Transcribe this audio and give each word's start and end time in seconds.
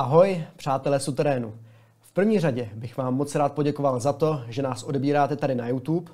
Ahoj, 0.00 0.44
přátelé 0.56 1.00
suterénu. 1.00 1.54
V 2.00 2.12
první 2.12 2.40
řadě 2.40 2.68
bych 2.74 2.96
vám 2.96 3.14
moc 3.14 3.34
rád 3.34 3.52
poděkoval 3.52 4.00
za 4.00 4.12
to, 4.12 4.42
že 4.48 4.62
nás 4.62 4.82
odebíráte 4.82 5.36
tady 5.36 5.54
na 5.54 5.68
YouTube. 5.68 6.12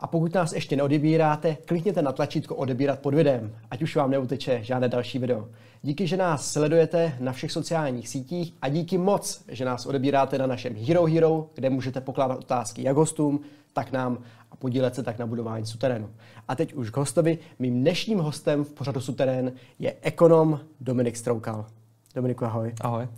A 0.00 0.06
pokud 0.06 0.34
nás 0.34 0.52
ještě 0.52 0.76
neodebíráte, 0.76 1.56
klikněte 1.64 2.02
na 2.02 2.12
tlačítko 2.12 2.54
odebírat 2.54 2.98
pod 2.98 3.14
videem, 3.14 3.54
ať 3.70 3.82
už 3.82 3.96
vám 3.96 4.10
neuteče 4.10 4.58
žádné 4.62 4.88
další 4.88 5.18
video. 5.18 5.48
Díky, 5.82 6.06
že 6.06 6.16
nás 6.16 6.52
sledujete 6.52 7.16
na 7.20 7.32
všech 7.32 7.52
sociálních 7.52 8.08
sítích 8.08 8.54
a 8.62 8.68
díky 8.68 8.98
moc, 8.98 9.44
že 9.48 9.64
nás 9.64 9.86
odebíráte 9.86 10.38
na 10.38 10.46
našem 10.46 10.74
Hero 10.86 11.04
Hero, 11.04 11.50
kde 11.54 11.70
můžete 11.70 12.00
pokládat 12.00 12.38
otázky 12.38 12.82
jak 12.82 12.96
hostům, 12.96 13.40
tak 13.72 13.92
nám 13.92 14.18
a 14.50 14.56
podílet 14.56 14.94
se 14.94 15.02
tak 15.02 15.18
na 15.18 15.26
budování 15.26 15.66
suterénu. 15.66 16.10
A 16.48 16.56
teď 16.56 16.72
už 16.72 16.90
k 16.90 16.96
hostovi. 16.96 17.38
Mým 17.58 17.80
dnešním 17.80 18.18
hostem 18.18 18.64
v 18.64 18.72
pořadu 18.72 19.00
Suterén 19.00 19.52
je 19.78 19.94
ekonom 20.02 20.60
Dominik 20.80 21.16
Stroukal. 21.16 21.66
Dominiku, 22.14 22.44
ahoj. 22.44 22.74
Ahoj. 22.80 23.08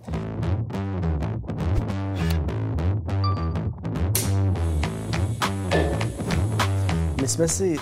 My 7.20 7.28
jsme 7.28 7.48
si 7.48 7.77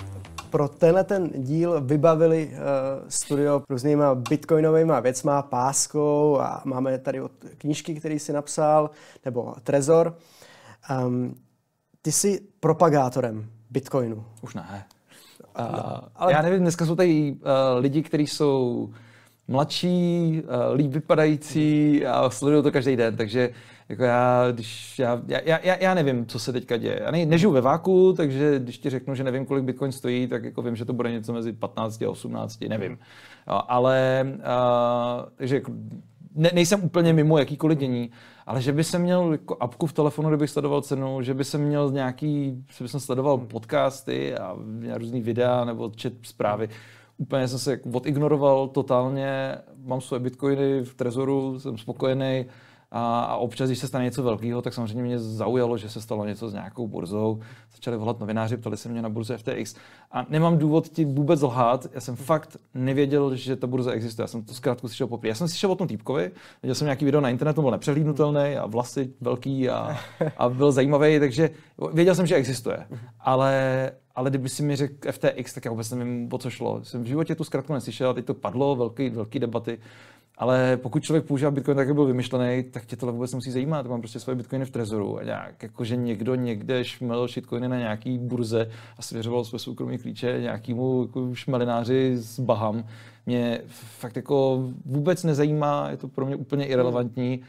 pro 0.50 0.68
tenhle 0.68 1.04
ten 1.04 1.30
díl 1.34 1.80
vybavili 1.80 2.50
uh, 2.52 2.58
studio 3.08 3.62
různýma 3.70 4.14
bitcoinovými 4.14 4.92
věcma, 5.00 5.42
páskou 5.42 6.38
a 6.40 6.62
máme 6.64 6.98
tady 6.98 7.20
od 7.20 7.32
knížky, 7.58 7.94
který 7.94 8.18
si 8.18 8.32
napsal, 8.32 8.90
nebo 9.24 9.54
Trezor. 9.62 10.16
Um, 11.06 11.34
ty 12.02 12.12
jsi 12.12 12.40
propagátorem 12.60 13.50
bitcoinu. 13.70 14.24
Už 14.42 14.54
ne. 14.54 14.86
Uh, 15.58 15.66
ale... 16.14 16.32
Já 16.32 16.42
nevím, 16.42 16.60
dneska 16.60 16.86
jsou 16.86 16.96
tady 16.96 17.32
uh, 17.32 17.38
lidi, 17.78 18.02
kteří 18.02 18.26
jsou 18.26 18.90
mladší, 19.48 20.42
uh, 20.42 20.76
líp 20.76 20.92
vypadající 20.92 22.06
a 22.06 22.30
sledují 22.30 22.62
to 22.62 22.72
každý 22.72 22.96
den, 22.96 23.16
takže 23.16 23.50
jako 23.88 24.04
já, 24.04 24.50
když 24.50 24.98
já, 24.98 25.22
já, 25.26 25.40
já, 25.44 25.76
já 25.80 25.94
nevím, 25.94 26.26
co 26.26 26.38
se 26.38 26.52
teďka 26.52 26.76
děje. 26.76 27.00
Já 27.04 27.10
ne, 27.10 27.26
nežiju 27.26 27.52
ve 27.52 27.60
váku, 27.60 28.12
takže 28.16 28.58
když 28.58 28.78
ti 28.78 28.90
řeknu, 28.90 29.14
že 29.14 29.24
nevím, 29.24 29.46
kolik 29.46 29.64
Bitcoin 29.64 29.92
stojí, 29.92 30.26
tak 30.26 30.44
jako 30.44 30.62
vím, 30.62 30.76
že 30.76 30.84
to 30.84 30.92
bude 30.92 31.12
něco 31.12 31.32
mezi 31.32 31.52
15 31.52 32.02
a 32.02 32.10
18, 32.10 32.60
nevím. 32.68 32.98
Jo, 33.48 33.60
ale 33.68 34.26
uh, 34.26 35.28
takže 35.36 35.54
jako, 35.54 35.72
ne, 36.34 36.50
nejsem 36.54 36.84
úplně 36.84 37.12
mimo 37.12 37.38
jakýkoliv 37.38 37.78
dění, 37.78 38.10
ale 38.46 38.62
že 38.62 38.72
by 38.72 38.84
se 38.84 38.98
měl 38.98 39.32
jako 39.32 39.56
apku 39.60 39.86
v 39.86 39.92
telefonu, 39.92 40.28
kdybych 40.28 40.50
sledoval 40.50 40.82
cenu, 40.82 41.22
že 41.22 41.34
by 41.34 41.44
se 41.44 41.58
měl 41.58 41.90
nějaký, 41.90 42.64
že 42.76 42.84
by 42.84 42.88
jsem 42.88 43.00
sledoval 43.00 43.38
podcasty 43.38 44.34
a 44.34 44.56
různý 44.94 45.20
videa 45.20 45.64
nebo 45.64 45.92
čet 45.96 46.14
zprávy, 46.22 46.68
úplně 47.16 47.48
jsem 47.48 47.58
se 47.58 47.70
jako 47.70 47.88
odignoroval 47.88 48.68
totálně, 48.68 49.58
mám 49.84 50.00
svoje 50.00 50.20
bitcoiny 50.20 50.80
v 50.82 50.94
trezoru, 50.94 51.60
jsem 51.60 51.78
spokojený, 51.78 52.46
a, 52.96 53.20
a 53.20 53.36
občas, 53.36 53.68
když 53.68 53.78
se 53.78 53.88
stane 53.88 54.04
něco 54.04 54.22
velkého, 54.22 54.62
tak 54.62 54.74
samozřejmě 54.74 55.02
mě 55.02 55.18
zaujalo, 55.18 55.78
že 55.78 55.90
se 55.90 56.00
stalo 56.00 56.24
něco 56.24 56.50
s 56.50 56.52
nějakou 56.52 56.88
burzou. 56.88 57.40
Začali 57.72 57.96
volat 57.96 58.20
novináři, 58.20 58.56
ptali 58.56 58.76
se 58.76 58.88
mě 58.88 59.02
na 59.02 59.08
burze 59.08 59.38
FTX. 59.38 59.74
A 60.12 60.26
nemám 60.28 60.58
důvod 60.58 60.88
ti 60.88 61.04
vůbec 61.04 61.42
lhát. 61.42 61.86
Já 61.92 62.00
jsem 62.00 62.16
fakt 62.16 62.56
nevěděl, 62.74 63.36
že 63.36 63.56
ta 63.56 63.66
burza 63.66 63.92
existuje. 63.92 64.24
Já 64.24 64.26
jsem 64.26 64.42
to 64.42 64.54
zkrátku 64.54 64.88
slyšel 64.88 65.06
poprvé. 65.06 65.28
Já 65.28 65.34
jsem 65.34 65.48
slyšel 65.48 65.72
o 65.72 65.74
tom 65.74 65.88
týpkovi, 65.88 66.30
viděl 66.62 66.74
jsem 66.74 66.86
nějaký 66.86 67.04
video 67.04 67.20
na 67.20 67.28
internetu, 67.28 67.62
byl 67.62 67.70
nepřehlídnutelný 67.70 68.56
a 68.56 68.66
vlasy 68.66 69.12
velký 69.20 69.68
a, 69.68 69.96
a 70.36 70.48
byl 70.48 70.72
zajímavý, 70.72 71.20
takže 71.20 71.50
věděl 71.92 72.14
jsem, 72.14 72.26
že 72.26 72.34
existuje. 72.34 72.86
Ale, 73.20 73.92
ale 74.14 74.30
kdyby 74.30 74.48
si 74.48 74.62
mi 74.62 74.76
řekl 74.76 75.12
FTX, 75.12 75.54
tak 75.54 75.64
já 75.64 75.70
vůbec 75.70 75.90
nevím, 75.90 76.28
o 76.32 76.38
co 76.38 76.50
šlo. 76.50 76.84
Jsem 76.84 77.02
v 77.02 77.06
životě 77.06 77.34
tu 77.34 77.44
zkrátku 77.44 77.72
neslyšel, 77.72 78.14
teď 78.14 78.24
to 78.24 78.34
padlo, 78.34 78.76
velký, 78.76 79.10
velký 79.10 79.38
debaty. 79.38 79.78
Ale 80.38 80.76
pokud 80.76 81.02
člověk 81.02 81.24
používá 81.24 81.50
Bitcoin 81.50 81.76
tak, 81.76 81.86
jak 81.86 81.94
byl 81.94 82.04
vymyšlený, 82.04 82.62
tak 82.62 82.86
tě 82.86 82.96
tohle 82.96 83.12
vůbec 83.12 83.32
nemusí 83.32 83.50
zajímat. 83.50 83.86
Mám 83.86 84.00
prostě 84.00 84.20
svoje 84.20 84.36
Bitcoiny 84.36 84.64
v 84.64 84.70
trezoru 84.70 85.18
a 85.18 85.22
nějak, 85.22 85.62
jakože 85.62 85.96
někdo 85.96 86.34
někde 86.34 86.84
šmel 86.84 87.28
shitcoiny 87.28 87.68
na 87.68 87.78
nějaký 87.78 88.18
burze 88.18 88.70
a 88.98 89.02
svěřoval 89.02 89.44
své 89.44 89.58
soukromé 89.58 89.98
klíče 89.98 90.38
nějakému 90.40 91.02
jako 91.02 91.34
šmelináři 91.34 92.16
z 92.16 92.40
Baham. 92.40 92.84
Mě 93.26 93.60
fakt 93.98 94.16
jako 94.16 94.68
vůbec 94.84 95.24
nezajímá, 95.24 95.90
je 95.90 95.96
to 95.96 96.08
pro 96.08 96.26
mě 96.26 96.36
úplně 96.36 96.66
irrelevantní. 96.66 97.40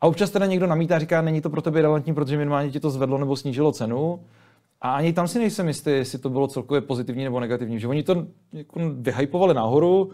A 0.00 0.06
občas 0.06 0.30
teda 0.30 0.46
někdo 0.46 0.66
namítá 0.66 0.98
říká, 0.98 1.22
není 1.22 1.40
to 1.40 1.50
pro 1.50 1.62
tebe 1.62 1.82
relevantní, 1.82 2.14
protože 2.14 2.38
minimálně 2.38 2.70
ti 2.70 2.80
to 2.80 2.90
zvedlo 2.90 3.18
nebo 3.18 3.36
snížilo 3.36 3.72
cenu. 3.72 4.20
A 4.82 4.94
ani 4.94 5.12
tam 5.12 5.28
si 5.28 5.38
nejsem 5.38 5.68
jistý, 5.68 5.90
jestli 5.90 6.18
to 6.18 6.30
bylo 6.30 6.48
celkově 6.48 6.80
pozitivní 6.80 7.24
nebo 7.24 7.40
negativní. 7.40 7.80
Že 7.80 7.88
oni 7.88 8.02
to 8.02 8.26
jako 8.52 8.80
vyhypovali 8.94 9.54
nahoru, 9.54 10.10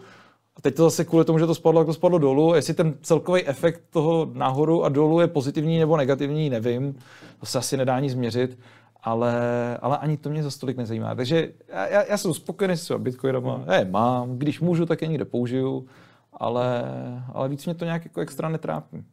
a 0.59 0.61
teď 0.61 0.75
to 0.75 0.83
zase 0.83 1.05
kvůli 1.05 1.25
tomu, 1.25 1.39
že 1.39 1.45
to 1.45 1.55
spadlo, 1.55 1.81
jak 1.81 1.85
to 1.85 1.93
spadlo 1.93 2.17
dolů. 2.17 2.53
Jestli 2.53 2.73
ten 2.73 2.93
celkový 3.01 3.47
efekt 3.47 3.81
toho 3.89 4.31
nahoru 4.33 4.83
a 4.83 4.89
dolů 4.89 5.19
je 5.19 5.27
pozitivní 5.27 5.79
nebo 5.79 5.97
negativní, 5.97 6.49
nevím. 6.49 6.99
To 7.39 7.45
se 7.45 7.57
asi 7.57 7.77
nedá 7.77 7.95
ani 7.95 8.09
změřit. 8.09 8.59
Ale, 9.03 9.33
ale 9.81 9.97
ani 9.97 10.17
to 10.17 10.29
mě 10.29 10.43
za 10.43 10.51
stolik 10.51 10.77
nezajímá. 10.77 11.15
Takže 11.15 11.51
já, 11.67 11.87
já, 11.87 12.03
já 12.03 12.17
jsem 12.17 12.33
spokojený 12.33 12.77
s 12.77 12.97
bitcoinama. 12.97 13.55
Hmm. 13.55 13.65
Já 13.67 13.75
je 13.75 13.85
mám, 13.85 14.37
když 14.37 14.59
můžu, 14.59 14.85
tak 14.85 15.01
je 15.01 15.07
někde 15.07 15.25
použiju, 15.25 15.87
ale, 16.33 16.83
ale 17.33 17.49
víc 17.49 17.65
mě 17.65 17.75
to 17.75 17.85
nějak 17.85 18.05
jako 18.05 18.21
extra 18.21 18.49
netrápí. 18.49 19.03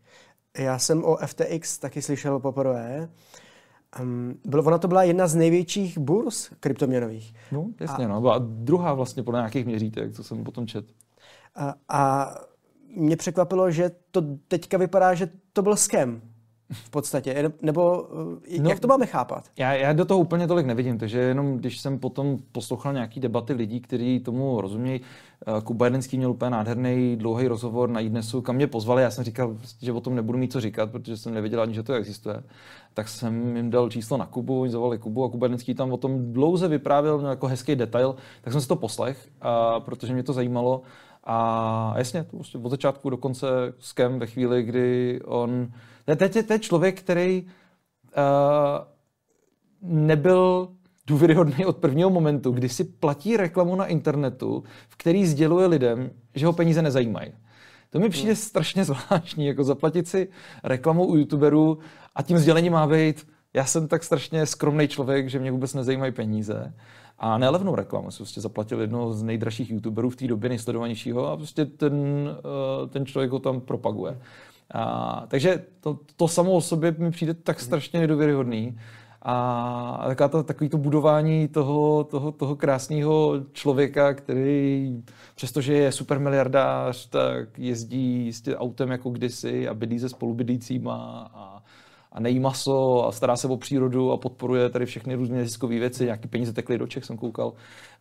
Já 0.58 0.78
jsem 0.78 1.04
o 1.04 1.16
FTX 1.26 1.78
taky 1.78 2.02
slyšel 2.02 2.40
poprvé. 2.40 3.08
Um, 4.00 4.34
bylo, 4.44 4.64
ona 4.64 4.78
to 4.78 4.88
byla 4.88 5.02
jedna 5.02 5.26
z 5.26 5.34
největších 5.34 5.98
burs 5.98 6.50
kryptoměnových. 6.60 7.34
No, 7.52 7.66
jasně, 7.80 8.04
a... 8.04 8.08
no. 8.08 8.20
Byla 8.20 8.38
druhá 8.38 8.94
vlastně 8.94 9.22
podle 9.22 9.40
nějakých 9.40 9.66
měřítek, 9.66 10.12
co 10.12 10.24
jsem 10.24 10.44
potom 10.44 10.66
čet. 10.66 10.84
A, 11.54 11.74
a 11.88 12.34
mě 12.96 13.16
překvapilo, 13.16 13.70
že 13.70 13.90
to 14.10 14.22
teďka 14.48 14.78
vypadá, 14.78 15.14
že 15.14 15.30
to 15.52 15.62
byl 15.62 15.76
skem 15.76 16.22
v 16.70 16.90
podstatě, 16.90 17.52
nebo 17.62 18.08
eh, 18.54 18.60
no, 18.60 18.70
jak 18.70 18.80
to 18.80 18.88
máme 18.88 19.06
chápat? 19.06 19.50
Já, 19.58 19.74
já 19.74 19.92
do 19.92 20.04
toho 20.04 20.20
úplně 20.20 20.46
tolik 20.46 20.66
nevidím, 20.66 20.98
takže 20.98 21.18
jenom 21.18 21.56
když 21.56 21.80
jsem 21.80 21.98
potom 21.98 22.38
poslouchal 22.52 22.92
nějaký 22.92 23.20
debaty 23.20 23.52
lidí, 23.52 23.80
kteří 23.80 24.20
tomu 24.20 24.60
rozumějí, 24.60 25.00
eh, 25.46 25.60
Kuba 25.60 25.86
Jedenský 25.86 26.16
měl 26.16 26.30
úplně 26.30 26.50
nádherný 26.50 27.16
dlouhý 27.16 27.48
rozhovor 27.48 27.90
na 27.90 28.00
iDnesu, 28.00 28.42
kam 28.42 28.56
mě 28.56 28.66
pozvali, 28.66 29.02
já 29.02 29.10
jsem 29.10 29.24
říkal, 29.24 29.56
že 29.82 29.92
o 29.92 30.00
tom 30.00 30.14
nebudu 30.14 30.38
mít 30.38 30.52
co 30.52 30.60
říkat, 30.60 30.90
protože 30.90 31.16
jsem 31.16 31.34
nevěděl 31.34 31.62
ani, 31.62 31.74
že 31.74 31.82
to 31.82 31.92
existuje. 31.92 32.42
Tak 32.94 33.08
jsem 33.08 33.56
jim 33.56 33.70
dal 33.70 33.90
číslo 33.90 34.16
na 34.16 34.26
Kubu, 34.26 34.60
oni 34.60 34.70
zavolali 34.70 34.98
Kubu 34.98 35.24
a 35.24 35.30
Kuba 35.30 35.46
Jedenský 35.46 35.74
tam 35.74 35.92
o 35.92 35.96
tom 35.96 36.32
dlouze 36.32 36.68
vyprávěl, 36.68 37.18
měl 37.18 37.30
jako 37.30 37.46
hezký 37.46 37.76
detail, 37.76 38.16
tak 38.42 38.52
jsem 38.52 38.60
si 38.60 38.68
to 38.68 38.76
poslech, 38.76 39.28
a, 39.40 39.80
protože 39.80 40.12
mě 40.14 40.22
to 40.22 40.32
zajímalo. 40.32 40.82
A 41.24 41.94
jasně, 41.96 42.24
to 42.24 42.36
prostě 42.36 42.58
od 42.58 42.68
začátku 42.68 43.10
do 43.10 43.16
konce 43.16 43.46
s 43.78 43.92
Kem 43.92 44.18
ve 44.18 44.26
chvíli, 44.26 44.62
kdy 44.62 45.20
on... 45.24 45.68
Teď 46.16 46.36
je, 46.36 46.42
to 46.42 46.52
je 46.52 46.58
člověk, 46.58 47.00
který 47.00 47.42
uh, 47.42 47.52
nebyl 49.82 50.68
důvěryhodný 51.06 51.66
od 51.66 51.76
prvního 51.76 52.10
momentu, 52.10 52.50
kdy 52.50 52.68
si 52.68 52.84
platí 52.84 53.36
reklamu 53.36 53.76
na 53.76 53.86
internetu, 53.86 54.64
v 54.88 54.96
který 54.96 55.26
sděluje 55.26 55.66
lidem, 55.66 56.10
že 56.34 56.46
ho 56.46 56.52
peníze 56.52 56.82
nezajímají. 56.82 57.32
To 57.90 57.98
mi 57.98 58.08
přijde 58.08 58.36
strašně 58.36 58.84
zvláštní, 58.84 59.46
jako 59.46 59.64
zaplatit 59.64 60.08
si 60.08 60.28
reklamu 60.64 61.06
u 61.06 61.16
youtuberů 61.16 61.78
a 62.14 62.22
tím 62.22 62.38
sdělením 62.38 62.72
má 62.72 62.86
být, 62.86 63.26
já 63.54 63.64
jsem 63.64 63.88
tak 63.88 64.04
strašně 64.04 64.46
skromný 64.46 64.88
člověk, 64.88 65.28
že 65.28 65.38
mě 65.38 65.50
vůbec 65.50 65.74
nezajímají 65.74 66.12
peníze 66.12 66.74
a 67.18 67.38
nelevnou 67.38 67.74
reklamu. 67.74 68.10
Jsem 68.10 68.24
prostě 68.24 68.40
zaplatil 68.40 68.80
jednoho 68.80 69.12
z 69.12 69.22
nejdražších 69.22 69.70
youtuberů 69.70 70.10
v 70.10 70.16
té 70.16 70.26
době, 70.26 70.48
nejsledovanější 70.48 71.12
a 71.12 71.36
prostě 71.36 71.64
ten, 71.64 71.94
eh, 72.38 72.88
ten 72.88 73.06
člověk 73.06 73.30
ho 73.30 73.38
tam 73.38 73.60
propaguje. 73.60 74.18
A, 74.74 75.24
takže 75.28 75.64
to, 75.80 75.98
to 76.16 76.28
samo 76.28 76.52
o 76.52 76.60
sobě 76.60 76.94
mi 76.98 77.10
přijde 77.10 77.34
tak 77.34 77.60
strašně 77.60 78.00
nedůvěryhodný. 78.00 78.78
A 79.22 80.04
taková 80.06 80.28
to, 80.28 80.42
takový 80.42 80.70
to 80.70 80.78
budování 80.78 81.48
toho, 81.48 82.04
toho, 82.04 82.32
toho 82.32 82.56
krásného 82.56 83.34
člověka, 83.52 84.14
který 84.14 85.02
přestože 85.34 85.74
je 85.74 85.92
supermiliardář, 85.92 87.08
tak 87.08 87.58
jezdí 87.58 88.24
jistě 88.24 88.56
autem 88.56 88.90
jako 88.90 89.10
kdysi 89.10 89.68
a 89.68 89.74
bydlí 89.74 89.98
se 89.98 90.08
spolubydlícíma 90.08 91.30
a 91.34 91.62
a 92.16 92.20
nejí 92.20 92.40
maso 92.40 93.06
a 93.06 93.12
stará 93.12 93.36
se 93.36 93.48
o 93.48 93.56
přírodu 93.56 94.12
a 94.12 94.16
podporuje 94.16 94.70
tady 94.70 94.86
všechny 94.86 95.14
různé 95.14 95.44
ziskové 95.44 95.78
věci, 95.78 96.04
nějaký 96.04 96.28
peníze 96.28 96.52
tekly 96.52 96.78
do 96.78 96.86
Čech, 96.86 97.04
jsem 97.04 97.16
koukal. 97.16 97.52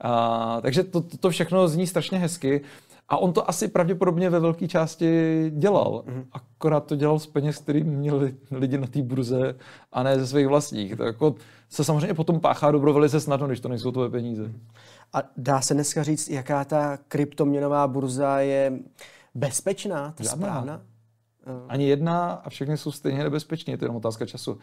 A, 0.01 0.61
takže 0.61 0.83
to, 0.83 1.01
to 1.01 1.29
všechno 1.29 1.67
zní 1.67 1.87
strašně 1.87 2.17
hezky. 2.17 2.61
A 3.09 3.17
on 3.17 3.33
to 3.33 3.49
asi 3.49 3.67
pravděpodobně 3.67 4.29
ve 4.29 4.39
velké 4.39 4.67
části 4.67 5.09
dělal. 5.55 6.03
Mm-hmm. 6.07 6.25
Akorát 6.31 6.85
to 6.85 6.95
dělal 6.95 7.19
z 7.19 7.27
peněz, 7.27 7.57
který 7.57 7.83
měli 7.83 8.35
lidi 8.51 8.77
na 8.77 8.87
té 8.87 9.01
burze 9.01 9.55
a 9.91 10.03
ne 10.03 10.19
ze 10.19 10.27
svých 10.27 10.47
vlastních. 10.47 10.95
Tak 10.95 11.07
jako 11.07 11.35
se 11.69 11.83
samozřejmě 11.83 12.13
potom 12.13 12.39
páchá 12.39 12.71
dobro 12.71 12.93
velice 12.93 13.19
snadno, 13.19 13.47
když 13.47 13.59
to 13.59 13.69
nejsou 13.69 13.91
tvoje 13.91 14.09
peníze. 14.09 14.51
A 15.13 15.23
dá 15.37 15.61
se 15.61 15.73
dneska 15.73 16.03
říct, 16.03 16.29
jaká 16.29 16.65
ta 16.65 16.97
kryptoměnová 17.07 17.87
burza 17.87 18.39
je 18.39 18.79
bezpečná, 19.35 20.11
ta 20.11 20.23
Žádná. 20.23 20.47
správná? 20.47 20.81
Ani 21.67 21.87
jedna 21.87 22.31
a 22.31 22.49
všechny 22.49 22.77
jsou 22.77 22.91
stejně 22.91 23.23
nebezpečné, 23.23 23.73
je 23.73 23.77
to 23.77 23.85
jenom 23.85 23.95
otázka 23.95 24.25
času. 24.25 24.57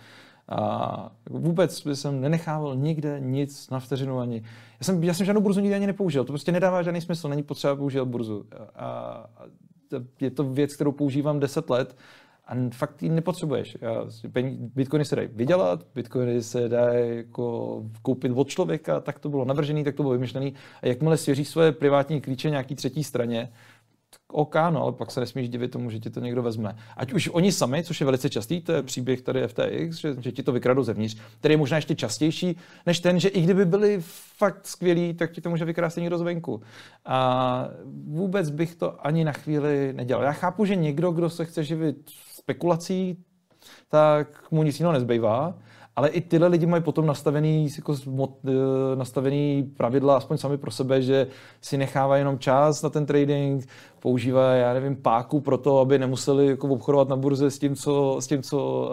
A 0.48 1.12
vůbec 1.30 1.86
jsem 1.92 2.20
nenechával 2.20 2.76
nikde 2.76 3.20
nic 3.20 3.70
na 3.70 3.80
vteřinu 3.80 4.18
ani. 4.18 4.36
Já 4.80 4.84
jsem, 4.84 5.04
já 5.04 5.14
jsem 5.14 5.26
žádnou 5.26 5.42
burzu 5.42 5.60
nikdy 5.60 5.74
ani 5.74 5.86
nepoužil, 5.86 6.24
to 6.24 6.32
prostě 6.32 6.52
nedává 6.52 6.82
žádný 6.82 7.00
smysl, 7.00 7.28
není 7.28 7.42
potřeba 7.42 7.76
použít 7.76 8.04
burzu. 8.04 8.44
A, 8.74 8.86
a 8.86 9.26
je 10.20 10.30
to 10.30 10.44
věc, 10.44 10.74
kterou 10.74 10.92
používám 10.92 11.40
10 11.40 11.70
let 11.70 11.96
a 12.46 12.54
fakt 12.74 13.02
ji 13.02 13.08
nepotřebuješ. 13.08 13.76
Bitcoiny 14.74 15.04
se 15.04 15.16
dají 15.16 15.28
vydělat, 15.32 15.86
bitcoiny 15.94 16.42
se 16.42 16.68
dají 16.68 17.16
jako 17.16 17.82
koupit 18.02 18.32
od 18.34 18.48
člověka, 18.48 19.00
tak 19.00 19.18
to 19.18 19.28
bylo 19.28 19.44
navržený, 19.44 19.84
tak 19.84 19.94
to 19.94 20.02
bylo 20.02 20.12
vymyšlený. 20.12 20.54
A 20.82 20.86
jakmile 20.86 21.16
svěří 21.16 21.44
své 21.44 21.72
privátní 21.72 22.20
klíče 22.20 22.50
nějaký 22.50 22.74
třetí 22.74 23.04
straně, 23.04 23.52
OK, 24.32 24.54
no, 24.70 24.82
ale 24.82 24.92
pak 24.92 25.10
se 25.10 25.20
nesmíš 25.20 25.48
divit 25.48 25.70
tomu, 25.70 25.90
že 25.90 25.98
ti 25.98 26.10
to 26.10 26.20
někdo 26.20 26.42
vezme. 26.42 26.76
Ať 26.96 27.12
už 27.12 27.28
oni 27.32 27.52
sami, 27.52 27.84
což 27.84 28.00
je 28.00 28.04
velice 28.04 28.30
častý, 28.30 28.60
to 28.60 28.72
je 28.72 28.82
příběh 28.82 29.22
tady 29.22 29.48
FTX, 29.48 29.96
že, 29.96 30.14
že 30.20 30.32
ti 30.32 30.42
to 30.42 30.52
vykradou 30.52 30.82
zevnitř, 30.82 31.20
který 31.38 31.52
je 31.52 31.58
možná 31.58 31.76
ještě 31.76 31.94
častější, 31.94 32.56
než 32.86 33.00
ten, 33.00 33.20
že 33.20 33.28
i 33.28 33.42
kdyby 33.42 33.64
byli 33.64 33.98
fakt 34.36 34.66
skvělí, 34.66 35.14
tak 35.14 35.32
ti 35.32 35.40
to 35.40 35.50
může 35.50 35.64
vykrást 35.64 35.96
někdo 35.96 36.18
zvenku. 36.18 36.62
A 37.04 37.68
vůbec 38.06 38.50
bych 38.50 38.74
to 38.74 39.06
ani 39.06 39.24
na 39.24 39.32
chvíli 39.32 39.92
nedělal. 39.92 40.24
Já 40.24 40.32
chápu, 40.32 40.64
že 40.64 40.76
někdo, 40.76 41.12
kdo 41.12 41.30
se 41.30 41.44
chce 41.44 41.64
živit 41.64 41.96
spekulací, 42.32 43.16
tak 43.88 44.50
mu 44.50 44.62
nic 44.62 44.80
jiného 44.80 44.92
nezbývá. 44.92 45.54
Ale 45.96 46.08
i 46.08 46.20
tyhle 46.20 46.48
lidi 46.48 46.66
mají 46.66 46.82
potom 46.82 47.06
nastavený, 47.06 47.68
jako, 47.76 47.96
eh, 48.48 48.96
nastavený 48.96 49.72
pravidla 49.76 50.16
aspoň 50.16 50.38
sami 50.38 50.58
pro 50.58 50.70
sebe, 50.70 51.02
že 51.02 51.26
si 51.60 51.76
nechávají 51.76 52.20
jenom 52.20 52.38
čas 52.38 52.82
na 52.82 52.90
ten 52.90 53.06
trading, 53.06 53.66
používají, 54.02 54.60
já 54.60 54.74
nevím, 54.74 54.96
páku 54.96 55.40
pro 55.40 55.58
to, 55.58 55.78
aby 55.78 55.98
nemuseli 55.98 56.46
jako 56.46 56.68
obchodovat 56.68 57.08
na 57.08 57.16
burze 57.16 57.50
s 57.50 57.58
tím, 57.58 57.76
co, 57.76 58.16
s 58.20 58.26
tím, 58.26 58.42
co 58.42 58.90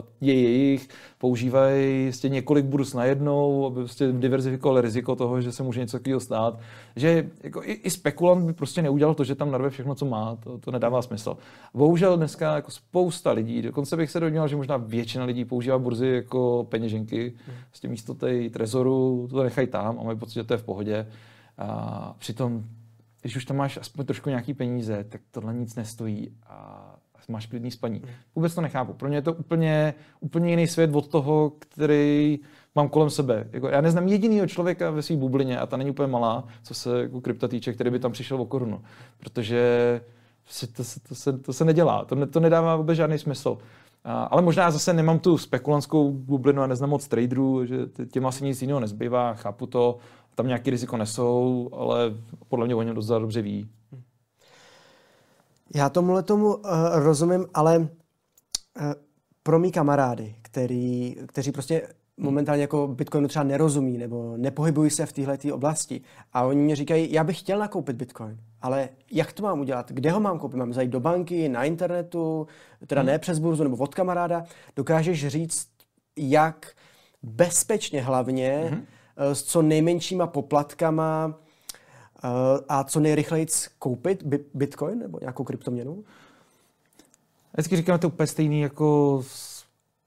uh, 0.00 0.28
je 0.28 0.34
jejich. 0.34 0.88
Používají 1.18 2.06
prostě 2.06 2.28
několik 2.28 2.64
burz 2.64 2.94
najednou, 2.94 3.66
aby 3.66 3.74
prostě 3.74 4.12
diverzifikovali 4.12 4.80
riziko 4.80 5.16
toho, 5.16 5.40
že 5.40 5.52
se 5.52 5.62
může 5.62 5.80
něco 5.80 5.98
takového 5.98 6.20
stát. 6.20 6.58
Že 6.96 7.30
jako 7.42 7.62
i, 7.64 7.72
i, 7.72 7.90
spekulant 7.90 8.46
by 8.46 8.52
prostě 8.52 8.82
neudělal 8.82 9.14
to, 9.14 9.24
že 9.24 9.34
tam 9.34 9.50
narve 9.50 9.70
všechno, 9.70 9.94
co 9.94 10.04
má. 10.04 10.36
To, 10.36 10.58
to 10.58 10.70
nedává 10.70 11.02
smysl. 11.02 11.36
Bohužel 11.74 12.16
dneska 12.16 12.54
jako 12.54 12.70
spousta 12.70 13.32
lidí, 13.32 13.62
dokonce 13.62 13.96
bych 13.96 14.10
se 14.10 14.20
domníval, 14.20 14.48
že 14.48 14.56
možná 14.56 14.76
většina 14.76 15.24
lidí 15.24 15.44
používá 15.44 15.78
burzy 15.78 16.08
jako 16.08 16.66
peněženky. 16.68 17.32
Hmm. 17.46 17.56
Prostě 17.68 17.88
místo 17.88 18.14
té 18.14 18.50
trezoru 18.50 19.28
to 19.30 19.42
nechají 19.42 19.66
tam 19.66 20.00
a 20.00 20.02
mají 20.02 20.18
pocit, 20.18 20.34
že 20.34 20.44
to 20.44 20.54
je 20.54 20.58
v 20.58 20.64
pohodě. 20.64 21.06
A 21.58 22.14
přitom 22.18 22.64
když 23.22 23.36
už 23.36 23.44
tam 23.44 23.56
máš 23.56 23.76
aspoň 23.76 24.06
trošku 24.06 24.28
nějaký 24.28 24.54
peníze, 24.54 25.04
tak 25.04 25.20
tohle 25.30 25.54
nic 25.54 25.76
nestojí 25.76 26.32
a 26.46 26.88
máš 27.28 27.46
klidný 27.46 27.70
spaní. 27.70 27.98
Mm. 27.98 28.08
Vůbec 28.34 28.54
to 28.54 28.60
nechápu. 28.60 28.92
Pro 28.92 29.08
mě 29.08 29.16
je 29.16 29.22
to 29.22 29.32
úplně, 29.32 29.94
úplně 30.20 30.50
jiný 30.50 30.66
svět 30.66 30.94
od 30.94 31.08
toho, 31.08 31.52
který 31.58 32.38
mám 32.74 32.88
kolem 32.88 33.10
sebe. 33.10 33.48
Jako, 33.52 33.68
já 33.68 33.80
neznám 33.80 34.08
jedinýho 34.08 34.46
člověka 34.46 34.90
ve 34.90 35.02
své 35.02 35.16
bublině, 35.16 35.58
a 35.58 35.66
ta 35.66 35.76
není 35.76 35.90
úplně 35.90 36.08
malá, 36.08 36.44
co 36.62 36.74
se 36.74 37.02
jako 37.02 37.20
krypta 37.20 37.48
týče, 37.48 37.72
který 37.72 37.90
by 37.90 37.98
tam 37.98 38.12
přišel 38.12 38.40
o 38.40 38.46
korunu. 38.46 38.82
Protože 39.18 40.00
to, 40.60 40.66
to, 40.66 40.82
to, 41.08 41.14
se, 41.14 41.38
to 41.38 41.52
se 41.52 41.64
nedělá. 41.64 42.04
To, 42.04 42.26
to 42.26 42.40
nedává 42.40 42.76
vůbec 42.76 42.96
žádný 42.96 43.18
smysl. 43.18 43.58
A, 44.04 44.24
ale 44.24 44.42
možná 44.42 44.70
zase 44.70 44.92
nemám 44.92 45.18
tu 45.18 45.38
spekulantskou 45.38 46.12
bublinu 46.12 46.62
a 46.62 46.66
neznám 46.66 46.90
moc 46.90 47.08
traderů, 47.08 47.66
že 47.66 47.76
těm 48.10 48.26
asi 48.26 48.44
nic 48.44 48.62
jiného 48.62 48.80
nezbývá, 48.80 49.34
chápu 49.34 49.66
to, 49.66 49.98
tam 50.34 50.46
nějaký 50.46 50.70
riziko 50.70 50.96
nesou, 50.96 51.70
ale 51.72 52.14
podle 52.48 52.66
mě 52.66 52.74
o 52.74 52.82
něm 52.82 52.94
dost 52.94 53.06
dobře 53.06 53.42
ví. 53.42 53.68
Já 55.74 55.88
tomuhle 55.88 56.22
tomu 56.22 56.54
uh, 56.54 56.62
rozumím, 56.92 57.46
ale 57.54 57.78
uh, 57.78 57.86
pro 59.42 59.58
mý 59.58 59.72
kamarády, 59.72 60.34
který, 60.42 61.16
kteří 61.26 61.52
prostě 61.52 61.88
momentálně 62.16 62.62
jako 62.62 62.88
Bitcoinu 62.88 63.28
třeba 63.28 63.42
nerozumí 63.42 63.98
nebo 63.98 64.36
nepohybují 64.36 64.90
se 64.90 65.06
v 65.06 65.12
téhle 65.12 65.38
oblasti 65.52 66.00
a 66.32 66.42
oni 66.42 66.60
mě 66.60 66.76
říkají, 66.76 67.12
já 67.12 67.24
bych 67.24 67.38
chtěl 67.38 67.58
nakoupit 67.58 67.96
Bitcoin, 67.96 68.38
ale 68.62 68.88
jak 69.10 69.32
to 69.32 69.42
mám 69.42 69.60
udělat? 69.60 69.92
Kde 69.92 70.10
ho 70.10 70.20
mám 70.20 70.38
koupit? 70.38 70.56
Mám 70.56 70.72
zajít 70.72 70.90
do 70.90 71.00
banky, 71.00 71.48
na 71.48 71.64
internetu, 71.64 72.46
teda 72.86 73.00
hmm. 73.00 73.06
ne 73.06 73.18
přes 73.18 73.38
burzu 73.38 73.62
nebo 73.64 73.76
od 73.76 73.94
kamaráda? 73.94 74.44
Dokážeš 74.76 75.28
říct, 75.28 75.68
jak 76.16 76.72
bezpečně 77.22 78.02
hlavně 78.02 78.68
hmm 78.70 78.86
s 79.32 79.42
co 79.42 79.62
nejmenšíma 79.62 80.26
poplatkama 80.26 81.34
eh, 82.24 82.28
a 82.68 82.84
co 82.84 83.00
nejrychleji 83.00 83.46
koupit 83.78 84.22
Bitcoin 84.54 84.98
nebo 84.98 85.18
nějakou 85.20 85.44
kryptoměnu? 85.44 86.04
Vždycky 87.52 87.76
říkáme 87.76 87.98
to 87.98 88.08
úplně 88.08 88.26
stejný 88.26 88.60
jako 88.60 89.22
s 89.26 89.64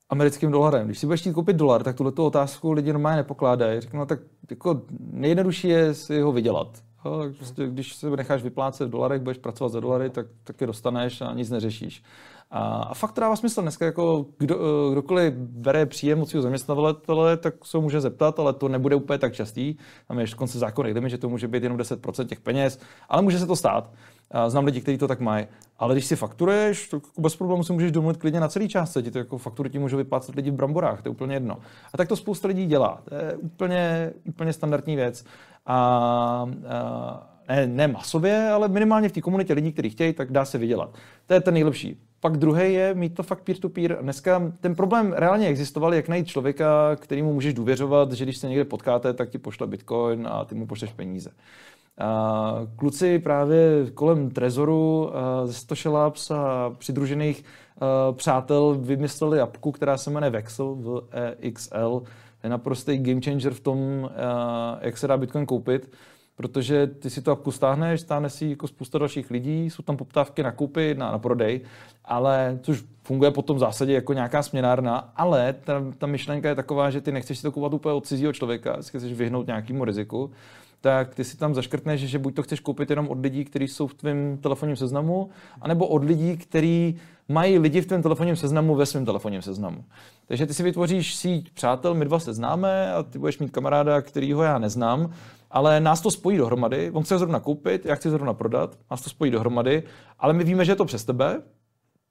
americkým 0.10 0.52
dolarem. 0.52 0.86
Když 0.86 1.00
si 1.00 1.06
budeš 1.06 1.22
chtít 1.22 1.34
koupit 1.34 1.56
dolar, 1.56 1.84
tak 1.84 1.96
tuhle 1.96 2.12
otázku 2.16 2.72
lidi 2.72 2.94
normálně 2.94 3.18
nepokládají. 3.18 3.82
Řeknu, 3.82 4.00
no 4.00 4.06
tak 4.06 4.20
jako 4.50 4.82
nejjednodušší 5.00 5.68
je 5.68 5.94
si 5.94 6.22
ho 6.22 6.32
vydělat. 6.32 6.84
Prostě, 7.38 7.68
když 7.68 7.96
se 7.96 8.10
necháš 8.10 8.44
vyplácet 8.44 8.88
v 8.88 8.92
dolarech, 8.92 9.22
budeš 9.22 9.38
pracovat 9.38 9.70
za 9.70 9.80
dolary, 9.80 10.10
tak, 10.10 10.26
tak 10.44 10.62
je 10.62 10.68
dostaneš 10.68 11.22
a 11.22 11.34
nic 11.34 11.50
neřešíš. 11.50 12.04
A, 12.52 12.84
a 12.84 12.94
fakt 12.94 13.20
dává 13.20 13.36
smysl. 13.36 13.62
Dneska 13.62 13.86
jako 13.86 14.26
kdo, 14.38 14.56
eh, 14.56 14.92
kdokoliv 14.92 15.34
bere 15.34 15.86
příjem 15.86 16.22
od 16.22 16.30
svého 16.30 16.42
zaměstnavatele, 16.42 17.38
tak 17.38 17.66
se 17.66 17.78
může 17.78 18.02
zeptat, 18.02 18.40
ale 18.40 18.54
to 18.54 18.68
nebude 18.68 18.96
úplně 18.96 19.20
tak 19.20 19.34
častý. 19.34 19.76
Tam 20.08 20.20
je 20.20 20.28
konce 20.28 20.60
zákonných 20.60 20.96
limit, 20.96 21.10
že 21.10 21.18
to 21.18 21.30
může 21.30 21.48
být 21.48 21.64
jenom 21.64 21.78
10% 21.78 22.28
těch 22.28 22.40
peněz, 22.40 22.80
ale 23.10 23.22
může 23.22 23.40
se 23.40 23.46
to 23.46 23.56
stát. 23.56 23.92
A 24.32 24.50
znám 24.50 24.66
lidi, 24.66 24.82
kteří 24.82 24.98
to 24.98 25.08
tak 25.08 25.20
mají. 25.20 25.48
Ale 25.78 25.96
když 25.96 26.06
si 26.06 26.16
fakturuješ, 26.16 26.90
tak 26.90 27.02
bez 27.18 27.36
problémů 27.36 27.64
si 27.64 27.74
můžeš 27.74 27.92
domluvit 27.92 28.18
klidně 28.18 28.40
na 28.40 28.48
celý 28.48 28.68
částce. 28.68 29.04
Ti 29.04 29.12
to 29.12 29.18
jako 29.18 29.38
faktury 29.38 29.70
ti 29.70 29.80
můžou 29.80 29.98
vyplácet 29.98 30.36
lidi 30.36 30.52
v 30.52 30.54
bramborách, 30.54 31.02
to 31.02 31.10
je 31.10 31.12
úplně 31.12 31.36
jedno. 31.36 31.58
A 31.94 31.98
tak 31.98 32.08
to 32.08 32.16
spousta 32.16 32.48
lidí 32.48 32.66
dělá. 32.66 33.02
To 33.06 33.16
je 33.16 33.36
úplně, 33.36 34.14
úplně 34.28 34.54
standardní 34.54 34.96
věc. 34.96 35.26
A, 35.66 35.76
a 35.78 37.46
ne, 37.50 37.68
ne 37.68 37.88
masově, 37.88 38.50
ale 38.50 38.68
minimálně 38.68 39.10
v 39.10 39.12
té 39.12 39.22
komunitě 39.22 39.54
lidí, 39.54 39.72
kteří 39.72 39.90
chtějí, 39.90 40.14
tak 40.14 40.32
dá 40.32 40.46
se 40.46 40.58
vydělat. 40.58 40.94
To 41.26 41.34
je 41.34 41.42
ten 41.42 41.54
nejlepší. 41.54 41.98
Pak 42.26 42.38
druhý 42.38 42.74
je 42.74 42.94
mít 42.94 43.16
to 43.16 43.24
fakt 43.24 43.44
peer-to-peer. 43.44 43.98
Dneska 44.02 44.52
ten 44.60 44.76
problém 44.76 45.14
reálně 45.14 45.48
existoval, 45.48 45.94
jak 45.94 46.08
najít 46.08 46.28
člověka, 46.28 46.96
kterýmu 46.96 47.34
můžeš 47.34 47.54
důvěřovat, 47.54 48.12
že 48.12 48.26
když 48.26 48.38
se 48.38 48.48
někde 48.48 48.66
potkáte, 48.66 49.14
tak 49.14 49.30
ti 49.30 49.38
pošle 49.38 49.68
bitcoin 49.68 50.28
a 50.32 50.46
ty 50.46 50.56
mu 50.56 50.68
pošleš 50.68 50.94
peníze. 50.94 51.32
A 51.98 52.68
kluci 52.76 53.20
právě 53.20 53.92
kolem 53.94 54.30
Trezoru 54.30 55.12
ze 55.46 55.54
Stoše 55.54 55.90
Labs 55.90 56.32
a 56.32 56.74
přidružených 56.78 57.44
přátel 58.12 58.76
vymysleli 58.80 59.40
apku, 59.40 59.72
která 59.72 59.98
se 59.98 60.10
jmenuje 60.10 60.30
Vexel 60.30 60.76
v 60.76 61.08
EXL. 61.42 62.02
Je 62.44 62.50
naprostý 62.50 62.98
game 62.98 63.22
changer 63.22 63.54
v 63.54 63.60
tom, 63.60 64.10
jak 64.82 64.98
se 64.98 65.08
dá 65.08 65.18
Bitcoin 65.18 65.46
koupit 65.46 65.92
protože 66.36 66.88
ty 66.88 67.10
si 67.10 67.22
tu 67.22 67.32
apku 67.32 67.52
stáhneš, 67.52 68.02
stáhne 68.02 68.30
si 68.30 68.46
jako 68.46 68.68
spousta 68.68 68.98
dalších 68.98 69.32
lidí, 69.32 69.70
jsou 69.70 69.84
tam 69.84 69.98
poptávky 69.98 70.44
na 70.44 70.52
koupy, 70.52 70.96
na, 70.98 71.12
na 71.12 71.20
prodej, 71.20 71.62
ale 72.06 72.60
což 72.62 72.84
funguje 73.04 73.32
potom 73.32 73.56
v 73.56 73.60
zásadě 73.60 73.94
jako 73.94 74.14
nějaká 74.14 74.44
směnárna, 74.44 75.12
ale 75.16 75.56
ta, 75.64 75.84
ta 75.98 76.08
myšlenka 76.08 76.50
je 76.50 76.56
taková, 76.56 76.90
že 76.90 77.02
ty 77.02 77.12
nechceš 77.12 77.38
si 77.38 77.44
to 77.44 77.52
kupovat 77.52 77.74
úplně 77.74 77.94
od 77.94 78.08
cizího 78.08 78.34
člověka, 78.34 78.78
chceš 78.82 79.14
vyhnout 79.14 79.48
nějakému 79.48 79.86
riziku, 79.86 80.32
tak 80.82 81.16
ty 81.16 81.24
si 81.24 81.38
tam 81.38 81.56
zaškrtneš, 81.56 82.02
že 82.02 82.20
buď 82.20 82.36
to 82.36 82.44
chceš 82.44 82.60
koupit 82.60 82.90
jenom 82.90 83.08
od 83.08 83.22
lidí, 83.22 83.46
kteří 83.46 83.68
jsou 83.68 83.88
v 83.88 83.94
tvém 83.94 84.38
telefonním 84.38 84.76
seznamu, 84.76 85.30
anebo 85.62 85.88
od 85.88 86.04
lidí, 86.04 86.38
kteří 86.38 87.00
mají 87.30 87.60
lidi 87.60 87.82
v 87.82 87.86
tvém 87.86 88.02
telefonním 88.02 88.36
seznamu 88.36 88.76
ve 88.76 88.86
svém 88.86 89.06
telefonním 89.06 89.42
seznamu. 89.42 89.84
Takže 90.28 90.46
ty 90.46 90.54
si 90.54 90.64
vytvoříš 90.64 91.16
síť 91.16 91.54
přátel, 91.54 91.94
my 91.94 92.06
dva 92.06 92.20
se 92.20 92.34
známe 92.34 92.94
a 92.94 93.04
ty 93.04 93.20
budeš 93.20 93.40
mít 93.40 93.52
kamaráda, 93.52 94.02
kterýho 94.02 94.44
já 94.44 94.60
neznám 94.60 95.14
ale 95.52 95.80
nás 95.80 96.02
to 96.02 96.12
spojí 96.12 96.38
dohromady. 96.38 96.92
On 96.92 97.04
chce 97.04 97.18
zrovna 97.18 97.40
koupit, 97.40 97.86
já 97.86 97.96
chci 97.96 98.10
zrovna 98.10 98.34
prodat, 98.34 98.78
nás 98.92 99.02
to 99.02 99.10
spojí 99.10 99.32
dohromady, 99.32 99.84
ale 100.20 100.34
my 100.34 100.44
víme, 100.44 100.66
že 100.66 100.72
je 100.72 100.76
to 100.76 100.86
přes 100.86 101.06
tebe, 101.06 101.42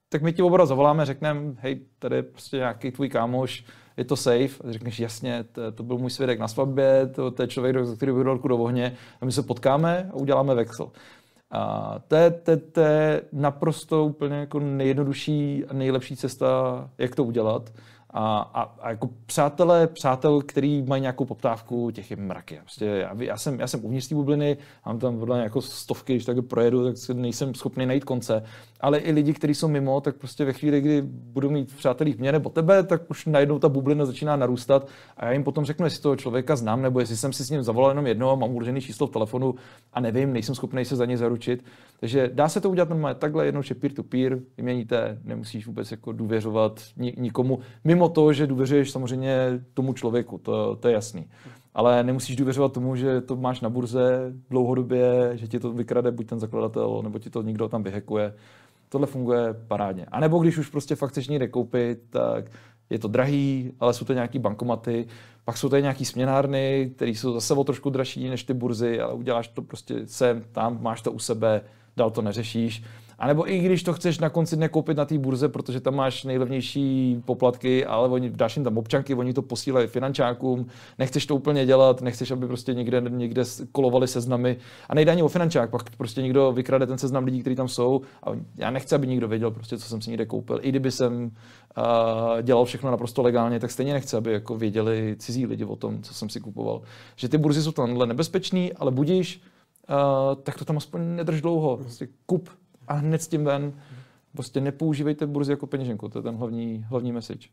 tak 0.08 0.22
my 0.22 0.32
ti 0.32 0.42
oba 0.42 0.66
zavoláme, 0.66 1.06
řekneme, 1.06 1.54
hej, 1.58 1.80
tady 1.98 2.16
je 2.16 2.22
prostě 2.22 2.56
nějaký 2.56 2.90
tvůj 2.90 3.08
kámoš, 3.08 3.64
je 3.96 4.04
to 4.04 4.16
safe. 4.16 4.68
A 4.68 4.72
řekneš, 4.72 4.98
jasně, 5.00 5.44
to, 5.52 5.72
to 5.72 5.82
byl 5.82 5.98
můj 5.98 6.10
svědek 6.10 6.38
na 6.38 6.48
svatbě, 6.48 7.06
to, 7.06 7.30
to 7.30 7.42
je 7.42 7.48
člověk, 7.48 7.76
který 7.96 8.12
byl 8.12 8.38
do 8.38 8.58
ohně, 8.58 8.96
a 9.20 9.24
my 9.24 9.32
se 9.32 9.42
potkáme 9.42 10.10
a 10.12 10.14
uděláme 10.14 10.54
vexel. 10.54 10.90
A 11.50 11.94
to 12.08 12.16
je, 12.16 12.30
to, 12.30 12.56
to 12.56 12.80
je 12.80 13.22
naprosto 13.32 14.04
úplně 14.04 14.36
jako 14.36 14.60
nejjednodušší 14.60 15.64
a 15.64 15.72
nejlepší 15.72 16.16
cesta, 16.16 16.90
jak 16.98 17.14
to 17.14 17.24
udělat. 17.24 17.72
A, 18.16 18.38
a, 18.54 18.62
a 18.62 18.90
jako 18.90 19.08
přátelé, 19.26 19.86
přátel, 19.86 20.42
který 20.42 20.82
mají 20.82 21.02
nějakou 21.02 21.24
poptávku, 21.24 21.90
těch 21.90 22.10
je 22.10 22.16
mraky. 22.16 22.58
Prostě 22.60 22.84
já, 22.84 23.12
já, 23.18 23.36
jsem, 23.36 23.60
já 23.60 23.66
jsem 23.66 23.84
uvnitř 23.84 24.08
té 24.08 24.14
bubliny, 24.14 24.56
mám 24.86 24.98
tam 24.98 25.18
podle 25.18 25.42
jako 25.42 25.62
stovky, 25.62 26.12
když 26.12 26.24
tak 26.24 26.36
projedu, 26.44 26.84
tak 26.84 27.16
nejsem 27.16 27.54
schopný 27.54 27.86
najít 27.86 28.04
konce. 28.04 28.42
Ale 28.80 28.98
i 28.98 29.12
lidi, 29.12 29.32
kteří 29.32 29.54
jsou 29.54 29.68
mimo, 29.68 30.00
tak 30.00 30.16
prostě 30.16 30.44
ve 30.44 30.52
chvíli, 30.52 30.80
kdy 30.80 31.02
budu 31.06 31.50
mít 31.50 31.76
přátelích 31.76 32.18
mě 32.18 32.32
nebo 32.32 32.50
tebe, 32.50 32.82
tak 32.82 33.10
už 33.10 33.26
najednou 33.26 33.58
ta 33.58 33.68
bublina 33.68 34.04
začíná 34.04 34.36
narůstat 34.36 34.88
a 35.16 35.26
já 35.26 35.32
jim 35.32 35.44
potom 35.44 35.64
řeknu, 35.64 35.86
jestli 35.86 36.02
toho 36.02 36.16
člověka 36.16 36.56
znám, 36.56 36.82
nebo 36.82 37.00
jestli 37.00 37.16
jsem 37.16 37.32
si 37.32 37.44
s 37.44 37.50
ním 37.50 37.62
zavolal 37.62 37.90
jenom 37.90 38.06
jedno, 38.06 38.36
mám 38.36 38.56
uržený 38.56 38.80
číslo 38.80 39.06
v 39.06 39.10
telefonu 39.10 39.54
a 39.92 40.00
nevím, 40.00 40.32
nejsem 40.32 40.54
schopný 40.54 40.84
se 40.84 40.96
za 40.96 41.04
ně 41.04 41.18
zaručit. 41.18 41.64
Takže 42.00 42.30
dá 42.32 42.48
se 42.48 42.60
to 42.60 42.70
udělat 42.70 42.88
normálně 42.88 43.14
takhle, 43.14 43.46
jednoduše 43.46 43.74
peer-to-peer, 43.74 44.38
vyměníte, 44.56 45.18
nemusíš 45.24 45.66
vůbec 45.66 45.90
jako 45.90 46.12
důvěřovat 46.12 46.80
nikomu, 46.96 47.58
mimo 47.84 48.03
to, 48.08 48.32
že 48.32 48.46
důvěřuješ 48.46 48.90
samozřejmě 48.90 49.36
tomu 49.74 49.92
člověku, 49.92 50.38
to, 50.38 50.76
to 50.76 50.88
je 50.88 50.94
jasný. 50.94 51.26
ale 51.74 52.04
nemusíš 52.04 52.36
důvěřovat 52.36 52.72
tomu, 52.72 52.96
že 52.96 53.20
to 53.20 53.36
máš 53.36 53.60
na 53.60 53.68
burze 53.68 54.32
dlouhodobě, 54.50 55.30
že 55.34 55.48
ti 55.48 55.60
to 55.60 55.72
vykrade 55.72 56.10
buď 56.10 56.26
ten 56.26 56.40
zakladatel, 56.40 57.00
nebo 57.02 57.18
ti 57.18 57.30
to 57.30 57.42
někdo 57.42 57.68
tam 57.68 57.82
vyhekuje. 57.82 58.34
Tohle 58.88 59.06
funguje 59.06 59.54
parádně. 59.68 60.06
A 60.10 60.20
nebo 60.20 60.38
když 60.38 60.58
už 60.58 60.68
prostě 60.68 60.96
fakt 60.96 61.10
chceš 61.10 61.28
někde 61.28 61.48
koupit, 61.48 61.98
tak 62.10 62.50
je 62.90 62.98
to 62.98 63.08
drahý, 63.08 63.72
ale 63.80 63.94
jsou 63.94 64.04
to 64.04 64.12
nějaký 64.12 64.38
bankomaty, 64.38 65.06
pak 65.44 65.56
jsou 65.56 65.68
tady 65.68 65.82
nějaký 65.82 66.04
směnárny, 66.04 66.92
které 66.96 67.10
jsou 67.10 67.32
zase 67.32 67.54
o 67.54 67.64
trošku 67.64 67.90
dražší 67.90 68.28
než 68.28 68.44
ty 68.44 68.54
burzy, 68.54 69.00
ale 69.00 69.14
uděláš 69.14 69.48
to 69.48 69.62
prostě 69.62 70.06
sem, 70.06 70.44
tam, 70.52 70.78
máš 70.82 71.02
to 71.02 71.12
u 71.12 71.18
sebe, 71.18 71.60
dál 71.96 72.10
to 72.10 72.22
neřešíš. 72.22 72.84
A 73.18 73.26
nebo 73.26 73.50
i 73.50 73.58
když 73.58 73.82
to 73.82 73.92
chceš 73.92 74.18
na 74.18 74.28
konci 74.28 74.56
dne 74.56 74.68
koupit 74.68 74.96
na 74.96 75.04
té 75.04 75.18
burze, 75.18 75.48
protože 75.48 75.80
tam 75.80 75.94
máš 75.94 76.24
nejlevnější 76.24 77.22
poplatky, 77.24 77.86
ale 77.86 78.08
oni, 78.08 78.30
dáš 78.30 78.56
jim 78.56 78.64
tam 78.64 78.78
občanky, 78.78 79.14
oni 79.14 79.32
to 79.32 79.42
posílají 79.42 79.86
finančákům, 79.86 80.66
nechceš 80.98 81.26
to 81.26 81.36
úplně 81.36 81.66
dělat, 81.66 82.02
nechceš, 82.02 82.30
aby 82.30 82.46
prostě 82.46 82.74
někde, 82.74 83.02
někde 83.08 83.42
kolovali 83.72 84.08
seznamy. 84.08 84.56
A 84.88 84.94
nejde 84.94 85.12
ani 85.12 85.22
o 85.22 85.28
finančák, 85.28 85.70
pak 85.70 85.96
prostě 85.96 86.22
někdo 86.22 86.52
vykrade 86.52 86.86
ten 86.86 86.98
seznam 86.98 87.24
lidí, 87.24 87.40
kteří 87.40 87.56
tam 87.56 87.68
jsou. 87.68 88.00
A 88.22 88.30
já 88.56 88.70
nechci, 88.70 88.94
aby 88.94 89.06
někdo 89.06 89.28
věděl, 89.28 89.50
prostě, 89.50 89.78
co 89.78 89.88
jsem 89.88 90.02
si 90.02 90.10
někde 90.10 90.26
koupil. 90.26 90.58
I 90.62 90.68
kdyby 90.68 90.90
jsem 90.90 91.24
uh, 91.24 92.42
dělal 92.42 92.64
všechno 92.64 92.90
naprosto 92.90 93.22
legálně, 93.22 93.60
tak 93.60 93.70
stejně 93.70 93.92
nechci, 93.92 94.16
aby 94.16 94.32
jako 94.32 94.56
věděli 94.56 95.16
cizí 95.18 95.46
lidi 95.46 95.64
o 95.64 95.76
tom, 95.76 96.02
co 96.02 96.14
jsem 96.14 96.28
si 96.28 96.40
kupoval. 96.40 96.82
Že 97.16 97.28
ty 97.28 97.38
burzy 97.38 97.62
jsou 97.62 97.72
tamhle 97.72 98.06
nebezpečný, 98.06 98.72
ale 98.72 98.90
budíš, 98.90 99.42
uh, 99.88 100.42
tak 100.42 100.58
to 100.58 100.64
tam 100.64 100.76
aspoň 100.76 101.16
nedrž 101.16 101.40
dlouho. 101.40 101.76
Prostě 101.76 102.08
kup 102.26 102.48
a 102.88 102.94
hned 102.94 103.22
s 103.22 103.28
tím 103.28 103.44
ven. 103.44 103.72
Prostě 104.32 104.60
nepoužívejte 104.60 105.26
burzy 105.26 105.52
jako 105.52 105.66
peněženku, 105.66 106.08
to 106.08 106.18
je 106.18 106.22
ten 106.22 106.36
hlavní, 106.36 106.86
hlavní 106.88 107.12
message. 107.12 107.48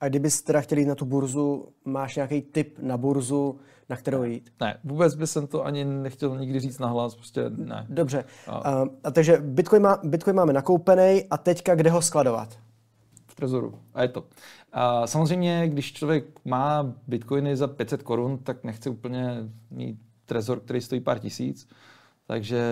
A 0.00 0.08
kdybyste 0.08 0.46
teda 0.46 0.60
chtěli 0.60 0.80
jít 0.80 0.86
na 0.86 0.94
tu 0.94 1.04
burzu, 1.04 1.68
máš 1.84 2.16
nějaký 2.16 2.42
tip 2.42 2.78
na 2.78 2.96
burzu, 2.96 3.58
na 3.88 3.96
kterou 3.96 4.22
jít? 4.22 4.52
Ne, 4.60 4.78
vůbec 4.84 5.14
by 5.14 5.26
jsem 5.26 5.46
to 5.46 5.64
ani 5.64 5.84
nechtěl 5.84 6.38
nikdy 6.38 6.60
říct 6.60 6.78
nahlas, 6.78 7.14
prostě 7.14 7.50
ne. 7.56 7.86
Dobře, 7.88 8.24
a, 8.46 8.56
a, 8.56 8.86
a 9.04 9.10
takže 9.10 9.36
Bitcoin, 9.40 9.82
má, 9.82 9.98
Bitcoin 10.04 10.36
máme 10.36 10.52
nakoupený 10.52 11.24
a 11.30 11.36
teďka 11.36 11.74
kde 11.74 11.90
ho 11.90 12.02
skladovat? 12.02 12.58
V 13.26 13.34
trezoru. 13.34 13.74
A 13.94 14.02
je 14.02 14.08
to. 14.08 14.24
A 14.72 15.06
samozřejmě, 15.06 15.68
když 15.68 15.92
člověk 15.92 16.24
má 16.44 16.94
bitcoiny 17.06 17.56
za 17.56 17.66
500 17.66 18.02
korun, 18.02 18.38
tak 18.38 18.64
nechce 18.64 18.90
úplně 18.90 19.36
mít 19.70 19.98
trezor, 20.26 20.60
který 20.60 20.80
stojí 20.80 21.00
pár 21.00 21.18
tisíc. 21.18 21.68
Takže 22.30 22.62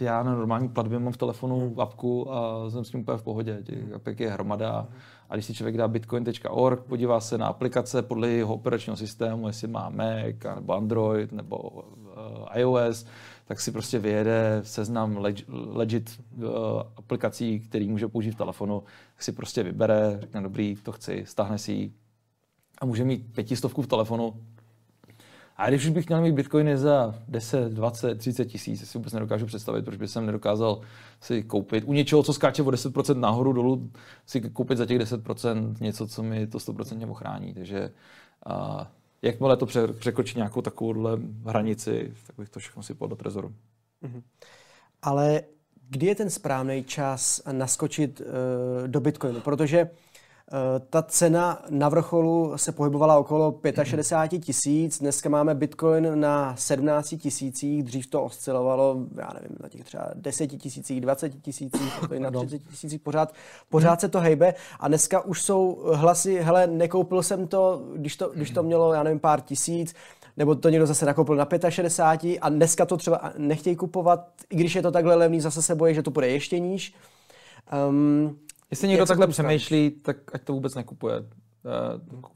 já 0.00 0.22
na 0.22 0.34
normální 0.34 0.68
platbě 0.68 0.98
mám 0.98 1.12
v 1.12 1.16
telefonu 1.16 1.74
apku 1.80 2.32
a 2.32 2.70
jsem 2.70 2.84
s 2.84 2.90
tím 2.90 3.00
úplně 3.00 3.18
v 3.18 3.22
pohodě. 3.22 3.58
Těch 3.62 3.92
apek 3.92 4.20
je 4.20 4.30
hromada. 4.30 4.88
A 5.30 5.34
když 5.34 5.46
si 5.46 5.54
člověk 5.54 5.76
dá 5.76 5.88
bitcoin.org, 5.88 6.82
podívá 6.82 7.20
se 7.20 7.38
na 7.38 7.46
aplikace 7.46 8.02
podle 8.02 8.28
jeho 8.28 8.54
operačního 8.54 8.96
systému, 8.96 9.46
jestli 9.46 9.68
má 9.68 9.88
Mac, 9.88 10.54
nebo 10.54 10.74
Android, 10.74 11.32
nebo 11.32 11.56
uh, 11.56 11.82
iOS, 12.54 13.06
tak 13.44 13.60
si 13.60 13.72
prostě 13.72 13.98
vyjede 13.98 14.60
seznam 14.62 15.16
leg- 15.16 15.44
legit 15.74 16.20
uh, 16.36 16.44
aplikací, 16.96 17.60
který 17.60 17.88
může 17.88 18.08
použít 18.08 18.30
v 18.30 18.38
telefonu, 18.38 18.82
tak 19.14 19.22
si 19.22 19.32
prostě 19.32 19.62
vybere, 19.62 20.18
řekne 20.20 20.42
dobrý, 20.42 20.76
to 20.82 20.92
chci, 20.92 21.24
stáhne 21.26 21.58
si 21.58 21.72
ji. 21.72 21.92
A 22.80 22.86
může 22.86 23.04
mít 23.04 23.34
pětistovku 23.34 23.82
v 23.82 23.86
telefonu, 23.86 24.34
a 25.56 25.68
když 25.68 25.84
už 25.84 25.90
bych 25.90 26.08
měl 26.08 26.20
mít 26.20 26.32
bitcoiny 26.32 26.76
za 26.76 27.14
10, 27.28 27.72
20, 27.72 28.18
30 28.18 28.44
tisíc, 28.44 28.90
si 28.90 28.98
vůbec 28.98 29.12
nedokážu 29.12 29.46
představit, 29.46 29.84
proč 29.84 29.96
bych 29.96 30.10
jsem 30.10 30.26
nedokázal 30.26 30.80
si 31.20 31.42
koupit 31.42 31.84
u 31.86 31.92
něčeho, 31.92 32.22
co 32.22 32.32
skáče 32.32 32.62
o 32.62 32.66
10% 32.66 33.20
nahoru 33.20 33.52
dolů, 33.52 33.90
si 34.26 34.40
koupit 34.40 34.78
za 34.78 34.86
těch 34.86 34.98
10% 34.98 35.74
něco, 35.80 36.06
co 36.06 36.22
mi 36.22 36.46
to 36.46 36.58
100% 36.58 37.10
ochrání. 37.10 37.54
Takže 37.54 37.90
a, 38.46 38.90
jakmile 39.22 39.56
to 39.56 39.66
překročí 39.98 40.36
nějakou 40.36 40.62
takovouhle 40.62 41.18
hranici, 41.44 42.12
tak 42.26 42.36
bych 42.36 42.48
to 42.48 42.60
všechno 42.60 42.82
si 42.82 42.94
podal 42.94 43.08
do 43.08 43.16
trezoru. 43.16 43.54
Mm-hmm. 44.02 44.22
Ale 45.02 45.42
kdy 45.88 46.06
je 46.06 46.14
ten 46.14 46.30
správný 46.30 46.84
čas 46.84 47.42
naskočit 47.52 48.20
uh, 48.20 48.26
do 48.88 49.00
Bitcoinu? 49.00 49.40
Protože 49.40 49.90
ta 50.90 51.02
cena 51.02 51.62
na 51.70 51.88
vrcholu 51.88 52.52
se 52.56 52.72
pohybovala 52.72 53.18
okolo 53.18 53.60
65 53.82 54.38
tisíc, 54.38 54.98
dneska 54.98 55.28
máme 55.28 55.54
Bitcoin 55.54 56.20
na 56.20 56.56
17 56.56 57.14
tisících, 57.18 57.82
dřív 57.82 58.06
to 58.06 58.22
oscilovalo, 58.22 58.96
já 59.18 59.30
nevím, 59.34 59.56
na 59.62 59.68
těch 59.68 59.84
třeba 59.84 60.10
10 60.14 60.46
tisících, 60.46 61.00
20 61.00 61.42
tisících, 61.42 61.92
na 62.18 62.30
30 62.30 62.58
tisících, 62.58 63.00
pořád, 63.00 63.34
pořád 63.68 64.00
se 64.00 64.08
to 64.08 64.20
hejbe. 64.20 64.54
A 64.80 64.88
dneska 64.88 65.20
už 65.20 65.42
jsou 65.42 65.90
hlasy, 65.94 66.40
hele, 66.42 66.66
nekoupil 66.66 67.22
jsem 67.22 67.46
to, 67.46 67.82
když 67.96 68.16
to, 68.16 68.28
když 68.34 68.50
to 68.50 68.62
mělo, 68.62 68.92
já 68.92 69.02
nevím, 69.02 69.20
pár 69.20 69.40
tisíc, 69.40 69.94
nebo 70.36 70.54
to 70.54 70.68
někdo 70.68 70.86
zase 70.86 71.06
nakoupil 71.06 71.36
na 71.36 71.46
65 71.68 72.38
a 72.38 72.48
dneska 72.48 72.86
to 72.86 72.96
třeba 72.96 73.32
nechtějí 73.38 73.76
kupovat, 73.76 74.28
i 74.50 74.56
když 74.56 74.74
je 74.74 74.82
to 74.82 74.90
takhle 74.90 75.14
levný, 75.14 75.40
zase 75.40 75.62
se 75.62 75.74
bojí, 75.74 75.94
že 75.94 76.02
to 76.02 76.10
bude 76.10 76.28
ještě 76.28 76.58
níž. 76.58 76.94
Um, 77.88 78.38
Jestli 78.74 78.88
někdo 78.88 79.06
takhle 79.06 79.26
přemýšlí, 79.26 79.90
tak 79.90 80.16
ať 80.34 80.42
to 80.42 80.52
vůbec 80.52 80.74
nekupuje. 80.74 81.20
Uh, 81.20 81.26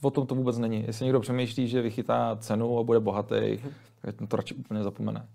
o 0.02 0.10
tom 0.10 0.26
to 0.26 0.34
vůbec 0.34 0.58
není. 0.58 0.84
Jestli 0.86 1.04
někdo 1.04 1.20
přemýšlí, 1.20 1.68
že 1.68 1.82
vychytá 1.82 2.36
cenu 2.40 2.78
a 2.78 2.82
bude 2.82 3.00
bohatý, 3.00 3.58
tak 4.02 4.14
to 4.28 4.36
radši 4.36 4.54
úplně 4.54 4.82
zapomene. 4.82 5.26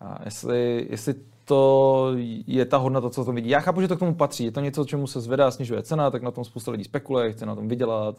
A 0.00 0.18
jestli, 0.24 0.86
jestli 0.90 1.14
to 1.44 2.12
je 2.46 2.64
ta 2.64 2.76
hodnota, 2.76 3.10
co 3.10 3.24
to 3.24 3.32
vidí. 3.32 3.50
Já 3.50 3.60
chápu, 3.60 3.80
že 3.80 3.88
to 3.88 3.96
k 3.96 3.98
tomu 3.98 4.14
patří. 4.14 4.44
Je 4.44 4.52
to 4.52 4.60
něco, 4.60 4.84
čemu 4.84 5.06
se 5.06 5.20
zvedá, 5.20 5.50
snižuje 5.50 5.82
cena, 5.82 6.10
tak 6.10 6.22
na 6.22 6.30
tom 6.30 6.44
spousta 6.44 6.70
lidí 6.70 6.84
spekuluje, 6.84 7.32
chce 7.32 7.46
na 7.46 7.54
tom 7.54 7.68
vydělat. 7.68 8.16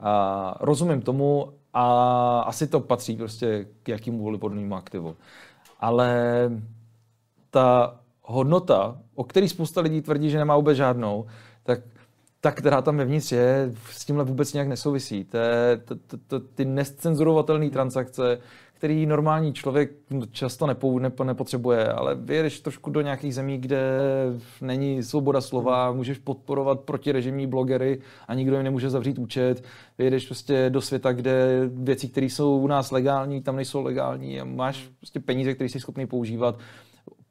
A 0.00 0.54
rozumím 0.60 1.02
tomu 1.02 1.52
a 1.74 2.40
asi 2.40 2.66
to 2.66 2.80
patří 2.80 3.16
prostě 3.16 3.66
k 3.82 3.88
jakému 3.88 4.38
podobnému 4.38 4.74
aktivu. 4.74 5.16
Ale 5.80 6.50
ta 7.50 7.96
hodnota, 8.22 8.98
o 9.14 9.24
který 9.24 9.48
spousta 9.48 9.80
lidí 9.80 10.02
tvrdí, 10.02 10.30
že 10.30 10.38
nemá 10.38 10.56
vůbec 10.56 10.76
žádnou, 10.76 11.26
tak 11.62 11.80
ta, 12.40 12.50
která 12.50 12.82
tam 12.82 12.96
vevnitř 12.96 13.32
je, 13.32 13.72
s 13.90 14.04
tímhle 14.04 14.24
vůbec 14.24 14.52
nějak 14.52 14.68
nesouvisí. 14.68 15.24
To 15.24 15.38
to, 15.84 15.94
to, 16.06 16.16
to, 16.26 16.40
ty 16.40 16.64
nescenzurovatelné 16.64 17.70
transakce, 17.70 18.38
který 18.80 19.06
normální 19.06 19.52
člověk 19.52 19.90
často 20.32 20.66
nepou, 20.66 20.98
nepo, 20.98 21.24
nepotřebuje, 21.24 21.92
ale 21.92 22.14
vyjedeš 22.14 22.60
trošku 22.60 22.90
do 22.90 23.00
nějakých 23.00 23.34
zemí, 23.34 23.58
kde 23.58 24.00
není 24.60 25.02
svoboda 25.02 25.40
slova, 25.40 25.92
můžeš 25.92 26.18
podporovat 26.18 26.80
protirežimní 26.80 27.46
blogery 27.46 28.00
a 28.28 28.34
nikdo 28.34 28.56
jim 28.56 28.64
nemůže 28.64 28.90
zavřít 28.90 29.18
účet. 29.18 29.64
Vyjedeš 29.98 30.26
prostě 30.26 30.70
do 30.70 30.80
světa, 30.80 31.12
kde 31.12 31.62
věci, 31.72 32.08
které 32.08 32.26
jsou 32.26 32.58
u 32.58 32.66
nás 32.66 32.90
legální, 32.90 33.42
tam 33.42 33.56
nejsou 33.56 33.82
legální 33.82 34.40
a 34.40 34.44
máš 34.44 34.88
prostě 34.98 35.20
peníze, 35.20 35.54
které 35.54 35.68
jsi 35.68 35.80
schopný 35.80 36.06
používat 36.06 36.58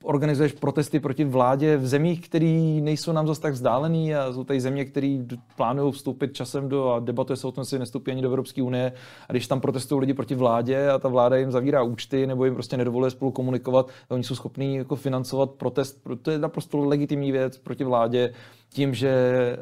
organizuješ 0.03 0.53
protesty 0.53 0.99
proti 0.99 1.23
vládě 1.23 1.77
v 1.77 1.87
zemích, 1.87 2.29
které 2.29 2.79
nejsou 2.81 3.11
nám 3.11 3.27
zase 3.27 3.41
tak 3.41 3.53
vzdálený 3.53 4.15
a 4.15 4.33
jsou 4.33 4.43
tady 4.43 4.61
země, 4.61 4.85
které 4.85 5.17
plánují 5.55 5.91
vstoupit 5.91 6.33
časem 6.33 6.69
do 6.69 6.91
a 6.91 6.99
debatuje 6.99 7.37
se 7.37 7.47
o 7.47 7.51
tom, 7.51 7.61
jestli 7.61 7.79
nestoupí 7.79 8.11
ani 8.11 8.21
do 8.21 8.27
Evropské 8.27 8.63
unie. 8.63 8.93
A 9.29 9.33
když 9.33 9.47
tam 9.47 9.61
protestují 9.61 10.01
lidi 10.01 10.13
proti 10.13 10.35
vládě 10.35 10.89
a 10.89 10.99
ta 10.99 11.07
vláda 11.07 11.37
jim 11.37 11.51
zavírá 11.51 11.83
účty 11.83 12.27
nebo 12.27 12.45
jim 12.45 12.53
prostě 12.53 12.77
nedovoluje 12.77 13.11
spolu 13.11 13.31
komunikovat, 13.31 13.89
oni 14.09 14.23
jsou 14.23 14.35
schopní 14.35 14.75
jako 14.75 14.95
financovat 14.95 15.51
protest. 15.51 16.01
To 16.21 16.31
je 16.31 16.39
naprosto 16.39 16.77
legitimní 16.77 17.31
věc 17.31 17.57
proti 17.57 17.83
vládě 17.83 18.33
tím, 18.69 18.93
že 18.93 19.57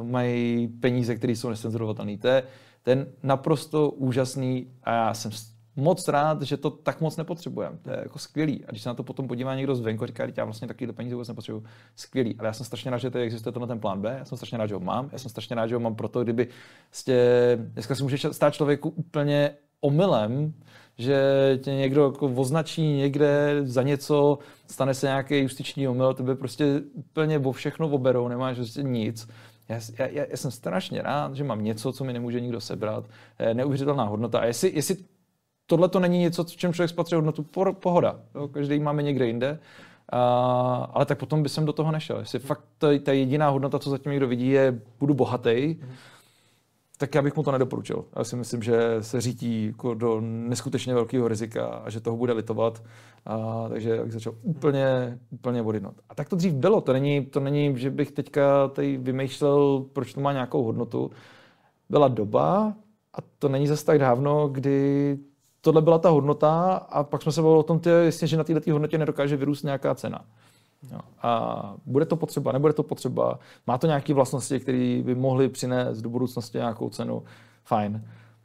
uh, 0.00 0.08
mají 0.08 0.68
peníze, 0.68 1.14
které 1.14 1.32
jsou 1.32 1.48
nesenzorovatelné. 1.48 2.16
To 2.18 2.28
je 2.28 2.42
ten 2.82 3.06
naprosto 3.22 3.90
úžasný 3.90 4.66
a 4.84 4.92
já 4.92 5.14
jsem 5.14 5.30
moc 5.80 6.08
rád, 6.08 6.42
že 6.42 6.56
to 6.56 6.70
tak 6.70 7.00
moc 7.00 7.16
nepotřebujeme. 7.16 7.78
To 7.82 7.90
je 7.90 7.96
jako 8.02 8.18
skvělý. 8.18 8.64
A 8.64 8.70
když 8.70 8.82
se 8.82 8.88
na 8.88 8.94
to 8.94 9.02
potom 9.02 9.28
podívá 9.28 9.54
někdo 9.54 9.74
zvenku, 9.74 10.06
říká, 10.06 10.26
já 10.36 10.44
vlastně 10.44 10.68
takovýhle 10.68 10.92
peníze 10.92 11.14
vůbec 11.14 11.28
nepotřebuju. 11.28 11.64
Skvělý. 11.96 12.36
Ale 12.38 12.46
já 12.46 12.52
jsem 12.52 12.66
strašně 12.66 12.90
rád, 12.90 12.98
že 12.98 13.10
tady 13.10 13.24
existuje 13.24 13.52
tenhle 13.52 13.68
ten 13.68 13.80
plán 13.80 14.00
B. 14.00 14.16
Já 14.18 14.24
jsem 14.24 14.38
strašně 14.38 14.58
rád, 14.58 14.66
že 14.66 14.74
ho 14.74 14.80
mám. 14.80 15.08
Já 15.12 15.18
jsem 15.18 15.30
strašně 15.30 15.56
rád, 15.56 15.66
že 15.66 15.74
ho 15.74 15.80
mám 15.80 15.94
proto, 15.94 16.24
kdyby 16.24 16.48
jste, 16.92 17.12
dneska 17.60 17.94
si 17.94 18.02
může 18.02 18.18
stát 18.32 18.54
člověku 18.54 18.88
úplně 18.88 19.50
omylem, 19.80 20.54
že 20.98 21.18
tě 21.62 21.70
někdo 21.70 22.04
jako 22.04 22.26
označí 22.26 22.82
někde 22.82 23.60
za 23.62 23.82
něco, 23.82 24.38
stane 24.66 24.94
se 24.94 25.06
nějaký 25.06 25.38
justiční 25.38 25.88
omyl, 25.88 26.14
to 26.14 26.22
by 26.22 26.34
prostě 26.34 26.82
úplně 26.92 27.38
o 27.38 27.52
všechno 27.52 27.88
oberou, 27.88 28.28
nemáš 28.28 28.56
prostě 28.56 28.82
nic. 28.82 29.28
Já, 29.68 29.80
já, 29.98 30.24
já, 30.30 30.36
jsem 30.36 30.50
strašně 30.50 31.02
rád, 31.02 31.34
že 31.34 31.44
mám 31.44 31.64
něco, 31.64 31.92
co 31.92 32.04
mi 32.04 32.12
nemůže 32.12 32.40
nikdo 32.40 32.60
sebrat. 32.60 33.04
Neuvěřitelná 33.52 34.04
hodnota. 34.04 34.38
A 34.38 34.44
jestli, 34.44 34.72
jestli 34.74 34.96
tohle 35.70 35.88
to 35.88 36.00
není 36.00 36.18
něco, 36.18 36.44
v 36.44 36.56
čem 36.56 36.72
člověk 36.72 36.90
spatří 36.90 37.14
hodnotu. 37.14 37.42
Pohoda. 37.72 38.20
Jo? 38.34 38.48
Každý 38.48 38.80
máme 38.80 39.02
někde 39.02 39.26
jinde. 39.26 39.58
Uh, 40.12 40.18
ale 40.90 41.06
tak 41.06 41.18
potom 41.18 41.42
by 41.42 41.48
jsem 41.48 41.64
do 41.64 41.72
toho 41.72 41.92
nešel. 41.92 42.18
Jestli 42.18 42.38
fakt 42.38 42.64
ta, 42.78 42.88
ta 43.02 43.12
jediná 43.12 43.48
hodnota, 43.48 43.78
co 43.78 43.90
zatím 43.90 44.10
někdo 44.12 44.28
vidí, 44.28 44.48
je 44.48 44.80
budu 45.00 45.14
bohatý, 45.14 45.76
mm. 45.80 45.88
tak 46.98 47.14
já 47.14 47.22
bych 47.22 47.36
mu 47.36 47.42
to 47.42 47.52
nedoporučil. 47.52 48.04
Já 48.16 48.24
si 48.24 48.36
myslím, 48.36 48.62
že 48.62 48.96
se 49.00 49.20
řítí 49.20 49.66
jako 49.66 49.94
do 49.94 50.20
neskutečně 50.20 50.94
velkého 50.94 51.28
rizika 51.28 51.66
a 51.66 51.90
že 51.90 52.00
toho 52.00 52.16
bude 52.16 52.32
litovat. 52.32 52.82
A, 53.26 53.66
takže 53.68 53.90
jak 53.90 54.12
začal 54.12 54.34
úplně, 54.42 55.18
úplně 55.30 55.62
odjednat. 55.62 55.94
A 56.08 56.14
tak 56.14 56.28
to 56.28 56.36
dřív 56.36 56.52
bylo. 56.52 56.80
To 56.80 56.92
není, 56.92 57.26
to 57.26 57.40
není, 57.40 57.78
že 57.78 57.90
bych 57.90 58.12
teďka 58.12 58.68
tady 58.68 58.96
vymýšlel, 58.96 59.84
proč 59.92 60.14
to 60.14 60.20
má 60.20 60.32
nějakou 60.32 60.62
hodnotu. 60.62 61.10
Byla 61.90 62.08
doba, 62.08 62.74
a 63.14 63.18
to 63.38 63.48
není 63.48 63.66
zase 63.66 63.84
tak 63.84 63.98
dávno, 63.98 64.48
kdy 64.48 65.18
tohle 65.60 65.82
byla 65.82 65.98
ta 65.98 66.08
hodnota 66.08 66.74
a 66.74 67.02
pak 67.02 67.22
jsme 67.22 67.32
se 67.32 67.42
bavili 67.42 67.58
o 67.58 67.62
tom, 67.62 67.80
tě, 67.80 67.90
jasně, 67.90 68.28
že 68.28 68.36
na 68.36 68.44
této 68.44 68.72
hodnotě 68.72 68.98
nedokáže 68.98 69.36
vyrůst 69.36 69.64
nějaká 69.64 69.94
cena. 69.94 70.24
Jo. 70.92 71.00
A 71.22 71.74
bude 71.86 72.06
to 72.06 72.16
potřeba, 72.16 72.52
nebude 72.52 72.72
to 72.72 72.82
potřeba, 72.82 73.38
má 73.66 73.78
to 73.78 73.86
nějaké 73.86 74.14
vlastnosti, 74.14 74.60
které 74.60 75.02
by 75.04 75.14
mohly 75.14 75.48
přinést 75.48 76.02
do 76.02 76.10
budoucnosti 76.10 76.58
nějakou 76.58 76.90
cenu, 76.90 77.22
fajn. 77.64 78.04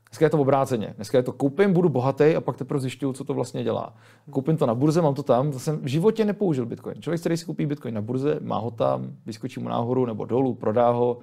Dneska 0.09 0.25
je 0.25 0.29
to 0.29 0.39
obráceně. 0.39 0.93
Dneska 0.95 1.17
je 1.17 1.23
to 1.23 1.31
koupím, 1.31 1.73
budu 1.73 1.89
bohatý 1.89 2.35
a 2.35 2.41
pak 2.41 2.57
teprve 2.57 2.79
zjišťuju, 2.79 3.13
co 3.13 3.23
to 3.23 3.33
vlastně 3.33 3.63
dělá. 3.63 3.93
Koupím 4.31 4.57
to 4.57 4.65
na 4.65 4.75
burze, 4.75 5.01
mám 5.01 5.13
to 5.13 5.23
tam, 5.23 5.53
jsem 5.53 5.79
v 5.79 5.87
životě 5.87 6.25
nepoužil 6.25 6.65
Bitcoin. 6.65 7.01
Člověk, 7.01 7.19
který 7.19 7.37
si 7.37 7.45
koupí 7.45 7.65
Bitcoin 7.65 7.93
na 7.93 8.01
burze, 8.01 8.39
má 8.41 8.57
ho 8.57 8.71
tam, 8.71 9.11
vyskočí 9.25 9.59
mu 9.59 9.69
nahoru 9.69 10.05
nebo 10.05 10.25
dolů, 10.25 10.53
prodá 10.53 10.89
ho, 10.89 11.17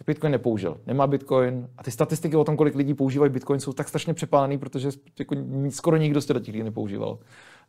tak 0.00 0.06
Bitcoin 0.06 0.32
nepoužil. 0.32 0.80
Nemá 0.86 1.06
Bitcoin 1.06 1.68
a 1.78 1.82
ty 1.82 1.90
statistiky 1.90 2.36
o 2.36 2.44
tom, 2.44 2.56
kolik 2.56 2.74
lidí 2.74 2.94
používají 2.94 3.32
Bitcoin, 3.32 3.60
jsou 3.60 3.72
tak 3.72 3.88
strašně 3.88 4.14
přepálený, 4.14 4.58
protože 4.58 4.88
jako 5.18 5.36
skoro 5.70 5.96
nikdo 5.96 6.20
z 6.20 6.26
těch 6.26 6.36
lidí 6.36 6.62
nepoužíval. 6.62 7.18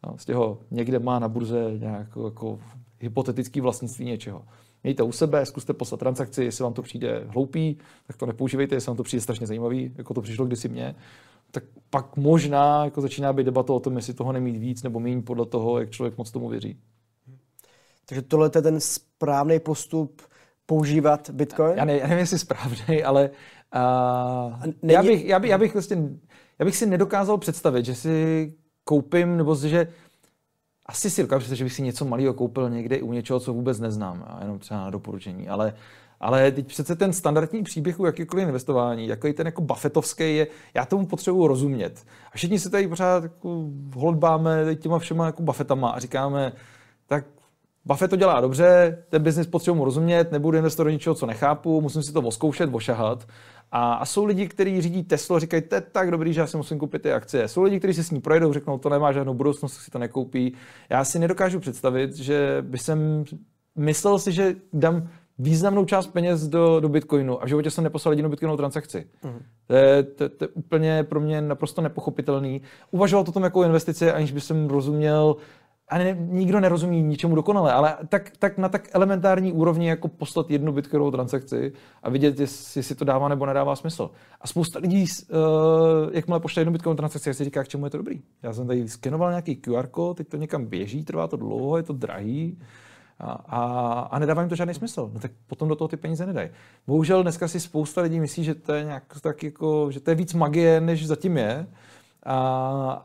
No, 0.07 0.17
z 0.17 0.25
těho 0.25 0.59
někde 0.71 0.99
má 0.99 1.19
na 1.19 1.27
burze 1.27 1.71
nějakou 1.77 2.25
jako 2.25 2.59
hypotetický 2.99 3.61
vlastnictví 3.61 4.05
něčeho. 4.05 4.45
Mějte 4.83 5.03
u 5.03 5.11
sebe, 5.11 5.45
zkuste 5.45 5.73
poslat 5.73 5.99
transakci, 5.99 6.43
jestli 6.43 6.63
vám 6.63 6.73
to 6.73 6.81
přijde 6.81 7.23
hloupý, 7.27 7.77
tak 8.07 8.17
to 8.17 8.25
nepoužívejte, 8.25 8.75
jestli 8.75 8.89
vám 8.89 8.97
to 8.97 9.03
přijde 9.03 9.21
strašně 9.21 9.47
zajímavý, 9.47 9.91
jako 9.95 10.13
to 10.13 10.21
přišlo 10.21 10.45
kdysi 10.45 10.69
mně, 10.69 10.95
tak 11.51 11.63
pak 11.89 12.17
možná 12.17 12.85
jako 12.85 13.01
začíná 13.01 13.33
být 13.33 13.43
debata 13.43 13.73
o 13.73 13.79
tom, 13.79 13.95
jestli 13.95 14.13
toho 14.13 14.31
nemít 14.31 14.57
víc 14.57 14.83
nebo 14.83 14.99
méně 14.99 15.21
podle 15.21 15.45
toho, 15.45 15.79
jak 15.79 15.89
člověk 15.89 16.17
moc 16.17 16.31
tomu 16.31 16.49
věří. 16.49 16.77
Takže 18.05 18.21
tohle 18.21 18.51
je 18.55 18.61
ten 18.61 18.79
správný 18.79 19.59
postup 19.59 20.21
používat 20.71 21.29
Bitcoin? 21.29 21.77
Já, 21.77 21.85
ne, 21.85 21.97
já 21.97 22.07
nevím, 22.07 22.19
jestli 22.19 22.39
správný, 22.39 23.03
ale 23.03 23.29
uh, 23.75 24.65
Není... 24.81 24.93
já, 24.93 25.03
bych, 25.03 25.25
já, 25.25 25.39
bych, 25.39 25.49
já, 25.51 25.57
bych 25.57 25.73
vlastně, 25.73 25.97
já 26.59 26.65
bych 26.65 26.75
si 26.75 26.85
nedokázal 26.85 27.37
představit, 27.37 27.85
že 27.85 27.95
si 27.95 28.53
koupím, 28.83 29.37
nebo 29.37 29.55
že 29.55 29.87
asi 30.85 31.09
si 31.09 31.21
dokážu 31.21 31.39
představit, 31.39 31.57
že 31.57 31.63
bych 31.63 31.73
si 31.73 31.81
něco 31.81 32.05
malého 32.05 32.33
koupil 32.33 32.69
někde 32.69 33.01
u 33.01 33.13
něčeho, 33.13 33.39
co 33.39 33.53
vůbec 33.53 33.79
neznám, 33.79 34.23
a 34.27 34.37
jenom 34.41 34.59
třeba 34.59 34.79
na 34.79 34.89
doporučení, 34.89 35.49
ale 35.49 35.73
ale 36.19 36.51
teď 36.51 36.67
přece 36.67 36.95
ten 36.95 37.13
standardní 37.13 37.63
příběh 37.63 37.99
u 37.99 38.05
jakýkoliv 38.05 38.47
investování, 38.47 39.07
jako 39.07 39.33
ten 39.33 39.45
jako 39.45 39.61
buffetovský 39.61 40.35
je, 40.35 40.47
já 40.73 40.85
tomu 40.85 41.05
potřebuji 41.05 41.47
rozumět. 41.47 42.05
A 42.33 42.37
všichni 42.37 42.59
se 42.59 42.69
tady 42.69 42.87
pořád 42.87 43.23
jako 43.23 43.65
holbáme 43.95 44.75
těma 44.75 44.99
všema 44.99 45.25
jako 45.25 45.43
buffetama 45.43 45.89
a 45.89 45.99
říkáme, 45.99 46.53
tak 47.07 47.25
Buffett 47.85 48.09
to 48.09 48.15
dělá 48.15 48.41
dobře, 48.41 48.97
ten 49.09 49.23
biznis 49.23 49.47
potřebuji 49.47 49.85
rozumět, 49.85 50.31
nebudu 50.31 50.57
investovat 50.57 50.83
do 50.83 50.89
něčeho, 50.89 51.15
co 51.15 51.25
nechápu, 51.25 51.81
musím 51.81 52.03
si 52.03 52.13
to 52.13 52.21
oskoušet, 52.21 52.69
ošahat. 52.73 53.27
A, 53.71 53.93
a 53.93 54.05
jsou 54.05 54.25
lidi, 54.25 54.47
kteří 54.47 54.81
řídí 54.81 55.03
Tesla, 55.03 55.39
říkají, 55.39 55.63
to 55.63 55.75
je 55.75 55.81
tak 55.81 56.11
dobrý, 56.11 56.33
že 56.33 56.41
já 56.41 56.47
si 56.47 56.57
musím 56.57 56.79
koupit 56.79 57.01
ty 57.01 57.11
akcie. 57.11 57.47
Jsou 57.47 57.61
lidi, 57.61 57.79
kteří 57.79 57.93
si 57.93 58.03
s 58.03 58.11
ní 58.11 58.21
projedou, 58.21 58.53
řeknou, 58.53 58.77
to 58.77 58.89
nemá 58.89 59.11
žádnou 59.11 59.33
budoucnost, 59.33 59.73
si 59.73 59.91
to 59.91 59.99
nekoupí. 59.99 60.53
Já 60.89 61.03
si 61.03 61.19
nedokážu 61.19 61.59
představit, 61.59 62.15
že 62.15 62.57
by 62.61 62.77
jsem 62.77 63.23
myslel 63.75 64.19
si, 64.19 64.31
že 64.31 64.55
dám 64.73 65.09
významnou 65.39 65.85
část 65.85 66.07
peněz 66.07 66.47
do, 66.47 66.79
do 66.79 66.89
Bitcoinu 66.89 67.41
a 67.41 67.45
v 67.45 67.47
životě 67.47 67.71
jsem 67.71 67.83
neposlal 67.83 68.13
jedinou 68.13 68.29
Bitcoinovou 68.29 68.57
transakci. 68.57 69.07
Mm. 69.23 69.39
To, 69.67 69.75
je, 69.75 70.03
to, 70.03 70.29
to 70.29 70.43
je 70.43 70.47
úplně 70.47 71.03
pro 71.03 71.19
mě 71.19 71.41
naprosto 71.41 71.81
nepochopitelný. 71.81 72.61
Uvažoval 72.91 73.23
to 73.23 73.31
tom 73.31 73.43
jako 73.43 73.63
investici, 73.63 74.11
aniž 74.11 74.31
by 74.31 74.41
jsem 74.41 74.67
rozuměl, 74.67 75.35
a 75.91 75.97
ne, 75.97 76.17
nikdo 76.19 76.59
nerozumí 76.59 77.03
ničemu 77.03 77.35
dokonale, 77.35 77.73
ale 77.73 77.97
tak, 78.09 78.31
tak 78.39 78.57
na 78.57 78.69
tak 78.69 78.89
elementární 78.93 79.51
úrovni 79.51 79.87
jako 79.87 80.07
poslat 80.07 80.51
jednu 80.51 80.71
bitcoinovou 80.71 81.11
transakci 81.11 81.73
a 82.03 82.09
vidět, 82.09 82.39
jestli 82.39 82.95
to 82.95 83.05
dává 83.05 83.27
nebo 83.27 83.45
nedává 83.45 83.75
smysl. 83.75 84.09
A 84.41 84.47
spousta 84.47 84.79
lidí, 84.79 85.05
uh, 85.05 85.37
jakmile 86.11 86.39
pošle 86.39 86.61
jednu 86.61 86.71
bitcoinovou 86.71 86.97
transakci, 86.97 87.33
si 87.33 87.43
říká, 87.43 87.63
k 87.63 87.67
čemu 87.67 87.85
je 87.85 87.89
to 87.89 87.97
dobrý. 87.97 88.21
Já 88.43 88.53
jsem 88.53 88.67
tady 88.67 88.87
skenoval 88.87 89.29
nějaký 89.29 89.55
QR 89.55 89.87
kód, 89.87 90.17
teď 90.17 90.27
to 90.27 90.37
někam 90.37 90.65
běží, 90.65 91.03
trvá 91.03 91.27
to 91.27 91.37
dlouho, 91.37 91.77
je 91.77 91.83
to 91.83 91.93
drahý 91.93 92.57
a, 93.19 93.31
a, 93.31 93.99
a 93.99 94.19
nedává 94.19 94.41
jim 94.41 94.49
to 94.49 94.55
žádný 94.55 94.73
smysl. 94.73 95.11
No 95.13 95.19
tak 95.19 95.31
potom 95.47 95.67
do 95.67 95.75
toho 95.75 95.87
ty 95.87 95.97
peníze 95.97 96.25
nedají. 96.25 96.49
Bohužel 96.87 97.23
dneska 97.23 97.47
si 97.47 97.59
spousta 97.59 98.01
lidí 98.01 98.19
myslí, 98.19 98.43
že 98.43 98.55
to 98.55 98.73
je 98.73 98.83
nějak 98.83 99.03
tak 99.21 99.43
jako, 99.43 99.91
že 99.91 99.99
to 99.99 100.11
je 100.11 100.15
víc 100.15 100.33
magie, 100.33 100.81
než 100.81 101.07
zatím 101.07 101.37
je 101.37 101.67
a, 102.23 102.37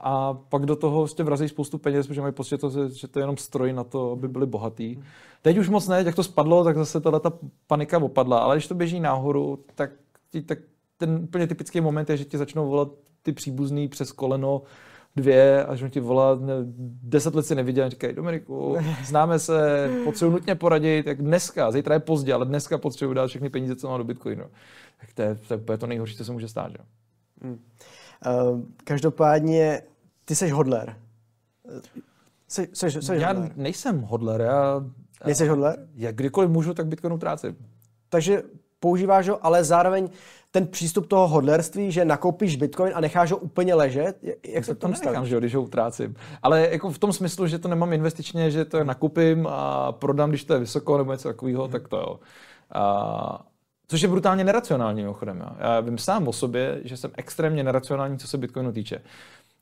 a 0.00 0.34
pak 0.34 0.66
do 0.66 0.76
toho 0.76 1.00
prostě 1.00 1.22
vrazí 1.22 1.48
spoustu 1.48 1.78
peněz, 1.78 2.06
protože 2.06 2.20
mají 2.20 2.32
pocit, 2.32 2.60
že 2.92 3.08
to 3.08 3.18
je 3.18 3.22
jenom 3.22 3.36
stroj 3.36 3.72
na 3.72 3.84
to, 3.84 4.12
aby 4.12 4.28
byli 4.28 4.46
bohatý. 4.46 5.02
Teď 5.42 5.58
už 5.58 5.68
moc 5.68 5.88
ne, 5.88 6.02
jak 6.06 6.14
to 6.14 6.22
spadlo, 6.22 6.64
tak 6.64 6.76
zase 6.76 7.00
ta 7.00 7.32
panika 7.66 7.98
opadla, 7.98 8.38
ale 8.38 8.56
když 8.56 8.66
to 8.66 8.74
běží 8.74 9.00
nahoru, 9.00 9.64
tak, 9.74 9.90
tak 10.46 10.58
ten 10.98 11.20
úplně 11.22 11.46
typický 11.46 11.80
moment 11.80 12.10
je, 12.10 12.16
že 12.16 12.24
ti 12.24 12.38
začnou 12.38 12.68
volat 12.68 12.88
ty 13.22 13.32
příbuzný 13.32 13.88
přes 13.88 14.12
koleno, 14.12 14.62
dvě, 15.16 15.64
až 15.64 15.82
on 15.82 15.90
ti 15.90 16.00
volá, 16.00 16.38
deset 17.02 17.34
let 17.34 17.46
si 17.46 17.54
neviděl 17.54 17.86
a 17.86 17.88
říkají, 17.88 18.14
Dominiku, 18.14 18.76
známe 19.04 19.38
se, 19.38 19.90
potřebuji 20.04 20.32
nutně 20.32 20.54
poradit, 20.54 21.06
jak 21.06 21.22
dneska, 21.22 21.70
zítra 21.70 21.94
je 21.94 22.00
pozdě, 22.00 22.34
ale 22.34 22.46
dneska 22.46 22.78
potřebuji 22.78 23.14
dát 23.14 23.26
všechny 23.26 23.50
peníze, 23.50 23.76
co 23.76 23.88
mám 23.88 23.98
do 23.98 24.04
Bitcoinu. 24.04 24.44
Tak 25.00 25.12
to 25.14 25.22
je, 25.22 25.60
to 25.64 25.72
je 25.72 25.78
to 25.78 25.86
nejhorší, 25.86 26.16
co 26.16 26.24
se 26.24 26.32
může 26.32 26.48
stát. 26.48 26.72
Že? 26.72 26.78
Hmm. 27.42 27.60
Uh, 28.26 28.60
každopádně, 28.84 29.82
ty 30.24 30.34
jsi 30.34 30.48
hodler. 30.48 30.96
Jsi, 32.48 32.68
jsi, 32.72 32.90
jsi 32.90 33.16
já 33.16 33.28
hodler. 33.28 33.52
nejsem 33.56 34.00
hodler. 34.00 34.40
Já, 34.40 34.82
Nejsi 35.26 35.48
hodler? 35.48 35.88
Já 35.94 36.12
kdykoliv 36.12 36.50
můžu, 36.50 36.74
tak 36.74 36.86
Bitcoin 36.86 37.12
utrácím. 37.12 37.56
Takže 38.08 38.42
používáš 38.80 39.28
ho, 39.28 39.46
ale 39.46 39.64
zároveň 39.64 40.08
ten 40.50 40.66
přístup 40.66 41.06
toho 41.06 41.28
hodlerství, 41.28 41.92
že 41.92 42.04
nakoupíš 42.04 42.56
bitcoin 42.56 42.92
a 42.94 43.00
necháš 43.00 43.32
ho 43.32 43.36
úplně 43.36 43.74
ležet, 43.74 44.16
jak 44.46 44.64
se 44.64 44.74
to 44.74 44.88
nechám, 44.88 45.26
že 45.26 45.38
když 45.38 45.54
ho 45.54 45.62
utrácím. 45.62 46.14
Ale 46.42 46.68
jako 46.70 46.90
v 46.90 46.98
tom 46.98 47.12
smyslu, 47.12 47.46
že 47.46 47.58
to 47.58 47.68
nemám 47.68 47.92
investičně, 47.92 48.50
že 48.50 48.64
to 48.64 48.84
nakupím 48.84 49.46
a 49.50 49.92
prodám, 49.92 50.28
když 50.28 50.44
to 50.44 50.52
je 50.52 50.60
vysoko 50.60 50.98
nebo 50.98 51.12
něco 51.12 51.28
takového, 51.28 51.62
hmm. 51.62 51.72
tak 51.72 51.88
to 51.88 51.96
jo. 51.96 52.20
A, 52.74 53.46
Což 53.88 54.00
je 54.00 54.08
brutálně 54.08 54.44
neracionální 54.44 55.02
mimochodem. 55.02 55.44
Já 55.58 55.80
vím 55.80 55.98
sám 55.98 56.28
o 56.28 56.32
sobě, 56.32 56.80
že 56.84 56.96
jsem 56.96 57.10
extrémně 57.16 57.64
neracionální, 57.64 58.18
co 58.18 58.28
se 58.28 58.38
Bitcoinu 58.38 58.72
týče. 58.72 59.02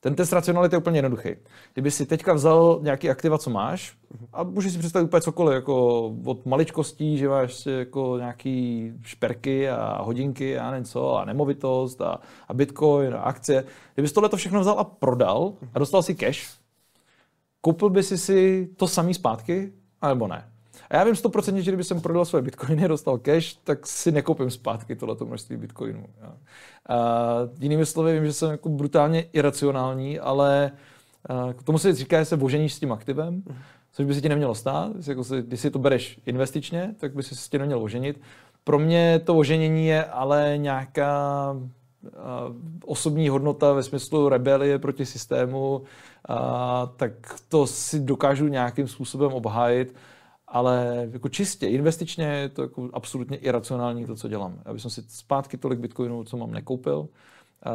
Ten 0.01 0.15
test 0.15 0.33
racionality 0.33 0.75
je 0.75 0.79
úplně 0.79 0.99
jednoduchý. 0.99 1.29
Kdyby 1.73 1.91
si 1.91 2.07
teďka 2.07 2.33
vzal 2.33 2.79
nějaký 2.83 3.11
aktiva, 3.11 3.39
co 3.39 3.51
máš, 3.51 3.97
a 4.33 4.43
můžeš 4.43 4.73
si 4.73 4.79
představit 4.79 5.05
úplně 5.05 5.21
cokoliv, 5.21 5.55
jako 5.55 6.07
od 6.25 6.47
maličkostí, 6.47 7.19
že 7.19 7.29
máš 7.29 7.67
jako 7.67 8.17
nějaký 8.19 8.93
šperky 9.03 9.69
a 9.69 10.03
hodinky 10.03 10.59
a 10.59 10.71
nevím 10.71 10.85
co, 10.85 11.17
a 11.17 11.25
nemovitost 11.25 12.01
a, 12.01 12.21
a 12.49 12.55
bitcoin 12.55 13.15
a 13.15 13.19
akcie. 13.19 13.65
Kdybys 13.95 14.13
tohle 14.13 14.29
to 14.29 14.37
všechno 14.37 14.61
vzal 14.61 14.79
a 14.79 14.85
prodal 14.85 15.53
a 15.75 15.79
dostal 15.79 16.03
si 16.03 16.15
cash, 16.15 16.59
koupil 17.61 17.91
by 17.91 18.03
si 18.03 18.19
si 18.19 18.69
to 18.77 18.89
samý 18.89 19.15
zpátky, 19.15 19.73
anebo 20.01 20.29
ne? 20.29 20.54
A 20.95 20.97
já 20.97 21.05
vím 21.05 21.15
100%, 21.15 21.57
že 21.57 21.71
kdyby 21.71 21.85
jsem 21.85 22.01
prodal 22.01 22.25
své 22.25 22.43
bitcoiny, 22.43 22.89
dostal 22.89 23.19
cash, 23.19 23.55
tak 23.65 23.87
si 23.87 24.13
nekoupím 24.13 24.51
zpátky 24.51 24.97
tohleto 24.97 25.27
množství 25.27 25.57
bitcoinů. 25.57 26.07
A 26.89 27.39
jinými 27.61 27.87
slovy, 27.87 28.15
vím, 28.15 28.27
že 28.27 28.33
jsem 28.33 28.51
jako 28.51 28.69
brutálně 28.69 29.25
iracionální, 29.33 30.19
ale 30.19 30.71
k 31.57 31.63
tomu 31.63 31.79
se 31.79 31.95
říká, 31.95 32.19
že 32.19 32.25
se 32.25 32.37
voženíš 32.37 32.75
s 32.75 32.81
tím 32.81 32.93
aktivem, 32.93 33.43
což 33.93 34.07
by 34.07 34.15
si 34.15 34.23
ti 34.23 34.29
nemělo 34.29 34.55
stát. 34.55 34.93
Jako 35.07 35.25
si, 35.25 35.43
když 35.43 35.61
si 35.61 35.71
to 35.71 35.79
bereš 35.79 36.21
investičně, 36.27 36.95
tak 37.01 37.15
by 37.15 37.23
si 37.23 37.37
s 37.37 37.49
tím 37.49 37.61
neměl 37.61 37.83
oženit. 37.83 38.21
Pro 38.65 38.79
mě 38.79 39.21
to 39.25 39.37
oženění 39.37 39.87
je 39.87 40.05
ale 40.05 40.55
nějaká 40.57 41.57
osobní 42.85 43.29
hodnota 43.29 43.73
ve 43.73 43.83
smyslu 43.83 44.29
rebelie 44.29 44.79
proti 44.79 45.07
systému, 45.07 45.83
tak 46.97 47.13
to 47.49 47.67
si 47.67 48.01
dokážu 48.01 48.49
nějakým 48.49 48.89
způsobem 48.89 49.33
obhájit 49.33 49.95
ale 50.55 51.07
jako 51.13 51.29
čistě 51.29 51.67
investičně 51.67 52.25
je 52.25 52.49
to 52.49 52.63
jako 52.63 52.91
absolutně 52.93 53.37
iracionální 53.37 54.07
to, 54.07 54.17
co 54.17 54.29
dělám. 54.29 54.63
Já 54.65 54.73
bych 54.73 54.83
si 54.83 55.03
zpátky 55.09 55.57
tolik 55.57 55.79
bitcoinů, 55.79 56.25
co 56.25 56.37
mám, 56.37 56.51
nekoupil 56.51 57.09
a, 57.63 57.71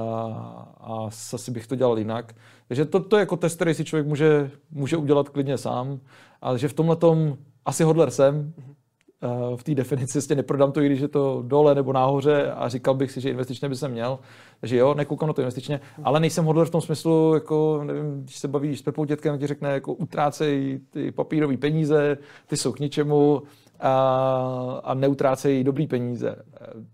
a 0.79 1.09
asi 1.33 1.51
bych 1.51 1.67
to 1.67 1.75
dělal 1.75 1.99
jinak. 1.99 2.35
Takže 2.67 2.85
to, 2.85 2.99
to 2.99 3.17
je 3.17 3.19
jako 3.19 3.37
test, 3.37 3.55
který 3.55 3.73
si 3.73 3.85
člověk 3.85 4.07
může, 4.07 4.51
může 4.71 4.97
udělat 4.97 5.29
klidně 5.29 5.57
sám, 5.57 5.99
ale 6.41 6.59
že 6.59 6.67
v 6.67 6.73
tomhle 6.73 6.95
tom 6.95 7.37
asi 7.65 7.83
hodler 7.83 8.11
jsem, 8.11 8.53
Eh, 8.57 8.78
v 9.55 9.63
té 9.63 9.75
definici 9.75 10.13
prostě 10.13 10.35
neprodám 10.35 10.71
to, 10.71 10.81
i 10.81 10.85
když 10.85 10.99
je 10.99 11.07
to 11.07 11.43
dole 11.47 11.75
nebo 11.75 11.93
nahoře 11.93 12.51
a 12.51 12.69
říkal 12.69 12.93
bych 12.93 13.11
si, 13.11 13.21
že 13.21 13.29
investičně 13.29 13.69
by 13.69 13.75
se 13.75 13.87
měl. 13.87 14.19
Takže 14.59 14.77
jo, 14.77 14.93
nekoukám 14.93 15.27
na 15.27 15.33
to 15.33 15.41
investičně, 15.41 15.79
ale 16.03 16.19
nejsem 16.19 16.45
hodler 16.45 16.67
v 16.67 16.69
tom 16.69 16.81
smyslu, 16.81 17.33
jako 17.33 17.81
nevím, 17.83 18.23
když 18.23 18.39
se 18.39 18.47
bavíš 18.47 18.79
s 18.79 18.81
Pepou 18.81 19.05
dětkem, 19.05 19.39
ti 19.39 19.47
řekne, 19.47 19.69
jako 19.69 19.93
utrácej 19.93 20.79
ty 20.89 21.11
papírové 21.11 21.57
peníze, 21.57 22.17
ty 22.47 22.57
jsou 22.57 22.71
k 22.71 22.79
ničemu, 22.79 23.41
a, 23.79 24.81
a 24.83 24.93
neutrácejí 24.93 25.63
dobrý 25.63 25.87
peníze. 25.87 26.35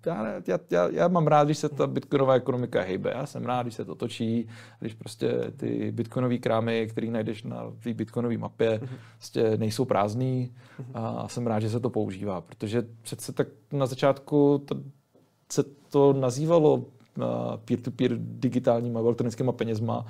Já, 0.06 0.42
já, 0.48 0.60
já, 0.72 0.90
já 0.90 1.08
mám 1.08 1.28
rád, 1.28 1.44
když 1.44 1.58
se 1.58 1.70
ta 1.70 1.88
bitcoinová 1.88 2.34
ekonomika 2.34 2.82
hejbe. 2.82 3.14
Já 3.16 3.26
jsem 3.26 3.46
rád, 3.46 3.62
když 3.62 3.74
se 3.74 3.86
to 3.86 3.96
točí, 3.96 4.48
když 4.80 4.94
prostě 4.94 5.52
ty 5.58 5.92
bitcoinové 5.92 6.38
krámy, 6.38 6.88
které 6.88 7.08
najdeš 7.08 7.44
na 7.44 7.72
té 7.84 7.94
bitcoinové 7.94 8.38
mapě, 8.38 8.80
mm-hmm. 8.80 8.98
prostě 9.18 9.58
nejsou 9.58 9.86
prázdný 9.86 10.54
a 10.94 11.28
jsem 11.28 11.48
rád, 11.48 11.60
že 11.60 11.70
se 11.70 11.80
to 11.80 11.90
používá, 11.90 12.42
protože 12.42 12.86
přece 13.02 13.34
tak 13.34 13.48
na 13.72 13.86
začátku 13.86 14.64
to, 14.66 14.76
se 15.52 15.64
to 15.90 16.14
nazývalo 16.14 16.86
peer-to-peer 17.66 18.12
digitálníma 18.18 19.00
elektronickými 19.00 19.52
penězma, 19.54 20.06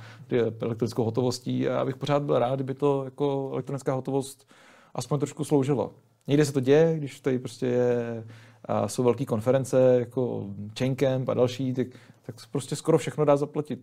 elektronickou 0.62 1.04
hotovostí 1.04 1.70
a 1.70 1.74
já 1.74 1.86
bych 1.86 1.96
pořád 1.96 2.24
byl 2.24 2.40
rád, 2.40 2.56
kdyby 2.56 2.74
to 2.74 3.06
jako 3.06 3.50
elektronická 3.54 3.94
hotovost 3.94 4.48
aspoň 4.94 5.20
trošku 5.20 5.44
sloužila. 5.44 5.90
Někde 6.28 6.46
se 6.46 6.54
to 6.54 6.60
děje, 6.60 6.98
když 6.98 7.20
tady 7.20 7.40
prostě 7.40 7.66
je, 7.66 8.24
a 8.66 8.88
jsou 8.88 9.04
velké 9.04 9.26
konference 9.26 9.98
jako 10.00 10.48
Chaincamp 10.78 11.30
a 11.30 11.34
další, 11.34 11.74
tak, 11.74 11.88
tak 12.26 12.36
prostě 12.52 12.76
skoro 12.76 12.98
všechno 12.98 13.26
dá 13.26 13.38
zaplatit 13.38 13.80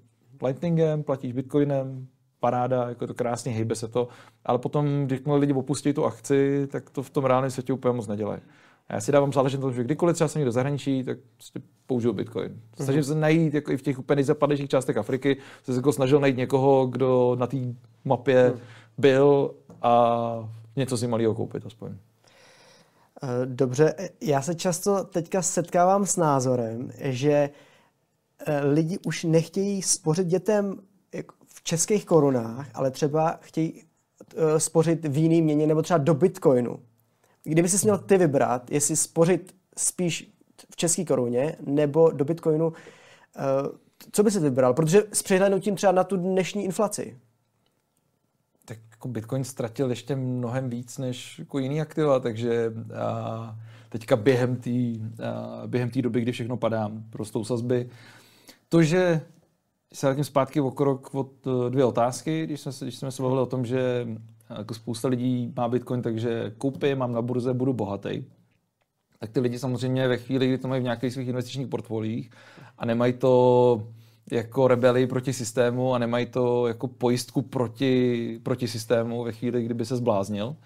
Lightningem, 0.47 1.03
platíš 1.03 1.33
Bitcoinem, 1.33 2.07
paráda, 2.41 2.89
jako 2.89 3.07
to 3.07 3.15
krásně, 3.15 3.53
hejbe 3.53 3.75
se 3.75 3.89
to, 3.89 4.09
ale 4.45 4.59
potom, 4.59 5.07
když 5.07 5.21
lidi 5.27 5.53
opustí 5.53 5.93
tu 5.93 6.05
akci, 6.05 6.67
tak 6.71 6.91
to 6.91 7.03
v 7.03 7.11
tom 7.11 7.25
reálném 7.25 7.51
světě 7.51 7.73
úplně 7.73 7.97
moc 7.97 8.07
nedělají. 8.07 8.41
A 8.89 8.95
já 8.95 9.01
si 9.01 9.13
dávám 9.13 9.33
záležet 9.33 9.57
na 9.57 9.61
tom, 9.61 9.75
že 9.75 9.85
kdykoliv 9.85 10.15
třeba 10.15 10.29
jsem 10.29 10.45
do 10.45 10.53
zahraničí, 10.53 11.05
tak 11.05 11.19
prostě 11.37 11.61
použiju 11.87 12.13
Bitcoin. 12.13 12.61
Snažím 12.81 13.03
se 13.03 13.15
najít, 13.15 13.55
jako 13.55 13.73
i 13.73 13.77
v 13.77 13.83
těch 13.83 13.99
úplně 13.99 14.17
nejzapadlejších 14.17 14.71
částech 14.71 14.97
Afriky, 14.97 15.37
jsem 15.63 15.75
se 15.75 15.79
jako 15.79 15.93
snažil 15.93 16.21
najít 16.21 16.37
někoho, 16.37 16.87
kdo 16.87 17.37
na 17.39 17.47
té 17.47 17.57
mapě 18.05 18.49
hmm. 18.49 18.61
byl 18.99 19.55
a 19.83 20.49
něco 20.77 20.97
si 20.97 21.07
malého 21.07 21.35
koupit 21.35 21.67
aspoň. 21.67 21.93
Eh, 23.23 23.47
dobře, 23.47 23.95
já 24.21 24.43
se 24.43 24.55
často 24.55 25.05
teďka 25.05 25.43
setkávám 25.43 26.07
s 26.07 26.17
názorem, 26.17 26.91
že 26.99 27.51
eh, 28.47 28.61
lidi 28.65 28.99
už 29.07 29.25
nechtějí 29.25 29.83
spořit 29.83 30.27
dětem 30.27 30.77
v 31.47 31.63
českých 31.63 32.07
korunách, 32.07 32.69
ale 32.75 32.91
třeba 32.91 33.39
chtějí 33.41 33.83
eh, 34.37 34.61
spořit 34.61 35.09
v 35.09 35.17
jiný 35.17 35.43
měně 35.43 35.67
nebo 35.67 35.83
třeba 35.83 35.99
do 35.99 36.15
bitcoinu. 36.15 36.79
Kdyby 37.45 37.69
si 37.69 37.87
měl 37.87 37.99
ty 37.99 38.19
vybrat, 38.19 38.71
jestli 38.71 38.97
spořit 38.97 39.55
spíš 39.77 40.33
v 40.71 40.77
české 40.77 41.05
koruně 41.05 41.57
nebo 41.61 42.11
do 42.11 42.25
bitcoinu, 42.25 42.73
co 44.13 44.23
by 44.23 44.31
si 44.31 44.41
vybral? 44.41 44.75
Protože 44.75 45.05
s 45.13 45.23
přihlednutím 45.23 45.77
třeba 45.77 45.93
na 45.93 46.05
tu 46.05 46.17
dnešní 46.17 46.65
inflaci 46.65 47.17
jako 49.03 49.09
Bitcoin 49.09 49.45
ztratil 49.45 49.91
ještě 49.91 50.17
mnohem 50.17 50.71
víc 50.71 50.99
než 50.99 51.39
jako 51.39 51.59
jiný 51.59 51.81
aktiva, 51.81 52.21
takže 52.21 52.73
a 52.99 53.59
teďka 53.89 54.17
během 54.17 54.57
té 54.57 54.71
během 55.67 55.91
doby, 56.03 56.21
kdy 56.21 56.33
všechno 56.33 56.57
padá, 56.57 56.91
prostou 57.11 57.45
sazby, 57.45 57.89
to, 58.69 58.83
že 58.83 59.21
se 59.93 60.07
vrátím 60.07 60.25
zpátky 60.25 60.61
o 60.61 60.71
krok 60.71 61.15
od 61.15 61.47
e, 61.47 61.71
dvě 61.71 61.85
otázky, 61.85 62.47
když 62.47 62.61
jsme, 62.61 62.73
se, 62.73 62.85
když 62.85 62.99
jsme 62.99 63.11
se 63.11 63.23
bavili 63.23 63.41
o 63.41 63.47
tom, 63.47 63.65
že 63.65 64.07
jako 64.59 64.75
spousta 64.75 65.09
lidí 65.09 65.53
má 65.57 65.69
Bitcoin, 65.69 66.03
takže 66.03 66.55
koupím, 66.59 66.99
mám 66.99 67.13
na 67.13 67.23
burze, 67.23 67.55
budu 67.55 67.73
bohatý. 67.73 68.25
Tak 69.19 69.31
ty 69.31 69.41
lidi 69.41 69.59
samozřejmě 69.59 70.09
ve 70.09 70.17
chvíli, 70.17 70.47
kdy 70.47 70.59
to 70.59 70.69
mají 70.69 70.81
v 70.81 70.85
nějakých 70.85 71.13
svých 71.13 71.29
investičních 71.29 71.69
portfoliích 71.69 72.31
a 72.79 72.87
nemají 72.87 73.13
to 73.13 73.87
jako 74.31 74.69
rebeli 74.69 75.07
proti 75.07 75.33
systému 75.33 75.95
a 75.95 75.99
nemají 75.99 76.27
to 76.27 76.67
jako 76.67 76.89
pojistku 76.89 77.43
proti, 77.43 78.41
proti 78.43 78.69
systému 78.69 79.25
ve 79.25 79.33
chvíli, 79.33 79.65
kdyby 79.65 79.87
se 79.87 79.97
zbláznil, 79.97 80.57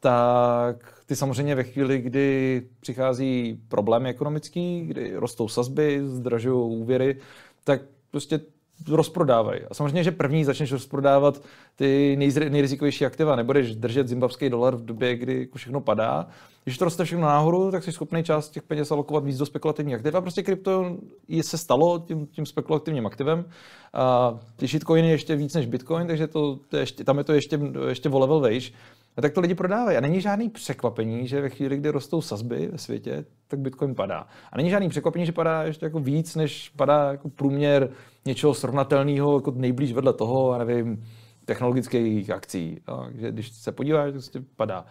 tak 0.00 1.02
ty 1.06 1.16
samozřejmě 1.16 1.54
ve 1.54 1.64
chvíli, 1.64 1.98
kdy 1.98 2.62
přichází 2.80 3.60
problém 3.68 4.06
ekonomický, 4.06 4.80
kdy 4.80 5.16
rostou 5.16 5.48
sazby, 5.48 6.00
zdražují 6.04 6.80
úvěry, 6.80 7.16
tak 7.64 7.80
prostě 8.10 8.40
rozprodávají. 8.88 9.60
A 9.70 9.74
samozřejmě, 9.74 10.04
že 10.04 10.10
první 10.10 10.44
začneš 10.44 10.72
rozprodávat 10.72 11.42
ty 11.76 12.16
nejrizikovější 12.48 13.06
aktiva. 13.06 13.36
Nebudeš 13.36 13.76
držet 13.76 14.08
zimbabský 14.08 14.50
dolar 14.50 14.76
v 14.76 14.84
době, 14.84 15.16
kdy 15.16 15.40
jako 15.40 15.58
všechno 15.58 15.80
padá. 15.80 16.26
Když 16.64 16.78
to 16.78 16.84
roste 16.84 17.04
všechno 17.04 17.26
nahoru, 17.26 17.70
tak 17.70 17.84
jsi 17.84 17.92
schopný 17.92 18.24
část 18.24 18.50
těch 18.50 18.62
peněz 18.62 18.90
alokovat 18.90 19.24
víc 19.24 19.38
do 19.38 19.46
spekulativních 19.46 19.96
aktiv. 19.96 20.14
A 20.14 20.20
prostě 20.20 20.42
krypto 20.42 20.96
je 21.28 21.42
se 21.42 21.58
stalo 21.58 21.98
tím, 21.98 22.26
tím 22.26 22.46
spekulativním 22.46 23.06
aktivem. 23.06 23.44
A 23.92 24.38
ty 24.56 24.66
shitcoiny 24.66 25.10
ještě 25.10 25.36
víc 25.36 25.54
než 25.54 25.66
bitcoin, 25.66 26.06
takže 26.06 26.26
to, 26.26 26.58
to 26.68 26.76
ještě, 26.76 27.04
tam 27.04 27.18
je 27.18 27.24
to 27.24 27.32
ještě, 27.32 27.60
ještě 27.88 28.08
o 28.08 28.18
level 28.18 28.40
vejš. 28.40 28.74
A 29.18 29.20
tak 29.20 29.32
to 29.32 29.40
lidi 29.40 29.54
prodávají. 29.54 29.96
A 29.96 30.00
není 30.00 30.20
žádný 30.20 30.48
překvapení, 30.48 31.28
že 31.28 31.40
ve 31.40 31.48
chvíli, 31.48 31.76
kdy 31.76 31.90
rostou 31.90 32.20
sazby 32.20 32.68
ve 32.72 32.78
světě, 32.78 33.24
tak 33.48 33.60
Bitcoin 33.60 33.94
padá. 33.94 34.26
A 34.52 34.56
není 34.56 34.70
žádný 34.70 34.88
překvapení, 34.88 35.26
že 35.26 35.32
padá 35.32 35.62
ještě 35.62 35.86
jako 35.86 35.98
víc, 35.98 36.36
než 36.36 36.68
padá 36.68 37.10
jako 37.10 37.28
průměr 37.28 37.90
něčeho 38.24 38.54
srovnatelného 38.54 39.34
jako 39.34 39.50
nejblíž 39.50 39.92
vedle 39.92 40.12
toho, 40.12 40.52
a 40.52 40.58
nevím, 40.58 41.04
technologických 41.44 42.30
akcí. 42.30 42.80
Takže 43.04 43.32
když 43.32 43.48
se 43.48 43.72
podíváš, 43.72 44.04
tak 44.04 44.12
prostě 44.12 44.40
padá. 44.56 44.84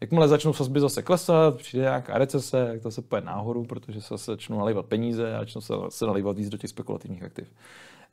Jakmile 0.00 0.28
začnou 0.28 0.52
sazby 0.52 0.80
zase 0.80 1.02
klesat, 1.02 1.56
přijde 1.56 1.82
nějaká 1.82 2.18
recese, 2.18 2.68
jak 2.72 2.82
to 2.82 2.90
se 2.90 3.02
pojede 3.02 3.26
nahoru, 3.26 3.64
protože 3.64 4.00
se 4.00 4.14
začnou 4.16 4.58
nalívat 4.58 4.86
peníze 4.86 5.34
a 5.34 5.38
začnou 5.38 5.60
se, 5.60 5.74
se 5.88 6.06
nalívat 6.06 6.36
víc 6.36 6.48
do 6.48 6.58
těch 6.58 6.70
spekulativních 6.70 7.22
aktiv. 7.22 7.52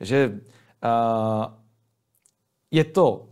Že 0.00 0.40
uh, 0.84 1.44
je 2.70 2.84
to 2.84 3.29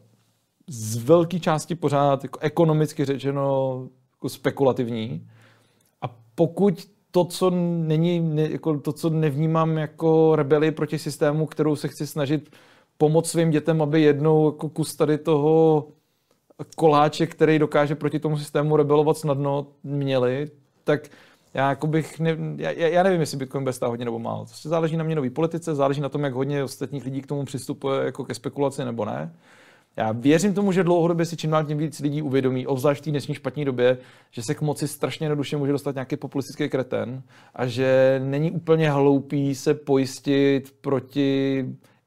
z 0.68 0.96
velké 0.96 1.40
části 1.40 1.74
pořád 1.74 2.22
jako 2.22 2.38
ekonomicky 2.38 3.04
řečeno 3.04 3.88
jako 4.16 4.28
spekulativní. 4.28 5.28
A 6.02 6.16
pokud 6.34 6.88
to, 7.10 7.24
co 7.24 7.50
není, 7.50 8.20
ne, 8.20 8.50
jako 8.50 8.78
to, 8.78 8.92
co 8.92 9.10
nevnímám 9.10 9.78
jako 9.78 10.36
rebeli 10.36 10.70
proti 10.70 10.98
systému, 10.98 11.46
kterou 11.46 11.76
se 11.76 11.88
chci 11.88 12.06
snažit 12.06 12.50
pomoct 12.98 13.30
svým 13.30 13.50
dětem, 13.50 13.82
aby 13.82 14.02
jednou 14.02 14.46
jako 14.46 14.68
kus 14.68 14.96
tady 14.96 15.18
toho 15.18 15.86
koláče, 16.76 17.26
který 17.26 17.58
dokáže 17.58 17.94
proti 17.94 18.18
tomu 18.18 18.38
systému 18.38 18.76
rebelovat 18.76 19.18
snadno, 19.18 19.66
měli, 19.82 20.50
tak 20.84 21.08
já, 21.54 21.68
jako 21.68 21.86
bych 21.86 22.20
ne, 22.20 22.36
já, 22.56 22.70
já, 22.70 23.02
nevím, 23.02 23.20
jestli 23.20 23.36
Bitcoin 23.36 23.64
bude 23.64 23.72
stát 23.72 23.88
hodně 23.88 24.04
nebo 24.04 24.18
málo. 24.18 24.46
To 24.62 24.68
záleží 24.68 24.96
na 24.96 25.04
měnové 25.04 25.30
politice, 25.30 25.74
záleží 25.74 26.00
na 26.00 26.08
tom, 26.08 26.24
jak 26.24 26.34
hodně 26.34 26.64
ostatních 26.64 27.04
lidí 27.04 27.22
k 27.22 27.26
tomu 27.26 27.44
přistupuje 27.44 28.04
jako 28.04 28.24
ke 28.24 28.34
spekulaci 28.34 28.84
nebo 28.84 29.04
ne. 29.04 29.34
Já 29.98 30.12
věřím 30.12 30.54
tomu, 30.54 30.72
že 30.72 30.84
dlouhodobě 30.84 31.26
si 31.26 31.36
čím 31.36 31.50
dál 31.50 31.64
tím 31.64 31.78
víc 31.78 32.00
lidí 32.00 32.22
uvědomí, 32.22 32.66
obzvlášť 32.66 33.00
v 33.00 33.04
té 33.04 33.10
dnešní 33.10 33.34
špatné 33.34 33.64
době, 33.64 33.98
že 34.30 34.42
se 34.42 34.54
k 34.54 34.60
moci 34.60 34.88
strašně 34.88 35.24
jednoduše 35.24 35.56
může 35.56 35.72
dostat 35.72 35.94
nějaký 35.94 36.16
populistický 36.16 36.68
kreten 36.68 37.22
a 37.54 37.66
že 37.66 38.20
není 38.24 38.50
úplně 38.50 38.90
hloupý 38.90 39.54
se 39.54 39.74
pojistit 39.74 40.74
proti 40.80 41.64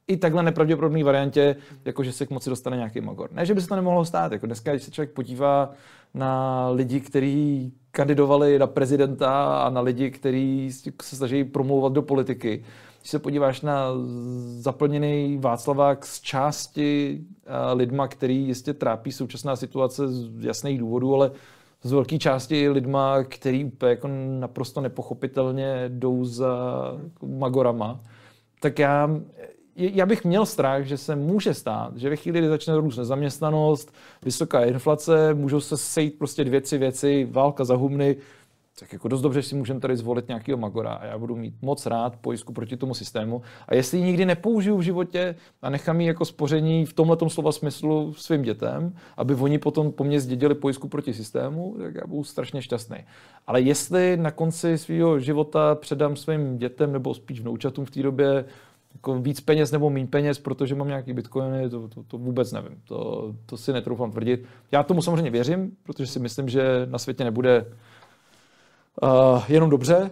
i 0.08 0.18
takhle 0.18 0.44
nepravděpodobné 0.44 1.04
variantě, 1.04 1.56
jako 1.86 2.04
že 2.04 2.12
se 2.12 2.26
k 2.26 2.30
moci 2.30 2.50
dostane 2.50 2.78
nějaký 2.78 3.02
magor. 3.02 3.30
Ne, 3.32 3.46
že 3.46 3.54
by 3.54 3.62
se 3.62 3.68
to 3.68 3.76
nemohlo 3.76 4.06
stát. 4.06 4.32
Jako 4.32 4.46
dneska, 4.46 4.72
když 4.72 4.84
se 4.84 4.92
člověk 4.92 5.12
podívá 5.12 5.72
na 6.14 6.70
lidi, 6.70 7.00
kteří 7.00 7.74
kandidovali 7.92 8.60
na 8.60 8.68
prezidenta 8.68 9.58
a 9.64 9.70
na 9.70 9.82
lidi, 9.82 10.12
kteří 10.12 10.70
se 11.02 11.16
snaží 11.16 11.44
promlouvat 11.44 11.94
do 11.94 12.02
politiky, 12.02 12.64
když 13.02 13.12
se 13.12 13.20
podíváš 13.20 13.62
na 13.62 13.88
zaplněný 14.58 15.38
Václavák 15.38 16.06
z 16.06 16.22
části 16.22 17.22
eh, 17.46 17.74
lidma, 17.74 18.08
který 18.08 18.48
jistě 18.48 18.74
trápí 18.74 19.12
současná 19.12 19.56
situace 19.56 20.08
z 20.08 20.46
jasných 20.46 20.80
důvodů, 20.80 21.16
ale 21.16 21.32
z 21.84 21.92
velké 21.92 22.18
části 22.18 22.70
lidma, 22.70 23.24
který 23.24 23.66
úplně 23.66 23.90
jako 23.90 24.10
naprosto 24.40 24.82
nepochopitelně 24.82 25.86
jdou 25.88 26.26
za 26.26 26.54
magorama, 27.26 28.00
tak 28.60 28.80
já, 28.80 29.10
já 29.76 30.06
bych 30.06 30.26
měl 30.26 30.46
strach, 30.46 30.86
že 30.86 30.98
se 30.98 31.16
může 31.16 31.54
stát, 31.54 31.98
že 31.98 32.10
ve 32.10 32.16
chvíli, 32.16 32.40
kdy 32.40 32.48
začne 32.48 32.78
růst 32.78 32.98
nezaměstnanost, 32.98 33.94
vysoká 34.26 34.66
inflace, 34.66 35.34
můžou 35.34 35.60
se 35.60 35.78
sejít 35.78 36.18
prostě 36.20 36.44
dvě, 36.44 36.62
tři 36.62 36.78
věci, 36.78 37.28
válka 37.32 37.66
za 37.66 37.76
humny, 37.76 38.16
tak 38.80 38.94
jako 38.94 39.08
dost 39.08 39.22
dobře 39.22 39.42
si 39.42 39.56
můžeme 39.56 39.80
tady 39.80 39.98
zvolit 39.98 40.28
nějakého 40.28 40.58
magora 40.58 40.94
a 40.94 41.06
já 41.06 41.18
budu 41.18 41.36
mít 41.36 41.54
moc 41.62 41.86
rád 41.86 42.16
pojistku 42.16 42.54
proti 42.54 42.78
tomu 42.78 42.94
systému. 42.94 43.42
A 43.68 43.76
jestli 43.76 43.98
ji 43.98 44.04
nikdy 44.04 44.26
nepoužiju 44.26 44.78
v 44.78 44.82
životě 44.82 45.36
a 45.62 45.70
nechám 45.70 46.02
ji 46.02 46.08
jako 46.08 46.26
spoření 46.26 46.86
v 46.86 46.94
tomhle 46.94 47.18
slova 47.28 47.52
smyslu 47.52 48.14
svým 48.14 48.42
dětem, 48.42 48.96
aby 49.18 49.36
oni 49.36 49.58
potom 49.58 49.92
po 49.92 50.04
mně 50.04 50.20
zdědili 50.20 50.56
pojistku 50.56 50.88
proti 50.88 51.14
systému, 51.14 51.76
tak 51.82 51.96
já 51.96 52.02
budu 52.08 52.24
strašně 52.24 52.62
šťastný. 52.62 52.98
Ale 53.48 53.62
jestli 53.62 54.18
na 54.18 54.32
konci 54.32 54.78
svého 54.78 55.20
života 55.20 55.76
předám 55.76 56.16
svým 56.16 56.58
dětem 56.58 56.94
nebo 56.94 57.14
spíš 57.14 57.42
vnoučatům 57.42 57.86
v 57.86 57.92
té 57.92 58.04
době 58.04 58.46
jako 58.94 59.20
víc 59.20 59.42
peněz 59.42 59.72
nebo 59.72 59.90
méně 59.90 60.08
peněz, 60.08 60.40
protože 60.40 60.76
mám 60.76 60.88
nějaký 60.88 61.14
bitcoiny, 61.14 61.70
to, 61.70 61.88
to, 61.88 62.04
to 62.04 62.18
vůbec 62.18 62.52
nevím. 62.52 62.82
To, 62.88 63.34
to 63.46 63.58
si 63.58 63.74
netroufám 63.74 64.12
tvrdit. 64.12 64.46
Já 64.72 64.84
tomu 64.84 65.02
samozřejmě 65.02 65.32
věřím, 65.32 65.72
protože 65.84 66.08
si 66.08 66.20
myslím, 66.20 66.50
že 66.50 66.64
na 66.86 66.98
světě 66.98 67.24
nebude 67.24 67.66
Uh, 69.04 69.44
jenom 69.48 69.70
dobře. 69.70 70.12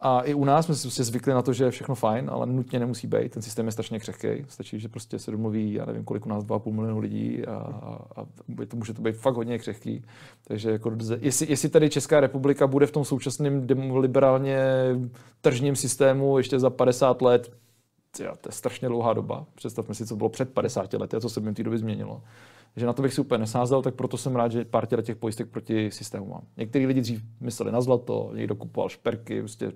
A 0.00 0.20
i 0.20 0.34
u 0.34 0.44
nás 0.44 0.64
jsme 0.64 0.74
si 0.74 0.82
prostě 0.82 1.04
zvykli 1.04 1.32
na 1.32 1.42
to, 1.42 1.52
že 1.52 1.64
je 1.64 1.70
všechno 1.70 1.94
fajn, 1.94 2.30
ale 2.32 2.46
nutně 2.46 2.78
nemusí 2.78 3.06
být. 3.06 3.32
Ten 3.32 3.42
systém 3.42 3.66
je 3.66 3.72
strašně 3.72 4.00
křehký. 4.00 4.28
Stačí, 4.48 4.80
že 4.80 4.88
prostě 4.88 5.18
se 5.18 5.30
domluví, 5.30 5.72
já 5.72 5.84
nevím, 5.84 6.04
kolik 6.04 6.26
u 6.26 6.28
nás, 6.28 6.44
2,5 6.44 6.72
milionu 6.72 6.98
lidí 6.98 7.46
a, 7.46 7.54
a, 7.54 7.98
a 8.16 8.26
to 8.68 8.76
může 8.76 8.94
to 8.94 9.02
být 9.02 9.16
fakt 9.16 9.34
hodně 9.34 9.58
křehký. 9.58 10.04
Takže 10.44 10.70
jako, 10.70 10.92
jestli, 11.20 11.46
jestli 11.50 11.68
tady 11.68 11.90
Česká 11.90 12.20
republika 12.20 12.66
bude 12.66 12.86
v 12.86 12.92
tom 12.92 13.04
současném 13.04 13.66
liberálně 13.94 14.60
tržním 15.40 15.76
systému 15.76 16.38
ještě 16.38 16.58
za 16.58 16.70
50 16.70 17.22
let, 17.22 17.52
tyjo, 18.16 18.32
to 18.40 18.48
je 18.48 18.52
strašně 18.52 18.88
dlouhá 18.88 19.12
doba. 19.12 19.46
Představme 19.54 19.94
si, 19.94 20.06
co 20.06 20.16
bylo 20.16 20.28
před 20.28 20.54
50 20.54 20.92
lety 20.92 21.16
a 21.16 21.20
co 21.20 21.28
se 21.28 21.40
během 21.40 21.54
té 21.54 21.62
doby 21.62 21.78
změnilo 21.78 22.22
že 22.76 22.86
na 22.86 22.92
to 22.92 23.02
bych 23.02 23.14
si 23.14 23.20
úplně 23.20 23.38
nesázel, 23.38 23.82
tak 23.82 23.94
proto 23.94 24.16
jsem 24.16 24.36
rád, 24.36 24.52
že 24.52 24.64
pár 24.64 24.86
těch 25.02 25.16
pojistek 25.16 25.48
proti 25.48 25.90
systému 25.90 26.26
mám. 26.26 26.42
Někteří 26.56 26.86
lidi 26.86 27.00
dřív 27.00 27.22
mysleli 27.40 27.72
na 27.72 27.80
zlato, 27.80 28.30
někdo 28.34 28.54
kupoval 28.54 28.88
šperky, 28.88 29.40
prostě 29.40 29.72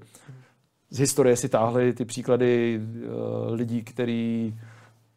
z 0.91 0.99
historie 0.99 1.37
si 1.37 1.49
táhli 1.49 1.93
ty 1.93 2.05
příklady 2.05 2.81
uh, 2.81 3.55
lidí, 3.55 3.83
kteří 3.83 4.55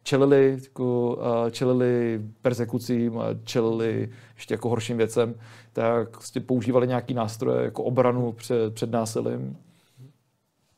čelili, 0.02 0.58
jako, 0.64 1.16
uh, 1.16 1.50
čelili 1.50 2.22
persekucím 2.42 3.20
čelili 3.44 4.08
ještě 4.34 4.54
jako 4.54 4.68
horším 4.68 4.96
věcem, 4.96 5.34
tak 5.72 6.10
prostě 6.10 6.40
používali 6.40 6.86
nějaký 6.86 7.14
nástroje 7.14 7.64
jako 7.64 7.84
obranu 7.84 8.32
před, 8.32 8.74
před 8.74 8.90
násilím. 8.90 9.56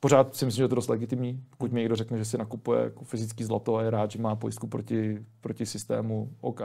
Pořád 0.07 0.37
si 0.37 0.45
myslím, 0.45 0.57
že 0.57 0.65
je 0.65 0.69
to 0.69 0.75
dost 0.75 0.89
legitimní. 0.89 1.43
Pokud 1.51 1.73
mi 1.73 1.81
někdo 1.81 1.97
řekne, 1.97 2.19
že 2.19 2.25
si 2.25 2.39
nakupuje 2.39 2.83
jako 2.83 3.05
fyzický 3.05 3.45
zlato 3.45 3.77
a 3.77 3.83
je 3.83 3.91
rád, 3.91 4.11
že 4.11 4.23
má 4.23 4.37
pojistku 4.37 4.67
proti, 4.67 5.25
proti 5.41 5.67
systému 5.67 6.31
OK. 6.41 6.61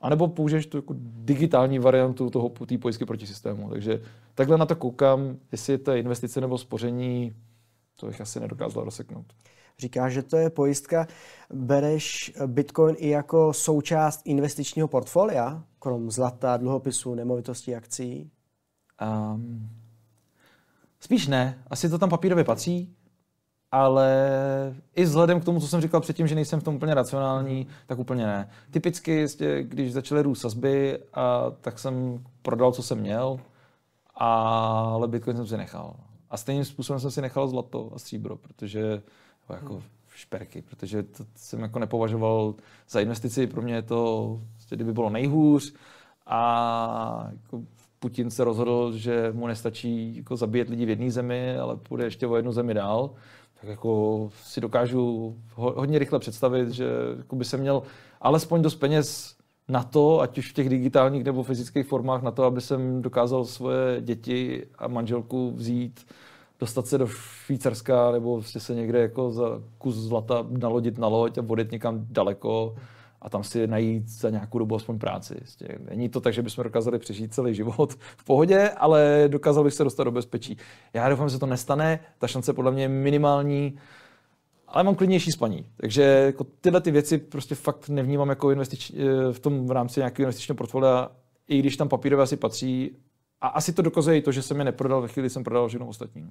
A 0.00 0.08
nebo 0.08 0.28
použiješ 0.28 0.66
tu 0.66 0.78
jako 0.78 0.94
digitální 0.98 1.78
variantu 1.78 2.30
toho 2.30 2.48
té 2.48 2.78
pojistky 2.78 3.04
proti 3.04 3.26
systému. 3.26 3.70
Takže 3.70 4.02
takhle 4.34 4.58
na 4.58 4.66
to 4.66 4.76
koukám, 4.76 5.36
jestli 5.52 5.72
je 5.72 5.78
to 5.78 5.92
investice 5.92 6.40
nebo 6.40 6.58
spoření, 6.58 7.32
to 7.96 8.06
bych 8.06 8.20
asi 8.20 8.40
nedokázal 8.40 8.84
rozseknout. 8.84 9.26
Říká, 9.78 10.08
že 10.08 10.22
to 10.22 10.36
je 10.36 10.50
pojistka. 10.50 11.06
Bereš 11.52 12.32
Bitcoin 12.46 12.96
i 12.98 13.08
jako 13.08 13.52
součást 13.52 14.20
investičního 14.24 14.88
portfolia, 14.88 15.64
krom 15.78 16.10
zlata, 16.10 16.56
dluhopisů, 16.56 17.14
nemovitostí, 17.14 17.74
akcí? 17.74 18.30
Um, 19.32 19.79
spíš 21.00 21.26
ne. 21.26 21.58
Asi 21.70 21.88
to 21.88 21.98
tam 21.98 22.08
papírově 22.08 22.44
patří, 22.44 22.96
ale 23.72 24.30
i 24.94 25.04
vzhledem 25.04 25.40
k 25.40 25.44
tomu, 25.44 25.60
co 25.60 25.68
jsem 25.68 25.80
říkal 25.80 26.00
předtím, 26.00 26.26
že 26.26 26.34
nejsem 26.34 26.60
v 26.60 26.64
tom 26.64 26.74
úplně 26.74 26.94
racionální, 26.94 27.66
tak 27.86 27.98
úplně 27.98 28.26
ne. 28.26 28.50
Typicky, 28.70 29.26
když 29.62 29.92
začaly 29.92 30.22
růst 30.22 30.40
sazby, 30.40 30.98
a, 31.14 31.50
tak 31.60 31.78
jsem 31.78 32.24
prodal, 32.42 32.72
co 32.72 32.82
jsem 32.82 32.98
měl, 32.98 33.40
ale 34.14 35.08
Bitcoin 35.08 35.36
jsem 35.36 35.46
si 35.46 35.56
nechal. 35.56 35.96
A 36.30 36.36
stejným 36.36 36.64
způsobem 36.64 37.00
jsem 37.00 37.10
si 37.10 37.22
nechal 37.22 37.48
zlato 37.48 37.90
a 37.94 37.98
stříbro, 37.98 38.36
protože 38.36 39.02
jako 39.48 39.82
šperky, 40.14 40.62
protože 40.62 41.02
to 41.02 41.24
jsem 41.34 41.60
jako 41.60 41.78
nepovažoval 41.78 42.54
za 42.88 43.00
investici. 43.00 43.46
Pro 43.46 43.62
mě 43.62 43.82
to, 43.82 44.40
prostě, 44.52 44.76
kdyby 44.76 44.92
bylo 44.92 45.10
nejhůř 45.10 45.74
a 46.26 47.28
jako 47.32 47.62
Putin 48.00 48.30
se 48.30 48.44
rozhodl, 48.44 48.92
že 48.96 49.32
mu 49.32 49.46
nestačí 49.46 50.16
jako 50.16 50.36
zabíjet 50.36 50.68
lidi 50.68 50.86
v 50.86 50.88
jedné 50.88 51.10
zemi, 51.10 51.56
ale 51.56 51.76
půjde 51.76 52.04
ještě 52.04 52.26
o 52.26 52.36
jednu 52.36 52.52
zemi 52.52 52.74
dál, 52.74 53.10
tak 53.60 53.70
jako 53.70 54.30
si 54.44 54.60
dokážu 54.60 55.36
hodně 55.54 55.98
rychle 55.98 56.18
představit, 56.18 56.70
že 56.70 56.88
jako 57.16 57.36
by 57.36 57.44
se 57.44 57.56
měl 57.56 57.82
alespoň 58.20 58.62
dost 58.62 58.74
peněz 58.74 59.36
na 59.68 59.82
to, 59.82 60.20
ať 60.20 60.38
už 60.38 60.50
v 60.50 60.54
těch 60.54 60.68
digitálních 60.68 61.24
nebo 61.24 61.42
fyzických 61.42 61.86
formách, 61.86 62.22
na 62.22 62.30
to, 62.30 62.44
aby 62.44 62.60
jsem 62.60 63.02
dokázal 63.02 63.44
svoje 63.44 64.00
děti 64.00 64.66
a 64.78 64.88
manželku 64.88 65.50
vzít 65.50 66.06
dostat 66.60 66.86
se 66.86 66.98
do 66.98 67.06
Švýcarska 67.06 68.10
nebo 68.10 68.36
prostě 68.36 68.60
se 68.60 68.74
někde 68.74 69.00
jako 69.00 69.32
za 69.32 69.62
kus 69.78 69.94
zlata 69.94 70.46
nalodit 70.48 70.98
na 70.98 71.08
loď 71.08 71.38
a 71.38 71.42
vodit 71.42 71.72
někam 71.72 72.06
daleko 72.10 72.76
a 73.22 73.28
tam 73.28 73.44
si 73.44 73.66
najít 73.66 74.08
za 74.08 74.30
nějakou 74.30 74.58
dobu 74.58 74.76
aspoň 74.76 74.98
práci. 74.98 75.34
Prostě 75.34 75.78
není 75.90 76.08
to 76.08 76.20
tak, 76.20 76.34
že 76.34 76.42
bychom 76.42 76.64
dokázali 76.64 76.98
přežít 76.98 77.34
celý 77.34 77.54
život 77.54 77.94
v 77.94 78.24
pohodě, 78.24 78.68
ale 78.68 79.24
dokázali 79.28 79.64
bych 79.64 79.74
se 79.74 79.84
dostat 79.84 80.04
do 80.04 80.10
bezpečí. 80.10 80.56
Já 80.92 81.08
doufám, 81.08 81.28
že 81.28 81.32
se 81.32 81.40
to 81.40 81.46
nestane, 81.46 82.00
ta 82.18 82.26
šance 82.26 82.52
podle 82.52 82.72
mě 82.72 82.82
je 82.82 82.88
minimální, 82.88 83.78
ale 84.68 84.84
mám 84.84 84.94
klidnější 84.94 85.32
spaní. 85.32 85.66
Takže 85.76 86.02
jako 86.02 86.46
tyhle 86.60 86.80
ty 86.80 86.90
věci 86.90 87.18
prostě 87.18 87.54
fakt 87.54 87.88
nevnímám 87.88 88.28
jako 88.28 88.50
investič, 88.50 88.90
eh, 88.90 89.32
v 89.32 89.38
tom 89.38 89.66
v 89.66 89.70
rámci 89.70 90.00
nějakého 90.00 90.24
investičního 90.24 90.56
portfolia, 90.56 91.10
i 91.48 91.58
když 91.58 91.76
tam 91.76 91.88
papírové 91.88 92.22
asi 92.22 92.36
patří, 92.36 92.96
a 93.40 93.48
asi 93.48 93.72
to 93.72 93.82
dokazuje 93.82 94.18
i 94.18 94.22
to, 94.22 94.32
že 94.32 94.42
jsem 94.42 94.58
je 94.58 94.64
neprodal 94.64 95.02
ve 95.02 95.08
chvíli, 95.08 95.30
jsem 95.30 95.44
prodal 95.44 95.68
všechno 95.68 95.86
ostatní. 95.86 96.30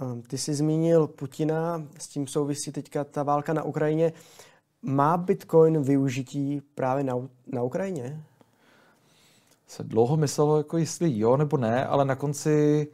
Ehm, 0.00 0.22
ty 0.22 0.38
jsi 0.38 0.54
zmínil 0.54 1.06
Putina, 1.06 1.82
s 1.98 2.08
tím 2.08 2.26
souvisí 2.26 2.72
teďka 2.72 3.04
ta 3.04 3.22
válka 3.22 3.52
na 3.52 3.62
Ukrajině. 3.62 4.12
Má 4.82 5.16
Bitcoin 5.16 5.82
využití 5.82 6.62
právě 6.74 7.04
na, 7.04 7.14
na 7.52 7.62
Ukrajině? 7.62 8.22
Se 9.66 9.82
dlouho 9.82 10.16
myslelo, 10.16 10.56
jako 10.58 10.78
jestli 10.78 11.18
jo 11.18 11.36
nebo 11.36 11.56
ne, 11.56 11.86
ale 11.86 12.04
na 12.04 12.14
konci, 12.14 12.88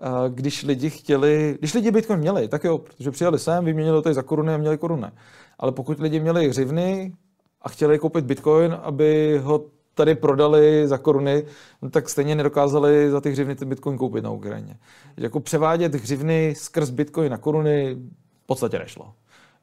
eh, 0.00 0.30
když 0.30 0.62
lidi 0.62 0.90
chtěli, 0.90 1.56
když 1.58 1.74
lidi 1.74 1.90
Bitcoin 1.90 2.20
měli, 2.20 2.48
tak 2.48 2.64
jo, 2.64 2.78
protože 2.78 3.10
přijeli 3.10 3.38
sem, 3.38 3.64
vyměnili 3.64 4.02
to 4.02 4.14
za 4.14 4.22
koruny 4.22 4.54
a 4.54 4.56
měli 4.56 4.78
koruny. 4.78 5.06
Ale 5.58 5.72
pokud 5.72 6.00
lidi 6.00 6.20
měli 6.20 6.48
hřivny 6.48 7.12
a 7.62 7.68
chtěli 7.68 7.98
koupit 7.98 8.24
Bitcoin, 8.24 8.76
aby 8.82 9.38
ho 9.38 9.64
tady 9.94 10.14
prodali 10.14 10.88
za 10.88 10.98
koruny, 10.98 11.44
no 11.82 11.90
tak 11.90 12.08
stejně 12.08 12.34
nedokázali 12.34 13.10
za 13.10 13.20
ty 13.20 13.30
hřivny 13.30 13.54
ten 13.54 13.68
bitcoin 13.68 13.98
koupit 13.98 14.24
na 14.24 14.30
Ukrajině. 14.30 14.76
Jako 15.16 15.40
převádět 15.40 15.94
hřivny 15.94 16.54
skrz 16.56 16.90
bitcoin 16.90 17.30
na 17.30 17.38
koruny 17.38 17.96
v 18.44 18.46
podstatě 18.46 18.78
nešlo. 18.78 19.14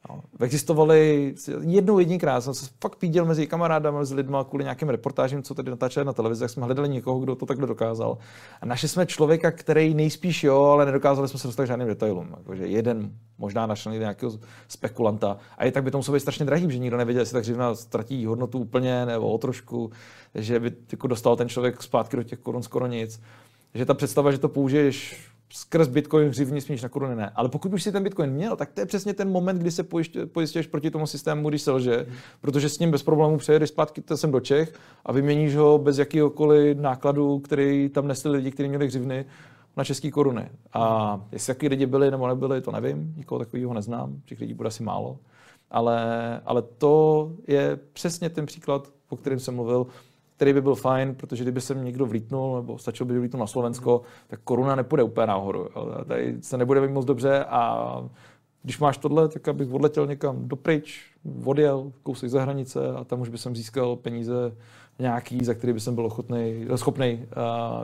No, 0.08 0.20
existovaly 0.40 1.34
jednou 1.60 1.98
jedinkrát, 1.98 2.40
jsem 2.40 2.54
se 2.54 2.66
fakt 2.82 2.96
píděl 2.96 3.24
mezi 3.24 3.46
kamarádami, 3.46 3.98
mezi 3.98 4.14
lidmi 4.14 4.36
kvůli 4.48 4.64
nějakým 4.64 4.88
reportážím, 4.88 5.42
co 5.42 5.54
tady 5.54 5.70
natáčeli 5.70 6.06
na 6.06 6.12
televizi, 6.12 6.40
tak 6.40 6.50
jsme 6.50 6.64
hledali 6.64 6.88
někoho, 6.88 7.20
kdo 7.20 7.34
to 7.34 7.46
takhle 7.46 7.66
dokázal. 7.66 8.18
A 8.60 8.66
našli 8.66 8.88
jsme 8.88 9.06
člověka, 9.06 9.50
který 9.50 9.94
nejspíš 9.94 10.44
jo, 10.44 10.62
ale 10.62 10.86
nedokázali 10.86 11.28
jsme 11.28 11.38
se 11.38 11.48
dostat 11.48 11.64
k 11.64 11.66
žádným 11.66 11.88
detailům. 11.88 12.34
Jakože 12.38 12.66
jeden 12.66 13.10
možná 13.38 13.66
našel 13.66 13.92
nějakého 13.92 14.32
spekulanta. 14.68 15.38
A 15.58 15.64
i 15.64 15.70
tak 15.70 15.84
by 15.84 15.90
to 15.90 15.98
muselo 15.98 16.14
být 16.14 16.20
strašně 16.20 16.44
drahý, 16.44 16.70
že 16.70 16.78
nikdo 16.78 16.96
nevěděl, 16.96 17.22
jestli 17.22 17.32
ta 17.32 17.38
hřivna 17.38 17.74
ztratí 17.74 18.26
hodnotu 18.26 18.58
úplně 18.58 19.06
nebo 19.06 19.32
o 19.32 19.38
trošku, 19.38 19.90
že 20.34 20.60
by 20.60 20.72
jako 20.92 21.06
dostal 21.06 21.36
ten 21.36 21.48
člověk 21.48 21.82
zpátky 21.82 22.16
do 22.16 22.22
těch 22.22 22.38
korun 22.38 22.62
skoro 22.62 22.86
nic. 22.86 23.20
Že 23.74 23.86
ta 23.86 23.94
představa, 23.94 24.32
že 24.32 24.38
to 24.38 24.48
použiješ 24.48 25.28
skrz 25.52 25.88
Bitcoin 25.88 26.28
hřivní 26.28 26.60
smíš 26.60 26.82
na 26.82 26.88
koruny 26.88 27.16
ne. 27.16 27.30
Ale 27.34 27.48
pokud 27.48 27.72
už 27.72 27.82
si 27.82 27.92
ten 27.92 28.02
Bitcoin 28.02 28.30
měl, 28.30 28.56
tak 28.56 28.72
to 28.72 28.80
je 28.80 28.86
přesně 28.86 29.14
ten 29.14 29.30
moment, 29.30 29.58
kdy 29.58 29.70
se 29.70 29.86
pojistěš 30.32 30.66
proti 30.66 30.90
tomu 30.90 31.06
systému, 31.06 31.48
když 31.48 31.62
selže, 31.62 32.06
mm. 32.08 32.14
protože 32.40 32.68
s 32.68 32.78
ním 32.78 32.90
bez 32.90 33.02
problémů 33.02 33.38
přejedeš 33.38 33.68
zpátky 33.68 34.02
sem 34.14 34.32
do 34.32 34.40
Čech 34.40 34.74
a 35.04 35.12
vyměníš 35.12 35.56
ho 35.56 35.78
bez 35.78 35.98
jakýhokoliv 35.98 36.78
nákladu, 36.78 37.38
který 37.38 37.88
tam 37.88 38.08
nesli 38.08 38.30
lidi, 38.30 38.50
kteří 38.50 38.68
měli 38.68 38.86
hřivny 38.86 39.24
na 39.76 39.84
české 39.84 40.10
koruny. 40.10 40.48
A 40.72 41.20
jestli 41.32 41.54
taky 41.54 41.68
lidi 41.68 41.86
byli 41.86 42.10
nebo 42.10 42.28
nebyli, 42.28 42.60
to 42.60 42.72
nevím, 42.72 43.14
nikoho 43.16 43.38
takového 43.38 43.74
neznám, 43.74 44.20
těch 44.24 44.40
lidí 44.40 44.54
bude 44.54 44.66
asi 44.66 44.82
málo. 44.82 45.18
Ale, 45.70 46.00
ale 46.44 46.62
to 46.62 47.32
je 47.46 47.78
přesně 47.92 48.30
ten 48.30 48.46
příklad, 48.46 48.88
o 49.08 49.16
kterém 49.16 49.40
jsem 49.40 49.54
mluvil, 49.54 49.86
který 50.38 50.52
by 50.52 50.60
byl 50.60 50.74
fajn, 50.74 51.14
protože 51.14 51.44
kdyby 51.44 51.60
se 51.60 51.74
někdo 51.74 52.06
vlítnul, 52.06 52.56
nebo 52.56 52.78
stačilo 52.78 53.06
by 53.06 53.18
vlítnout 53.18 53.40
na 53.40 53.46
Slovensko, 53.46 54.02
tak 54.26 54.40
koruna 54.44 54.74
nepůjde 54.74 55.02
úplně 55.02 55.26
nahoru. 55.26 55.68
Tady 56.06 56.36
se 56.40 56.56
nebude 56.56 56.80
mít 56.80 56.92
moc 56.92 57.04
dobře 57.04 57.44
a 57.44 58.02
když 58.62 58.78
máš 58.78 58.98
tohle, 58.98 59.28
tak 59.28 59.48
abych 59.48 59.72
odletěl 59.72 60.06
někam 60.06 60.48
dopryč, 60.48 61.12
odjel 61.44 61.92
kousek 62.02 62.30
za 62.30 62.42
hranice 62.42 62.92
a 62.92 63.04
tam 63.04 63.20
už 63.20 63.28
by 63.28 63.38
jsem 63.38 63.56
získal 63.56 63.96
peníze 63.96 64.56
nějaký, 64.98 65.44
za 65.44 65.54
který 65.54 65.72
by 65.72 65.80
jsem 65.80 65.94
byl 65.94 66.06
ochotný, 66.06 66.66
schopný 66.76 67.26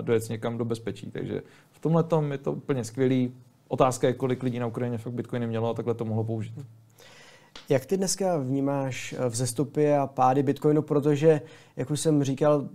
dojet 0.02 0.28
někam 0.28 0.58
do 0.58 0.64
bezpečí. 0.64 1.10
Takže 1.10 1.42
v 1.72 1.78
tomhle 1.80 2.02
tom 2.02 2.32
je 2.32 2.38
to 2.38 2.52
úplně 2.52 2.84
skvělý. 2.84 3.34
Otázka 3.68 4.06
je, 4.06 4.12
kolik 4.12 4.42
lidí 4.42 4.58
na 4.58 4.66
Ukrajině 4.66 4.98
fakt 4.98 5.12
Bitcoiny 5.12 5.46
mělo 5.46 5.70
a 5.70 5.74
takhle 5.74 5.94
to 5.94 6.04
mohlo 6.04 6.24
použít. 6.24 6.54
Jak 7.68 7.86
ty 7.86 7.96
dneska 7.96 8.36
vnímáš 8.36 9.14
eh, 9.18 9.28
vzestupy 9.28 9.94
a 9.94 10.06
pády 10.06 10.42
Bitcoinu, 10.42 10.82
protože, 10.82 11.40
jak 11.76 11.90
už 11.90 12.00
jsem 12.00 12.24
říkal, 12.24 12.68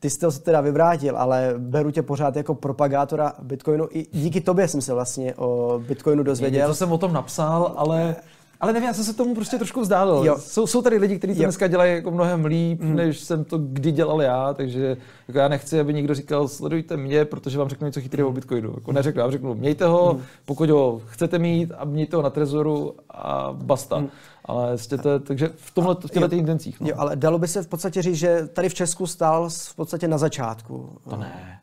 ty 0.00 0.10
jsi 0.10 0.18
to 0.18 0.32
teda 0.32 0.60
vyvrátil, 0.60 1.16
ale 1.16 1.54
beru 1.58 1.90
tě 1.90 2.02
pořád 2.02 2.36
jako 2.36 2.54
propagátora 2.54 3.32
Bitcoinu. 3.42 3.88
I 3.90 4.06
díky 4.12 4.40
tobě 4.40 4.68
jsem 4.68 4.82
se 4.82 4.94
vlastně 4.94 5.34
o 5.34 5.80
Bitcoinu 5.88 6.22
dozvěděl. 6.22 6.68
To 6.68 6.74
jsem 6.74 6.92
o 6.92 6.98
tom 6.98 7.12
napsal, 7.12 7.74
ale 7.76 8.16
ale 8.60 8.72
nevím, 8.72 8.86
já 8.86 8.94
jsem 8.94 9.04
se 9.04 9.14
tomu 9.14 9.34
prostě 9.34 9.56
trošku 9.56 9.80
vzdálil. 9.80 10.24
Jo. 10.24 10.36
Jsou, 10.38 10.66
jsou 10.66 10.82
tady 10.82 10.98
lidi, 10.98 11.18
kteří 11.18 11.34
to 11.34 11.42
jo. 11.42 11.46
dneska 11.46 11.66
dělají 11.66 11.94
jako 11.94 12.10
mnohem 12.10 12.44
líp, 12.44 12.82
hmm. 12.82 12.96
než 12.96 13.20
jsem 13.20 13.44
to 13.44 13.58
kdy 13.58 13.92
dělal 13.92 14.22
já, 14.22 14.54
takže 14.54 14.96
jako 15.28 15.38
já 15.38 15.48
nechci, 15.48 15.80
aby 15.80 15.94
někdo 15.94 16.14
říkal, 16.14 16.48
sledujte 16.48 16.96
mě, 16.96 17.24
protože 17.24 17.58
vám 17.58 17.68
řeknu 17.68 17.86
něco 17.86 18.00
chytrého 18.00 18.28
o 18.28 18.32
Bitcoinu. 18.32 18.72
Jako 18.74 18.92
neřeknu, 18.92 19.20
já 19.20 19.30
řeknu, 19.30 19.54
mějte 19.54 19.86
ho, 19.86 20.12
hmm. 20.12 20.22
pokud 20.44 20.70
ho 20.70 21.02
chcete 21.06 21.38
mít 21.38 21.72
a 21.78 21.84
mějte 21.84 22.16
ho 22.16 22.22
na 22.22 22.30
trezoru 22.30 22.94
a 23.10 23.52
basta. 23.52 23.96
Hmm. 23.96 24.08
Ale 24.44 24.68
vlastně 24.68 24.98
to, 24.98 25.20
takže 25.20 25.50
v 25.56 25.70
tomhle, 25.74 25.94
v 25.94 26.10
těchto 26.10 26.34
intencích. 26.34 26.80
No. 26.80 26.88
Jo, 26.88 26.94
ale 26.98 27.16
dalo 27.16 27.38
by 27.38 27.48
se 27.48 27.62
v 27.62 27.68
podstatě 27.68 28.02
říct, 28.02 28.16
že 28.16 28.46
tady 28.52 28.68
v 28.68 28.74
Česku 28.74 29.06
stál 29.06 29.48
v 29.50 29.74
podstatě 29.74 30.08
na 30.08 30.18
začátku. 30.18 30.98
To 31.10 31.16
ne. 31.16 31.60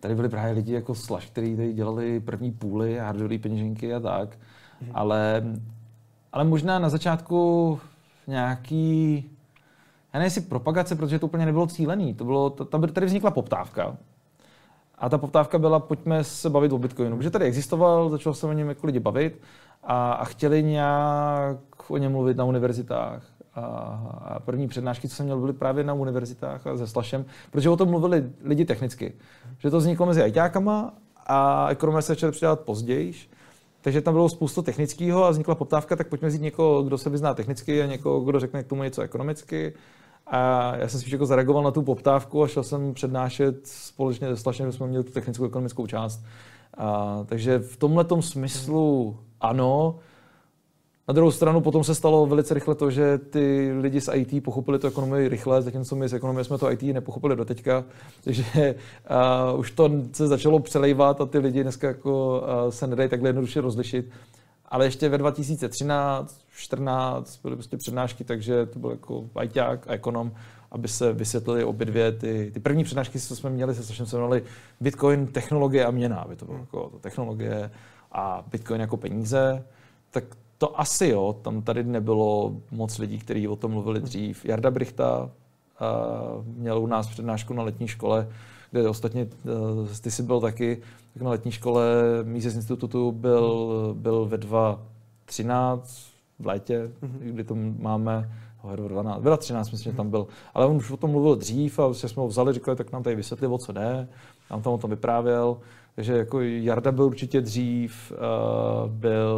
Tady 0.00 0.14
byli 0.14 0.28
právě 0.28 0.52
lidi 0.52 0.72
jako 0.72 0.94
Slash, 0.94 1.26
kteří 1.26 1.56
tady 1.56 1.72
dělali 1.72 2.20
první 2.20 2.52
půly, 2.52 2.98
hardware 2.98 3.38
peněženky 3.38 3.94
a 3.94 4.00
tak. 4.00 4.38
Hmm. 4.80 4.90
Ale 4.94 5.42
ale 6.32 6.44
možná 6.44 6.78
na 6.78 6.88
začátku 6.88 7.80
nějaký, 8.26 9.14
já 10.12 10.18
nevím, 10.18 10.24
jestli 10.24 10.40
propagace, 10.40 10.96
protože 10.96 11.18
to 11.18 11.26
úplně 11.26 11.46
nebylo 11.46 11.66
cílený. 11.66 12.14
To 12.14 12.24
bylo, 12.24 12.50
tam 12.50 12.82
tady 12.82 13.06
vznikla 13.06 13.30
poptávka. 13.30 13.96
A 14.98 15.08
ta 15.08 15.18
poptávka 15.18 15.58
byla, 15.58 15.80
pojďme 15.80 16.24
se 16.24 16.50
bavit 16.50 16.72
o 16.72 16.78
Bitcoinu. 16.78 17.16
Protože 17.16 17.30
tady 17.30 17.44
existoval, 17.44 18.10
začalo 18.10 18.34
se 18.34 18.46
o 18.46 18.52
něm 18.52 18.68
jako 18.68 18.86
lidi 18.86 19.00
bavit 19.00 19.40
a, 19.82 20.12
a 20.12 20.24
chtěli 20.24 20.62
nějak 20.62 21.58
o 21.88 21.96
něm 21.96 22.12
mluvit 22.12 22.36
na 22.36 22.44
univerzitách. 22.44 23.22
A, 23.54 23.60
a 24.24 24.40
první 24.40 24.68
přednášky, 24.68 25.08
co 25.08 25.16
jsem 25.16 25.26
měl, 25.26 25.40
byly 25.40 25.52
právě 25.52 25.84
na 25.84 25.94
univerzitách 25.94 26.66
a 26.66 26.76
se 26.76 26.86
Slashem, 26.86 27.24
protože 27.50 27.70
o 27.70 27.76
tom 27.76 27.90
mluvili 27.90 28.30
lidi 28.44 28.64
technicky. 28.64 29.12
Že 29.58 29.70
to 29.70 29.78
vzniklo 29.78 30.06
mezi 30.06 30.22
ajťákama 30.22 30.94
a 31.26 31.68
ekonomové 31.68 32.02
se 32.02 32.12
začaly 32.12 32.32
přidávat 32.32 32.60
později. 32.60 33.12
Takže 33.82 34.00
tam 34.00 34.14
bylo 34.14 34.28
spoustu 34.28 34.62
technického 34.62 35.24
a 35.24 35.30
vznikla 35.30 35.54
poptávka, 35.54 35.96
tak 35.96 36.08
pojďme 36.08 36.28
vzít 36.28 36.42
někoho, 36.42 36.82
kdo 36.82 36.98
se 36.98 37.10
vyzná 37.10 37.34
technicky 37.34 37.82
a 37.82 37.86
někoho, 37.86 38.20
kdo 38.20 38.40
řekne 38.40 38.62
k 38.62 38.66
tomu 38.66 38.82
něco 38.82 39.02
ekonomicky. 39.02 39.74
A 40.26 40.76
já 40.76 40.88
jsem 40.88 41.00
si 41.00 41.12
jako 41.12 41.26
zareagoval 41.26 41.62
na 41.62 41.70
tu 41.70 41.82
poptávku 41.82 42.42
a 42.42 42.48
šel 42.48 42.62
jsem 42.62 42.94
přednášet 42.94 43.66
společně 43.66 44.28
se 44.28 44.36
Slašem, 44.36 44.66
že 44.66 44.72
jsme 44.72 44.86
měli 44.86 45.04
tu 45.04 45.12
technickou 45.12 45.44
ekonomickou 45.44 45.86
část. 45.86 46.24
A, 46.76 47.24
takže 47.26 47.58
v 47.58 47.76
tomhle 47.76 48.06
smyslu 48.20 49.16
ano, 49.40 49.98
na 51.08 51.14
druhou 51.14 51.30
stranu 51.30 51.60
potom 51.60 51.84
se 51.84 51.94
stalo 51.94 52.26
velice 52.26 52.54
rychle 52.54 52.74
to, 52.74 52.90
že 52.90 53.18
ty 53.18 53.72
lidi 53.80 54.00
z 54.00 54.10
IT 54.14 54.44
pochopili 54.44 54.78
to 54.78 54.88
ekonomii 54.88 55.28
rychle, 55.28 55.62
zatímco 55.62 55.96
my 55.96 56.08
z 56.08 56.12
ekonomie 56.14 56.44
jsme 56.44 56.58
to 56.58 56.72
IT 56.72 56.82
nepochopili 56.82 57.36
do 57.36 57.44
teďka, 57.44 57.84
takže 58.24 58.74
uh, 59.54 59.60
už 59.60 59.70
to 59.70 59.90
se 60.12 60.26
začalo 60.26 60.58
přelejvat 60.58 61.20
a 61.20 61.26
ty 61.26 61.38
lidi 61.38 61.62
dneska 61.62 61.86
jako 61.86 62.40
uh, 62.40 62.70
se 62.70 62.86
nedají 62.86 63.08
takhle 63.08 63.28
jednoduše 63.28 63.60
rozlišit. 63.60 64.10
Ale 64.66 64.84
ještě 64.84 65.08
ve 65.08 65.18
2013, 65.18 66.40
14 66.56 67.40
byly 67.42 67.56
prostě 67.56 67.76
přednášky, 67.76 68.24
takže 68.24 68.66
to 68.66 68.78
byl 68.78 68.90
jako 68.90 69.24
ITák 69.42 69.88
a 69.88 69.92
ekonom, 69.92 70.32
aby 70.70 70.88
se 70.88 71.12
vysvětlili 71.12 71.64
obě 71.64 71.86
dvě 71.86 72.12
ty, 72.12 72.50
ty 72.54 72.60
první 72.60 72.84
přednášky, 72.84 73.20
co 73.20 73.36
jsme 73.36 73.50
měli, 73.50 73.74
se 73.74 73.82
strašně 73.82 74.06
se 74.06 74.16
jmenovali 74.16 74.42
Bitcoin, 74.80 75.26
technologie 75.26 75.86
a 75.86 75.90
měna, 75.90 76.16
aby 76.16 76.36
to 76.36 76.44
bylo 76.44 76.58
jako 76.58 76.88
to 76.90 76.98
technologie 76.98 77.70
a 78.12 78.44
Bitcoin 78.50 78.80
jako 78.80 78.96
peníze. 78.96 79.64
Tak 80.10 80.24
to 80.62 80.80
asi 80.80 81.08
jo, 81.08 81.36
tam 81.42 81.62
tady 81.62 81.84
nebylo 81.84 82.56
moc 82.70 82.98
lidí, 82.98 83.18
kteří 83.18 83.48
o 83.48 83.56
tom 83.56 83.70
mluvili 83.70 84.00
dřív. 84.00 84.44
Jarda 84.44 84.70
Brichta 84.70 85.22
uh, 85.22 86.46
měl 86.46 86.78
u 86.78 86.86
nás 86.86 87.06
přednášku 87.06 87.54
na 87.54 87.62
letní 87.62 87.88
škole, 87.88 88.28
kde 88.70 88.88
ostatně 88.88 89.24
uh, 89.24 89.88
ty 90.00 90.10
jsi 90.10 90.22
byl 90.22 90.40
taky, 90.40 90.82
tak 91.14 91.22
na 91.22 91.30
letní 91.30 91.52
škole 91.52 91.84
Mises 92.22 92.54
institutu 92.54 93.12
byl, 93.12 93.94
byl 93.98 94.26
ve 94.26 94.38
2013 94.38 96.06
v 96.38 96.46
létě, 96.46 96.90
mm-hmm. 97.02 97.18
kdy 97.20 97.44
to 97.44 97.54
máme, 97.78 98.32
12, 98.76 99.22
2013 99.22 99.70
myslím, 99.70 99.92
že 99.92 99.96
tam 99.96 100.10
byl, 100.10 100.26
ale 100.54 100.66
on 100.66 100.76
už 100.76 100.90
o 100.90 100.96
tom 100.96 101.10
mluvil 101.10 101.36
dřív 101.36 101.78
a 101.78 101.86
vlastně 101.86 102.08
jsme 102.08 102.22
ho 102.22 102.28
vzali, 102.28 102.52
říkali, 102.52 102.76
tak 102.76 102.92
nám 102.92 103.02
tady 103.02 103.16
vysvětli, 103.16 103.46
o 103.46 103.58
co 103.58 103.72
jde, 103.72 104.08
nám 104.50 104.62
tam 104.62 104.72
o 104.72 104.78
tom 104.78 104.90
vyprávěl. 104.90 105.56
Takže 105.94 106.16
jako 106.16 106.40
Jarda 106.40 106.92
byl 106.92 107.04
určitě 107.04 107.40
dřív, 107.40 108.12
uh, 108.12 108.90
byl 108.90 109.36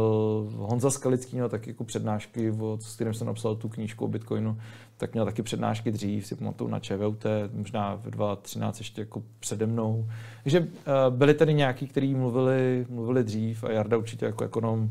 Honza 0.55 0.89
Skalický 0.89 1.35
měl 1.35 1.49
taky 1.49 1.69
jako 1.69 1.83
přednášky, 1.83 2.51
od, 2.51 2.83
s 2.83 2.95
kterým 2.95 3.13
jsem 3.13 3.27
napsal 3.27 3.55
tu 3.55 3.69
knížku 3.69 4.05
o 4.05 4.07
Bitcoinu, 4.07 4.57
tak 4.97 5.13
měl 5.13 5.25
taky 5.25 5.41
přednášky 5.41 5.91
dřív, 5.91 6.27
si 6.27 6.35
pamatuju 6.35 6.69
na 6.69 6.79
ČVUT, 6.79 7.25
možná 7.53 7.95
v 7.95 8.09
2013 8.09 8.79
ještě 8.79 9.01
jako 9.01 9.23
přede 9.39 9.65
mnou. 9.65 10.05
Takže 10.43 10.59
uh, 10.59 10.67
byli 11.09 11.33
tady 11.33 11.53
nějaký, 11.53 11.87
kteří 11.87 12.15
mluvili, 12.15 12.85
mluvili 12.89 13.23
dřív 13.23 13.63
a 13.63 13.71
Jarda 13.71 13.97
určitě 13.97 14.25
jako 14.25 14.43
ekonom 14.43 14.83
uh, 14.83 14.89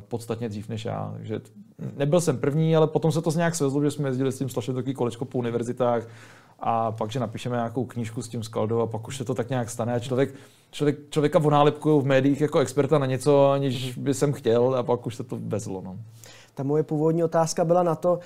podstatně 0.00 0.48
dřív 0.48 0.68
než 0.68 0.84
já. 0.84 1.14
Takže 1.16 1.40
nebyl 1.96 2.20
jsem 2.20 2.38
první, 2.38 2.76
ale 2.76 2.86
potom 2.86 3.12
se 3.12 3.22
to 3.22 3.30
nějak 3.30 3.54
svezlo, 3.54 3.82
že 3.82 3.90
jsme 3.90 4.08
jezdili 4.08 4.32
s 4.32 4.38
tím 4.38 4.48
Slašem 4.48 4.74
takový 4.74 4.94
kolečko 4.94 5.24
po 5.24 5.38
univerzitách 5.38 6.06
a 6.62 6.92
pak, 6.92 7.10
že 7.10 7.20
napíšeme 7.20 7.56
nějakou 7.56 7.84
knížku 7.84 8.22
s 8.22 8.28
tím 8.28 8.42
skaldou 8.42 8.80
a 8.80 8.86
pak 8.86 9.08
už 9.08 9.16
se 9.16 9.24
to 9.24 9.34
tak 9.34 9.50
nějak 9.50 9.70
stane 9.70 9.94
a 9.94 9.98
člověk, 9.98 10.34
člověk, 10.70 10.98
člověka 11.10 11.38
vonálepkují 11.38 12.02
v 12.02 12.06
médiích 12.06 12.40
jako 12.40 12.58
experta 12.58 12.98
na 12.98 13.06
něco, 13.06 13.50
aniž 13.50 13.98
by 13.98 14.14
jsem 14.14 14.32
chtěl 14.32 14.74
a 14.74 14.82
pak 14.82 15.06
už 15.06 15.16
se 15.16 15.24
to 15.24 15.38
vezlo. 15.40 15.82
No. 15.84 15.98
Ta 16.54 16.62
moje 16.62 16.82
původní 16.82 17.24
otázka 17.24 17.64
byla 17.64 17.82
na 17.82 17.94
to, 17.94 18.18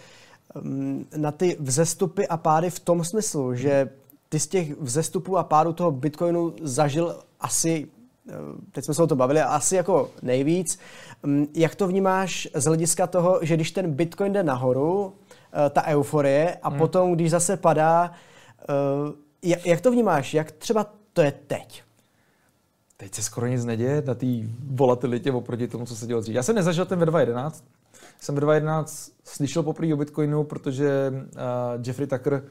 mm, 0.60 1.06
na 1.16 1.32
ty 1.32 1.56
vzestupy 1.60 2.26
a 2.26 2.36
pády 2.36 2.70
v 2.70 2.80
tom 2.80 3.04
smyslu, 3.04 3.54
že 3.54 3.88
ty 4.28 4.40
z 4.40 4.46
těch 4.46 4.80
vzestupů 4.80 5.38
a 5.38 5.42
pádů 5.42 5.72
toho 5.72 5.90
Bitcoinu 5.90 6.54
zažil 6.62 7.16
asi, 7.40 7.86
eh, 8.28 8.32
teď 8.72 8.84
jsme 8.84 8.94
se 8.94 9.02
o 9.02 9.06
to 9.06 9.16
bavili, 9.16 9.40
asi 9.40 9.76
jako 9.76 10.10
nejvíc. 10.22 10.78
Mm, 11.22 11.46
jak 11.54 11.74
to 11.74 11.88
vnímáš 11.88 12.48
z 12.54 12.64
hlediska 12.64 13.06
toho, 13.06 13.38
že 13.42 13.54
když 13.54 13.70
ten 13.70 13.92
Bitcoin 13.92 14.32
jde 14.32 14.42
nahoru, 14.42 15.12
ta 15.70 15.86
euforie 15.86 16.56
a 16.62 16.68
hmm. 16.68 16.78
potom, 16.78 17.14
když 17.14 17.30
zase 17.30 17.56
padá, 17.56 18.10
uh, 18.68 19.56
jak 19.64 19.80
to 19.80 19.90
vnímáš? 19.90 20.34
Jak 20.34 20.52
třeba 20.52 20.86
to 21.12 21.22
je 21.22 21.32
teď? 21.46 21.82
Teď 22.96 23.14
se 23.14 23.22
skoro 23.22 23.46
nic 23.46 23.64
neděje 23.64 24.02
na 24.06 24.14
té 24.14 24.26
volatilitě 24.70 25.32
oproti 25.32 25.68
tomu, 25.68 25.86
co 25.86 25.96
se 25.96 26.06
dělo 26.06 26.20
dřív. 26.20 26.34
Já 26.34 26.42
jsem 26.42 26.56
nezažil 26.56 26.86
ten 26.86 26.98
ve 26.98 27.06
2.11. 27.06 27.62
Jsem 28.20 28.34
ve 28.34 28.40
2.11 28.40 29.12
slyšel 29.24 29.62
poprvé 29.62 29.94
o 29.94 29.96
Bitcoinu, 29.96 30.44
protože 30.44 31.12
uh, 31.12 31.86
Jeffrey 31.86 32.06
Tucker, 32.06 32.42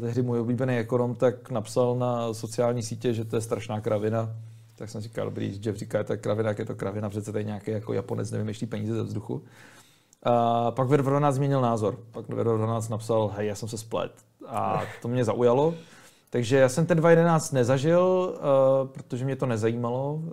tehdy 0.00 0.22
můj 0.22 0.40
oblíbený 0.40 0.78
ekonom, 0.78 1.14
tak 1.14 1.50
napsal 1.50 1.96
na 1.96 2.34
sociální 2.34 2.82
sítě, 2.82 3.14
že 3.14 3.24
to 3.24 3.36
je 3.36 3.42
strašná 3.42 3.80
kravina. 3.80 4.36
Tak 4.76 4.90
jsem 4.90 5.00
říkal, 5.00 5.24
dobrý, 5.24 5.60
Jeff 5.64 5.78
říká, 5.78 5.98
že 5.98 6.04
to 6.04 6.12
je 6.12 6.16
kravina, 6.16 6.48
jak 6.48 6.58
je 6.58 6.64
to 6.64 6.74
kravina, 6.74 7.08
přece 7.08 7.32
tady 7.32 7.44
nějaký 7.44 7.70
jako 7.70 7.92
Japonec 7.92 8.30
nevymýšlí 8.30 8.66
peníze 8.66 8.94
ze 8.94 9.02
vzduchu. 9.02 9.42
Uh, 10.26 10.70
pak 10.70 10.88
Ver 10.88 11.02
12 11.02 11.34
změnil 11.34 11.60
názor. 11.60 11.98
Pak 12.12 12.28
Ver 12.28 12.46
12 12.46 12.88
napsal, 12.88 13.32
hej, 13.36 13.46
já 13.46 13.54
jsem 13.54 13.68
se 13.68 13.78
splet. 13.78 14.12
A 14.46 14.82
to 15.02 15.08
mě 15.08 15.24
zaujalo. 15.24 15.74
Takže 16.30 16.56
já 16.56 16.68
jsem 16.68 16.86
ten 16.86 16.98
2.11 16.98 17.54
nezažil, 17.54 18.34
uh, 18.34 18.88
protože 18.88 19.24
mě 19.24 19.36
to 19.36 19.46
nezajímalo, 19.46 20.14
uh, 20.14 20.30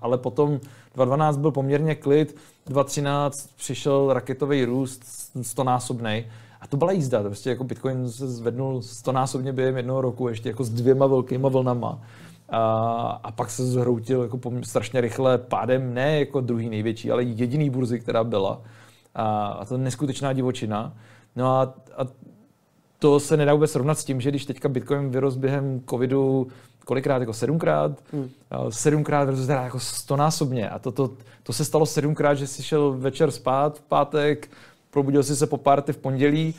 ale 0.00 0.18
potom 0.18 0.60
2.12 0.96 1.36
byl 1.36 1.50
poměrně 1.50 1.94
klid, 1.94 2.36
2.13 2.68 3.30
přišel 3.56 4.12
raketový 4.12 4.64
růst, 4.64 5.02
stonásobný. 5.42 6.26
A 6.60 6.66
to 6.66 6.76
byla 6.76 6.92
jízda, 6.92 7.22
to 7.22 7.28
prostě 7.28 7.50
jako 7.50 7.64
Bitcoin 7.64 8.10
se 8.10 8.28
zvednul 8.28 8.82
stonásobně 8.82 9.52
během 9.52 9.76
jednoho 9.76 10.00
roku, 10.00 10.28
ještě 10.28 10.48
jako 10.48 10.64
s 10.64 10.70
dvěma 10.70 11.06
velkýma 11.06 11.48
vlnama. 11.48 12.00
A, 12.48 13.20
a 13.22 13.32
pak 13.32 13.50
se 13.50 13.66
zhroutil 13.66 14.22
jako 14.22 14.40
strašně 14.62 15.00
rychle 15.00 15.38
pádem, 15.38 15.94
ne 15.94 16.18
jako 16.18 16.40
druhý 16.40 16.68
největší, 16.68 17.10
ale 17.10 17.22
jediný 17.22 17.70
burzy, 17.70 18.00
která 18.00 18.24
byla. 18.24 18.60
A, 19.14 19.46
a 19.46 19.64
to 19.64 19.74
je 19.74 19.78
neskutečná 19.78 20.32
divočina. 20.32 20.92
No 21.36 21.46
a, 21.46 21.74
a 21.96 22.06
to 22.98 23.20
se 23.20 23.36
nedá 23.36 23.54
vůbec 23.54 23.70
srovnat 23.70 23.98
s 23.98 24.04
tím, 24.04 24.20
že 24.20 24.30
když 24.30 24.44
teďka 24.44 24.68
Bitcoin 24.68 25.10
vyrost 25.10 25.38
během 25.38 25.80
covidu 25.90 26.46
kolikrát, 26.84 27.20
jako 27.20 27.32
sedmkrát, 27.32 27.92
hmm. 28.12 28.30
sedmkrát 28.70 29.24
vyrost 29.24 29.46
teda 29.46 29.62
jako 29.62 29.80
stonásobně. 29.80 30.70
A 30.70 30.78
to, 30.78 30.92
to, 30.92 31.10
to 31.42 31.52
se 31.52 31.64
stalo 31.64 31.86
sedmkrát, 31.86 32.38
že 32.38 32.46
si 32.46 32.62
šel 32.62 32.92
večer 32.92 33.30
spát 33.30 33.78
v 33.78 33.82
pátek, 33.82 34.50
probudil 34.90 35.22
si 35.22 35.36
se 35.36 35.46
po 35.46 35.56
párty 35.56 35.92
v 35.92 35.98
pondělí 35.98 36.54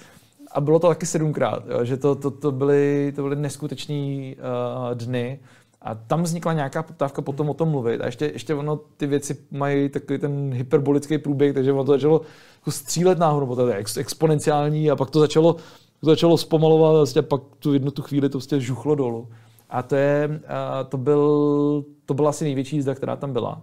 a 0.52 0.62
bylo 0.62 0.80
to 0.80 0.88
taky 0.88 1.06
sedmkrát, 1.06 1.64
jo, 1.68 1.86
že 1.86 1.98
to, 1.98 2.16
to, 2.16 2.32
to, 2.32 2.52
byly, 2.52 3.14
to 3.16 3.22
byly 3.22 3.36
neskutečný 3.36 4.36
uh, 4.38 4.96
dny. 4.96 5.40
A 5.88 5.96
tam 5.96 6.24
vznikla 6.24 6.54
nějaká 6.54 6.84
poptávka 6.84 7.22
potom 7.22 7.50
o 7.50 7.54
tom 7.54 7.70
mluvit. 7.70 8.02
A 8.02 8.06
ještě, 8.06 8.26
ještě 8.26 8.54
ono, 8.54 8.80
ty 8.98 9.08
věci 9.08 9.38
mají 9.52 9.90
takový 9.90 10.20
ten 10.20 10.54
hyperbolický 10.54 11.18
průběh, 11.18 11.54
takže 11.54 11.74
ono 11.74 11.84
to 11.84 11.92
začalo 11.92 12.22
jako 12.56 12.72
střílet 12.72 13.20
nahoru, 13.20 13.56
to 13.56 13.68
je 13.68 13.76
ex, 13.76 13.98
exponenciální 13.98 14.92
a 14.92 14.96
pak 14.96 15.10
to 15.10 15.20
začalo, 15.20 15.54
to 16.00 16.06
začalo 16.06 16.38
zpomalovat 16.38 16.90
a 16.90 16.98
vlastně 16.98 17.22
pak 17.22 17.42
tu 17.60 17.74
jednu 17.74 17.92
tu 17.92 18.02
chvíli 18.02 18.30
to 18.30 18.38
vlastně 18.38 18.60
žuchlo 18.60 18.96
dolů. 18.96 19.28
A 19.70 19.84
to, 19.84 19.96
je, 19.96 20.40
a 20.48 20.84
to, 20.84 20.98
byl, 20.98 21.86
to 22.06 22.14
byla 22.14 22.30
asi 22.30 22.44
největší 22.44 22.76
jízda, 22.76 22.96
která 22.96 23.16
tam 23.16 23.34
byla. 23.34 23.62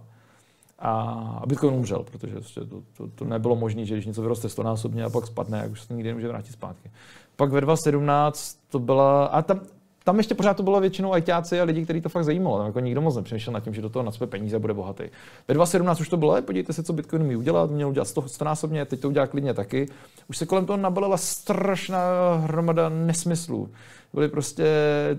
A 0.79 1.43
Bitcoin 1.47 1.73
umřel, 1.73 2.03
protože 2.03 2.33
vlastně 2.33 2.65
to, 2.65 2.81
to, 2.97 3.07
to 3.15 3.25
nebylo 3.25 3.55
možné, 3.55 3.85
že 3.85 3.93
když 3.93 4.05
něco 4.05 4.21
vyroste 4.21 4.49
stonásobně 4.49 5.03
a 5.03 5.09
pak 5.09 5.27
spadne, 5.27 5.57
jak 5.57 5.71
už 5.71 5.81
se 5.81 5.93
nikdy 5.93 6.09
nemůže 6.09 6.27
vrátit 6.27 6.51
zpátky. 6.51 6.91
Pak 7.35 7.51
ve 7.51 7.61
2017 7.61 8.59
to 8.69 8.79
byla, 8.79 9.25
a 9.25 9.41
tam, 9.41 9.59
tam 10.05 10.17
ještě 10.17 10.35
pořád 10.35 10.57
to 10.57 10.63
bylo 10.63 10.81
většinou 10.81 11.13
ajťáci 11.13 11.61
a 11.61 11.63
lidi, 11.63 11.83
kteří 11.83 12.01
to 12.01 12.09
fakt 12.09 12.23
zajímalo. 12.23 12.57
Tam 12.57 12.65
jako 12.65 12.79
nikdo 12.79 13.01
moc 13.01 13.15
nepřemýšlel 13.15 13.53
nad 13.53 13.59
tím, 13.59 13.73
že 13.73 13.81
do 13.81 13.89
toho 13.89 14.03
nadspe 14.03 14.27
peníze 14.27 14.59
bude 14.59 14.73
bohatý. 14.73 15.03
Ve 15.47 15.53
2017 15.53 15.99
už 15.99 16.09
to 16.09 16.17
bylo, 16.17 16.41
podívejte 16.41 16.73
se, 16.73 16.83
co 16.83 16.93
Bitcoin 16.93 17.21
umí 17.21 17.35
udělat, 17.35 17.71
měl 17.71 17.89
udělat 17.89 18.05
100, 18.05 18.21
100 18.21 18.45
násobně, 18.45 18.85
teď 18.85 18.99
to 18.99 19.07
udělá 19.07 19.27
klidně 19.27 19.53
taky. 19.53 19.87
Už 20.29 20.37
se 20.37 20.45
kolem 20.45 20.65
toho 20.65 20.77
nabalila 20.77 21.17
strašná 21.17 22.35
hromada 22.35 22.89
nesmyslů. 22.89 23.69
Byly 24.13 24.27
prostě, 24.29 24.65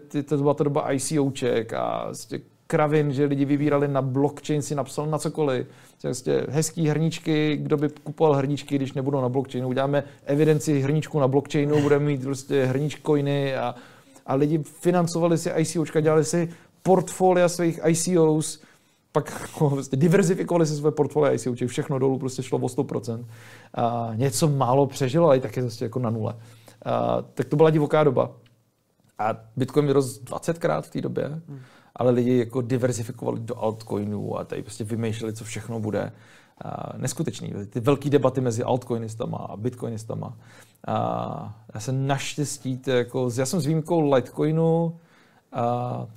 ty, 0.08 0.22
to 0.22 0.36
byla 0.36 0.54
to 0.54 0.64
doba 0.64 0.92
ICOček 0.92 1.72
a 1.72 2.02
prostě 2.04 2.40
kravin, 2.66 3.12
že 3.12 3.24
lidi 3.24 3.44
vybírali 3.44 3.88
na 3.88 4.02
blockchain, 4.02 4.62
si 4.62 4.74
napsal 4.74 5.06
na 5.06 5.18
cokoliv. 5.18 5.66
Prostě 6.02 6.46
hezký 6.48 6.88
hrníčky, 6.88 7.56
kdo 7.56 7.76
by 7.76 7.88
kupoval 7.88 8.34
hrníčky, 8.34 8.76
když 8.76 8.92
nebudou 8.92 9.20
na 9.20 9.28
blockchainu. 9.28 9.68
Uděláme 9.68 10.04
evidenci 10.24 10.80
hrníčku 10.80 11.20
na 11.20 11.28
blockchainu, 11.28 11.82
budeme 11.82 12.04
mít 12.04 12.22
prostě 12.22 12.64
hrníčkoiny 12.64 13.56
a 13.56 13.74
a 14.26 14.34
lidi 14.34 14.58
financovali 14.62 15.38
si 15.38 15.50
ICOčka, 15.56 16.00
dělali 16.00 16.24
si 16.24 16.48
portfolia 16.82 17.48
svých 17.48 17.80
ICOs, 17.86 18.62
pak 19.12 19.60
vlastně 19.60 19.98
diverzifikovali 19.98 20.66
si 20.66 20.76
své 20.76 20.90
portfolia 20.90 21.32
ICOček, 21.32 21.68
všechno 21.68 21.98
dolů 21.98 22.18
prostě 22.18 22.42
šlo 22.42 22.58
o 22.58 22.66
100%. 22.66 23.24
A 23.74 24.10
něco 24.14 24.48
málo 24.48 24.86
přežilo, 24.86 25.26
ale 25.26 25.36
i 25.36 25.40
tak 25.40 25.56
je 25.56 25.62
prostě 25.62 25.84
jako 25.84 25.98
na 25.98 26.10
nule. 26.10 26.36
A, 26.84 27.22
tak 27.22 27.48
to 27.48 27.56
byla 27.56 27.70
divoká 27.70 28.04
doba. 28.04 28.32
A 29.18 29.34
Bitcoin 29.56 29.86
vyrost 29.86 30.24
20krát 30.24 30.82
v 30.82 30.90
té 30.90 31.00
době, 31.00 31.28
hmm. 31.48 31.60
ale 31.96 32.10
lidi 32.10 32.38
jako 32.38 32.60
diverzifikovali 32.60 33.40
do 33.40 33.58
altcoinů 33.58 34.38
a 34.38 34.44
tady 34.44 34.62
prostě 34.62 34.84
vymýšleli, 34.84 35.32
co 35.32 35.44
všechno 35.44 35.80
bude. 35.80 36.12
Uh, 36.64 37.00
neskutečný. 37.00 37.52
Ty 37.70 37.80
velké 37.80 38.10
debaty 38.10 38.40
mezi 38.40 38.62
altcoinistama 38.62 39.38
a 39.38 39.56
bitcoinistama. 39.56 40.36
Uh, 40.88 41.48
já 41.74 41.80
jsem 41.80 42.06
naštěstí, 42.06 42.82
jako, 42.86 43.30
já 43.38 43.46
jsem 43.46 43.60
s 43.60 43.66
výjimkou 43.66 44.12
Litecoinu, 44.12 44.84
uh, 44.84 46.08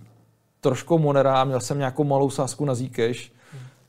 trošku 0.62 1.00
Monera, 1.00 1.44
měl 1.44 1.60
jsem 1.60 1.78
nějakou 1.78 2.04
malou 2.04 2.30
sázku 2.30 2.66
na 2.66 2.76
Zcash, 2.76 3.32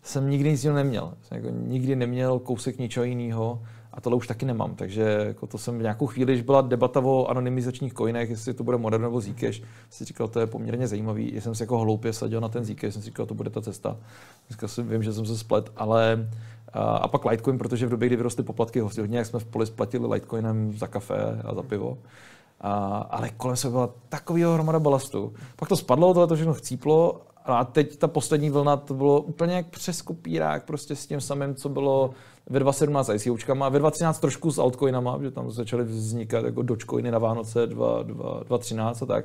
jsem 0.03 0.31
nikdy 0.31 0.51
nic 0.51 0.65
neměl. 0.65 1.15
Jsem 1.23 1.37
jako 1.37 1.49
nikdy 1.51 1.97
neměl 1.97 2.39
kousek 2.39 2.79
ničeho 2.79 3.05
jiného 3.05 3.63
a 3.93 4.01
tohle 4.01 4.17
už 4.17 4.27
taky 4.27 4.47
nemám. 4.47 4.75
Takže 4.75 5.03
jako 5.27 5.47
to 5.47 5.59
jsem 5.59 5.79
v 5.79 5.83
nějakou 5.83 6.07
chvíli, 6.07 6.33
když 6.33 6.43
byla 6.43 6.61
debata 6.61 7.01
o 7.01 7.27
anonymizačních 7.27 7.95
coinech, 7.95 8.31
jestli 8.31 8.55
to 8.55 8.65
bude 8.65 8.77
Modern 8.77 9.03
nebo 9.03 9.21
Zcash, 9.21 9.63
si 9.91 10.05
říkal, 10.05 10.29
to 10.29 10.41
je 10.41 10.47
poměrně 10.47 10.89
zajímavý. 10.89 11.35
Já 11.35 11.41
jsem 11.41 11.55
si 11.55 11.63
jako 11.63 11.79
hloupě 11.79 12.13
sadil 12.13 12.41
na 12.41 12.49
ten 12.49 12.65
Zcash, 12.65 12.93
jsem 12.93 13.03
si 13.03 13.07
říkal, 13.07 13.27
to 13.27 13.35
bude 13.35 13.51
ta 13.51 13.61
cesta. 13.61 13.97
Dneska 14.49 14.69
si 14.69 14.83
vím, 14.83 15.03
že 15.03 15.13
jsem 15.13 15.27
se 15.27 15.39
splet, 15.39 15.73
ale 15.77 16.29
a 16.75 17.09
pak 17.09 17.25
Litecoin, 17.25 17.59
protože 17.59 17.87
v 17.87 17.91
době, 17.91 18.09
kdy 18.09 18.17
vyrostly 18.17 18.45
poplatky, 18.45 18.81
hodně 18.81 19.19
jak 19.19 19.27
jsme 19.27 19.39
v 19.39 19.45
poli 19.45 19.67
splatili 19.67 20.07
Litecoinem 20.07 20.73
za 20.73 20.87
kafe 20.87 21.43
a 21.45 21.55
za 21.55 21.63
pivo. 21.63 21.99
A, 22.61 22.99
ale 23.11 23.31
kolem 23.37 23.57
se 23.57 23.71
byla 23.71 23.91
takový 24.09 24.43
hromada 24.43 24.79
balastu. 24.79 25.33
Pak 25.57 25.69
to 25.69 25.77
spadlo, 25.77 26.15
tohle 26.15 26.27
to 26.27 26.35
všechno 26.35 26.55
chcíplo 26.55 27.21
a 27.45 27.65
teď 27.65 27.97
ta 27.97 28.09
poslední 28.09 28.51
vlna, 28.51 28.77
to 28.77 28.95
bylo 28.95 29.21
úplně 29.21 29.55
jak 29.55 29.67
přes 29.67 30.03
kopírák 30.03 30.65
prostě 30.65 30.97
s 30.97 31.07
tím 31.07 31.21
samým, 31.21 31.55
co 31.55 31.69
bylo 31.69 32.11
ve 32.51 32.59
2017 32.59 33.09
ICOčkama 33.09 33.67
a 33.67 33.69
ve 33.69 33.79
2013 33.79 34.21
trošku 34.21 34.51
s 34.51 34.59
altcoinama, 34.59 35.19
že 35.23 35.31
tam 35.31 35.51
začaly 35.51 35.85
vznikat 35.85 36.45
jako 36.45 36.63
dogecoiny 36.63 37.11
na 37.11 37.19
Vánoce 37.19 37.67
2013 37.67 39.03
a 39.03 39.07
tak 39.07 39.25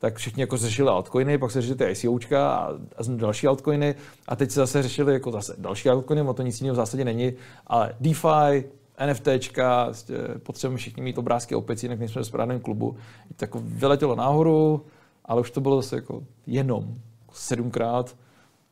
tak 0.00 0.16
všichni 0.16 0.40
jako 0.40 0.56
řešili 0.56 0.88
altcoiny, 0.88 1.38
pak 1.38 1.50
se 1.50 1.60
řešili 1.60 1.78
ty 1.78 1.84
ICOčka 1.84 2.50
a, 2.50 2.68
a 2.72 3.02
další 3.16 3.46
altcoiny 3.46 3.94
a 4.28 4.36
teď 4.36 4.50
se 4.50 4.60
zase 4.60 4.82
řešili 4.82 5.12
jako 5.12 5.30
zase 5.30 5.54
další 5.58 5.88
altcoiny, 5.88 6.22
o 6.22 6.34
to 6.34 6.42
nic 6.42 6.60
jiného 6.60 6.74
v 6.74 6.76
zásadě 6.76 7.04
není, 7.04 7.32
ale 7.66 7.94
DeFi, 8.00 8.64
NFTčka, 9.06 9.84
vlastně 9.84 10.16
potřebujeme 10.42 10.78
všichni 10.78 11.02
mít 11.02 11.18
obrázky 11.18 11.54
opic, 11.54 11.82
jinak 11.82 11.98
nejsme 11.98 12.22
v 12.22 12.26
správném 12.26 12.60
klubu. 12.60 12.96
Tak 13.36 13.54
vyletělo 13.54 14.14
nahoru, 14.14 14.86
ale 15.24 15.40
už 15.40 15.50
to 15.50 15.60
bylo 15.60 15.82
zase 15.82 15.96
jako 15.96 16.22
jenom 16.46 16.94
sedmkrát 17.32 18.16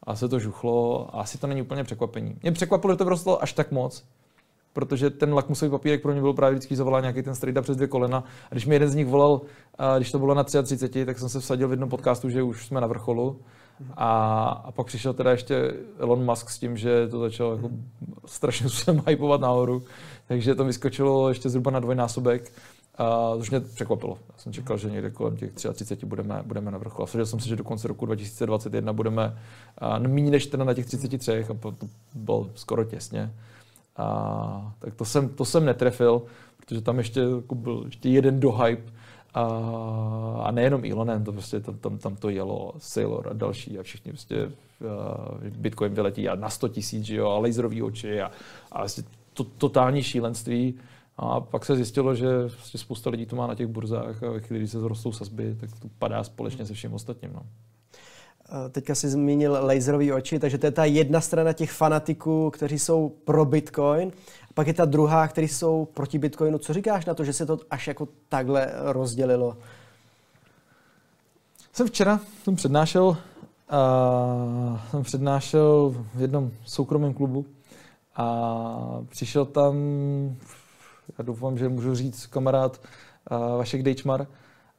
a 0.03 0.16
se 0.16 0.29
to 0.29 0.39
žuchlo 0.39 1.09
a 1.16 1.20
asi 1.20 1.39
to 1.39 1.47
není 1.47 1.62
úplně 1.62 1.85
překvapení. 1.85 2.37
Mě 2.43 2.53
překvapilo, 2.53 2.93
že 2.93 2.97
to 2.97 3.05
vrostlo 3.05 3.43
až 3.43 3.53
tak 3.53 3.72
moc, 3.72 4.05
protože 4.79 5.11
ten 5.11 5.35
lakmusový 5.35 5.70
papírek 5.70 6.03
pro 6.03 6.12
ně 6.12 6.20
byl 6.20 6.33
právě 6.33 6.55
vždycky 6.55 6.76
zavolal 6.76 7.01
nějaký 7.01 7.22
ten 7.22 7.35
strejda 7.35 7.62
přes 7.62 7.76
dvě 7.76 7.89
kolena. 7.89 8.24
A 8.51 8.55
když 8.55 8.66
mi 8.66 8.74
jeden 8.74 8.89
z 8.89 8.95
nich 8.95 9.07
volal, 9.07 9.41
když 9.97 10.12
to 10.12 10.18
bylo 10.18 10.35
na 10.35 10.45
33, 10.45 11.07
tak 11.07 11.18
jsem 11.18 11.29
se 11.29 11.41
vsadil 11.41 11.68
v 11.68 11.70
jednom 11.70 11.89
podcastu, 11.89 12.31
že 12.31 12.43
už 12.43 12.66
jsme 12.66 12.81
na 12.81 12.87
vrcholu. 12.87 13.41
A, 13.97 14.11
a 14.64 14.72
pak 14.72 14.87
přišel 14.87 15.14
teda 15.14 15.31
ještě 15.31 15.74
Elon 15.99 16.24
Musk 16.24 16.51
s 16.51 16.59
tím, 16.59 16.76
že 16.76 17.09
to 17.09 17.20
začalo 17.20 17.57
jako 17.57 17.70
strašně 18.26 18.68
způsobem 18.68 19.03
hypovat 19.07 19.41
nahoru, 19.41 19.83
takže 20.29 20.55
to 20.55 20.64
vyskočilo 20.64 21.29
ještě 21.29 21.49
zhruba 21.49 21.70
na 21.70 21.81
dvojnásobek. 21.81 22.53
A 22.99 23.33
to 23.33 23.39
už 23.39 23.51
mě 23.51 23.61
překvapilo. 23.61 24.18
Já 24.33 24.39
jsem 24.39 24.53
čekal, 24.53 24.79
že 24.79 24.91
někde 24.91 25.11
kolem 25.11 25.37
těch 25.37 25.53
33 25.53 26.07
budeme, 26.07 26.43
budeme 26.47 26.70
na 26.70 26.79
vrcholu. 26.79 27.03
A 27.03 27.07
vsadil 27.07 27.26
jsem 27.26 27.41
si, 27.41 27.49
že 27.49 27.57
do 27.57 27.64
konce 27.64 27.89
roku 27.89 28.07
2021 28.07 28.93
budeme 28.93 29.39
méně 29.99 30.31
než 30.31 30.47
teda 30.47 30.64
na 30.64 30.74
těch 30.74 30.87
33 30.87 31.45
a 31.51 31.55
to 31.55 31.74
bylo 32.14 32.51
skoro 32.55 32.85
těsně. 32.85 33.33
A, 33.99 34.72
tak 34.78 34.94
to 34.94 35.05
jsem, 35.05 35.28
to 35.28 35.44
jsem 35.44 35.64
netrefil, 35.64 36.22
protože 36.57 36.80
tam 36.80 36.99
ještě 36.99 37.20
jako 37.20 37.55
byl 37.55 37.82
ještě 37.86 38.09
jeden 38.09 38.40
dohype 38.40 38.92
a, 39.34 39.42
a 40.42 40.51
nejenom 40.51 40.84
Elonem, 40.84 41.24
to 41.24 41.32
prostě 41.32 41.61
tam, 41.61 41.78
tam, 41.78 41.99
tam 41.99 42.16
to 42.16 42.28
jelo, 42.28 42.72
Sailor 42.78 43.28
a 43.28 43.32
další 43.32 43.78
a 43.78 43.82
všichni 43.82 44.12
prostě 44.12 44.46
uh, 44.46 45.49
Bitcoin 45.49 45.94
vyletí 45.94 46.28
a 46.28 46.34
na 46.34 46.49
100 46.49 46.68
tisíc, 46.68 47.11
a 47.11 47.38
laserový 47.38 47.82
oči 47.82 48.20
a, 48.20 48.30
a 48.72 48.78
vlastně 48.78 49.05
to, 49.34 49.44
totální 49.44 50.03
šílenství. 50.03 50.74
A 51.16 51.40
pak 51.40 51.64
se 51.64 51.76
zjistilo, 51.76 52.14
že 52.14 52.38
vlastně 52.38 52.80
spousta 52.80 53.11
lidí 53.11 53.26
to 53.26 53.36
má 53.36 53.46
na 53.46 53.55
těch 53.55 53.66
burzách 53.66 54.22
a 54.22 54.30
ve 54.30 54.40
chvíli, 54.40 54.68
se 54.68 54.80
zrostou 54.80 55.12
sazby, 55.12 55.57
tak 55.61 55.70
to 55.80 55.88
padá 55.99 56.24
společně 56.24 56.66
se 56.66 56.74
vším 56.74 56.94
ostatním. 56.94 57.32
No. 57.32 57.42
Eh, 58.51 58.68
teďka 58.68 58.94
si 58.94 59.09
zmínil 59.09 59.59
laserový 59.61 60.12
oči, 60.12 60.38
takže 60.38 60.59
to 60.59 60.66
je 60.66 60.70
ta 60.70 60.84
jedna 60.84 61.20
strana 61.20 61.53
těch 61.53 61.72
fanatiků, 61.72 62.51
kteří 62.51 62.78
jsou 62.78 63.09
pro 63.24 63.44
Bitcoin. 63.44 64.12
A 64.42 64.53
pak 64.55 64.66
je 64.66 64.74
ta 64.74 64.84
druhá, 64.84 65.28
kteří 65.28 65.49
jsou 65.49 65.88
proti 65.94 66.18
Bitcoinu. 66.18 66.59
Co 66.59 66.72
říkáš 66.72 67.05
na 67.05 67.14
to, 67.14 67.24
že 67.24 67.32
se 67.32 67.46
to 67.46 67.59
až 67.70 67.86
jako 67.86 68.09
takhle 68.28 68.72
rozdělilo? 68.74 69.57
Jsem 71.72 71.86
včera 71.86 72.20
jsem 72.44 72.57
přednášel, 72.57 73.05
uh, 73.07 73.16
jsem 74.90 75.03
přednášel 75.03 75.94
v 76.14 76.20
jednom 76.20 76.51
soukromém 76.64 77.14
klubu 77.14 77.46
a 78.16 79.05
přišel 79.09 79.44
tam, 79.44 79.74
já 81.18 81.24
doufám, 81.24 81.59
že 81.59 81.68
můžu 81.68 81.94
říct 81.94 82.26
kamarád 82.26 82.80
uh, 83.30 83.59
Vašek 83.59 83.82
Dejčmar, 83.82 84.26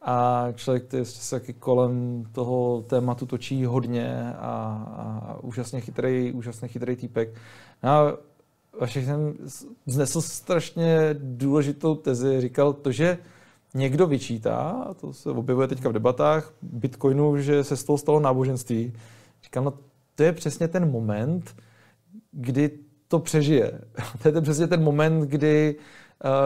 a 0.01 0.47
člověk 0.55 0.83
který 0.83 1.05
se 1.05 1.39
taky 1.39 1.53
kolem 1.53 2.23
toho 2.31 2.81
tématu 2.87 3.25
točí 3.25 3.65
hodně 3.65 4.33
a, 4.33 4.83
a 4.97 5.39
úžasně 5.41 5.81
chytrý, 5.81 6.31
úžasně 6.31 6.67
chytrý 6.67 6.95
týpek. 6.95 7.35
No 7.83 7.89
a 7.89 8.17
Vašek 8.79 9.05
jsem 9.05 9.33
znesl 9.85 10.21
strašně 10.21 11.15
důležitou 11.19 11.95
tezi, 11.95 12.41
říkal 12.41 12.73
to, 12.73 12.91
že 12.91 13.17
někdo 13.73 14.07
vyčítá, 14.07 14.69
a 14.69 14.93
to 14.93 15.13
se 15.13 15.29
objevuje 15.29 15.67
teďka 15.67 15.89
v 15.89 15.93
debatách, 15.93 16.53
Bitcoinu, 16.61 17.37
že 17.37 17.63
se 17.63 17.77
z 17.77 17.83
toho 17.83 17.97
stalo 17.97 18.19
náboženství. 18.19 18.93
Říkal, 19.43 19.63
no 19.63 19.73
to 20.15 20.23
je 20.23 20.33
přesně 20.33 20.67
ten 20.67 20.91
moment, 20.91 21.55
kdy 22.31 22.69
to 23.07 23.19
přežije. 23.19 23.81
To 24.21 24.27
je 24.27 24.31
ten, 24.31 24.43
přesně 24.43 24.67
ten 24.67 24.83
moment, 24.83 25.21
kdy 25.21 25.75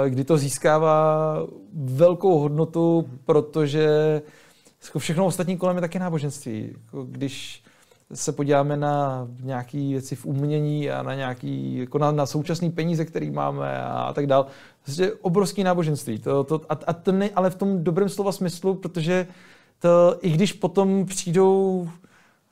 kdy 0.07 0.23
to 0.23 0.37
získává 0.37 1.37
velkou 1.73 2.39
hodnotu, 2.39 3.09
protože 3.25 4.21
jako 4.85 4.99
všechno 4.99 5.25
ostatní 5.25 5.57
kolem 5.57 5.77
je 5.77 5.81
taky 5.81 5.99
náboženství. 5.99 6.75
Jako 6.85 7.03
když 7.03 7.63
se 8.13 8.31
podíváme 8.31 8.77
na 8.77 9.27
nějaké 9.43 9.77
věci 9.77 10.15
v 10.15 10.25
umění 10.25 10.89
a 10.89 11.03
na 11.03 11.15
nějaký, 11.15 11.77
jako 11.77 11.97
na, 11.97 12.11
na 12.11 12.25
současné 12.25 12.69
peníze, 12.69 13.05
které 13.05 13.31
máme 13.31 13.83
a, 13.83 14.13
tak 14.13 14.27
dále. 14.27 14.45
Prostě 14.83 15.13
obrovský 15.13 15.63
náboženství. 15.63 16.19
To, 16.19 16.43
to, 16.43 16.61
a, 16.69 16.79
a 16.87 16.93
to 16.93 17.11
ne, 17.11 17.29
ale 17.35 17.49
v 17.49 17.55
tom 17.55 17.83
dobrém 17.83 18.09
slova 18.09 18.31
smyslu, 18.31 18.75
protože 18.75 19.27
to, 19.79 20.17
i 20.21 20.29
když 20.29 20.53
potom 20.53 21.05
přijdou 21.05 21.89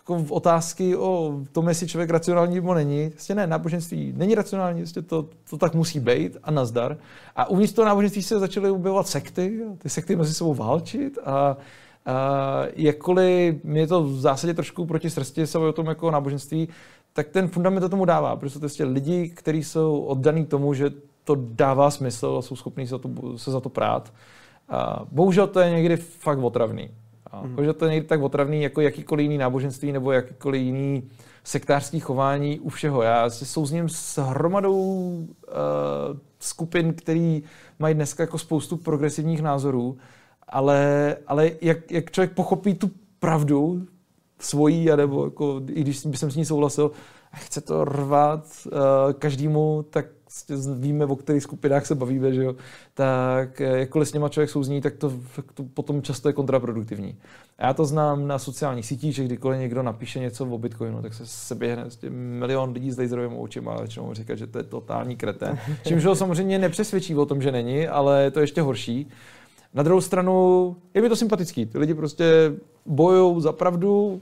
jako 0.02 0.24
v 0.24 0.32
otázky 0.32 0.96
o 0.96 1.40
tom, 1.52 1.68
jestli 1.68 1.88
člověk 1.88 2.10
racionální 2.10 2.56
nebo 2.56 2.74
není. 2.74 3.10
Vlastně 3.10 3.36
ne, 3.36 3.48
náboženství 3.48 4.14
není 4.18 4.36
racionální, 4.36 4.82
vlastně 4.82 5.02
to, 5.02 5.30
to 5.50 5.58
tak 5.58 5.74
musí 5.74 6.00
být 6.00 6.38
a 6.44 6.52
nazdar. 6.52 6.98
A 7.36 7.50
uvnitř 7.50 7.74
toho 7.74 7.86
náboženství 7.86 8.24
se 8.24 8.40
začaly 8.40 8.70
objevovat 8.70 9.08
sekty, 9.08 9.62
ty 9.78 9.90
sekty 9.90 10.16
mezi 10.16 10.34
sebou 10.34 10.54
válčit 10.54 11.18
a 11.26 11.58
a 12.06 12.64
jakkoliv 12.76 13.64
mě 13.64 13.88
to 13.88 14.04
v 14.04 14.20
zásadě 14.20 14.54
trošku 14.54 14.86
proti 14.86 15.10
srsti 15.10 15.48
se 15.48 15.58
o 15.58 15.74
tom 15.74 15.86
jako 15.86 16.12
náboženství, 16.12 16.70
tak 17.14 17.28
ten 17.28 17.48
fundament 17.48 17.82
to 17.82 17.90
tomu 17.90 18.06
dává, 18.06 18.36
protože 18.36 18.54
to 18.54 18.60
prostě 18.60 18.84
lidi, 18.84 19.30
kteří 19.30 19.64
jsou 19.64 20.00
oddaní 20.00 20.46
tomu, 20.46 20.74
že 20.74 20.92
to 21.24 21.36
dává 21.40 21.92
smysl 21.92 22.36
a 22.40 22.42
jsou 22.42 22.56
schopní 22.56 22.88
se, 22.88 23.00
to, 23.00 23.38
se 23.38 23.52
za 23.52 23.60
to 23.60 23.70
prát. 23.70 24.14
A 24.70 25.06
bohužel 25.12 25.48
to 25.48 25.60
je 25.60 25.70
někdy 25.70 25.98
fakt 25.98 26.40
otravný. 26.40 26.90
Hmm. 27.34 27.66
Že 27.66 27.74
to 27.74 27.86
je 27.86 28.04
tak 28.04 28.22
otravný 28.22 28.62
jako 28.62 28.82
jakýkoliv 28.82 29.24
jiný 29.24 29.38
náboženství 29.38 29.92
nebo 29.92 30.12
jakýkoliv 30.12 30.62
jiný 30.62 31.10
sektářský 31.44 32.00
chování 32.00 32.60
u 32.60 32.70
všeho. 32.70 33.02
Já 33.02 33.30
se 33.30 33.46
souzním 33.46 33.90
s 33.90 34.18
hromadou 34.18 34.78
uh, 34.78 35.26
skupin, 36.40 36.94
který 36.94 37.44
mají 37.80 37.96
dneska 37.96 38.24
jako 38.24 38.38
spoustu 38.38 38.78
progresivních 38.78 39.42
názorů, 39.42 39.98
ale, 40.48 41.18
ale 41.28 41.52
jak, 41.62 41.92
jak 41.92 42.12
člověk 42.12 42.34
pochopí 42.34 42.74
tu 42.74 42.92
pravdu 43.20 43.88
svojí, 44.40 44.90
nebo 44.96 45.26
jako, 45.26 45.62
i 45.68 45.82
když 45.82 46.06
bych 46.06 46.20
s 46.20 46.36
ní 46.36 46.46
souhlasil, 46.46 46.92
a 47.32 47.38
chce 47.38 47.62
to 47.62 47.86
rvat 47.86 48.46
uh, 48.66 48.80
každému, 49.14 49.86
tak 49.90 50.06
víme, 50.76 51.06
o 51.06 51.16
kterých 51.16 51.44
skupinách 51.44 51.86
se 51.86 51.96
bavíme, 51.96 52.34
že 52.34 52.44
jo, 52.44 52.56
tak 52.94 53.62
eh, 53.62 53.80
jakkoliv 53.80 54.10
s 54.10 54.14
něma 54.14 54.30
člověk 54.30 54.50
souzní, 54.50 54.82
tak 54.82 54.96
to, 54.96 55.14
to 55.54 55.64
potom 55.64 56.02
často 56.02 56.30
je 56.30 56.34
kontraproduktivní. 56.34 57.18
A 57.58 57.68
já 57.68 57.74
to 57.74 57.86
znám 57.86 58.28
na 58.28 58.40
sociálních 58.40 58.86
sítích, 58.86 59.16
že 59.16 59.24
kdykoliv 59.24 59.60
někdo 59.60 59.84
napíše 59.84 60.20
něco 60.20 60.46
o 60.46 60.58
Bitcoinu, 60.58 61.02
tak 61.02 61.14
se, 61.14 61.26
se 61.26 61.56
běhne 61.56 61.86
milion 62.10 62.72
lidí 62.72 62.92
s 62.92 62.98
laserovými 62.98 63.36
očima 63.36 63.74
a 63.74 63.78
začnou 63.78 64.14
říkat, 64.14 64.36
že 64.36 64.48
to 64.48 64.58
je 64.58 64.64
totální 64.64 65.16
kreten. 65.16 65.60
Čímž 65.88 66.06
ho 66.06 66.16
samozřejmě 66.16 66.60
nepřesvědčí 66.60 67.16
o 67.16 67.26
tom, 67.26 67.42
že 67.42 67.52
není, 67.52 67.88
ale 67.88 68.24
je 68.24 68.32
to 68.32 68.40
ještě 68.40 68.62
horší. 68.62 69.10
Na 69.74 69.84
druhou 69.84 70.02
stranu 70.02 70.76
je 70.94 71.02
mi 71.02 71.10
to 71.10 71.16
sympatický. 71.16 71.66
Ty 71.66 71.78
lidi 71.78 71.94
prostě 71.94 72.54
bojují 72.86 73.42
za 73.42 73.52
pravdu, 73.52 74.22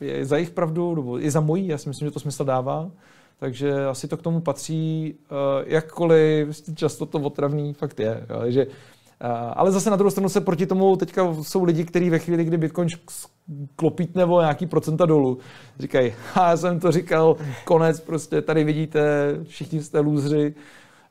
je 0.00 0.24
za 0.24 0.36
jejich 0.36 0.50
pravdu, 0.50 0.94
nebo 0.94 1.20
i 1.24 1.30
za 1.30 1.40
mojí, 1.40 1.66
já 1.66 1.78
si 1.78 1.88
myslím, 1.88 2.08
že 2.08 2.12
to 2.12 2.20
smysl 2.20 2.44
dává. 2.44 2.90
Takže 3.38 3.86
asi 3.86 4.08
to 4.08 4.16
k 4.16 4.22
tomu 4.22 4.40
patří, 4.40 5.14
uh, 5.30 5.36
jakkoliv 5.66 6.62
často 6.74 7.06
to 7.06 7.18
otravný 7.18 7.74
fakt 7.74 8.00
je. 8.00 8.26
Jo, 8.30 8.42
že, 8.46 8.66
uh, 8.66 8.72
ale 9.54 9.72
zase 9.72 9.90
na 9.90 9.96
druhou 9.96 10.10
stranu 10.10 10.28
se 10.28 10.40
proti 10.40 10.66
tomu 10.66 10.96
teďka 10.96 11.34
jsou 11.42 11.64
lidi, 11.64 11.84
kteří 11.84 12.10
ve 12.10 12.18
chvíli, 12.18 12.44
kdy 12.44 12.56
Bitcoin 12.56 12.88
klopít 13.76 14.14
nebo 14.14 14.40
nějaký 14.40 14.66
procenta 14.66 15.06
dolů, 15.06 15.38
říkají, 15.78 16.14
já 16.36 16.56
jsem 16.56 16.80
to 16.80 16.92
říkal, 16.92 17.36
konec, 17.64 18.00
prostě 18.00 18.42
tady 18.42 18.64
vidíte, 18.64 19.30
všichni 19.42 19.82
jste 19.82 20.00
lůzři. 20.00 20.54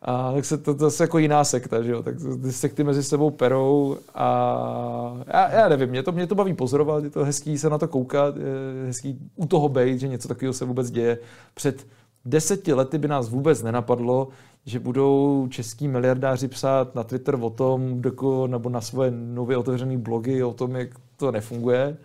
A 0.06 0.32
tak 0.34 0.46
se 0.46 0.58
to, 0.58 0.74
to 0.74 0.80
zase 0.80 1.04
jako 1.04 1.18
jiná 1.18 1.44
sekta, 1.44 1.82
že 1.82 1.92
jo? 1.92 2.04
tak 2.04 2.16
ty 2.42 2.52
sekty 2.52 2.84
mezi 2.84 3.04
sebou 3.04 3.32
perou 3.32 3.98
a 4.16 5.24
já, 5.28 5.52
já 5.52 5.70
nevím, 5.70 5.90
mě 5.90 6.04
to, 6.04 6.12
mě 6.12 6.28
to 6.28 6.36
baví 6.36 6.54
pozorovat, 6.54 7.04
je 7.04 7.10
to 7.10 7.26
hezký 7.26 7.58
se 7.58 7.70
na 7.70 7.78
to 7.78 7.88
koukat, 7.88 8.36
je 8.38 8.86
hezký 8.86 9.20
u 9.36 9.46
toho 9.46 9.70
být, 9.70 10.00
že 10.00 10.08
něco 10.08 10.28
takového 10.28 10.54
se 10.54 10.66
vůbec 10.66 10.92
děje. 10.92 11.18
Před 11.54 11.88
deseti 12.26 12.74
lety 12.74 12.98
by 12.98 13.08
nás 13.08 13.30
vůbec 13.30 13.64
nenapadlo, 13.64 14.28
že 14.66 14.80
budou 14.80 15.48
český 15.50 15.88
miliardáři 15.88 16.48
psát 16.48 16.96
na 16.96 17.04
Twitter 17.04 17.38
o 17.42 17.50
tom, 17.50 18.02
nebo 18.48 18.70
na 18.70 18.82
svoje 18.82 19.12
nově 19.12 19.58
otevřené 19.58 19.98
blogy 19.98 20.44
o 20.44 20.54
tom, 20.54 20.76
jak 20.76 20.90
to 21.18 21.32
nefunguje 21.32 21.98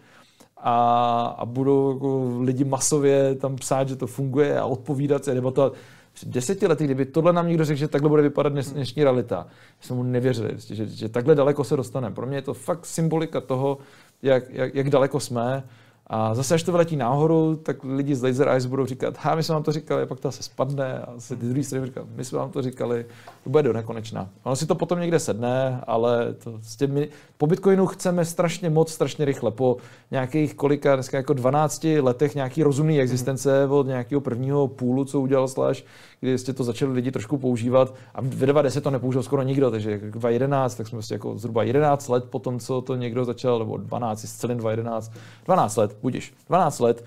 a, 0.56 1.34
a 1.38 1.44
budou 1.44 1.92
jako 1.92 2.38
lidi 2.40 2.64
masově 2.64 3.34
tam 3.34 3.56
psát, 3.56 3.88
že 3.88 3.96
to 3.96 4.06
funguje 4.06 4.58
a 4.58 4.64
odpovídat 4.64 5.24
se, 5.24 5.34
debatovat. 5.34 5.72
Před 6.12 6.28
deseti 6.28 6.66
lety, 6.66 6.84
kdyby 6.84 7.04
tohle 7.04 7.32
nám 7.32 7.48
někdo 7.48 7.64
řekl, 7.64 7.78
že 7.78 7.88
takhle 7.88 8.08
bude 8.08 8.22
vypadat 8.22 8.52
dnes, 8.52 8.72
dnešní 8.72 9.04
realita, 9.04 9.46
jsme 9.80 9.96
mu 9.96 10.02
nevěřili, 10.02 10.50
že, 10.56 10.86
že 10.86 11.08
takhle 11.08 11.34
daleko 11.34 11.64
se 11.64 11.76
dostaneme. 11.76 12.14
Pro 12.14 12.26
mě 12.26 12.36
je 12.36 12.42
to 12.42 12.54
fakt 12.54 12.86
symbolika 12.86 13.40
toho, 13.40 13.78
jak, 14.22 14.50
jak, 14.50 14.74
jak 14.74 14.90
daleko 14.90 15.20
jsme 15.20 15.64
a 16.10 16.34
zase, 16.34 16.54
až 16.54 16.62
to 16.62 16.72
vyletí 16.72 16.96
nahoru, 16.96 17.56
tak 17.56 17.84
lidi 17.84 18.14
z 18.14 18.22
Laser 18.22 18.48
Eyes 18.48 18.66
budou 18.66 18.86
říkat, 18.86 19.16
ha, 19.18 19.34
my 19.34 19.42
jsme 19.42 19.52
vám 19.52 19.62
to 19.62 19.72
říkali, 19.72 20.02
a 20.02 20.06
pak 20.06 20.20
to 20.20 20.32
se 20.32 20.42
spadne 20.42 20.98
a 20.98 21.14
se 21.18 21.36
ty 21.36 21.46
druhý 21.46 21.64
strany 21.64 21.86
říkat, 21.86 22.06
my 22.16 22.24
jsme 22.24 22.38
vám 22.38 22.50
to 22.50 22.62
říkali, 22.62 23.06
to 23.44 23.50
bude 23.50 23.62
do 23.62 23.72
nekonečna. 23.72 24.28
Ono 24.42 24.56
si 24.56 24.66
to 24.66 24.74
potom 24.74 25.00
někde 25.00 25.18
sedne, 25.18 25.80
ale 25.86 26.34
to, 26.34 26.58
s 26.62 26.76
těmi, 26.76 27.08
po 27.38 27.46
Bitcoinu 27.46 27.86
chceme 27.86 28.24
strašně 28.24 28.70
moc, 28.70 28.92
strašně 28.92 29.24
rychle. 29.24 29.50
Po 29.50 29.76
nějakých 30.10 30.54
kolika, 30.54 30.94
dneska 30.94 31.16
jako 31.16 31.32
12 31.32 31.84
letech 32.00 32.34
nějaký 32.34 32.62
rozumný 32.62 33.00
existence 33.00 33.66
od 33.66 33.86
nějakého 33.86 34.20
prvního 34.20 34.68
půlu, 34.68 35.04
co 35.04 35.20
udělal 35.20 35.48
Slash, 35.48 35.84
kdy 36.20 36.38
jste 36.38 36.52
to 36.52 36.64
začali 36.64 36.92
lidi 36.92 37.12
trošku 37.12 37.38
používat 37.38 37.94
a 38.14 38.20
v 38.20 38.46
90 38.46 38.80
to 38.80 38.90
nepoužil 38.90 39.22
skoro 39.22 39.42
nikdo, 39.42 39.70
takže 39.70 39.98
2011, 39.98 40.74
tak 40.74 40.86
jsme 40.86 40.96
prostě 40.96 41.14
jako 41.14 41.38
zhruba 41.38 41.62
11 41.62 42.08
let 42.08 42.24
po 42.30 42.38
tom, 42.38 42.58
co 42.58 42.80
to 42.80 42.94
někdo 42.94 43.24
začal, 43.24 43.58
nebo 43.58 43.76
12, 43.76 44.24
s 44.24 44.34
celým 44.36 44.58
2011, 44.58 45.12
12 45.44 45.76
let, 45.76 45.96
budíš, 46.02 46.34
12 46.48 46.80
let. 46.80 47.04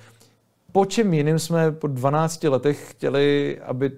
Po 0.71 0.85
čem 0.85 1.13
jiným 1.13 1.39
jsme 1.39 1.71
po 1.71 1.87
12 1.87 2.43
letech 2.43 2.91
chtěli, 2.91 3.59
aby 3.59 3.91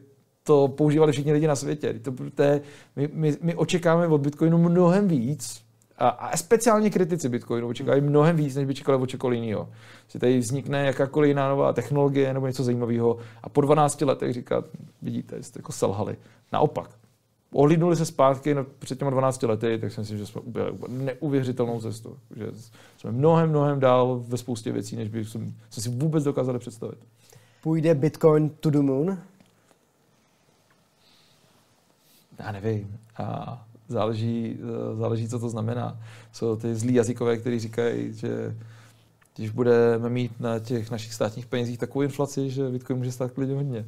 to 0.44 0.68
používali 0.68 1.12
všichni 1.12 1.34
lidi 1.34 1.48
na 1.48 1.56
světě. 1.56 1.94
To, 1.94 2.14
to 2.36 2.44
je, 2.44 2.62
my, 2.96 3.10
my, 3.14 3.38
my 3.42 3.56
očekáváme 3.56 4.08
od 4.08 4.22
Bitcoinu 4.22 4.58
mnohem 4.58 5.08
víc, 5.08 5.64
a, 5.98 6.38
speciálně 6.38 6.89
kritici 6.89 7.30
Bitcoinu 7.30 7.68
očekávají 7.68 8.02
mnohem 8.02 8.36
víc, 8.36 8.56
než 8.56 8.66
by 8.66 8.76
čekali 8.76 9.02
od 9.02 9.06
čekoli 9.06 9.38
jiného. 9.38 9.70
Že 10.08 10.20
tady 10.20 10.38
vznikne 10.38 10.86
jakákoliv 10.86 11.28
jiná 11.28 11.50
nová 11.50 11.74
technologie 11.74 12.34
nebo 12.34 12.48
něco 12.48 12.64
zajímavého 12.64 13.18
a 13.44 13.50
po 13.50 13.62
12 13.62 14.02
letech 14.02 14.34
říkat, 14.34 14.66
vidíte, 15.02 15.44
jste 15.44 15.60
jako 15.60 15.72
selhali. 15.72 16.18
Naopak, 16.52 16.89
ohlídnuli 17.54 17.96
se 17.96 18.06
zpátky 18.06 18.54
no, 18.54 18.64
před 18.80 19.00
těmi 19.00 19.12
12 19.12 19.44
lety, 19.44 19.78
tak 19.78 19.91
si 19.91 20.00
myslím, 20.00 20.18
že 20.18 20.26
jsme 20.26 20.41
ubyli 20.41 20.72
neuvěřitelnou 20.88 21.82
cestu. 21.82 22.18
Že 22.36 22.48
jsme 22.98 23.12
mnohem, 23.12 23.50
mnohem 23.50 23.80
dál 23.80 24.24
ve 24.28 24.38
spoustě 24.38 24.72
věcí, 24.72 24.96
než 24.96 25.10
bychom 25.10 25.54
jsme 25.70 25.84
si 25.84 25.89
vůbec 25.89 26.24
dokázali 26.24 26.60
představit. 26.60 26.98
Půjde 27.64 27.96
Bitcoin 27.96 28.50
to 28.50 28.70
the 28.70 28.80
moon? 28.80 29.18
Já 32.39 32.52
nevím. 32.52 33.00
A 33.18 33.66
záleží, 33.88 34.58
záleží, 34.94 35.30
co 35.30 35.40
to 35.40 35.50
znamená. 35.50 36.00
Jsou 36.32 36.56
ty 36.56 36.76
zlí 36.76 36.94
jazykové, 36.94 37.38
kteří 37.38 37.60
říkají, 37.60 38.14
že 38.14 38.56
když 39.36 39.50
budeme 39.50 40.10
mít 40.10 40.40
na 40.40 40.60
těch 40.60 40.92
našich 40.92 41.14
státních 41.14 41.46
penězích 41.46 41.78
takovou 41.78 42.02
inflaci, 42.02 42.50
že 42.50 42.70
Bitcoin 42.70 43.00
může 43.00 43.12
stát 43.12 43.32
klidně 43.32 43.56
hodně. 43.56 43.86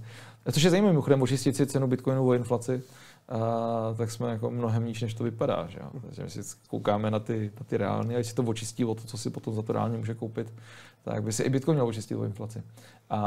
Což 0.52 0.64
je 0.64 0.70
zajímavé, 0.70 0.94
mimochodem, 0.94 1.22
očistit 1.22 1.56
si 1.56 1.66
cenu 1.66 1.88
Bitcoinu 1.88 2.28
o 2.28 2.34
inflaci, 2.34 2.82
a, 3.30 3.94
tak 3.98 4.12
jsme 4.12 4.30
jako 4.30 4.52
mnohem 4.52 4.86
níž, 4.86 5.02
než 5.02 5.14
to 5.14 5.24
vypadá. 5.24 5.68
Že 5.68 5.80
jo? 5.82 5.90
Takže 6.02 6.24
my 6.24 6.30
si 6.30 6.42
koukáme 6.68 7.12
na 7.12 7.20
ty, 7.20 7.52
na 7.60 7.66
ty 7.66 7.78
reálné, 7.78 8.14
a 8.16 8.18
když 8.18 8.28
si 8.28 8.36
to 8.36 8.44
očistí 8.44 8.86
o 8.86 8.96
to, 8.96 9.02
co 9.02 9.18
si 9.18 9.30
potom 9.30 9.54
za 9.54 9.62
to 9.62 9.74
reálně 9.74 9.98
může 9.98 10.14
koupit, 10.14 10.54
tak 11.04 11.24
by 11.24 11.34
si 11.34 11.44
i 11.44 11.50
Bitcoin 11.50 11.76
měl 11.76 11.88
očistit 11.88 12.16
o 12.16 12.24
inflaci. 12.24 12.64
A, 13.10 13.20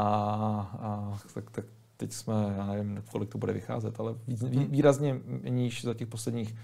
a 0.79 1.17
tak, 1.33 1.51
tak 1.51 1.65
teď 1.99 2.13
jsme, 2.13 2.33
já 2.57 2.65
nevím, 2.65 3.03
kolik 3.11 3.29
to 3.29 3.37
bude 3.37 3.53
vycházet, 3.53 3.99
ale 3.99 4.15
mhm. 4.27 4.65
výrazně 4.65 5.19
níž 5.49 5.83
za 5.83 5.93
těch 5.93 6.07
posledních 6.07 6.55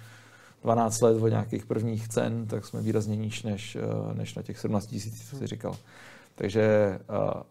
12 0.64 1.02
let 1.02 1.22
od 1.22 1.28
nějakých 1.28 1.66
prvních 1.66 2.08
cen, 2.08 2.46
tak 2.48 2.66
jsme 2.66 2.82
výrazně 2.82 3.16
níž 3.16 3.44
než, 3.44 3.76
eh, 3.76 4.14
než 4.14 4.36
na 4.36 4.42
těch 4.42 4.60
17 4.60 4.88
tisíc, 4.88 5.30
co 5.30 5.36
jsi 5.36 5.48
říkal. 5.48 5.76
Takže 6.36 7.00
uh, 7.10 7.42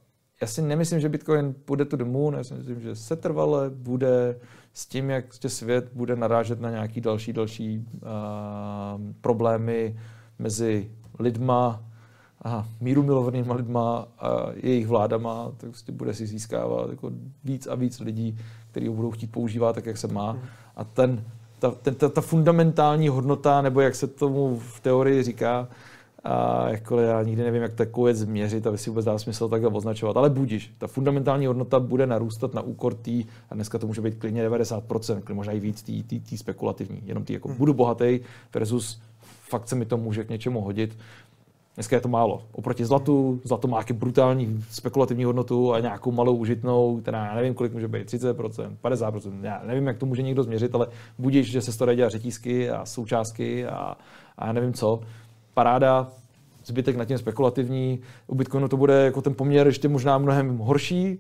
já 0.41 0.47
si 0.47 0.63
nemyslím, 0.63 1.01
že 1.01 1.09
Bitcoin 1.09 1.55
půjde 1.65 1.85
to 1.85 1.97
domů, 1.97 2.33
já 2.37 2.45
si 2.45 2.55
myslím, 2.55 2.81
že 2.81 2.97
se 2.97 3.17
trvale 3.17 3.71
bude 3.71 4.41
s 4.73 4.87
tím, 4.87 5.11
jak 5.11 5.25
svět 5.35 5.91
bude 5.93 6.17
narážet 6.17 6.61
na 6.61 6.71
nějaký 6.71 7.01
další, 7.01 7.33
další 7.33 7.79
uh, 7.79 8.03
problémy 9.21 10.01
mezi 10.39 10.91
lidma, 11.19 11.85
a 12.45 12.69
míru 12.81 13.03
milovanýma 13.03 13.55
lidma 13.55 14.09
a 14.19 14.47
jejich 14.55 14.87
vládama, 14.87 15.53
tak 15.57 15.71
prostě 15.71 15.93
bude 15.93 16.15
si 16.15 16.27
získávat 16.27 16.91
jako 16.91 17.11
víc 17.45 17.67
a 17.67 17.75
víc 17.75 18.01
lidí, 18.01 18.39
kteří 18.71 18.89
ho 18.89 18.95
budou 18.95 19.11
chtít 19.11 19.33
používat 19.33 19.73
tak, 19.73 19.87
jak 19.87 19.97
se 19.97 20.09
má. 20.09 20.39
A 20.77 20.85
ten, 20.85 21.25
ta, 21.59 21.71
ten, 21.71 21.95
ta, 21.95 22.09
ta 22.09 22.21
fundamentální 22.21 23.09
hodnota, 23.09 23.63
nebo 23.63 23.81
jak 23.81 23.95
se 23.95 24.07
tomu 24.07 24.59
v 24.59 24.81
teorii 24.81 25.23
říká, 25.23 25.69
a 26.25 26.69
jakkoliv 26.69 27.07
já 27.09 27.23
nikdy 27.23 27.43
nevím, 27.43 27.63
jak 27.63 27.73
takové 27.73 28.15
změřit, 28.15 28.67
aby 28.67 28.79
si 28.79 28.91
vůbec 28.91 29.05
dá 29.05 29.19
smysl 29.19 29.49
takhle 29.49 29.71
označovat. 29.71 30.17
Ale 30.17 30.31
budíš, 30.31 30.75
ta 30.79 30.87
fundamentální 30.87 31.47
hodnota 31.47 31.81
bude 31.81 32.07
narůstat 32.07 32.55
na 32.55 32.63
úkor 32.63 32.95
tý, 32.95 33.25
a 33.51 33.55
dneska 33.55 33.79
to 33.79 33.87
může 33.87 34.01
být 34.01 34.15
klidně 34.15 34.49
90%, 34.49 35.15
klidně 35.15 35.35
možná 35.35 35.53
i 35.53 35.61
víc 35.61 35.83
tý, 35.83 36.39
spekulativní, 36.39 37.03
jenom 37.05 37.25
tý 37.25 37.33
jako 37.33 37.49
hmm. 37.49 37.57
budu 37.57 37.75
bohatý 37.75 38.21
versus 38.55 39.01
fakt 39.49 39.69
se 39.69 39.77
mi 39.77 39.85
to 39.85 39.97
může 39.97 40.25
k 40.25 40.29
něčemu 40.29 40.61
hodit. 40.61 40.99
Dneska 41.75 41.97
je 41.97 42.01
to 42.01 42.09
málo. 42.09 42.43
Oproti 42.53 42.85
zlatu, 42.85 43.41
zlato 43.45 43.69
má 43.69 43.81
brutální 43.93 44.65
spekulativní 44.71 45.25
hodnotu 45.25 45.73
a 45.73 45.81
nějakou 45.81 46.13
malou 46.13 46.37
užitnou, 46.37 47.01
která 47.01 47.27
já 47.27 47.35
nevím, 47.35 47.55
kolik 47.55 47.73
může 47.73 47.89
být, 47.89 48.13
30%, 48.13 48.77
50%, 48.85 49.45
já 49.45 49.63
nevím, 49.67 49.87
jak 49.87 49.99
to 49.99 50.07
může 50.07 50.23
někdo 50.23 50.43
změřit, 50.43 50.75
ale 50.75 50.87
budíš, 51.19 51.51
že 51.51 51.61
se 51.61 51.79
to 51.79 51.95
dělat 51.95 52.11
řetízky 52.11 52.71
a 52.71 52.87
součástky 52.87 53.67
a, 53.67 53.97
a 54.39 54.47
já 54.47 54.53
nevím 54.53 54.73
co. 54.73 55.01
Paráda, 55.55 56.13
zbytek 56.65 56.97
na 56.97 57.05
tím 57.05 57.19
spekulativní. 57.19 58.01
U 58.27 58.35
Bitcoinu 58.35 58.69
to 58.69 58.77
bude 58.77 59.05
jako 59.05 59.23
ten 59.23 59.35
poměr 59.35 59.67
ještě 59.67 59.89
možná 59.89 60.19
mnohem 60.19 60.59
horší, 60.59 61.19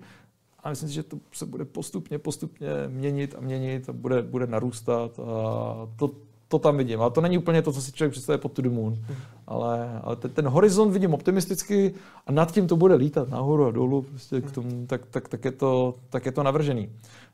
a 0.64 0.70
myslím 0.70 0.88
si, 0.88 0.94
že 0.94 1.02
to 1.02 1.18
se 1.32 1.46
bude 1.46 1.64
postupně, 1.64 2.18
postupně 2.18 2.68
měnit 2.88 3.34
a 3.38 3.40
měnit 3.40 3.88
a 3.88 3.92
bude, 3.92 4.22
bude 4.22 4.46
narůstat. 4.46 5.20
A 5.20 5.88
to, 5.96 6.10
to 6.48 6.58
tam 6.58 6.76
vidím. 6.76 7.00
Ale 7.00 7.10
to 7.10 7.20
není 7.20 7.38
úplně 7.38 7.62
to, 7.62 7.72
co 7.72 7.82
si 7.82 7.92
člověk 7.92 8.12
představuje 8.12 8.38
pod 8.38 8.52
to 8.52 8.62
the 8.62 8.68
moon. 8.68 8.98
Ale, 9.46 10.00
ale 10.02 10.16
ten, 10.16 10.30
ten 10.30 10.48
horizont 10.48 10.92
vidím 10.92 11.14
optimisticky 11.14 11.94
a 12.26 12.32
nad 12.32 12.52
tím 12.52 12.66
to 12.66 12.76
bude 12.76 12.94
lítat 12.94 13.28
nahoru 13.28 13.66
a 13.66 13.70
dolů. 13.70 14.02
Prostě 14.02 14.40
k 14.40 14.50
tomu, 14.50 14.86
tak, 14.86 15.06
tak, 15.06 15.28
tak, 15.28 15.44
je 15.44 15.52
to, 15.52 15.94
tak 16.10 16.26
je 16.26 16.32
to 16.32 16.42
navržený. 16.42 16.88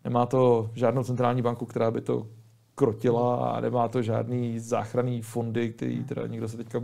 Nemá 0.04 0.26
to 0.26 0.70
žádnou 0.74 1.04
centrální 1.04 1.42
banku, 1.42 1.66
která 1.66 1.90
by 1.90 2.00
to 2.00 2.26
krotila 2.80 3.36
a 3.36 3.60
nemá 3.60 3.88
to 3.88 4.02
žádný 4.02 4.58
záchranný 4.58 5.22
fondy, 5.22 5.72
který 5.72 6.04
teda 6.04 6.26
někdo 6.26 6.48
se 6.48 6.56
teďka 6.56 6.82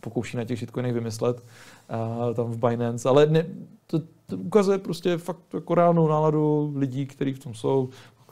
pokouší 0.00 0.36
na 0.36 0.44
těch 0.44 0.58
shitcoinech 0.58 0.94
vymyslet 0.94 1.42
a, 1.88 2.34
tam 2.34 2.50
v 2.50 2.58
Binance, 2.58 3.08
ale 3.08 3.26
ne, 3.26 3.46
to, 3.86 3.98
to 4.26 4.36
ukazuje 4.36 4.78
prostě 4.78 5.18
fakt 5.18 5.54
jako 5.54 5.74
reálnou 5.74 6.08
náladu 6.08 6.72
lidí, 6.76 7.06
kteří 7.06 7.32
v 7.32 7.38
tom 7.38 7.54
jsou 7.54 7.88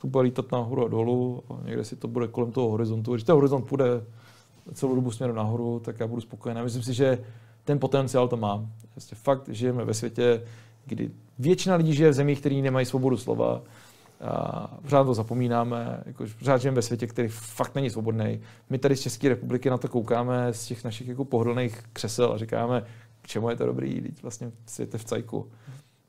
bude 0.06 0.22
lítat 0.22 0.52
nahoru 0.52 0.84
a 0.84 0.88
dolů 0.88 1.42
a 1.50 1.58
někde 1.64 1.84
si 1.84 1.96
to 1.96 2.08
bude 2.08 2.28
kolem 2.28 2.52
toho 2.52 2.70
horizontu. 2.70 3.12
Když 3.12 3.24
ten 3.24 3.34
horizont 3.34 3.62
půjde 3.62 3.84
celou 4.72 4.94
dobu 4.94 5.10
směrem 5.10 5.36
nahoru, 5.36 5.80
tak 5.84 6.00
já 6.00 6.06
budu 6.06 6.20
spokojený. 6.20 6.60
Myslím 6.62 6.82
si, 6.82 6.94
že 6.94 7.24
ten 7.64 7.78
potenciál 7.78 8.28
to 8.28 8.36
má. 8.36 8.66
Prostě 8.90 9.16
fakt 9.16 9.48
žijeme 9.48 9.84
ve 9.84 9.94
světě, 9.94 10.42
kdy 10.86 11.10
většina 11.38 11.76
lidí 11.76 11.94
žije 11.94 12.10
v 12.10 12.14
zemích, 12.14 12.40
které 12.40 12.54
nemají 12.54 12.86
svobodu 12.86 13.16
slova. 13.16 13.62
A 14.20 14.78
pořád 14.82 15.04
to 15.04 15.14
zapomínáme, 15.14 16.02
jako, 16.06 16.24
pořád 16.38 16.58
žijeme 16.58 16.76
ve 16.76 16.82
světě, 16.82 17.06
který 17.06 17.28
fakt 17.28 17.74
není 17.74 17.90
svobodný. 17.90 18.40
My 18.70 18.78
tady 18.78 18.96
z 18.96 19.00
České 19.00 19.28
republiky 19.28 19.70
na 19.70 19.78
to 19.78 19.88
koukáme 19.88 20.52
z 20.52 20.66
těch 20.66 20.84
našich 20.84 21.08
jako 21.08 21.24
pohodlných 21.24 21.82
křesel 21.92 22.32
a 22.32 22.38
říkáme, 22.38 22.84
k 23.22 23.26
čemu 23.26 23.50
je 23.50 23.56
to 23.56 23.66
dobrý, 23.66 24.02
vlastně 24.22 24.52
světe 24.66 24.98
v 24.98 25.04
cajku. 25.04 25.50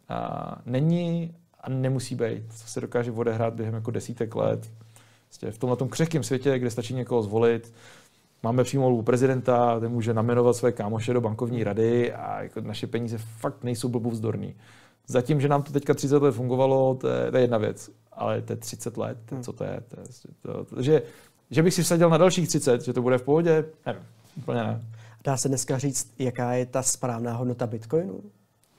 A 0.10 0.62
není 0.66 1.36
a 1.62 1.70
nemusí 1.70 2.16
být. 2.16 2.54
Co 2.54 2.68
se 2.68 2.82
dokáže 2.82 3.12
odehrát 3.12 3.54
během 3.54 3.74
jako 3.74 3.92
desítek 3.92 4.36
let. 4.36 4.72
Vlastně 5.30 5.52
v 5.52 5.58
tomhle 5.58 5.78
tom 5.78 5.90
křehkém 5.90 6.24
světě, 6.24 6.60
kde 6.60 6.70
stačí 6.70 6.94
někoho 6.94 7.22
zvolit, 7.22 7.74
máme 8.44 8.64
přímo 8.64 8.84
volbu 8.84 9.02
prezidenta, 9.02 9.80
ten 9.80 9.92
může 9.92 10.14
namenovat 10.14 10.56
své 10.56 10.72
kámoše 10.72 11.14
do 11.14 11.22
bankovní 11.22 11.64
rady 11.64 12.14
a 12.14 12.42
jako 12.42 12.62
naše 12.62 12.88
peníze 12.88 13.18
fakt 13.18 13.64
nejsou 13.64 13.90
blbou 13.90 14.10
vzdorný. 14.10 14.56
Zatím, 15.08 15.42
že 15.42 15.48
nám 15.48 15.64
to 15.64 15.72
teďka 15.72 15.94
30 15.94 16.22
let 16.22 16.32
fungovalo, 16.32 16.96
to 16.96 17.08
je, 17.08 17.32
to 17.32 17.38
je 17.38 17.44
jedna 17.44 17.58
věc, 17.58 17.90
ale 18.12 18.42
to 18.42 18.54
je 18.54 18.58
30 18.58 18.98
let, 18.98 19.18
hmm. 19.32 19.44
co 19.44 19.54
to 19.54 19.64
je? 19.64 19.82
To 19.88 20.00
je 20.00 20.06
to, 20.42 20.66
to, 20.66 20.82
že, 20.82 21.02
že 21.52 21.64
bych 21.64 21.74
si 21.74 21.84
vsadil 21.84 22.10
na 22.10 22.18
dalších 22.18 22.48
30, 22.48 22.82
že 22.82 22.94
to 22.94 23.02
bude 23.02 23.18
v 23.18 23.24
pohodě, 23.24 23.66
nevím, 23.86 24.04
úplně 24.38 24.64
ne. 24.64 24.86
Dá 25.24 25.38
se 25.38 25.48
dneska 25.48 25.78
říct, 25.78 26.14
jaká 26.20 26.54
je 26.54 26.66
ta 26.66 26.84
správná 26.84 27.34
hodnota 27.34 27.68
Bitcoinu? 27.68 28.22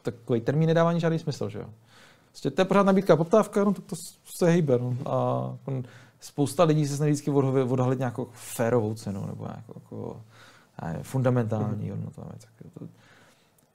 Takový 0.03 0.41
termín 0.41 0.67
nedává 0.67 0.99
žádný 0.99 1.19
smysl, 1.19 1.49
že 1.49 1.59
jo? 1.59 1.71
Prostě 2.31 2.51
to 2.51 2.61
je 2.61 2.65
pořád 2.65 2.87
nabídka 2.87 3.13
a 3.13 3.17
poptávka, 3.17 3.65
no 3.65 3.73
tak 3.75 3.85
to 3.85 3.97
se 4.39 4.47
hejbe. 4.47 4.79
No. 4.79 4.97
A 5.07 5.57
spousta 6.21 6.65
lidí 6.65 6.87
se 6.87 6.97
snaží 6.97 7.13
vždycky 7.13 7.31
odhalit 7.31 7.99
nějakou 7.99 8.29
férovou 8.33 8.95
cenu 8.95 9.27
nebo 9.27 9.47
nějakou 9.47 9.73
jako, 9.75 10.21
fundamentální 11.03 11.85
mm. 11.85 11.91
hodnotu. 11.91 12.23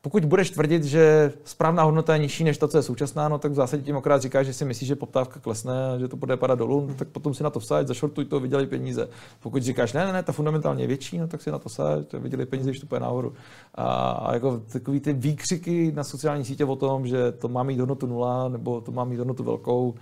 Pokud 0.05 0.25
budeš 0.25 0.49
tvrdit, 0.49 0.83
že 0.83 1.33
správná 1.43 1.83
hodnota 1.83 2.13
je 2.13 2.19
nižší 2.19 2.43
než 2.43 2.57
ta, 2.57 2.67
co 2.67 2.77
je 2.77 2.83
současná, 2.83 3.29
no 3.29 3.37
tak 3.37 3.51
v 3.51 3.55
zásadě 3.55 3.83
tím 3.83 3.97
akorát 3.97 4.21
říkáš, 4.21 4.45
že 4.45 4.53
si 4.53 4.65
myslíš, 4.65 4.87
že 4.87 4.95
poptávka 4.95 5.39
klesne 5.39 5.89
a 5.89 5.97
že 5.97 6.07
to 6.07 6.17
bude 6.17 6.37
padat 6.37 6.59
dolů, 6.59 6.85
no, 6.87 6.95
tak 6.95 7.07
potom 7.07 7.33
si 7.33 7.43
na 7.43 7.49
to 7.49 7.59
vsaď, 7.59 7.87
zašortuj 7.87 8.25
to, 8.25 8.39
vydělej 8.39 8.67
peníze. 8.67 9.09
Pokud 9.39 9.63
říkáš, 9.63 9.93
ne, 9.93 10.05
ne, 10.05 10.13
ne, 10.13 10.23
ta 10.23 10.31
fundamentálně 10.31 10.83
je 10.83 10.87
větší, 10.87 11.17
no 11.17 11.27
tak 11.27 11.41
si 11.41 11.51
na 11.51 11.59
to 11.59 11.69
vsaď, 11.69 12.13
vydělej 12.13 12.45
peníze, 12.45 12.69
když 12.69 12.79
to 12.79 12.87
půjde 12.87 12.99
nahoru. 12.99 13.33
A, 13.75 14.11
a 14.11 14.33
jako 14.33 14.61
takový 14.71 14.99
ty 14.99 15.13
výkřiky 15.13 15.91
na 15.91 16.03
sociální 16.03 16.45
sítě 16.45 16.65
o 16.65 16.75
tom, 16.75 17.07
že 17.07 17.31
to 17.31 17.47
má 17.47 17.63
mít 17.63 17.79
hodnotu 17.79 18.07
nula, 18.07 18.49
nebo 18.49 18.81
to 18.81 18.91
má 18.91 19.03
mít 19.03 19.17
hodnotu 19.17 19.43
velkou, 19.43 19.95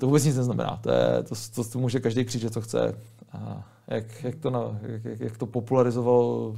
to 0.00 0.06
vůbec 0.06 0.24
nic 0.24 0.36
neznamená. 0.36 0.80
To, 0.82 0.90
je, 0.90 1.22
to, 1.22 1.34
to, 1.54 1.70
to 1.70 1.78
může 1.78 2.00
každý 2.00 2.24
křičet, 2.24 2.52
co 2.52 2.60
chce. 2.60 2.98
A 3.32 3.68
jak, 3.88 4.24
jak, 4.24 4.36
to, 4.36 4.50
na, 4.50 4.78
jak, 4.82 5.20
jak 5.20 5.38
to 5.38 5.46
popularizoval 5.46 6.56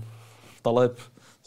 Taleb, 0.62 0.98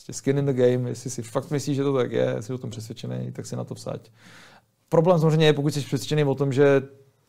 prostě 0.01 0.13
skin 0.13 0.37
in 0.37 0.45
the 0.45 0.53
game, 0.53 0.89
jestli 0.89 1.09
si 1.09 1.21
fakt 1.21 1.51
myslíš, 1.51 1.75
že 1.75 1.83
to 1.83 1.93
tak 1.93 2.11
je, 2.11 2.35
jsi 2.39 2.53
o 2.53 2.57
tom 2.57 2.69
přesvědčený, 2.69 3.31
tak 3.31 3.45
si 3.45 3.55
na 3.55 3.63
to 3.63 3.75
vsaď. 3.75 4.09
Problém 4.89 5.19
samozřejmě 5.19 5.45
je, 5.45 5.53
pokud 5.53 5.73
jsi 5.73 5.79
přesvědčený 5.79 6.23
o 6.23 6.35
tom, 6.35 6.53
že 6.53 6.81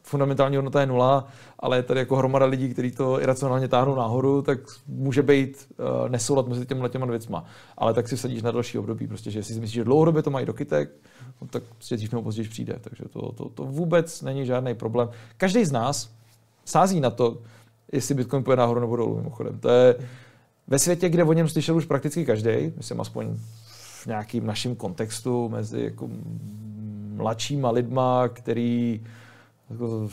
fundamentální 0.03 0.57
hodnota 0.57 0.81
je 0.81 0.87
nula, 0.87 1.29
ale 1.59 1.77
je 1.77 1.83
tady 1.83 2.01
jako 2.01 2.17
hromada 2.17 2.47
lidí, 2.47 2.69
kteří 2.69 2.91
to 2.91 3.21
iracionálně 3.21 3.69
táhnou 3.69 3.95
nahoru, 3.95 4.43
tak 4.43 4.59
může 4.87 5.23
být 5.23 5.69
uh, 5.79 6.09
nesoulad 6.09 6.49
mezi 6.49 6.67
těmi 6.67 6.89
těma 6.89 7.07
věcma. 7.07 7.45
Ale 7.79 7.95
tak 7.95 8.09
si 8.09 8.17
vsadíš 8.17 8.43
na 8.43 8.51
další 8.51 8.79
období, 8.79 9.07
prostě, 9.07 9.31
že 9.31 9.43
si 9.43 9.53
myslíš, 9.53 9.75
že 9.75 9.85
dlouhodobě 9.85 10.23
to 10.23 10.31
mají 10.31 10.47
do 10.47 10.55
kytek, 10.55 10.91
no, 11.41 11.49
tak 11.49 11.63
prostě 11.63 11.97
dřív 11.97 12.13
nebo 12.13 12.23
později 12.23 12.49
přijde. 12.49 12.77
Takže 12.81 13.05
to, 13.11 13.33
to, 13.33 13.49
to, 13.49 13.65
vůbec 13.65 14.23
není 14.23 14.47
žádný 14.47 14.75
problém. 14.75 15.09
Každý 15.37 15.65
z 15.65 15.73
nás 15.73 16.11
sází 16.65 17.01
na 17.01 17.11
to, 17.11 17.39
jestli 17.93 18.15
Bitcoin 18.15 18.45
půjde 18.45 18.57
nahoru 18.57 18.81
nebo 18.81 18.97
dolů, 18.97 19.17
mimochodem. 19.17 19.59
To 19.59 19.69
je 19.69 19.95
ve 20.73 20.79
světě, 20.79 21.09
kde 21.09 21.25
o 21.25 21.33
něm 21.33 21.49
slyšel 21.49 21.77
už 21.77 21.85
prakticky 21.85 22.25
každý, 22.25 22.73
myslím 22.77 23.01
aspoň 23.01 23.37
v 24.03 24.07
nějakým 24.07 24.47
naším 24.47 24.77
kontextu 24.77 25.49
mezi 25.49 25.83
jako 25.83 26.09
mladšíma 27.17 27.71
lidma, 27.71 28.29
který 28.29 29.01
jako 29.71 30.09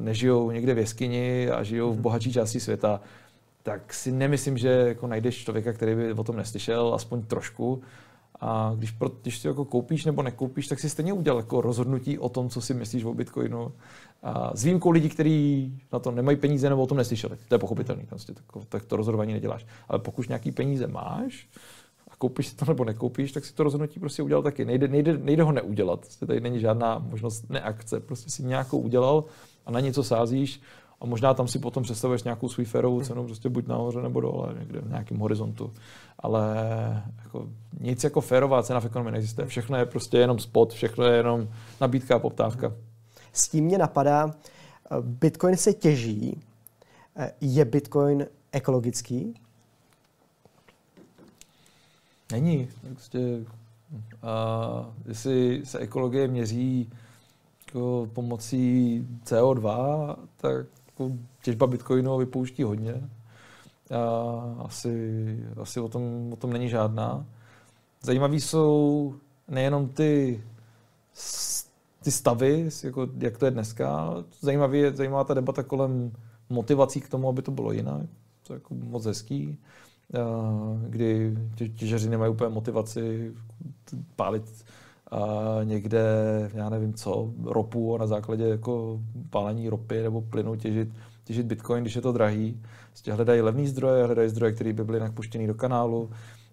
nežijou 0.00 0.50
někde 0.50 0.74
v 0.74 0.78
jeskyni 0.78 1.50
a 1.50 1.62
žijou 1.62 1.90
v 1.90 1.94
mhm. 1.94 2.02
bohatší 2.02 2.32
části 2.32 2.60
světa, 2.60 3.00
tak 3.62 3.94
si 3.94 4.12
nemyslím, 4.12 4.58
že 4.58 4.68
jako 4.68 5.06
najdeš 5.06 5.44
člověka, 5.44 5.72
který 5.72 5.94
by 5.94 6.12
o 6.12 6.24
tom 6.24 6.36
neslyšel, 6.36 6.94
aspoň 6.94 7.22
trošku. 7.22 7.82
A 8.40 8.72
když, 8.76 8.90
pro, 8.90 9.10
když 9.22 9.38
si 9.38 9.46
jako 9.46 9.64
koupíš 9.64 10.04
nebo 10.04 10.22
nekoupíš, 10.22 10.68
tak 10.68 10.80
si 10.80 10.90
stejně 10.90 11.12
udělal 11.12 11.40
jako 11.40 11.60
rozhodnutí 11.60 12.18
o 12.18 12.28
tom, 12.28 12.48
co 12.48 12.60
si 12.60 12.74
myslíš 12.74 13.04
o 13.04 13.14
Bitcoinu. 13.14 13.72
A 14.22 14.56
s 14.56 14.64
výjimkou 14.64 14.90
lidí, 14.90 15.08
kteří 15.08 15.72
na 15.92 15.98
to 15.98 16.10
nemají 16.10 16.36
peníze 16.36 16.68
nebo 16.68 16.82
o 16.82 16.86
tom 16.86 16.98
neslyšeli. 16.98 17.36
To 17.48 17.54
je 17.54 17.58
pochopitelné, 17.58 18.02
prostě, 18.08 18.32
tak, 18.32 18.44
tak 18.68 18.84
to 18.84 18.96
rozhodování 18.96 19.32
neděláš. 19.32 19.66
Ale 19.88 19.98
pokud 19.98 20.28
nějaký 20.28 20.52
peníze 20.52 20.86
máš, 20.86 21.48
a 22.10 22.16
koupíš 22.16 22.48
si 22.48 22.56
to 22.56 22.64
nebo 22.64 22.84
nekoupíš, 22.84 23.32
tak 23.32 23.44
si 23.44 23.54
to 23.54 23.62
rozhodnutí 23.62 24.00
prostě 24.00 24.22
udělal 24.22 24.42
taky. 24.42 24.64
Nejde, 24.64 24.88
nejde, 24.88 25.18
nejde 25.18 25.42
ho 25.42 25.52
neudělat. 25.52 26.00
Prostě 26.00 26.26
tady 26.26 26.40
není 26.40 26.60
žádná 26.60 26.98
možnost 26.98 27.50
neakce. 27.50 28.00
Prostě 28.00 28.30
si 28.30 28.42
nějakou 28.42 28.78
udělal 28.78 29.24
a 29.66 29.70
na 29.70 29.80
něco 29.80 30.04
sázíš 30.04 30.60
a 31.00 31.06
možná 31.06 31.34
tam 31.34 31.48
si 31.48 31.58
potom 31.58 31.82
představuješ 31.82 32.22
nějakou 32.22 32.48
svůj 32.48 32.64
férovou 32.64 33.00
cenu, 33.00 33.24
prostě 33.24 33.48
buď 33.48 33.66
nahoře 33.66 34.02
nebo 34.02 34.20
dole, 34.20 34.54
někde 34.58 34.80
v 34.80 34.88
nějakém 34.88 35.18
horizontu. 35.18 35.72
Ale 36.18 36.56
jako, 37.24 37.48
nic 37.80 38.04
jako 38.04 38.20
férová 38.20 38.62
cena 38.62 38.80
v 38.80 38.84
ekonomii 38.84 39.12
neexistuje. 39.12 39.46
Všechno 39.46 39.76
je 39.76 39.86
prostě 39.86 40.18
jenom 40.18 40.38
spot, 40.38 40.72
všechno 40.72 41.04
je 41.04 41.16
jenom 41.16 41.48
nabídka 41.80 42.16
a 42.16 42.18
poptávka. 42.18 42.72
S 43.32 43.48
tím 43.48 43.64
mě 43.64 43.78
napadá, 43.78 44.34
Bitcoin 45.00 45.56
se 45.56 45.72
těží. 45.72 46.40
Je 47.40 47.64
Bitcoin 47.64 48.26
ekologický? 48.52 49.34
Není. 52.32 52.68
Prostě, 52.92 53.44
a 54.22 54.86
jestli 55.06 55.62
se 55.64 55.78
ekologie 55.78 56.28
měří 56.28 56.90
jako 57.66 58.08
pomocí 58.12 59.06
CO2, 59.24 60.16
tak 60.36 60.66
jako 60.98 61.16
těžba 61.42 61.66
bitcoinu 61.66 62.18
vypouští 62.18 62.62
hodně. 62.62 63.10
A 63.90 64.64
asi, 64.64 65.44
asi 65.60 65.80
o, 65.80 65.88
tom, 65.88 66.32
o 66.32 66.36
tom 66.36 66.52
není 66.52 66.68
žádná. 66.68 67.26
Zajímavý 68.02 68.40
jsou 68.40 69.14
nejenom 69.48 69.88
ty, 69.88 70.44
ty 72.02 72.10
stavy, 72.10 72.68
jako, 72.84 73.08
jak 73.18 73.38
to 73.38 73.44
je 73.44 73.50
dneska. 73.50 74.14
Zajímavý 74.40 74.78
je, 74.78 74.92
zajímavá 74.92 75.24
ta 75.24 75.34
debata 75.34 75.62
kolem 75.62 76.12
motivací 76.50 77.00
k 77.00 77.08
tomu, 77.08 77.28
aby 77.28 77.42
to 77.42 77.50
bylo 77.50 77.72
jinak. 77.72 78.06
To 78.46 78.52
je 78.52 78.56
jako 78.56 78.74
moc 78.74 79.06
hezký. 79.06 79.58
Kdy 80.88 81.38
těžaři 81.76 82.08
nemají 82.08 82.32
úplně 82.32 82.50
motivaci 82.50 83.34
pálit 84.16 84.64
a 85.10 85.58
někde, 85.64 86.02
já 86.54 86.68
nevím 86.68 86.94
co, 86.94 87.30
ropu 87.44 87.94
a 87.94 87.98
na 87.98 88.06
základě 88.06 88.44
jako 88.44 89.00
pálení 89.30 89.68
ropy 89.68 90.02
nebo 90.02 90.20
plynu 90.20 90.56
těžit, 90.56 90.88
těžit 91.24 91.46
bitcoin, 91.46 91.82
když 91.84 91.96
je 91.96 92.02
to 92.02 92.12
drahý. 92.12 92.60
Prostě 92.90 93.12
hledají 93.12 93.40
levný 93.40 93.66
zdroje, 93.66 94.04
hledají 94.04 94.28
zdroje, 94.28 94.52
které 94.52 94.72
by 94.72 94.84
byly 94.84 94.96
jinak 94.96 95.12
puštěny 95.12 95.46
do 95.46 95.54
kanálu. 95.54 96.10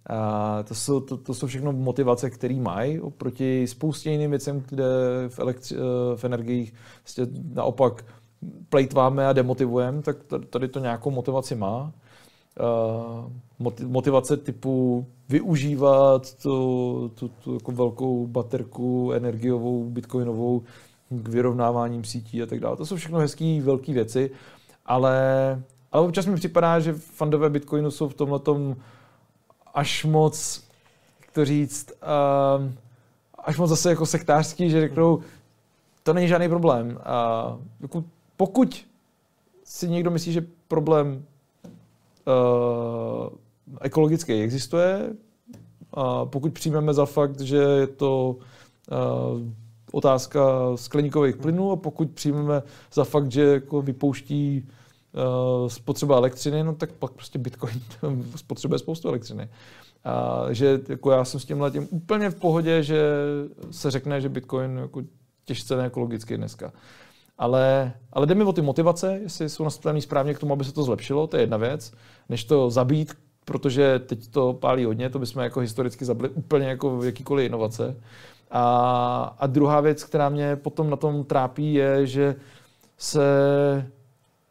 A 0.10 0.64
to, 0.64 0.76
jsou, 0.76 1.00
to, 1.00 1.18
to 1.18 1.34
jsou 1.34 1.48
všechno 1.48 1.72
motivace, 1.72 2.30
které 2.30 2.56
mají 2.56 3.00
oproti 3.00 3.68
spoustě 3.68 4.12
jiným 4.12 4.30
věcem, 4.30 4.64
kde 4.70 4.86
v, 5.28 5.40
elektri- 5.40 5.78
v 6.16 6.24
energiích 6.24 6.74
prostě 7.02 7.28
naopak 7.54 8.06
plejtváme 8.70 9.28
a 9.28 9.34
demotivujeme, 9.34 10.02
tak 10.02 10.18
tady 10.50 10.68
to 10.68 10.80
nějakou 10.80 11.12
motivaci 11.12 11.56
má. 11.56 11.92
motivace 13.88 14.38
typu 14.38 15.06
využívat 15.30 16.34
tu, 16.34 17.12
tu, 17.16 17.28
tu 17.28 17.54
jako 17.54 17.72
velkou 17.72 18.28
baterku 18.28 19.12
energiovou, 19.12 19.90
bitcoinovou 19.90 20.64
k 21.10 21.28
vyrovnáváním 21.28 22.04
sítí 22.04 22.44
a 22.44 22.46
tak 22.46 22.60
dále. 22.60 22.78
To 22.78 22.86
jsou 22.86 22.96
všechno 22.96 23.20
hezké, 23.20 23.62
velké 23.62 23.94
věci, 23.94 24.32
ale, 24.86 25.18
ale 25.92 26.08
občas 26.08 26.26
mi 26.26 26.36
připadá, 26.36 26.80
že 26.80 26.94
fandové 26.94 27.50
bitcoinu 27.50 27.92
jsou 27.92 28.10
v 28.10 28.14
tomhle 28.14 28.40
až 29.74 30.06
moc, 30.06 30.64
jak 31.22 31.32
to 31.32 31.46
říct, 31.46 31.92
uh, 31.92 32.72
až 33.44 33.58
moc 33.58 33.70
zase 33.70 33.90
jako 33.90 34.06
sektářský, 34.06 34.70
že 34.70 34.82
řeknou, 34.82 35.20
to 36.04 36.14
není 36.14 36.28
žádný 36.28 36.50
problém. 36.50 37.00
A 37.04 37.58
jako 37.82 38.04
pokud 38.38 38.86
si 39.64 39.90
někdo 39.90 40.12
myslí, 40.12 40.34
že 40.34 40.46
problém 40.68 41.26
uh, 42.28 43.30
ekologický 43.82 44.34
existuje, 44.34 45.14
a 45.94 46.26
pokud 46.26 46.54
přijmeme 46.54 46.94
za 46.94 47.06
fakt, 47.06 47.42
že 47.42 47.58
je 47.58 47.88
to 47.88 48.38
otázka 49.92 50.42
skleníkových 50.76 51.38
plynů 51.38 51.72
a 51.72 51.76
pokud 51.76 52.12
přijmeme 52.12 52.64
za 52.94 53.04
fakt, 53.04 53.32
že 53.32 53.42
jako 53.42 53.82
vypouští 53.82 54.68
spotřeba 55.68 56.18
elektřiny, 56.18 56.64
no 56.64 56.76
tak 56.76 56.92
pak 56.92 57.12
prostě 57.12 57.40
Bitcoin 57.40 57.82
spotřebuje 58.36 58.80
spoustu 58.80 59.10
elektřiny. 59.10 59.50
A 60.04 60.46
že 60.52 60.80
jako 60.90 61.12
já 61.12 61.26
jsem 61.26 61.40
s 61.40 61.46
tím 61.46 61.62
letím 61.62 61.88
úplně 61.92 62.30
v 62.30 62.36
pohodě, 62.36 62.84
že 62.84 63.02
se 63.72 63.92
řekne, 63.92 64.22
že 64.22 64.30
Bitcoin 64.30 64.78
jako 64.78 65.02
těžce 65.46 65.76
neekologický 65.76 66.38
dneska. 66.38 66.74
Ale, 67.38 67.94
ale 68.14 68.26
jde 68.26 68.36
mi 68.36 68.44
o 68.44 68.54
ty 68.54 68.62
motivace, 68.62 69.20
jestli 69.24 69.50
jsou 69.50 69.64
nastavený 69.64 70.02
správně 70.02 70.34
k 70.34 70.40
tomu, 70.40 70.54
aby 70.54 70.64
se 70.64 70.74
to 70.74 70.84
zlepšilo, 70.84 71.28
to 71.28 71.38
je 71.38 71.44
jedna 71.44 71.58
věc, 71.58 71.94
než 72.30 72.44
to 72.44 72.70
zabít, 72.70 73.14
protože 73.46 74.00
teď 74.00 74.28
to 74.28 74.54
pálí 74.54 74.86
hodně, 74.86 75.10
to 75.10 75.20
bychom 75.20 75.44
jako 75.44 75.60
historicky 75.60 76.06
zabili 76.06 76.30
úplně 76.30 76.68
jako 76.68 77.04
jakýkoliv 77.04 77.46
inovace. 77.46 77.96
A, 78.52 79.36
a 79.40 79.48
druhá 79.48 79.82
věc, 79.82 80.04
která 80.04 80.30
mě 80.30 80.56
potom 80.56 80.90
na 80.90 80.96
tom 80.96 81.24
trápí, 81.24 81.74
je, 81.74 82.08
že 82.08 82.36
se 82.98 83.22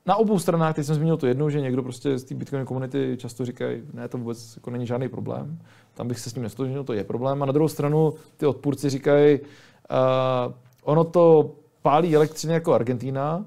na 0.07 0.17
obou 0.17 0.39
stranách, 0.39 0.75
teď 0.75 0.87
jsem 0.87 0.95
zmínil 0.95 1.17
to 1.17 1.27
jednou, 1.27 1.51
že 1.51 1.61
někdo 1.61 1.83
prostě 1.83 2.19
z 2.19 2.25
té 2.25 2.35
Bitcoin 2.35 2.67
komunity 2.67 3.17
často 3.21 3.45
říkají, 3.45 3.83
ne, 3.93 4.09
to 4.09 4.19
vůbec 4.19 4.57
jako 4.57 4.71
není 4.71 4.87
žádný 4.87 5.09
problém, 5.09 5.59
tam 5.95 6.09
bych 6.09 6.19
se 6.19 6.31
s 6.31 6.33
tím 6.33 6.43
nestotožnil, 6.43 6.85
to 6.85 6.93
je 6.93 7.05
problém. 7.05 7.43
A 7.43 7.47
na 7.47 7.53
druhou 7.53 7.69
stranu 7.69 8.15
ty 8.37 8.47
odpůrci 8.47 8.91
říkají, 8.91 9.41
uh, 9.41 10.53
ono 10.83 11.05
to 11.05 11.51
pálí 11.83 12.17
elektřiny 12.17 12.53
jako 12.53 12.75
Argentína 12.75 13.45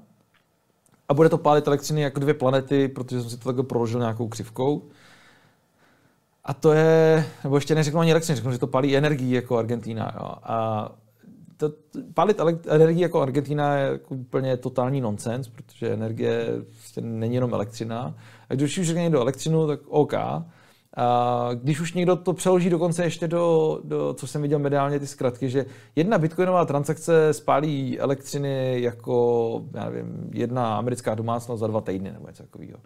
a 1.10 1.14
bude 1.14 1.30
to 1.30 1.38
pálit 1.38 1.68
elektřiny 1.68 2.02
jako 2.02 2.20
dvě 2.20 2.34
planety, 2.34 2.88
protože 2.88 3.22
jsem 3.22 3.30
si 3.30 3.38
to 3.38 3.44
takhle 3.44 3.64
proložil 3.64 4.00
nějakou 4.00 4.28
křivkou. 4.28 4.82
A 6.48 6.54
to 6.54 6.74
je, 6.74 7.26
nebo 7.44 7.58
ještě 7.58 7.76
neřeknu 7.76 8.00
ani 8.00 8.12
elektřiny, 8.12 8.36
řeknu, 8.36 8.52
že 8.52 8.58
to 8.58 8.68
pálí 8.68 8.98
energii 8.98 9.36
jako 9.36 9.58
Argentína. 9.58 10.12
Jo. 10.16 10.32
A 10.44 10.90
to, 11.58 11.72
pálit 12.14 12.42
energii 12.68 13.02
jako 13.02 13.22
Argentina 13.22 13.76
je 13.76 13.92
jako 13.92 14.16
úplně 14.16 14.58
totální 14.58 15.02
nonsens, 15.02 15.48
protože 15.48 15.94
energie 15.94 16.46
prostě 16.72 17.02
není 17.02 17.36
jenom 17.36 17.54
elektřina. 17.54 18.16
A 18.50 18.54
když 18.54 18.78
už 18.78 18.88
řekne 18.88 19.02
někdo 19.02 19.22
elektřinu, 19.22 19.68
tak 19.68 19.80
OK. 19.88 20.14
A 20.98 21.50
když 21.54 21.80
už 21.80 21.94
někdo 21.94 22.16
to 22.16 22.34
přeloží 22.34 22.70
dokonce 22.70 23.04
ještě 23.04 23.28
do, 23.28 23.80
do, 23.84 24.14
co 24.14 24.28
jsem 24.28 24.42
viděl 24.42 24.60
mediálně, 24.60 25.00
ty 25.00 25.08
zkratky, 25.08 25.50
že 25.50 25.66
jedna 25.96 26.18
bitcoinová 26.18 26.66
transakce 26.66 27.34
spálí 27.34 28.00
elektřiny 28.00 28.82
jako, 28.82 29.62
já 29.74 29.86
nevím, 29.86 30.30
jedna 30.34 30.78
americká 30.78 31.16
domácnost 31.16 31.60
za 31.60 31.68
dva 31.68 31.82
týdny 31.82 32.12
nebo 32.12 32.28
něco 32.28 32.44
takového. 32.44 32.78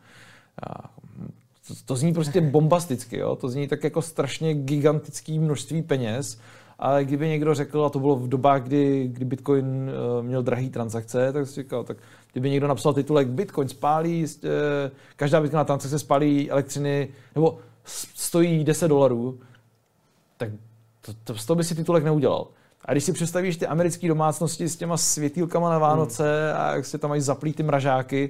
To, 1.71 1.75
to 1.85 1.95
zní 1.95 2.13
prostě 2.13 2.41
bombasticky, 2.41 3.17
jo? 3.17 3.35
to 3.35 3.49
zní 3.49 3.67
tak 3.67 3.83
jako 3.83 4.01
strašně 4.01 4.53
gigantický 4.53 5.39
množství 5.39 5.81
peněz, 5.81 6.39
ale 6.79 7.05
kdyby 7.05 7.29
někdo 7.29 7.53
řekl, 7.53 7.85
a 7.85 7.89
to 7.89 7.99
bylo 7.99 8.15
v 8.15 8.27
dobách, 8.27 8.63
kdy, 8.63 9.09
kdy 9.13 9.25
Bitcoin 9.25 9.65
uh, 9.65 10.25
měl 10.25 10.43
drahý 10.43 10.69
transakce, 10.69 11.33
tak 11.33 11.47
si 11.47 11.61
říkal, 11.61 11.83
tak 11.83 11.97
kdyby 12.31 12.49
někdo 12.49 12.67
napsal 12.67 12.93
titulek 12.93 13.27
Bitcoin 13.27 13.67
spálí, 13.67 14.25
uh, 14.43 14.49
každá 15.15 15.41
bitcoinová 15.41 15.63
transakce 15.63 15.99
spálí 15.99 16.51
elektřiny, 16.51 17.07
nebo 17.35 17.57
stojí 18.15 18.63
10 18.63 18.87
dolarů, 18.87 19.39
tak 20.37 20.49
to, 21.01 21.13
to, 21.23 21.35
z 21.35 21.45
toho 21.45 21.55
by 21.55 21.63
si 21.63 21.75
titulek 21.75 22.03
neudělal. 22.03 22.47
A 22.85 22.91
když 22.91 23.03
si 23.03 23.13
představíš 23.13 23.57
ty 23.57 23.67
americké 23.67 24.07
domácnosti 24.07 24.69
s 24.69 24.77
těma 24.77 24.97
světýlkama 24.97 25.69
na 25.69 25.79
Vánoce 25.79 26.51
hmm. 26.51 26.61
a 26.61 26.75
jak 26.75 26.85
se 26.85 26.97
tam 26.97 27.09
mají 27.09 27.21
zaplý 27.21 27.53
ty 27.53 27.63
mražáky, 27.63 28.29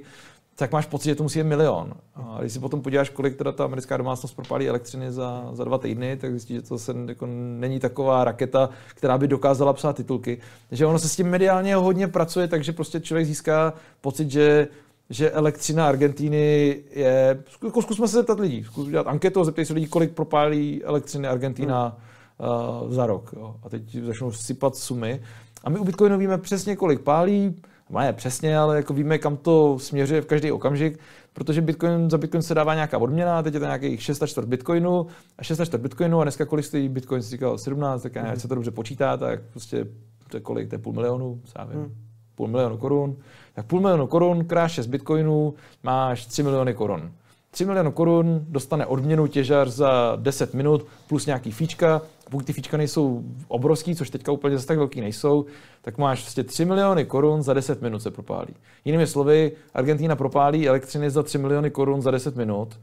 tak 0.62 0.72
máš 0.72 0.86
pocit, 0.86 1.08
že 1.08 1.14
to 1.14 1.22
musí 1.22 1.38
být 1.38 1.48
milion. 1.48 1.92
A 2.14 2.36
když 2.40 2.52
si 2.52 2.58
potom 2.58 2.82
podíváš, 2.82 3.08
kolik 3.08 3.36
teda 3.36 3.52
ta 3.52 3.64
americká 3.64 3.96
domácnost 3.96 4.36
propálí 4.36 4.68
elektřiny 4.68 5.12
za, 5.12 5.50
za 5.52 5.64
dva 5.64 5.78
týdny, 5.78 6.16
tak 6.16 6.30
zjistíš, 6.30 6.56
že 6.56 6.62
to 6.62 6.78
se 6.78 6.94
jako 7.08 7.26
není 7.58 7.80
taková 7.80 8.24
raketa, 8.24 8.68
která 8.94 9.18
by 9.18 9.28
dokázala 9.28 9.72
psát 9.72 9.96
titulky. 9.96 10.38
Takže 10.68 10.86
ono 10.86 10.98
se 10.98 11.08
s 11.08 11.16
tím 11.16 11.30
mediálně 11.30 11.74
hodně 11.74 12.08
pracuje, 12.08 12.48
takže 12.48 12.72
prostě 12.72 13.00
člověk 13.00 13.26
získá 13.26 13.74
pocit, 14.00 14.30
že 14.30 14.68
že 15.10 15.30
elektřina 15.30 15.88
Argentíny 15.88 16.76
je... 16.90 17.42
Jako 17.64 17.82
zkusme 17.82 18.08
se 18.08 18.16
zeptat 18.16 18.40
lidí, 18.40 18.64
zkus 18.64 18.88
dělat 18.88 19.06
anketu 19.06 19.40
a 19.40 19.44
zeptej 19.44 19.64
se 19.64 19.72
lidí, 19.72 19.86
kolik 19.86 20.12
propálí 20.12 20.84
elektřiny 20.84 21.28
Argentína 21.28 21.96
hmm. 22.38 22.84
uh, 22.84 22.92
za 22.92 23.06
rok. 23.06 23.34
Jo. 23.36 23.56
A 23.62 23.68
teď 23.68 23.96
začnou 23.96 24.32
sypat 24.32 24.76
sumy. 24.76 25.22
A 25.64 25.70
my 25.70 25.78
u 25.78 25.84
Bitcoinu 25.84 26.18
víme 26.18 26.38
přesně, 26.38 26.76
kolik 26.76 27.00
pálí, 27.00 27.56
ne 27.90 28.12
přesně, 28.12 28.58
ale 28.58 28.76
jako 28.76 28.94
víme, 28.94 29.18
kam 29.18 29.36
to 29.36 29.78
směřuje 29.78 30.20
v 30.20 30.26
každý 30.26 30.52
okamžik, 30.52 30.98
protože 31.32 31.60
Bitcoin, 31.60 32.10
za 32.10 32.18
Bitcoin 32.18 32.42
se 32.42 32.54
dává 32.54 32.74
nějaká 32.74 32.98
odměna, 32.98 33.42
teď 33.42 33.54
je 33.54 33.60
to 33.60 33.66
nějakých 33.66 34.02
6 34.02 34.22
čtvrt 34.26 34.48
Bitcoinu 34.48 35.06
a 35.38 35.42
6 35.42 35.60
čtvrt 35.64 35.80
Bitcoinu 35.80 36.20
a 36.20 36.24
dneska 36.24 36.44
kolik 36.44 36.64
stojí 36.64 36.88
Bitcoin, 36.88 37.22
si 37.22 37.30
říkal 37.30 37.58
17, 37.58 38.02
tak 38.02 38.14
já 38.14 38.22
nevím, 38.22 38.40
se 38.40 38.48
to 38.48 38.54
dobře 38.54 38.70
počítá, 38.70 39.16
tak 39.16 39.40
prostě 39.50 39.86
to 40.28 40.36
je 40.36 40.40
kolik, 40.40 40.68
to 40.68 40.74
je 40.74 40.78
půl 40.78 40.92
milionu, 40.92 41.40
já 41.58 41.64
vím, 41.64 41.80
hmm. 41.80 41.94
půl 42.34 42.48
milionu 42.48 42.76
korun, 42.76 43.16
tak 43.54 43.66
půl 43.66 43.80
milionu 43.80 44.06
korun 44.06 44.44
krát 44.44 44.68
6 44.68 44.86
Bitcoinů, 44.86 45.54
máš 45.82 46.26
3 46.26 46.42
miliony 46.42 46.74
korun. 46.74 47.12
3 47.50 47.64
miliony 47.64 47.92
korun 47.92 48.44
dostane 48.48 48.86
odměnu 48.86 49.26
těžař 49.26 49.68
za 49.68 50.16
10 50.20 50.54
minut 50.54 50.86
plus 51.08 51.26
nějaký 51.26 51.50
fíčka. 51.50 52.02
Pokud 52.32 52.46
ty 52.46 52.52
fíčka 52.52 52.76
nejsou 52.76 53.24
obrovský, 53.48 53.96
což 53.96 54.10
teďka 54.10 54.32
úplně 54.32 54.56
zase 54.56 54.66
tak 54.66 54.78
velký 54.78 55.00
nejsou, 55.00 55.44
tak 55.82 55.98
máš 55.98 56.22
vlastně 56.22 56.44
3 56.44 56.64
miliony 56.64 57.04
korun 57.04 57.42
za 57.42 57.54
10 57.54 57.82
minut 57.82 58.02
se 58.02 58.10
propálí. 58.10 58.54
Jinými 58.84 59.06
slovy, 59.06 59.52
Argentina 59.74 60.16
propálí 60.16 60.68
elektřiny 60.68 61.10
za 61.10 61.22
3 61.22 61.38
miliony 61.38 61.70
korun 61.70 62.02
za 62.02 62.10
10 62.10 62.36
minut, 62.36 62.80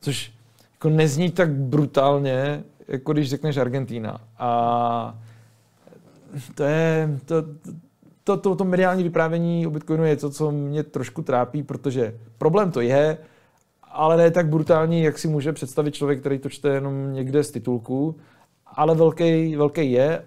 což 0.00 0.32
jako 0.72 0.88
nezní 0.88 1.30
tak 1.30 1.50
brutálně, 1.50 2.64
jako 2.88 3.12
když 3.12 3.30
řekneš 3.30 3.56
Argentina. 3.56 4.20
A 4.38 5.18
to 6.54 6.62
je, 6.62 7.18
to, 7.24 7.44
to, 8.24 8.36
to, 8.36 8.54
to 8.54 8.64
mediální 8.64 9.02
vyprávění 9.02 9.66
o 9.66 9.70
Bitcoinu 9.70 10.04
je 10.04 10.16
to, 10.16 10.30
co 10.30 10.50
mě 10.50 10.82
trošku 10.82 11.22
trápí, 11.22 11.62
protože 11.62 12.18
problém 12.38 12.70
to 12.70 12.80
je, 12.80 13.18
ale 13.82 14.16
ne 14.16 14.30
tak 14.30 14.48
brutální, 14.48 15.02
jak 15.02 15.18
si 15.18 15.28
může 15.28 15.52
představit 15.52 15.94
člověk, 15.94 16.20
který 16.20 16.38
to 16.38 16.48
čte 16.48 16.68
jenom 16.68 17.12
někde 17.12 17.44
z 17.44 17.50
titulku, 17.50 18.16
ale 18.78 18.94
velký, 18.94 19.56
velký 19.56 19.92
je 19.92 20.22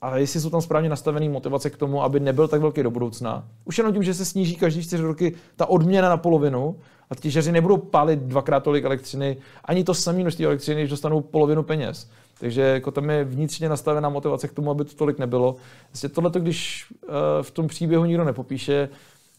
a 0.00 0.16
jestli 0.16 0.40
jsou 0.40 0.50
tam 0.50 0.60
správně 0.60 0.88
nastavené 0.88 1.28
motivace 1.28 1.70
k 1.70 1.76
tomu, 1.76 2.02
aby 2.02 2.20
nebyl 2.20 2.48
tak 2.48 2.60
velký 2.60 2.82
do 2.82 2.90
budoucna. 2.90 3.48
Už 3.64 3.78
jenom 3.78 3.92
tím, 3.92 4.02
že 4.02 4.14
se 4.14 4.24
sníží 4.24 4.56
každý 4.56 4.82
čtyři 4.82 5.02
roky 5.02 5.34
ta 5.56 5.66
odměna 5.66 6.08
na 6.08 6.16
polovinu 6.16 6.76
a 7.10 7.14
těžaři 7.14 7.52
nebudou 7.52 7.76
pálit 7.76 8.18
dvakrát 8.18 8.60
tolik 8.60 8.84
elektřiny, 8.84 9.36
ani 9.64 9.84
to 9.84 9.94
samé 9.94 10.18
množství 10.18 10.44
elektřiny, 10.44 10.80
když 10.80 10.90
dostanou 10.90 11.20
polovinu 11.20 11.62
peněz. 11.62 12.10
Takže 12.40 12.62
jako 12.62 12.90
tam 12.90 13.10
je 13.10 13.24
vnitřně 13.24 13.68
nastavená 13.68 14.08
motivace 14.08 14.48
k 14.48 14.52
tomu, 14.52 14.70
aby 14.70 14.84
to 14.84 14.94
tolik 14.94 15.18
nebylo. 15.18 15.56
Vlastně 15.88 16.08
tohle, 16.08 16.30
když 16.38 16.86
uh, 16.90 17.08
v 17.42 17.50
tom 17.50 17.68
příběhu 17.68 18.04
nikdo 18.04 18.24
nepopíše, 18.24 18.88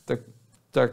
tak, 0.05 0.19
tak 0.71 0.91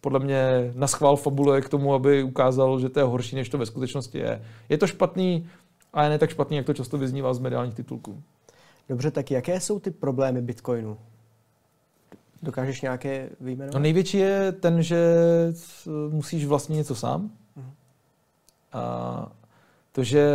podle 0.00 0.18
mě 0.18 0.72
na 0.74 0.86
schvál 0.86 1.16
fabuluje 1.16 1.60
k 1.60 1.68
tomu, 1.68 1.94
aby 1.94 2.22
ukázal, 2.22 2.80
že 2.80 2.88
to 2.88 3.00
je 3.00 3.04
horší, 3.04 3.36
než 3.36 3.48
to 3.48 3.58
ve 3.58 3.66
skutečnosti 3.66 4.18
je. 4.18 4.42
Je 4.68 4.78
to 4.78 4.86
špatný, 4.86 5.48
ale 5.92 6.08
ne 6.08 6.18
tak 6.18 6.30
špatný, 6.30 6.56
jak 6.56 6.66
to 6.66 6.74
často 6.74 6.98
vyznívá 6.98 7.34
z 7.34 7.38
mediálních 7.38 7.74
titulků. 7.74 8.22
Dobře, 8.88 9.10
tak 9.10 9.30
jaké 9.30 9.60
jsou 9.60 9.78
ty 9.78 9.90
problémy 9.90 10.42
Bitcoinu? 10.42 10.98
Dokážeš 12.42 12.80
nějaké 12.80 13.30
vyjmenovat? 13.40 13.74
No 13.74 13.80
největší 13.80 14.18
je 14.18 14.52
ten, 14.52 14.82
že 14.82 15.16
musíš 16.08 16.46
vlastnit 16.46 16.76
něco 16.76 16.94
sám. 16.94 17.30
Uh-huh. 17.58 17.70
A 18.72 19.32
to, 19.92 20.04
že, 20.04 20.30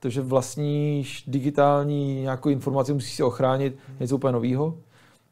to, 0.00 0.10
že 0.10 0.20
vlastníš 0.20 1.24
digitální 1.26 2.20
nějakou 2.20 2.48
informaci, 2.48 2.92
musíš 2.92 3.14
si 3.14 3.22
ochránit 3.22 3.74
uh-huh. 3.74 4.00
něco 4.00 4.16
úplně 4.16 4.32
nového. 4.32 4.78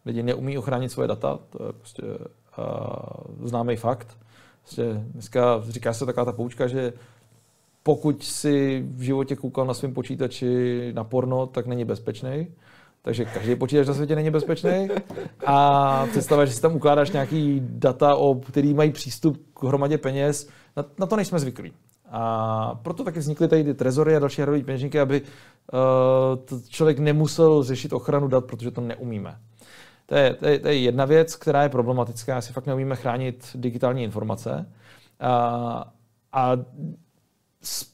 Lidi 0.07 0.23
neumí 0.23 0.59
ochránit 0.59 0.89
svoje 0.89 1.09
data, 1.09 1.39
to 1.51 1.67
je 1.67 1.73
prostě 1.73 2.03
uh, 2.03 3.47
známý 3.47 3.77
fakt. 3.77 4.17
Prostě 4.63 4.85
dneska 4.95 5.63
říká 5.69 5.93
se 5.93 6.07
taková 6.07 6.25
ta 6.25 6.33
poučka, 6.33 6.67
že 6.67 6.93
pokud 7.83 8.25
si 8.25 8.85
v 8.87 9.01
životě 9.01 9.37
koukal 9.37 9.67
na 9.67 9.75
svém 9.75 9.95
počítači 9.95 10.93
na 10.95 11.05
porno, 11.05 11.47
tak 11.47 11.67
není 11.67 11.85
bezpečný. 11.85 12.47
Takže 13.03 13.25
každý 13.25 13.57
počítač 13.57 13.87
na 13.87 13.95
světě 13.95 14.17
není 14.17 14.31
bezpečný. 14.31 14.89
A 15.47 16.07
představa, 16.07 16.45
že 16.45 16.53
si 16.53 16.63
tam 16.63 16.77
ukládáš 16.77 17.11
nějaký 17.11 17.63
data, 17.65 18.15
o 18.15 18.35
který 18.35 18.75
mají 18.75 18.93
přístup 18.93 19.43
k 19.55 19.63
hromadě 19.65 19.99
peněz, 19.99 20.49
na, 20.77 20.85
na 20.99 21.07
to 21.07 21.17
nejsme 21.17 21.39
zvyklí. 21.39 21.73
A 22.11 22.75
proto 22.83 23.05
taky 23.05 23.19
vznikly 23.19 23.49
tady 23.49 23.65
ty 23.65 23.75
trezory 23.75 24.17
a 24.17 24.19
další 24.19 24.43
hradové 24.43 24.65
peněženky, 24.65 25.01
aby 25.01 25.23
uh, 25.23 26.59
člověk 26.69 26.99
nemusel 26.99 27.63
řešit 27.63 27.93
ochranu 27.93 28.29
dat, 28.29 28.45
protože 28.45 28.71
to 28.71 28.81
neumíme. 28.81 29.37
To 30.07 30.15
je, 30.15 30.35
to, 30.35 30.47
je, 30.47 30.59
to 30.59 30.69
je 30.69 30.79
jedna 30.79 31.05
věc, 31.05 31.37
která 31.37 31.63
je 31.63 31.69
problematická, 31.69 32.37
asi 32.37 32.53
fakt 32.53 32.67
neumíme 32.67 32.97
chránit 32.97 33.51
digitální 33.55 34.03
informace. 34.03 34.73
A, 35.21 35.93
a 36.33 36.53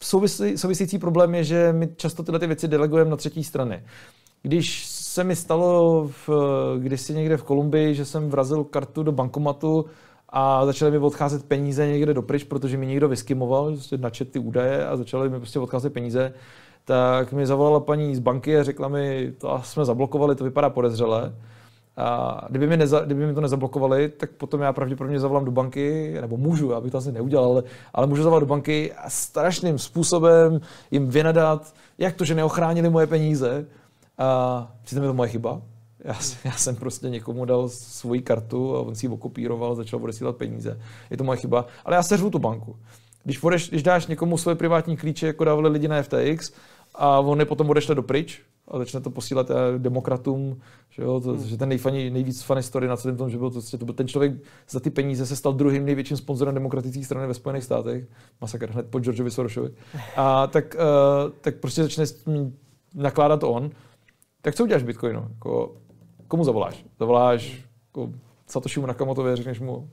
souvisí, 0.02 0.58
souvisící 0.58 0.98
problém 0.98 1.34
je, 1.34 1.44
že 1.44 1.72
my 1.72 1.88
často 1.96 2.22
tyhle 2.22 2.40
ty 2.40 2.46
věci 2.46 2.68
delegujeme 2.68 3.10
na 3.10 3.16
třetí 3.16 3.44
strany. 3.44 3.82
Když 4.42 4.86
se 4.86 5.24
mi 5.24 5.36
stalo 5.36 6.08
v, 6.26 6.30
kdysi 6.78 7.14
někde 7.14 7.36
v 7.36 7.42
Kolumbii, 7.42 7.94
že 7.94 8.04
jsem 8.04 8.30
vrazil 8.30 8.64
kartu 8.64 9.02
do 9.02 9.12
bankomatu 9.12 9.84
a 10.28 10.66
začaly 10.66 10.90
mi 10.90 10.98
odcházet 10.98 11.44
peníze 11.44 11.86
někde 11.86 12.14
dopryč, 12.14 12.44
protože 12.44 12.76
mi 12.76 12.86
někdo 12.86 13.08
vyskimoval, 13.08 13.72
prostě 13.72 13.98
načet 13.98 14.30
ty 14.30 14.38
údaje 14.38 14.86
a 14.86 14.96
začaly 14.96 15.28
mi 15.28 15.38
prostě 15.38 15.58
odcházet 15.58 15.92
peníze, 15.92 16.32
tak 16.84 17.32
mi 17.32 17.46
zavolala 17.46 17.80
paní 17.80 18.16
z 18.16 18.18
banky 18.18 18.58
a 18.58 18.62
řekla 18.62 18.88
mi, 18.88 19.32
to 19.38 19.60
jsme 19.64 19.84
zablokovali, 19.84 20.34
to 20.34 20.44
vypadá 20.44 20.70
podezřele. 20.70 21.34
A 21.98 22.40
kdyby 22.50 22.66
mi, 22.66 22.76
neza, 22.76 23.00
kdyby 23.00 23.26
mi 23.26 23.34
to 23.34 23.40
nezablokovali, 23.40 24.08
tak 24.08 24.30
potom 24.30 24.60
já 24.60 24.72
pravděpodobně 24.72 25.20
zavolám 25.20 25.44
do 25.44 25.50
banky, 25.50 26.16
nebo 26.20 26.36
můžu, 26.36 26.74
abych 26.74 26.92
to 26.92 26.98
asi 26.98 27.12
neudělal, 27.12 27.44
ale, 27.44 27.62
ale 27.94 28.06
můžu 28.06 28.22
zavolat 28.22 28.42
do 28.42 28.46
banky 28.46 28.92
a 28.92 29.10
strašným 29.10 29.78
způsobem 29.78 30.60
jim 30.90 31.08
vynadat, 31.08 31.74
jak 31.98 32.14
to, 32.14 32.24
že 32.24 32.34
neochránili 32.34 32.90
moje 32.90 33.06
peníze. 33.06 33.66
A 34.18 34.72
přitom 34.82 35.02
je 35.02 35.08
to 35.08 35.14
moje 35.14 35.28
chyba. 35.28 35.62
Já, 36.04 36.14
já 36.44 36.52
jsem 36.52 36.76
prostě 36.76 37.10
někomu 37.10 37.44
dal 37.44 37.68
svoji 37.68 38.22
kartu 38.22 38.76
a 38.76 38.80
on 38.80 38.94
si 38.94 39.06
ji 39.06 39.10
okopíroval, 39.10 39.74
začal 39.74 40.00
odesílat 40.02 40.36
peníze. 40.36 40.80
Je 41.10 41.16
to 41.16 41.24
moje 41.24 41.36
chyba, 41.36 41.66
ale 41.84 41.96
já 41.96 42.02
seřvu 42.02 42.30
tu 42.30 42.38
banku. 42.38 42.76
Když, 43.24 43.38
podeš, 43.38 43.68
když 43.68 43.82
dáš 43.82 44.06
někomu 44.06 44.38
svoje 44.38 44.54
privátní 44.54 44.96
klíče, 44.96 45.26
jako 45.26 45.44
dávali 45.44 45.68
lidi 45.68 45.88
na 45.88 46.02
FTX, 46.02 46.52
a 46.94 47.20
on 47.20 47.40
je 47.40 47.46
potom 47.46 47.70
odešle 47.70 47.94
do 47.94 48.02
pryč, 48.02 48.42
a 48.70 48.78
začne 48.78 49.00
to 49.00 49.10
posílat 49.10 49.50
eh, 49.50 49.54
demokratům, 49.78 50.60
že, 50.90 51.02
jo, 51.02 51.20
to, 51.20 51.30
hmm. 51.30 51.46
že 51.46 51.56
ten 51.56 51.68
nejfaní, 51.68 52.10
nejvíc 52.10 52.42
funny 52.42 52.62
story 52.62 52.88
na 52.88 52.96
celém 52.96 53.16
tom, 53.16 53.30
že 53.30 53.38
byl 53.38 53.50
to, 53.50 53.78
to 53.78 53.84
byl 53.84 53.94
ten 53.94 54.08
člověk 54.08 54.32
za 54.70 54.80
ty 54.80 54.90
peníze 54.90 55.26
se 55.26 55.36
stal 55.36 55.52
druhým 55.52 55.84
největším 55.84 56.16
sponzorem 56.16 56.54
demokratické 56.54 57.04
strany 57.04 57.26
ve 57.26 57.34
Spojených 57.34 57.64
státech, 57.64 58.08
masakr 58.40 58.70
hned 58.70 58.86
po 58.90 59.00
Georgeovi 59.00 59.30
Sorosovi. 59.30 59.70
A 60.16 60.46
tak, 60.46 60.76
uh, 60.78 61.32
tak 61.40 61.56
prostě 61.56 61.82
začne 61.82 62.06
s 62.06 62.12
tím 62.12 62.56
nakládat 62.94 63.42
on. 63.42 63.70
Tak 64.42 64.54
co 64.54 64.64
uděláš 64.64 64.82
Bitcoinu? 64.82 65.26
Jako, 65.30 65.76
komu 66.28 66.44
zavoláš? 66.44 66.84
Zavoláš 66.98 67.64
jako, 67.88 68.12
Satoshimu 68.46 68.86
Nakamotovi 68.86 69.32
a 69.32 69.36
řekneš 69.36 69.60
mu, 69.60 69.90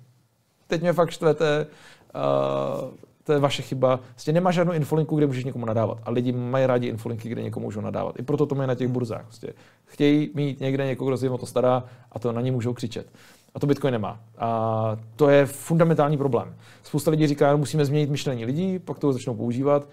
teď 0.67 0.81
mě 0.81 0.93
fakt 0.93 1.09
štvete, 1.09 1.67
uh, 2.15 2.89
to 3.25 3.33
je 3.33 3.39
vaše 3.39 3.61
chyba. 3.61 3.99
Vlastně 4.09 4.33
nemá 4.33 4.51
žádnou 4.51 4.73
infolinku, 4.73 5.15
kde 5.15 5.27
můžeš 5.27 5.43
někomu 5.43 5.65
nadávat. 5.65 5.97
A 6.03 6.11
lidi 6.11 6.31
mají 6.31 6.65
rádi 6.65 6.87
infolinky, 6.87 7.29
kde 7.29 7.43
někomu 7.43 7.65
můžou 7.65 7.81
nadávat. 7.81 8.19
I 8.19 8.23
proto 8.23 8.45
to 8.45 8.55
mají 8.55 8.67
na 8.67 8.75
těch 8.75 8.87
burzách. 8.87 9.21
Vlastně 9.21 9.49
chtějí 9.85 10.29
mít 10.33 10.59
někde 10.59 10.85
někoho, 10.85 11.07
kdo 11.07 11.17
se 11.17 11.25
jim 11.25 11.33
o 11.33 11.37
to 11.37 11.45
stará 11.45 11.83
a 12.11 12.19
to 12.19 12.31
na 12.31 12.41
ně 12.41 12.51
můžou 12.51 12.73
křičet. 12.73 13.07
A 13.55 13.59
to 13.59 13.67
Bitcoin 13.67 13.91
nemá. 13.91 14.19
A 14.37 14.97
to 15.15 15.29
je 15.29 15.45
fundamentální 15.45 16.17
problém. 16.17 16.55
Spousta 16.83 17.11
lidí 17.11 17.27
říká, 17.27 17.51
že 17.51 17.55
musíme 17.55 17.85
změnit 17.85 18.09
myšlení 18.09 18.45
lidí, 18.45 18.79
pak 18.79 18.99
to 18.99 19.13
začnou 19.13 19.35
používat. 19.35 19.87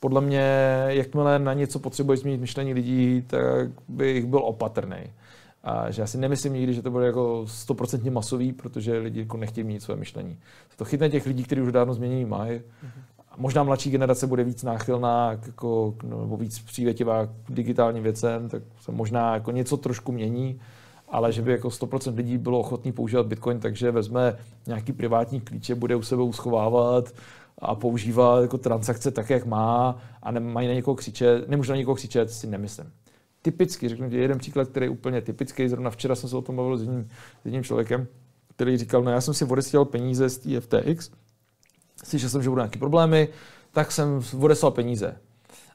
Podle 0.00 0.20
mě, 0.20 0.84
jakmile 0.86 1.38
na 1.38 1.52
něco 1.52 1.78
potřebuješ 1.78 2.20
změnit 2.20 2.40
myšlení 2.40 2.74
lidí, 2.74 3.24
tak 3.26 3.68
bych 3.88 4.26
byl 4.26 4.40
opatrný. 4.44 5.12
A 5.64 5.90
že 5.90 6.02
já 6.02 6.06
si 6.06 6.18
nemyslím 6.18 6.52
nikdy, 6.52 6.74
že 6.74 6.82
to 6.82 6.90
bude 6.90 7.06
jako 7.06 7.44
stoprocentně 7.46 8.10
masový, 8.10 8.52
protože 8.52 8.98
lidi 8.98 9.20
jako 9.20 9.36
nechtějí 9.36 9.64
mít 9.64 9.82
své 9.82 9.96
myšlení. 9.96 10.38
To 10.76 10.84
chytne 10.84 11.10
těch 11.10 11.26
lidí, 11.26 11.44
kteří 11.44 11.60
už 11.60 11.72
dávno 11.72 11.94
změnění 11.94 12.24
mají. 12.24 12.58
Mm-hmm. 12.58 13.02
Možná 13.36 13.62
mladší 13.62 13.90
generace 13.90 14.26
bude 14.26 14.44
víc 14.44 14.62
náchylná, 14.62 15.32
jako, 15.32 15.94
no, 16.04 16.20
nebo 16.20 16.36
víc 16.36 16.58
přívětivá 16.58 17.26
k 17.26 17.30
digitálním 17.48 18.02
věcem, 18.02 18.48
tak 18.48 18.62
se 18.80 18.92
možná 18.92 19.34
jako 19.34 19.50
něco 19.50 19.76
trošku 19.76 20.12
mění, 20.12 20.60
ale 21.08 21.32
že 21.32 21.42
by 21.42 21.52
jako 21.52 21.68
100% 21.68 22.16
lidí 22.16 22.38
bylo 22.38 22.58
ochotný 22.58 22.92
používat 22.92 23.26
Bitcoin, 23.26 23.60
takže 23.60 23.90
vezme 23.90 24.36
nějaký 24.66 24.92
privátní 24.92 25.40
klíče, 25.40 25.74
bude 25.74 25.96
u 25.96 26.02
sebe 26.02 26.22
uschovávat 26.22 27.14
a 27.58 27.74
používá 27.74 28.40
jako 28.40 28.58
transakce 28.58 29.10
tak, 29.10 29.30
jak 29.30 29.46
má 29.46 29.98
a 30.22 30.30
nemají 30.30 30.68
na 30.68 30.74
někoho 30.74 30.94
křičet, 30.94 31.48
nemůže 31.48 31.72
na 31.72 31.78
někoho 31.78 31.94
křičet, 31.94 32.30
si 32.30 32.46
nemyslím. 32.46 32.86
Typicky, 33.42 33.88
řeknu 33.88 34.10
ti 34.10 34.16
jeden 34.16 34.38
příklad, 34.38 34.68
který 34.68 34.86
je 34.86 34.90
úplně 34.90 35.20
typický, 35.22 35.68
zrovna 35.68 35.90
včera 35.90 36.14
jsem 36.14 36.28
se 36.28 36.36
o 36.36 36.42
tom 36.42 36.56
bavil 36.56 36.78
s 36.78 36.80
jedním, 36.80 37.08
s 37.42 37.44
jedním 37.44 37.64
člověkem, 37.64 38.06
který 38.56 38.76
říkal, 38.76 39.02
no 39.02 39.10
já 39.10 39.20
jsem 39.20 39.34
si 39.34 39.44
odesílal 39.44 39.84
peníze 39.84 40.28
z 40.28 40.60
FTX, 40.60 41.10
slyšel 42.04 42.28
jsem, 42.28 42.42
že 42.42 42.48
budou 42.48 42.60
nějaké 42.60 42.78
problémy, 42.78 43.28
tak 43.72 43.92
jsem 43.92 44.20
odeslal 44.40 44.72
peníze. 44.72 45.16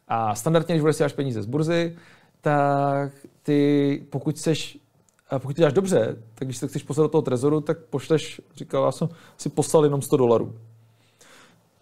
A 0.08 0.36
standardně, 0.36 0.76
když 0.76 0.84
odesíláš 0.84 1.14
peníze 1.14 1.42
z 1.42 1.46
burzy, 1.46 1.96
tak 2.42 3.12
ty, 3.44 4.04
pokud 4.10 4.36
chceš 4.36 4.80
a 5.30 5.40
pokud 5.40 5.54
to 5.54 5.60
děláš 5.60 5.74
dobře, 5.74 6.18
tak 6.36 6.48
když 6.48 6.58
se 6.58 6.68
chceš 6.68 6.84
poslat 6.84 7.04
do 7.04 7.10
toho 7.10 7.22
trezoru, 7.22 7.62
tak 7.62 7.80
pošleš, 7.80 8.42
říkal, 8.56 8.86
já 8.86 8.92
jsem 8.92 9.10
si 9.38 9.50
poslal 9.50 9.84
jenom 9.84 10.02
100 10.02 10.18
dolarů. 10.18 10.56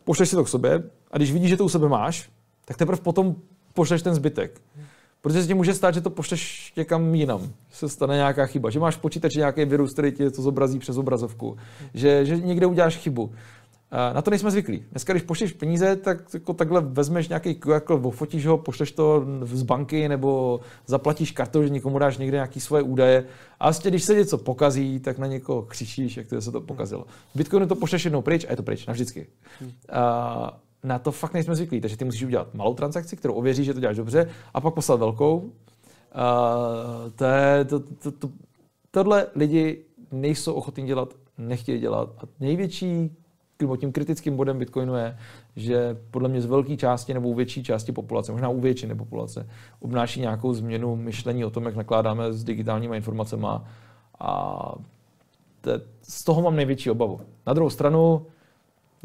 Pošleš 0.04 0.30
si 0.30 0.36
to 0.36 0.44
k 0.44 0.50
sobě 0.50 0.84
a 1.12 1.18
když 1.18 1.32
vidíš, 1.32 1.50
že 1.50 1.58
to 1.58 1.66
u 1.66 1.70
sebe 1.70 1.90
máš, 1.90 2.30
tak 2.66 2.78
teprve 2.78 3.02
potom 3.02 3.36
pošleš 3.74 4.02
ten 4.02 4.16
zbytek. 4.16 4.62
Protože 5.26 5.42
se 5.42 5.48
ti 5.48 5.54
může 5.54 5.74
stát, 5.74 5.94
že 5.94 6.02
to 6.02 6.10
pošleš 6.10 6.74
někam 6.78 7.16
jinam, 7.16 7.42
že 7.42 7.76
se 7.76 7.90
stane 7.90 8.16
nějaká 8.16 8.46
chyba, 8.46 8.70
že 8.70 8.80
máš 8.80 8.96
v 8.96 9.00
počítači 9.00 9.38
nějaký 9.38 9.66
virus, 9.66 9.94
který 9.94 10.12
ti 10.12 10.32
to 10.32 10.42
zobrazí 10.42 10.80
přes 10.80 10.98
obrazovku, 10.98 11.58
že, 11.94 12.26
že 12.26 12.38
někde 12.38 12.66
uděláš 12.66 12.98
chybu. 12.98 13.32
Na 14.14 14.22
to 14.22 14.30
nejsme 14.30 14.52
zvyklí. 14.52 14.84
Dneska, 14.92 15.14
když 15.14 15.24
pošleš 15.24 15.52
peníze, 15.52 15.96
tak 15.96 16.34
jako 16.34 16.54
takhle 16.54 16.82
vezmeš 16.82 17.28
nějaký 17.28 17.56
QR 17.56 17.80
kód, 17.80 18.16
fotíš 18.16 18.46
ho, 18.46 18.58
pošleš 18.58 18.92
to 18.92 19.26
z 19.42 19.64
banky 19.64 20.08
nebo 20.10 20.60
zaplatíš 20.86 21.32
kartou, 21.32 21.64
že 21.64 21.70
někomu 21.70 22.00
dáš 22.00 22.18
někde 22.18 22.38
nějaké 22.38 22.60
svoje 22.60 22.84
údaje. 22.84 23.26
A 23.60 23.66
vlastně, 23.66 23.92
když 23.92 24.04
se 24.04 24.16
něco 24.16 24.38
pokazí, 24.38 25.00
tak 25.00 25.18
na 25.18 25.28
někoho 25.28 25.62
křičíš, 25.62 26.18
jak 26.18 26.28
to 26.28 26.42
se 26.42 26.52
to 26.52 26.62
pokazilo. 26.62 27.06
V 27.34 27.38
Bitcoinu 27.38 27.68
to 27.68 27.76
pošleš 27.76 28.06
jednou 28.06 28.22
pryč 28.22 28.46
a 28.46 28.52
je 28.52 28.58
to 28.58 28.64
pryč, 28.64 28.86
navždycky. 28.86 29.28
A 29.90 30.60
na 30.86 31.00
to 31.00 31.12
fakt 31.12 31.34
nejsme 31.34 31.56
zvyklí, 31.56 31.82
takže 31.82 31.98
ty 31.98 32.06
musíš 32.06 32.24
udělat 32.24 32.54
malou 32.54 32.74
transakci, 32.74 33.16
kterou 33.16 33.34
ověří, 33.34 33.64
že 33.64 33.74
to 33.74 33.80
děláš 33.80 33.98
dobře, 33.98 34.30
a 34.54 34.62
pak 34.62 34.74
poslat 34.74 35.00
velkou. 35.00 35.52
A 36.12 36.56
to 37.16 37.26
je, 37.26 37.66
to, 37.66 37.80
to, 37.80 38.12
to, 38.12 38.30
tohle 38.92 39.28
lidi 39.36 39.86
nejsou 40.12 40.54
ochotní 40.54 40.86
dělat, 40.86 41.14
nechtějí 41.38 41.80
dělat. 41.80 42.10
A 42.18 42.22
největší 42.40 43.12
tím 43.80 43.92
kritickým 43.92 44.38
bodem 44.38 44.60
Bitcoinu 44.60 44.96
je, 44.96 45.18
že 45.56 45.98
podle 46.12 46.30
mě 46.30 46.42
z 46.42 46.46
velké 46.46 46.78
části 46.78 47.14
nebo 47.14 47.30
u 47.30 47.34
větší 47.34 47.64
části 47.64 47.92
populace, 47.92 48.32
možná 48.32 48.50
u 48.50 48.60
většiny 48.60 48.96
populace, 48.96 49.50
obnáší 49.80 50.22
nějakou 50.22 50.54
změnu 50.54 50.96
myšlení 50.96 51.46
o 51.46 51.50
tom, 51.50 51.66
jak 51.66 51.76
nakládáme 51.76 52.34
s 52.34 52.44
digitálními 52.44 52.96
informacemi 52.96 53.48
a 54.20 54.76
te, 55.62 55.82
z 56.02 56.24
toho 56.24 56.42
mám 56.42 56.56
největší 56.56 56.92
obavu. 56.92 57.20
Na 57.48 57.54
druhou 57.54 57.70
stranu, 57.70 58.26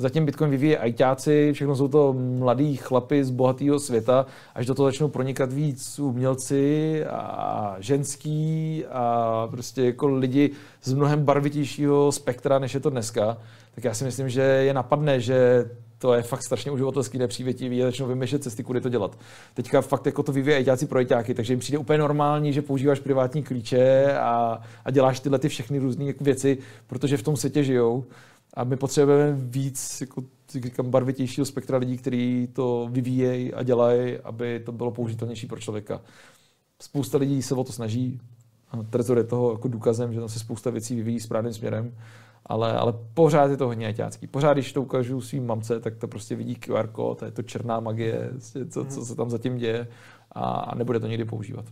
zatím 0.00 0.26
Bitcoin 0.26 0.50
vyvíje 0.50 0.78
ajťáci, 0.78 1.52
všechno 1.52 1.76
jsou 1.76 1.88
to 1.88 2.12
mladí 2.38 2.76
chlapy 2.76 3.24
z 3.24 3.30
bohatého 3.30 3.78
světa, 3.78 4.26
až 4.54 4.66
do 4.66 4.74
toho 4.74 4.88
začnou 4.88 5.08
pronikat 5.08 5.52
víc 5.52 5.98
umělci 5.98 7.04
a 7.04 7.76
ženský 7.78 8.84
a 8.90 9.46
prostě 9.50 9.84
jako 9.84 10.08
lidi 10.08 10.50
z 10.82 10.92
mnohem 10.92 11.24
barvitějšího 11.24 12.12
spektra, 12.12 12.58
než 12.58 12.74
je 12.74 12.80
to 12.80 12.90
dneska, 12.90 13.36
tak 13.74 13.84
já 13.84 13.94
si 13.94 14.04
myslím, 14.04 14.28
že 14.28 14.42
je 14.42 14.74
napadne, 14.74 15.20
že 15.20 15.64
to 15.98 16.14
je 16.14 16.22
fakt 16.22 16.42
strašně 16.42 16.70
uživatelský 16.70 17.18
nepřívětivý 17.18 17.82
a 17.82 17.86
začnou 17.86 18.06
vymýšlet 18.06 18.42
cesty, 18.42 18.64
kudy 18.64 18.80
to 18.80 18.88
dělat. 18.88 19.18
Teďka 19.54 19.80
fakt 19.80 20.06
jako 20.06 20.22
to 20.22 20.32
vyvíjí 20.32 20.56
ajťáci 20.56 20.86
pro 20.86 20.98
ajťáky, 20.98 21.34
takže 21.34 21.52
jim 21.52 21.60
přijde 21.60 21.78
úplně 21.78 21.98
normální, 21.98 22.52
že 22.52 22.62
používáš 22.62 23.00
privátní 23.00 23.42
klíče 23.42 24.14
a, 24.14 24.60
a 24.84 24.90
děláš 24.90 25.20
tyhle 25.20 25.38
ty 25.38 25.48
všechny 25.48 25.78
různé 25.78 26.12
věci, 26.20 26.58
protože 26.86 27.16
v 27.16 27.22
tom 27.22 27.36
světě 27.36 27.64
žijou. 27.64 28.04
A 28.54 28.64
my 28.64 28.76
potřebujeme 28.76 29.40
víc 29.40 30.00
jako, 30.00 30.22
říkám, 30.48 30.90
barvitějšího 30.90 31.44
spektra 31.44 31.78
lidí, 31.78 31.96
kteří 31.96 32.48
to 32.52 32.88
vyvíjejí 32.92 33.54
a 33.54 33.62
dělají, 33.62 34.18
aby 34.18 34.60
to 34.60 34.72
bylo 34.72 34.90
použitelnější 34.90 35.46
pro 35.46 35.60
člověka. 35.60 36.00
Spousta 36.82 37.18
lidí 37.18 37.42
se 37.42 37.54
o 37.54 37.64
to 37.64 37.72
snaží. 37.72 38.20
Trezor 38.90 39.18
je 39.18 39.24
toho 39.24 39.52
jako 39.52 39.68
důkazem, 39.68 40.12
že 40.12 40.20
tam 40.20 40.28
se 40.28 40.38
spousta 40.38 40.70
věcí 40.70 40.94
vyvíjí 40.94 41.20
správným 41.20 41.52
směrem 41.52 41.92
ale, 42.46 42.72
ale 42.72 42.94
pořád 43.14 43.50
je 43.50 43.56
to 43.56 43.66
hodně 43.66 43.86
ajťácký. 43.86 44.26
Pořád, 44.26 44.52
když 44.52 44.72
to 44.72 44.82
ukážu 44.82 45.20
svým 45.20 45.46
mamce, 45.46 45.80
tak 45.80 45.96
to 45.96 46.08
prostě 46.08 46.36
vidí 46.36 46.54
QR 46.54 46.86
kód, 46.86 47.22
je 47.22 47.30
to 47.30 47.42
černá 47.42 47.80
magie, 47.80 48.28
prostě 48.30 48.66
co, 48.66 48.84
co 48.84 49.04
se 49.04 49.14
tam 49.14 49.30
zatím 49.30 49.56
děje 49.56 49.88
a 50.32 50.74
nebude 50.74 51.00
to 51.00 51.06
nikdy 51.06 51.24
používat. 51.24 51.64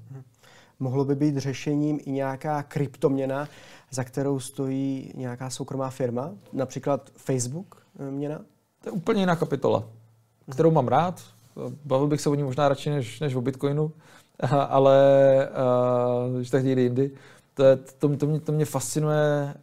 Mohlo 0.80 1.04
by 1.04 1.14
být 1.14 1.36
řešením 1.36 1.98
i 2.06 2.10
nějaká 2.10 2.62
kryptoměna, 2.62 3.48
za 3.90 4.04
kterou 4.04 4.40
stojí 4.40 5.12
nějaká 5.14 5.50
soukromá 5.50 5.90
firma, 5.90 6.30
například 6.52 7.10
Facebook 7.16 7.82
eh, 7.98 8.10
měna? 8.10 8.38
To 8.82 8.88
je 8.88 8.92
úplně 8.92 9.22
jiná 9.22 9.36
kapitola, 9.36 9.84
kterou 10.50 10.70
mám 10.70 10.88
rád. 10.88 11.22
Bavil 11.84 12.06
bych 12.06 12.20
se 12.20 12.30
o 12.30 12.34
ní 12.34 12.42
možná 12.42 12.68
radši 12.68 12.90
než, 12.90 13.20
než 13.20 13.34
o 13.34 13.40
Bitcoinu, 13.40 13.92
ale 14.68 14.98
uh, 16.38 16.44
tak 16.44 16.64
někdy 16.64 16.82
jindy. 16.82 17.10
To, 17.54 17.64
je, 17.64 17.76
to, 17.76 18.16
to, 18.16 18.26
mě, 18.26 18.40
to 18.40 18.52
mě 18.52 18.64
fascinuje 18.64 19.54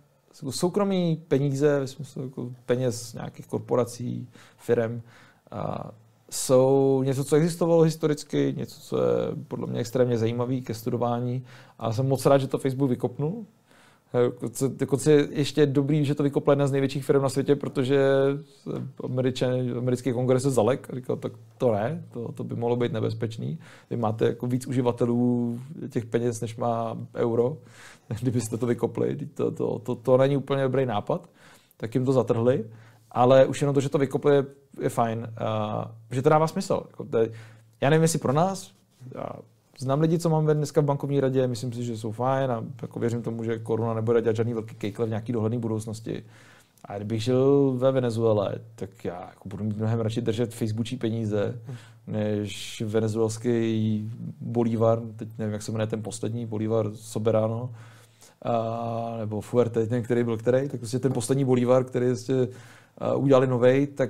soukromí 0.49 1.24
peníze, 1.28 1.80
ve 1.80 1.88
smyslu 1.88 2.24
jako 2.24 2.51
peněz 2.66 3.13
nějakých 3.13 3.47
korporací, 3.47 4.30
firm, 4.57 5.01
a 5.51 5.91
jsou 6.30 7.01
něco, 7.05 7.23
co 7.23 7.36
existovalo 7.36 7.82
historicky, 7.82 8.53
něco, 8.57 8.82
co 8.82 8.97
je 8.97 9.03
podle 9.47 9.67
mě 9.67 9.80
extrémně 9.80 10.17
zajímavé 10.17 10.61
ke 10.61 10.73
studování. 10.73 11.45
A 11.80 11.93
jsem 11.93 12.07
moc 12.07 12.26
rád, 12.26 12.38
že 12.38 12.47
to 12.47 12.57
Facebook 12.57 12.89
vykopnul, 12.89 13.45
Dokonce 14.67 15.11
je 15.11 15.28
ještě 15.32 15.65
dobrý, 15.65 16.05
že 16.05 16.15
to 16.15 16.23
vykopla 16.23 16.51
jedna 16.51 16.67
z 16.67 16.71
největších 16.71 17.05
firm 17.05 17.21
na 17.21 17.30
světě, 17.30 17.55
protože 17.55 17.99
američan, 19.03 19.49
americký 19.78 20.13
kongres 20.13 20.43
se 20.43 20.51
zalek 20.51 20.88
a 20.89 20.95
říkal, 20.95 21.15
tak 21.15 21.32
to 21.57 21.71
ne, 21.71 22.03
to, 22.13 22.32
to 22.32 22.43
by 22.43 22.55
mohlo 22.55 22.76
být 22.76 22.91
nebezpečný. 22.91 23.59
Vy 23.89 23.97
máte 23.97 24.26
jako 24.26 24.47
víc 24.47 24.67
uživatelů 24.67 25.59
těch 25.89 26.05
peněz, 26.05 26.41
než 26.41 26.55
má 26.55 26.97
euro, 27.15 27.57
kdybyste 28.21 28.57
to 28.57 28.65
vykopli. 28.65 29.17
To, 29.34 29.51
to, 29.51 29.80
to, 29.80 29.95
to 29.95 30.17
není 30.17 30.38
úplně 30.38 30.63
dobrý 30.63 30.86
nápad, 30.86 31.30
tak 31.78 31.95
jim 31.95 32.05
to 32.05 32.13
zatrhli. 32.13 32.65
Ale 33.16 33.45
už 33.45 33.61
jenom 33.61 33.74
to, 33.74 33.82
že 33.82 33.89
to 33.89 33.97
vykopli, 33.97 34.36
je, 34.36 34.45
je 34.82 34.89
fajn. 34.89 35.20
Uh, 35.20 35.84
že 36.11 36.22
to 36.22 36.30
dává 36.30 36.47
smysl. 36.47 36.84
Jako 36.89 37.07
já 37.82 37.89
nevím, 37.89 38.01
jestli 38.01 38.20
pro 38.20 38.34
nás, 38.34 38.72
Znám 39.80 40.01
lidi, 40.01 40.20
co 40.20 40.30
máme 40.30 40.53
dneska 40.53 40.82
v 40.82 40.86
bankovní 40.86 41.20
radě, 41.20 41.47
myslím 41.47 41.74
si, 41.74 41.84
že 41.84 41.97
jsou 41.97 42.11
fajn 42.11 42.51
a 42.51 42.63
jako 42.82 42.99
věřím 42.99 43.22
tomu, 43.22 43.43
že 43.43 43.59
koruna 43.59 43.93
nebude 43.93 44.22
dělat 44.22 44.36
žádný 44.36 44.53
velký 44.53 44.76
kejkle 44.76 45.05
v 45.05 45.09
nějaký 45.09 45.32
dohledné 45.32 45.59
budoucnosti. 45.59 46.24
A 46.86 46.95
kdybych 46.95 47.24
žil 47.24 47.76
ve 47.78 47.91
Venezuele, 47.91 48.55
tak 48.76 49.05
já 49.05 49.20
jako 49.20 49.49
budu 49.49 49.63
mít 49.63 49.78
mnohem 49.78 49.99
radši 49.99 50.22
držet 50.22 50.53
facebookí 50.53 50.97
peníze, 50.97 51.61
než 52.07 52.84
venezuelský 52.86 54.11
bolívar, 54.41 55.01
teď 55.16 55.30
nevím, 55.38 55.53
jak 55.53 55.61
se 55.61 55.72
jmenuje 55.72 55.88
ten 55.88 56.03
poslední, 56.03 56.45
bolívar 56.45 56.91
Soberano, 56.93 57.70
a, 58.41 59.16
nebo 59.20 59.41
Fuerte, 59.41 59.88
ten, 59.88 60.03
který 60.03 60.24
byl 60.24 60.38
který, 60.38 60.70
tak 60.70 60.80
prostě 60.80 60.99
ten 60.99 61.13
poslední 61.13 61.45
bolívar, 61.45 61.84
který 61.84 62.05
prostě 62.05 62.47
udělali 63.15 63.47
novej, 63.47 63.87
tak 63.87 64.09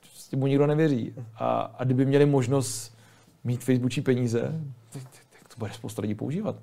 prostě 0.00 0.36
mu 0.36 0.46
nikdo 0.46 0.66
nevěří. 0.66 1.14
A, 1.34 1.60
a 1.60 1.84
kdyby 1.84 2.06
měli 2.06 2.26
možnost 2.26 2.96
mít 3.44 3.64
facebookí 3.64 4.00
peníze, 4.00 4.60
tak, 4.92 5.02
tak 5.02 5.54
to 5.54 5.58
bude 5.58 5.72
spousta 5.72 6.02
lidí 6.02 6.14
používat. 6.14 6.56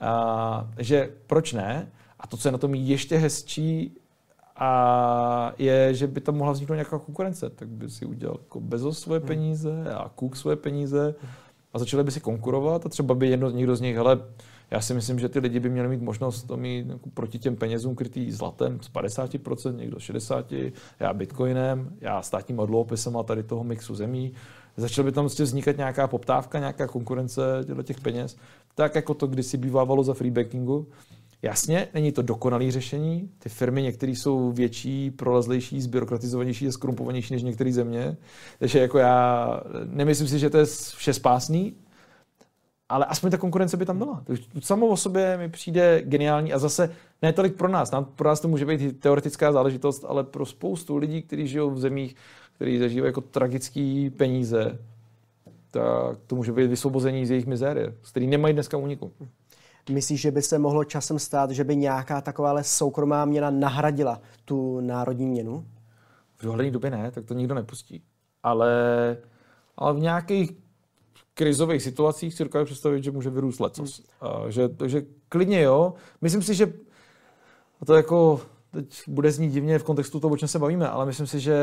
A, 0.00 0.70
že 0.78 1.10
proč 1.26 1.52
ne? 1.52 1.88
A 2.20 2.26
to, 2.26 2.36
co 2.36 2.48
je 2.48 2.52
na 2.52 2.58
tom 2.58 2.74
ještě 2.74 3.16
hezčí, 3.16 3.96
a 4.60 5.52
je, 5.58 5.94
že 5.94 6.06
by 6.06 6.20
tam 6.20 6.34
mohla 6.34 6.52
vzniknout 6.52 6.74
nějaká 6.74 6.98
konkurence. 6.98 7.50
Tak 7.50 7.68
by 7.68 7.90
si 7.90 8.06
udělal 8.06 8.36
jako 8.40 8.60
Bezos 8.60 9.00
svoje 9.00 9.18
hmm. 9.20 9.28
peníze 9.28 9.94
a 9.94 10.10
Cook 10.18 10.36
svoje 10.36 10.56
peníze 10.56 11.14
a 11.72 11.78
začali 11.78 12.04
by 12.04 12.10
si 12.10 12.20
konkurovat 12.20 12.86
a 12.86 12.88
třeba 12.88 13.14
by 13.14 13.28
jedno, 13.28 13.50
někdo 13.50 13.76
z 13.76 13.80
nich, 13.80 13.96
hele, 13.96 14.20
já 14.70 14.80
si 14.80 14.94
myslím, 14.94 15.18
že 15.18 15.28
ty 15.28 15.38
lidi 15.38 15.60
by 15.60 15.70
měli 15.70 15.88
mít 15.88 16.02
možnost 16.02 16.42
to 16.42 16.56
mít 16.56 16.86
jako 16.88 17.10
proti 17.10 17.38
těm 17.38 17.56
penězům 17.56 17.94
krytý 17.94 18.32
zlatem 18.32 18.78
z 18.80 18.90
50%, 18.90 19.76
někdo 19.76 19.96
60%, 19.96 20.72
já 21.00 21.12
bitcoinem, 21.12 21.96
já 22.00 22.22
státním 22.22 22.56
dluhopisem 22.56 23.16
a 23.16 23.22
tady 23.22 23.42
toho 23.42 23.64
mixu 23.64 23.94
zemí 23.94 24.32
začala 24.78 25.04
by 25.06 25.12
tam 25.12 25.24
prostě 25.24 25.42
vznikat 25.42 25.76
nějaká 25.76 26.06
poptávka, 26.06 26.58
nějaká 26.58 26.86
konkurence 26.86 27.42
těch 27.82 28.00
peněz, 28.00 28.36
tak 28.74 28.94
jako 28.94 29.14
to 29.14 29.26
kdysi 29.26 29.56
bývávalo 29.56 30.04
za 30.04 30.14
freebackingu, 30.14 30.86
Jasně, 31.42 31.88
není 31.94 32.12
to 32.12 32.22
dokonalé 32.22 32.70
řešení. 32.70 33.30
Ty 33.38 33.48
firmy 33.48 33.82
některé 33.82 34.12
jsou 34.12 34.52
větší, 34.52 35.10
prolezlejší, 35.10 35.80
zbyrokratizovanější 35.80 36.68
a 36.68 36.72
skrumpovanější 36.72 37.34
než 37.34 37.42
některé 37.42 37.72
země. 37.72 38.16
Takže 38.58 38.78
jako 38.78 38.98
já 38.98 39.60
nemyslím 39.84 40.28
si, 40.28 40.38
že 40.38 40.50
to 40.50 40.58
je 40.58 40.64
vše 40.96 41.14
spásný, 41.14 41.74
ale 42.88 43.04
aspoň 43.04 43.30
ta 43.30 43.38
konkurence 43.38 43.76
by 43.76 43.86
tam 43.86 43.98
byla. 43.98 44.22
To 44.24 44.60
samo 44.60 44.86
o 44.86 44.96
sobě 44.96 45.36
mi 45.38 45.48
přijde 45.48 46.02
geniální 46.02 46.52
a 46.52 46.58
zase 46.58 46.94
ne 47.22 47.32
tolik 47.32 47.54
pro 47.54 47.68
nás. 47.68 47.90
Nám, 47.90 48.04
pro 48.04 48.28
nás 48.28 48.40
to 48.40 48.48
může 48.48 48.66
být 48.66 49.00
teoretická 49.00 49.52
záležitost, 49.52 50.04
ale 50.08 50.24
pro 50.24 50.46
spoustu 50.46 50.96
lidí, 50.96 51.22
kteří 51.22 51.46
žijou 51.46 51.70
v 51.70 51.80
zemích, 51.80 52.16
kteří 52.56 52.78
zažívají 52.78 53.08
jako 53.08 53.20
tragické 53.20 54.10
peníze, 54.16 54.78
tak 55.70 56.18
to 56.26 56.36
může 56.36 56.52
být 56.52 56.66
vysvobození 56.66 57.26
z 57.26 57.30
jejich 57.30 57.46
mizérie, 57.46 57.94
z 58.02 58.10
který 58.10 58.26
nemají 58.26 58.54
dneska 58.54 58.76
úniku. 58.76 59.12
Myslíš, 59.90 60.20
že 60.20 60.30
by 60.30 60.42
se 60.42 60.58
mohlo 60.58 60.84
časem 60.84 61.18
stát, 61.18 61.50
že 61.50 61.64
by 61.64 61.76
nějaká 61.76 62.20
takováhle 62.20 62.64
soukromá 62.64 63.24
měna 63.24 63.50
nahradila 63.50 64.20
tu 64.44 64.80
národní 64.80 65.26
měnu? 65.26 65.64
V 66.38 66.42
dohledné 66.42 66.70
době 66.70 66.90
ne, 66.90 67.10
tak 67.10 67.24
to 67.24 67.34
nikdo 67.34 67.54
nepustí. 67.54 68.02
Ale, 68.42 69.16
ale 69.76 69.94
v 69.94 69.98
nějakých 69.98 70.52
krizových 71.38 71.82
situacích 71.82 72.34
si 72.34 72.44
dokážu 72.44 72.64
představit, 72.64 73.04
že 73.04 73.10
může 73.10 73.30
vyrůst 73.30 73.60
lecos. 73.60 74.02
Hmm. 74.20 74.50
že, 74.50 74.68
že 74.86 75.02
klidně 75.28 75.62
jo. 75.62 75.94
Myslím 76.20 76.42
si, 76.42 76.54
že 76.54 76.72
to 77.86 77.94
jako 77.94 78.40
teď 78.70 79.02
bude 79.06 79.32
znít 79.32 79.52
divně 79.52 79.78
v 79.78 79.84
kontextu 79.84 80.20
toho, 80.20 80.34
o 80.34 80.36
čem 80.36 80.48
se 80.48 80.58
bavíme, 80.58 80.88
ale 80.88 81.06
myslím 81.06 81.26
si, 81.26 81.40
že 81.40 81.56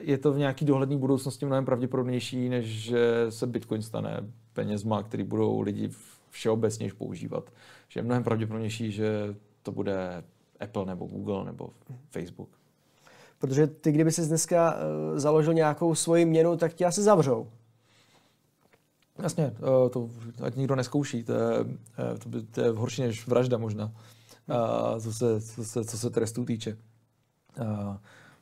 je 0.00 0.18
to 0.18 0.32
v 0.32 0.38
nějaký 0.38 0.64
dohledné 0.64 0.96
budoucnosti 0.96 1.46
mnohem 1.46 1.64
pravděpodobnější, 1.64 2.48
než 2.48 2.66
že 2.66 3.26
se 3.28 3.46
Bitcoin 3.46 3.82
stane 3.82 4.20
penězma, 4.52 5.02
který 5.02 5.22
budou 5.22 5.60
lidi 5.60 5.90
všeobecně 6.30 6.90
používat. 6.98 7.52
Že 7.88 8.00
je 8.00 8.04
mnohem 8.04 8.24
pravděpodobnější, 8.24 8.92
že 8.92 9.34
to 9.62 9.72
bude 9.72 10.24
Apple 10.60 10.86
nebo 10.86 11.06
Google 11.06 11.44
nebo 11.44 11.70
Facebook. 12.10 12.48
Protože 13.38 13.66
ty, 13.66 13.92
kdyby 13.92 14.12
si 14.12 14.26
dneska 14.26 14.74
uh, 14.74 15.18
založil 15.18 15.54
nějakou 15.54 15.94
svoji 15.94 16.24
měnu, 16.24 16.56
tak 16.56 16.74
ti 16.74 16.84
asi 16.84 17.02
zavřou. 17.02 17.48
Jasně, 19.22 19.54
uh, 19.60 19.88
to 19.88 20.10
ať 20.42 20.56
nikdo 20.56 20.76
neskouší, 20.76 21.24
to 21.24 21.32
je, 21.32 21.60
uh, 21.60 22.18
to, 22.18 22.28
by, 22.28 22.42
to 22.42 22.60
je 22.60 22.70
horší 22.70 23.02
než 23.02 23.26
vražda 23.26 23.58
možná, 23.58 23.84
uh, 23.84 25.00
co, 25.00 25.12
se, 25.12 25.40
co, 25.40 25.64
se, 25.64 25.84
co 25.84 25.98
se 25.98 26.10
trestů 26.10 26.44
týče. 26.44 26.76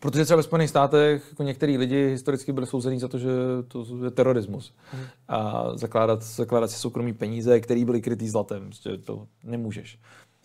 Protože 0.01 0.25
třeba 0.25 0.37
ve 0.37 0.43
Spojených 0.43 0.71
státech 0.71 1.27
jako 1.31 1.43
některý 1.43 1.79
lidi 1.79 2.09
historicky 2.09 2.53
byli 2.53 2.67
souzení 2.67 3.01
za 3.01 3.09
to, 3.09 3.19
že 3.19 3.29
to 3.69 4.05
je 4.05 4.11
terorismus. 4.11 4.75
Hmm. 4.93 5.05
A 5.29 5.65
zakládat, 5.75 6.23
zakládat 6.23 6.71
si 6.71 6.79
soukromí 6.79 7.13
peníze, 7.13 7.61
které 7.61 7.85
byly 7.85 8.03
krytý 8.03 8.29
zlatem. 8.29 8.65
Prostě 8.65 8.99
to 8.99 9.27
nemůžeš. 9.45 9.99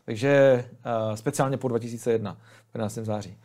Takže 0.06 0.66
uh, 0.86 1.16
speciálně 1.16 1.58
po 1.58 1.68
2001, 1.68 2.38
15. 2.72 2.94
září. 2.94 3.38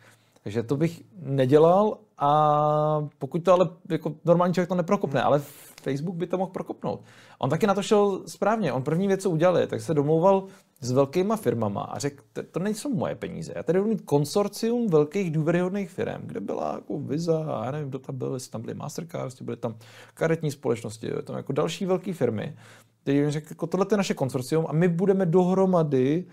Takže 0.43 0.63
to 0.63 0.77
bych 0.77 1.01
nedělal 1.21 1.97
a 2.17 3.07
pokud 3.19 3.43
to 3.43 3.53
ale 3.53 3.69
jako 3.89 4.15
normální 4.25 4.53
člověk 4.53 4.69
to 4.69 4.75
neprokopne, 4.75 5.19
hmm. 5.19 5.27
ale 5.27 5.41
Facebook 5.87 6.15
by 6.15 6.27
to 6.27 6.37
mohl 6.37 6.51
prokopnout. 6.51 7.01
On 7.39 7.49
taky 7.49 7.67
na 7.67 7.73
to 7.73 7.81
šel 7.81 8.21
správně. 8.25 8.73
On 8.73 8.83
první 8.83 9.07
věc, 9.07 9.21
co 9.21 9.29
udělal, 9.29 9.67
tak 9.67 9.81
se 9.81 9.93
domlouval 9.93 10.43
s 10.81 10.91
velkýma 10.91 11.35
firmama 11.35 11.81
a 11.81 11.99
řekl, 11.99 12.23
to 12.51 12.59
nejsou 12.59 12.93
moje 12.93 13.15
peníze. 13.15 13.53
Já 13.55 13.63
tady 13.63 13.79
budu 13.79 13.89
mít 13.89 14.01
konsorcium 14.01 14.87
velkých 14.87 15.31
důvěryhodných 15.31 15.89
firm, 15.89 16.21
kde 16.21 16.39
byla 16.39 16.73
jako 16.75 16.99
Visa, 16.99 17.45
a 17.53 17.65
já 17.65 17.71
nevím, 17.71 17.89
kdo 17.89 17.99
tam 17.99 18.17
byl, 18.17 18.33
jestli 18.33 18.51
tam 18.51 18.61
byly 18.61 18.73
Mastercard, 18.73 19.41
byly 19.41 19.57
tam 19.57 19.75
karetní 20.13 20.51
společnosti, 20.51 21.09
tam 21.23 21.35
jako 21.35 21.53
další 21.53 21.85
velké 21.85 22.13
firmy. 22.13 22.55
Teď 23.03 23.15
jim 23.15 23.31
řekl, 23.31 23.47
jako 23.49 23.67
tohle 23.67 23.85
je 23.91 23.97
naše 23.97 24.13
konsorcium 24.13 24.65
a 24.69 24.73
my 24.73 24.87
budeme 24.87 25.25
dohromady 25.25 26.25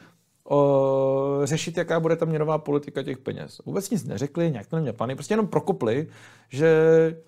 o, 0.49 1.40
řešit, 1.45 1.76
jaká 1.76 2.01
bude 2.01 2.16
ta 2.16 2.24
měnová 2.24 2.59
politika 2.59 3.03
těch 3.03 3.18
peněz. 3.18 3.61
Vůbec 3.66 3.90
nic 3.90 4.05
neřekli, 4.05 4.51
nějak 4.51 4.66
to 4.66 4.76
neměl 4.76 4.92
plány, 4.92 5.14
prostě 5.14 5.32
jenom 5.32 5.47
prokopli, 5.47 6.09
že 6.49 6.70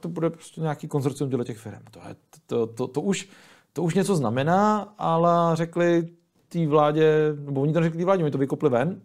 to 0.00 0.08
bude 0.08 0.30
prostě 0.30 0.60
nějaký 0.60 0.88
konzorcium 0.88 1.30
dělat 1.30 1.46
těch 1.46 1.58
firm. 1.58 1.82
To, 1.90 2.00
je, 2.08 2.16
to, 2.46 2.66
to, 2.66 2.86
to, 2.86 3.00
už, 3.00 3.28
to 3.72 3.82
už 3.82 3.94
něco 3.94 4.16
znamená, 4.16 4.94
ale 4.98 5.56
řekli 5.56 6.08
té 6.48 6.66
vládě, 6.66 7.36
nebo 7.38 7.60
oni 7.60 7.72
to 7.72 7.82
řekli 7.82 7.98
té 7.98 8.04
vládě, 8.04 8.22
oni 8.22 8.32
to 8.32 8.38
vykopli 8.38 8.70
ven 8.70 9.00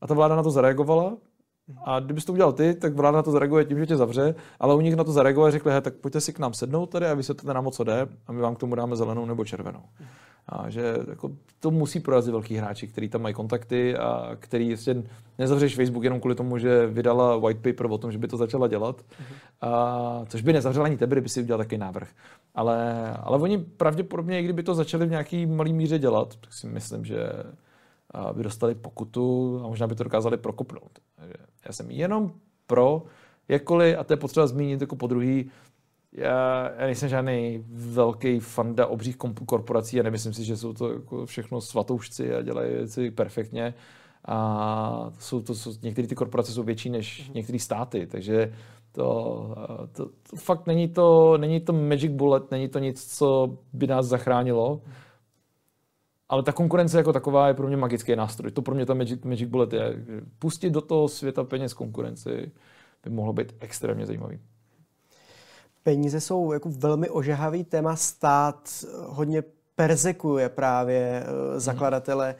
a 0.00 0.06
ta 0.06 0.14
vláda 0.14 0.36
na 0.36 0.42
to 0.42 0.50
zareagovala 0.50 1.16
a 1.84 2.00
kdybys 2.00 2.24
to 2.24 2.32
udělal 2.32 2.52
ty, 2.52 2.74
tak 2.74 2.94
vláda 2.94 3.16
na 3.16 3.22
to 3.22 3.30
zareaguje 3.30 3.64
tím, 3.64 3.78
že 3.78 3.86
tě 3.86 3.96
zavře, 3.96 4.34
ale 4.60 4.74
u 4.74 4.80
nich 4.80 4.96
na 4.96 5.04
to 5.04 5.12
zareagovali 5.12 5.48
a 5.48 5.52
řekli, 5.52 5.72
tak 5.82 5.94
pojďte 5.94 6.20
si 6.20 6.32
k 6.32 6.38
nám 6.38 6.54
sednout 6.54 6.86
tady 6.86 7.06
a 7.06 7.14
vysvětlete 7.14 7.54
nám, 7.54 7.66
o 7.66 7.70
co 7.70 7.84
jde 7.84 8.08
a 8.26 8.32
my 8.32 8.40
vám 8.40 8.54
k 8.54 8.58
tomu 8.58 8.74
dáme 8.74 8.96
zelenou 8.96 9.26
nebo 9.26 9.44
červenou. 9.44 9.82
A 10.48 10.70
že 10.70 10.96
jako, 11.08 11.30
to 11.60 11.70
musí 11.70 12.00
prorazit 12.00 12.32
velký 12.32 12.56
hráči, 12.56 12.88
kteří 12.88 13.08
tam 13.08 13.22
mají 13.22 13.34
kontakty 13.34 13.96
a 13.96 14.36
který 14.40 14.68
ještě 14.68 15.02
nezavřeš 15.38 15.76
Facebook 15.76 16.04
jenom 16.04 16.20
kvůli 16.20 16.34
tomu, 16.34 16.58
že 16.58 16.86
vydala 16.86 17.36
white 17.36 17.62
paper 17.62 17.86
o 17.90 17.98
tom, 17.98 18.12
že 18.12 18.18
by 18.18 18.28
to 18.28 18.36
začala 18.36 18.68
dělat. 18.68 18.96
Uh-huh. 18.96 19.34
A, 19.60 20.24
což 20.28 20.42
by 20.42 20.52
nezavřela 20.52 20.86
ani 20.86 20.96
tebe, 20.96 21.14
kdyby 21.14 21.28
si 21.28 21.42
udělal 21.42 21.58
takový 21.58 21.78
návrh. 21.78 22.08
Ale, 22.54 23.10
ale 23.22 23.38
oni 23.38 23.58
pravděpodobně, 23.58 24.40
i 24.40 24.44
kdyby 24.44 24.62
to 24.62 24.74
začali 24.74 25.06
v 25.06 25.10
nějaký 25.10 25.46
malý 25.46 25.72
míře 25.72 25.98
dělat, 25.98 26.36
tak 26.36 26.52
si 26.52 26.66
myslím, 26.66 27.04
že 27.04 27.28
by 28.32 28.42
dostali 28.42 28.74
pokutu 28.74 29.60
a 29.64 29.68
možná 29.68 29.86
by 29.86 29.94
to 29.94 30.04
dokázali 30.04 30.36
prokopnout. 30.36 30.98
Já 31.66 31.72
jsem 31.72 31.90
jenom 31.90 32.32
pro, 32.66 33.02
jakkoliv, 33.48 33.98
a 33.98 34.04
to 34.04 34.12
je 34.12 34.16
potřeba 34.16 34.46
zmínit 34.46 34.80
jako 34.80 34.96
po 34.96 35.06
druhý, 35.06 35.50
já, 36.12 36.70
já 36.78 36.86
nejsem 36.86 37.08
žádný 37.08 37.64
velký 37.68 38.40
fanda 38.40 38.86
obřích 38.86 39.16
korporací 39.46 40.00
a 40.00 40.02
nemyslím 40.02 40.34
si, 40.34 40.44
že 40.44 40.56
jsou 40.56 40.72
to 40.72 40.92
jako 40.92 41.26
všechno 41.26 41.60
svatoušci 41.60 42.34
a 42.34 42.42
dělají 42.42 42.72
věci 42.72 43.10
perfektně. 43.10 43.74
A 44.24 45.10
jsou 45.18 45.40
to, 45.40 45.54
jsou, 45.54 45.72
některé 45.82 46.08
ty 46.08 46.14
korporace 46.14 46.52
jsou 46.52 46.62
větší 46.62 46.90
než 46.90 47.24
mhm. 47.24 47.34
některé 47.34 47.58
státy, 47.58 48.06
takže 48.06 48.54
to, 48.92 49.54
to, 49.92 50.06
to 50.06 50.36
fakt 50.36 50.66
není 50.66 50.88
to, 50.88 51.38
není 51.38 51.60
to 51.60 51.72
magic 51.72 52.12
bullet, 52.12 52.50
není 52.50 52.68
to 52.68 52.78
nic, 52.78 53.16
co 53.18 53.58
by 53.72 53.86
nás 53.86 54.06
zachránilo. 54.06 54.80
Ale 56.30 56.42
ta 56.42 56.52
konkurence 56.52 56.96
jako 56.96 57.12
taková 57.12 57.48
je 57.48 57.54
pro 57.54 57.66
mě 57.66 57.76
magický 57.76 58.16
nástroj. 58.16 58.50
To 58.50 58.62
pro 58.62 58.74
mě 58.74 58.86
ta 58.86 58.94
magic, 58.94 59.24
magic 59.24 59.50
bullet 59.50 59.72
je. 59.72 59.94
Pustit 60.38 60.70
do 60.70 60.80
toho 60.80 61.08
světa 61.08 61.44
peněz 61.44 61.74
konkurenci 61.74 62.52
by 63.04 63.10
mohlo 63.10 63.32
být 63.32 63.54
extrémně 63.60 64.06
zajímavý 64.06 64.38
peníze 65.82 66.20
jsou 66.20 66.52
jako 66.52 66.68
velmi 66.68 67.10
ožehavý 67.10 67.64
téma. 67.64 67.96
Stát 67.96 68.84
hodně 69.06 69.42
persekuje 69.76 70.48
právě 70.48 71.24
uh, 71.24 71.58
zakladatele 71.58 72.34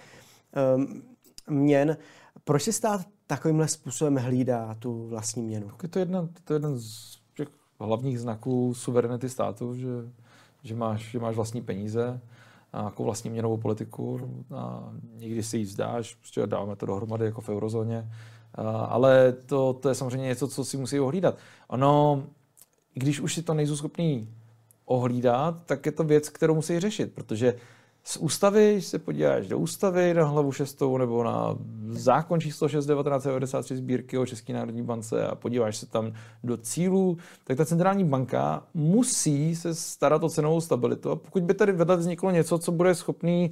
um, 0.76 1.03
měn. 1.51 1.97
Proč 2.45 2.62
si 2.62 2.72
stát 2.72 3.01
takovýmhle 3.26 3.68
způsobem 3.68 4.16
hlídá 4.16 4.74
tu 4.78 5.09
vlastní 5.09 5.43
měnu? 5.43 5.70
Je 5.82 5.88
to, 5.88 5.99
jedna, 5.99 6.28
to 6.45 6.53
je 6.53 6.57
jeden 6.57 6.78
z 6.78 7.18
těch 7.34 7.49
hlavních 7.80 8.20
znaků 8.20 8.74
suverenity 8.74 9.28
státu, 9.28 9.74
že, 9.74 9.88
že, 10.62 10.74
máš, 10.74 11.11
že 11.11 11.18
máš 11.18 11.36
vlastní 11.36 11.62
peníze 11.62 12.20
jako 12.75 13.05
vlastní 13.05 13.31
měnovou 13.31 13.57
politiku 13.57 14.21
a 14.55 14.93
někdy 15.16 15.43
si 15.43 15.59
ji 15.59 15.64
vzdáš, 15.64 16.14
prostě 16.14 16.47
dáváme 16.47 16.77
to 16.77 16.87
dohromady 16.87 17.25
jako 17.25 17.41
v 17.41 17.49
eurozóně, 17.49 18.11
ale 18.89 19.33
to, 19.33 19.73
to 19.73 19.89
je 19.89 19.95
samozřejmě 19.95 20.27
něco, 20.27 20.49
co 20.49 20.64
si 20.64 20.77
musí 20.77 21.01
ohlídat. 21.01 21.39
Ono, 21.68 22.25
když 22.95 23.21
už 23.21 23.35
si 23.35 23.43
to 23.43 23.55
nejsou 23.55 23.77
schopný 23.77 24.29
ohlídat, 24.85 25.64
tak 25.66 25.87
je 25.87 25.93
to 25.93 26.05
věc, 26.05 26.29
kterou 26.29 26.55
musí 26.55 26.81
řešit, 26.81 27.12
protože 27.14 27.55
z 28.05 28.17
ústavy, 28.17 28.73
když 28.73 28.87
se 28.87 28.99
podíváš 28.99 29.49
do 29.49 29.59
ústavy 29.59 30.15
na 30.15 30.25
hlavu 30.25 30.53
šestou 30.53 30.99
nebo 30.99 31.25
na 31.25 31.57
zákon 31.89 32.41
číslo 32.41 32.69
6 32.69 32.87
1993 32.87 33.77
sbírky 33.77 34.19
o 34.19 34.27
České 34.27 34.53
národní 34.53 34.83
bance 34.83 35.27
a 35.27 35.35
podíváš 35.35 35.77
se 35.77 35.87
tam 35.87 36.13
do 36.45 36.57
cílů, 36.57 37.17
tak 37.45 37.57
ta 37.57 37.65
centrální 37.65 38.05
banka 38.05 38.63
musí 38.75 39.57
se 39.57 39.75
starat 39.75 40.25
o 40.25 40.29
cenovou 40.29 40.61
stabilitu. 40.61 41.11
A 41.11 41.17
pokud 41.17 41.43
by 41.43 41.55
tady 41.55 41.73
vedle 41.73 41.97
vzniklo 41.97 42.31
něco, 42.31 42.59
co 42.59 42.73
bude 42.73 42.95
schopný, 42.95 43.51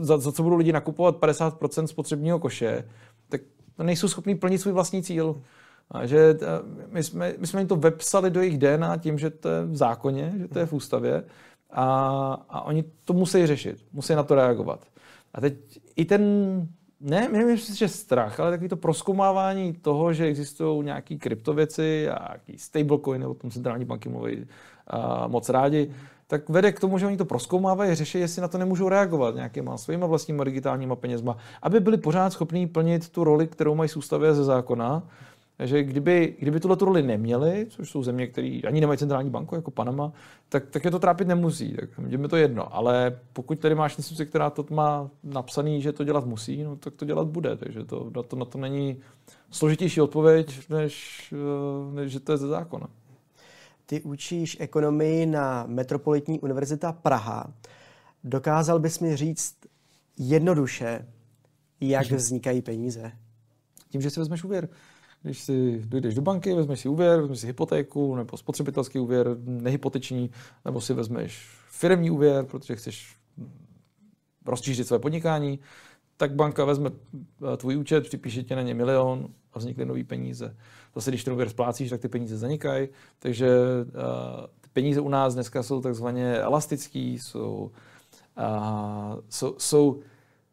za, 0.00 0.18
za 0.18 0.32
co 0.32 0.42
budou 0.42 0.56
lidi 0.56 0.72
nakupovat 0.72 1.16
50% 1.16 1.84
spotřebního 1.84 2.38
koše, 2.38 2.88
tak 3.28 3.40
nejsou 3.82 4.08
schopní 4.08 4.34
plnit 4.34 4.58
svůj 4.58 4.74
vlastní 4.74 5.02
cíl. 5.02 5.42
A 5.90 6.06
že 6.06 6.38
eh, 6.42 6.46
my 6.88 7.04
jsme, 7.04 7.34
my 7.38 7.46
jsme 7.46 7.60
jim 7.60 7.68
to 7.68 7.76
vepsali 7.76 8.30
do 8.30 8.40
jejich 8.40 8.58
DNA 8.58 8.96
tím, 8.96 9.18
že 9.18 9.30
to 9.30 9.48
je 9.48 9.64
v 9.64 9.76
zákoně, 9.76 10.34
že 10.38 10.48
to 10.48 10.58
je 10.58 10.66
v 10.66 10.72
ústavě 10.72 11.24
a, 11.72 11.86
a 12.48 12.62
oni 12.62 12.84
to 13.04 13.12
musí 13.12 13.46
řešit, 13.46 13.84
musí 13.92 14.14
na 14.14 14.22
to 14.22 14.34
reagovat. 14.34 14.80
A 15.34 15.40
teď 15.40 15.54
i 15.96 16.04
ten, 16.04 16.22
ne, 17.00 17.28
nevím, 17.32 17.56
že 17.56 17.88
strach, 17.88 18.40
ale 18.40 18.50
takový 18.50 18.68
to 18.68 18.76
proskoumávání 18.76 19.72
toho, 19.72 20.12
že 20.12 20.24
existují 20.24 20.84
nějaké 20.84 21.16
kryptověci 21.16 22.08
a 22.08 22.28
nějaký 22.28 22.58
stablecoiny, 22.58 23.26
o 23.26 23.34
tom 23.34 23.50
centrální 23.50 23.84
banky 23.84 24.08
mluví 24.08 24.46
a 24.86 25.26
moc 25.26 25.48
rádi, 25.48 25.90
tak 26.26 26.48
vede 26.48 26.72
k 26.72 26.80
tomu, 26.80 26.98
že 26.98 27.06
oni 27.06 27.16
to 27.16 27.24
proskoumávají, 27.24 27.94
řeší, 27.94 28.18
jestli 28.18 28.42
na 28.42 28.48
to 28.48 28.58
nemůžou 28.58 28.88
reagovat 28.88 29.34
nějakýma 29.34 29.76
svýma 29.76 30.06
vlastníma 30.06 30.44
digitálníma 30.44 30.96
penězma, 30.96 31.36
aby 31.62 31.80
byli 31.80 31.96
pořád 31.96 32.32
schopní 32.32 32.66
plnit 32.66 33.08
tu 33.08 33.24
roli, 33.24 33.46
kterou 33.46 33.74
mají 33.74 33.88
z 33.88 33.98
ze 34.32 34.44
zákona, 34.44 35.02
Takže 35.60 35.82
kdyby, 35.82 36.36
kdyby 36.38 36.60
tuhle 36.60 36.76
roli 36.80 37.02
neměli, 37.02 37.66
což 37.68 37.90
jsou 37.90 38.02
země, 38.02 38.26
které 38.26 38.60
ani 38.66 38.80
nemají 38.80 38.98
centrální 38.98 39.30
banku, 39.30 39.54
jako 39.54 39.70
Panama, 39.70 40.12
tak, 40.48 40.66
tak 40.66 40.84
je 40.84 40.90
to 40.90 40.98
trápit 40.98 41.28
nemusí. 41.28 41.76
Tak 41.80 41.88
je 42.08 42.28
to 42.28 42.36
jedno. 42.36 42.74
Ale 42.74 43.18
pokud 43.32 43.58
tady 43.58 43.74
máš 43.74 43.98
instituci, 43.98 44.26
která 44.26 44.50
to 44.50 44.66
má 44.70 45.10
napsaný, 45.22 45.82
že 45.82 45.92
to 45.92 46.04
dělat 46.04 46.26
musí, 46.26 46.62
no, 46.62 46.76
tak 46.76 46.94
to 46.94 47.04
dělat 47.04 47.26
bude. 47.28 47.56
Takže 47.56 47.84
to, 47.84 48.10
na, 48.16 48.22
to, 48.22 48.36
na 48.36 48.44
to 48.44 48.58
není 48.58 48.96
složitější 49.50 50.00
odpověď, 50.00 50.68
než, 50.68 51.24
eh, 51.32 51.94
než 51.94 52.12
že 52.12 52.20
to 52.20 52.32
je 52.32 52.38
ze 52.38 52.48
zákona. 52.48 52.88
Ty 53.86 54.00
učíš 54.00 54.56
ekonomii 54.60 55.26
na 55.26 55.64
Metropolitní 55.66 56.40
univerzita 56.40 56.92
Praha. 56.92 57.52
Dokázal 58.24 58.78
bys 58.78 58.98
mi 58.98 59.16
říct 59.16 59.56
jednoduše, 60.18 61.06
jak 61.80 62.10
vznikají 62.10 62.62
peníze? 62.62 63.12
Tím, 63.88 64.00
že 64.02 64.10
si 64.10 64.20
vezmeš 64.20 64.44
úvěr. 64.44 64.68
Když 65.22 65.38
si 65.38 65.82
dojdeš 65.86 66.14
do 66.14 66.22
banky, 66.22 66.54
vezmeš 66.54 66.80
si 66.80 66.88
úvěr, 66.88 67.20
vezmeš 67.20 67.40
si 67.40 67.46
hypotéku 67.46 68.16
nebo 68.16 68.36
spotřebitelský 68.36 68.98
úvěr, 68.98 69.36
nehypoteční, 69.44 70.30
nebo 70.64 70.80
si 70.80 70.94
vezmeš 70.94 71.48
firmní 71.68 72.10
úvěr, 72.10 72.44
protože 72.44 72.76
chceš 72.76 73.16
rozšířit 74.46 74.86
své 74.86 74.98
podnikání, 74.98 75.58
tak 76.16 76.34
banka 76.34 76.64
vezme 76.64 76.90
eh, 76.90 77.56
tvůj 77.56 77.76
účet, 77.76 78.04
připíše 78.04 78.42
tě 78.42 78.56
na 78.56 78.62
ně 78.62 78.74
milion 78.74 79.28
a 79.52 79.58
vznikly 79.58 79.84
nové 79.84 80.04
peníze. 80.04 80.56
Zase, 80.94 81.10
když 81.10 81.24
ten 81.24 81.32
úvěr 81.32 81.48
splácíš, 81.48 81.90
tak 81.90 82.00
ty 82.00 82.08
peníze 82.08 82.36
zanikají. 82.36 82.88
Takže 83.18 83.48
uh, 83.84 84.46
ty 84.60 84.68
peníze 84.72 85.00
u 85.00 85.08
nás 85.08 85.34
dneska 85.34 85.62
jsou 85.62 85.80
takzvaně 85.80 86.36
elastický, 86.36 87.18
jsou, 87.18 87.70
uh, 88.38 89.20
jsou, 89.28 89.54
jsou 89.58 90.00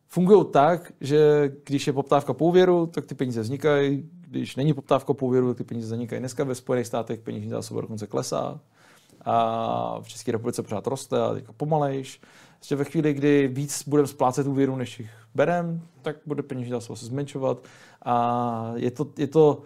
fungují 0.07 0.45
tak, 0.51 0.93
že 1.01 1.51
když 1.65 1.88
je 1.88 1.93
poptávka 1.93 2.34
po 2.34 2.45
úvěru, 2.45 2.86
tak 2.86 3.05
ty 3.05 3.15
peníze 3.15 3.41
vznikají, 3.41 4.09
když 4.30 4.55
není 4.55 4.73
poptávka 4.73 5.13
po 5.13 5.25
úvěru, 5.25 5.53
ty 5.53 5.63
peníze 5.63 5.88
zanikají. 5.88 6.19
Dneska 6.19 6.43
ve 6.43 6.55
Spojených 6.55 6.88
státech 6.88 7.19
peněžní 7.19 7.49
zásoba 7.49 7.82
dokonce 7.82 8.07
klesá 8.07 8.59
a 9.25 9.99
v 10.01 10.07
České 10.07 10.32
republice 10.32 10.63
pořád 10.63 10.88
roste 10.88 11.21
a 11.21 11.34
teďka 11.34 11.53
pomalejš. 11.53 12.21
Ještě 12.59 12.75
ve 12.75 12.84
chvíli, 12.84 13.13
kdy 13.13 13.47
víc 13.47 13.88
budeme 13.88 14.07
splácet 14.07 14.47
úvěru, 14.47 14.75
než 14.75 14.99
jich 14.99 15.11
berem, 15.36 15.82
tak 16.01 16.15
bude 16.25 16.43
peněžní 16.43 16.71
zásoba 16.71 16.97
se 16.97 17.05
zmenšovat. 17.05 17.57
A 18.05 18.71
je 18.75 18.91
to, 18.91 19.07
je 19.17 19.28
to, 19.28 19.61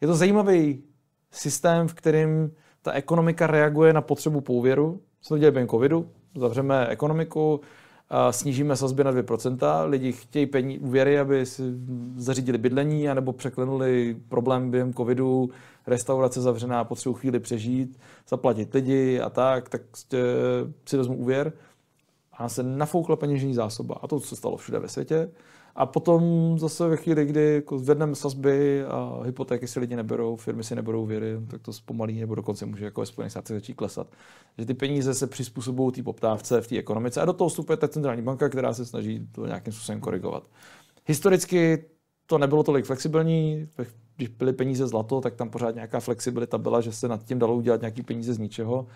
je 0.00 0.08
to 0.08 0.14
zajímavý 0.14 0.82
systém, 1.30 1.88
v 1.88 1.94
kterém 1.94 2.50
ta 2.82 2.92
ekonomika 2.92 3.46
reaguje 3.46 3.92
na 3.92 4.00
potřebu 4.00 4.40
po 4.40 4.52
úvěru. 4.52 5.00
Co 5.20 5.34
to 5.34 5.38
děje 5.38 5.50
během 5.50 5.68
covidu? 5.68 6.10
Zavřeme 6.36 6.86
ekonomiku, 6.86 7.60
snížíme 8.30 8.76
sazby 8.76 9.04
na 9.04 9.12
2%, 9.12 9.88
lidi 9.88 10.12
chtějí 10.12 10.46
pení, 10.46 10.78
úvěry, 10.78 11.18
aby 11.18 11.46
si 11.46 11.62
zařídili 12.16 12.58
bydlení, 12.58 13.08
anebo 13.08 13.32
překlenuli 13.32 14.16
problém 14.28 14.70
během 14.70 14.94
covidu, 14.94 15.50
restaurace 15.86 16.40
zavřená, 16.40 16.84
potřebují 16.84 17.20
chvíli 17.20 17.40
přežít, 17.40 17.98
zaplatit 18.28 18.74
lidi 18.74 19.20
a 19.20 19.30
tak, 19.30 19.68
tak 19.68 19.82
prostě 19.82 20.18
si 20.86 20.96
vezmu 20.96 21.16
úvěr 21.16 21.52
a 22.32 22.48
se 22.48 22.62
nafoukla 22.62 23.16
peněžní 23.16 23.54
zásoba. 23.54 23.98
A 24.02 24.08
to 24.08 24.20
se 24.20 24.36
stalo 24.36 24.56
všude 24.56 24.78
ve 24.78 24.88
světě. 24.88 25.30
A 25.74 25.86
potom 25.86 26.22
zase 26.58 26.88
ve 26.88 26.96
chvíli, 26.96 27.26
kdy 27.26 27.54
jako 27.54 27.78
zvedneme 27.78 28.14
sazby 28.14 28.84
a 28.84 29.20
hypotéky 29.24 29.68
si 29.68 29.80
lidi 29.80 29.96
neberou, 29.96 30.36
firmy 30.36 30.64
si 30.64 30.74
neberou 30.74 31.06
věry, 31.06 31.36
tak 31.50 31.62
to 31.62 31.72
zpomalí 31.72 32.20
nebo 32.20 32.34
dokonce 32.34 32.66
může 32.66 32.84
jako 32.84 33.00
ve 33.00 33.06
Spojených 33.06 33.30
státech 33.30 33.56
začít 33.56 33.74
klesat. 33.74 34.06
Že 34.58 34.66
ty 34.66 34.74
peníze 34.74 35.14
se 35.14 35.26
přizpůsobují 35.26 35.92
té 35.92 36.02
poptávce 36.02 36.60
v 36.60 36.68
té 36.68 36.78
ekonomice 36.78 37.20
a 37.20 37.24
do 37.24 37.32
toho 37.32 37.48
vstupuje 37.48 37.76
ta 37.76 37.88
centrální 37.88 38.22
banka, 38.22 38.48
která 38.48 38.74
se 38.74 38.86
snaží 38.86 39.28
to 39.32 39.46
nějakým 39.46 39.72
způsobem 39.72 40.00
korigovat. 40.00 40.42
Historicky 41.06 41.84
to 42.26 42.38
nebylo 42.38 42.62
tolik 42.62 42.84
flexibilní, 42.84 43.68
když 44.16 44.28
byly 44.28 44.52
peníze 44.52 44.86
zlato, 44.86 45.20
tak 45.20 45.34
tam 45.34 45.50
pořád 45.50 45.74
nějaká 45.74 46.00
flexibilita 46.00 46.58
byla, 46.58 46.80
že 46.80 46.92
se 46.92 47.08
nad 47.08 47.24
tím 47.24 47.38
dalo 47.38 47.56
udělat 47.56 47.80
nějaký 47.80 48.02
peníze 48.02 48.34
z 48.34 48.38
ničeho, 48.38 48.86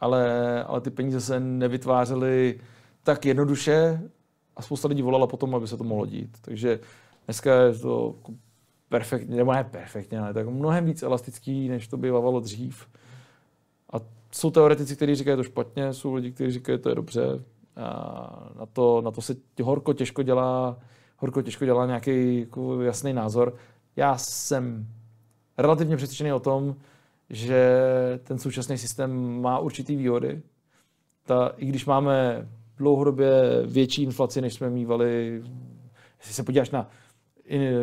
ale, 0.00 0.64
ale 0.64 0.80
ty 0.80 0.90
peníze 0.90 1.20
se 1.20 1.40
nevytvářely 1.40 2.60
tak 3.02 3.26
jednoduše 3.26 4.02
a 4.56 4.62
spousta 4.62 4.88
lidí 4.88 5.02
volala 5.02 5.26
potom, 5.26 5.54
aby 5.54 5.68
se 5.68 5.76
to 5.76 5.84
mohlo 5.84 6.06
dít. 6.06 6.38
Takže 6.40 6.80
dneska 7.26 7.54
je 7.54 7.74
to 7.78 8.14
jako 8.18 8.32
perfektně, 8.88 9.36
nebo 9.36 9.52
ne 9.52 9.64
perfektně, 9.64 10.20
ale 10.20 10.34
tak 10.34 10.48
mnohem 10.48 10.84
víc 10.84 11.02
elastický, 11.02 11.68
než 11.68 11.88
to 11.88 11.96
bývalo 11.96 12.40
dřív. 12.40 12.86
A 13.92 13.96
jsou 14.32 14.50
teoretici, 14.50 14.96
kteří 14.96 15.14
říkají 15.14 15.36
to 15.36 15.44
špatně, 15.44 15.92
jsou 15.92 16.14
lidi, 16.14 16.32
kteří 16.32 16.50
říkají, 16.50 16.78
že 16.78 16.82
to 16.82 16.88
je 16.88 16.94
dobře. 16.94 17.22
A 17.76 18.52
na 18.58 18.66
to, 18.66 19.00
na 19.00 19.10
to 19.10 19.22
se 19.22 19.36
horko 19.62 19.92
těžko 19.92 20.22
dělá, 20.22 20.78
horko 21.16 21.42
těžko 21.42 21.64
dělá 21.64 21.86
nějaký 21.86 22.40
jako 22.40 22.82
jasný 22.82 23.12
názor. 23.12 23.54
Já 23.96 24.18
jsem 24.18 24.86
relativně 25.58 25.96
přesvědčený 25.96 26.32
o 26.32 26.40
tom, 26.40 26.76
že 27.30 27.80
ten 28.24 28.38
současný 28.38 28.78
systém 28.78 29.40
má 29.42 29.58
určitý 29.58 29.96
výhody. 29.96 30.42
Ta, 31.26 31.52
I 31.56 31.66
když 31.66 31.86
máme 31.86 32.48
dlouhodobě 32.82 33.62
větší 33.66 34.02
inflaci, 34.02 34.40
než 34.40 34.54
jsme 34.54 34.70
mývali. 34.70 35.42
Jestli 36.18 36.34
se 36.34 36.42
podíváš 36.42 36.70
na, 36.70 36.88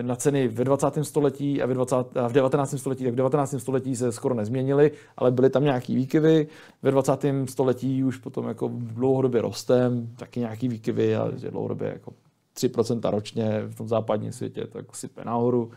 na 0.02 0.16
ceny 0.16 0.47
ve 0.47 0.64
20. 0.64 0.88
století 1.02 1.62
a, 1.62 1.66
ve 1.66 1.74
20, 1.74 1.95
a 2.18 2.28
v 2.28 2.32
19. 2.32 2.76
století, 2.78 3.04
tak 3.04 3.14
v 3.14 3.16
19. 3.16 3.56
století 3.58 3.95
se 3.95 4.12
skoro 4.12 4.36
nezměnily, 4.36 4.91
ale 5.18 5.32
byly 5.32 5.50
tam 5.50 5.64
nějaký 5.64 5.95
výkyvy. 5.95 6.47
Ve 6.84 6.91
20. 6.91 7.26
století 7.45 8.04
už 8.04 8.18
potom 8.18 8.47
jako 8.47 8.72
dlouhodobě 8.74 9.41
rostem, 9.41 10.10
taky 10.18 10.39
nějaký 10.39 10.68
výkyvy 10.68 11.16
a 11.16 11.32
že 11.36 11.52
dlouhodobě 11.52 11.88
jako 11.88 12.14
3% 12.58 13.12
ročně 13.12 13.62
v 13.68 13.76
tom 13.76 13.88
západním 13.88 14.32
světě, 14.32 14.68
tak 14.68 14.95
sype 14.95 15.26
nahoru. 15.26 15.72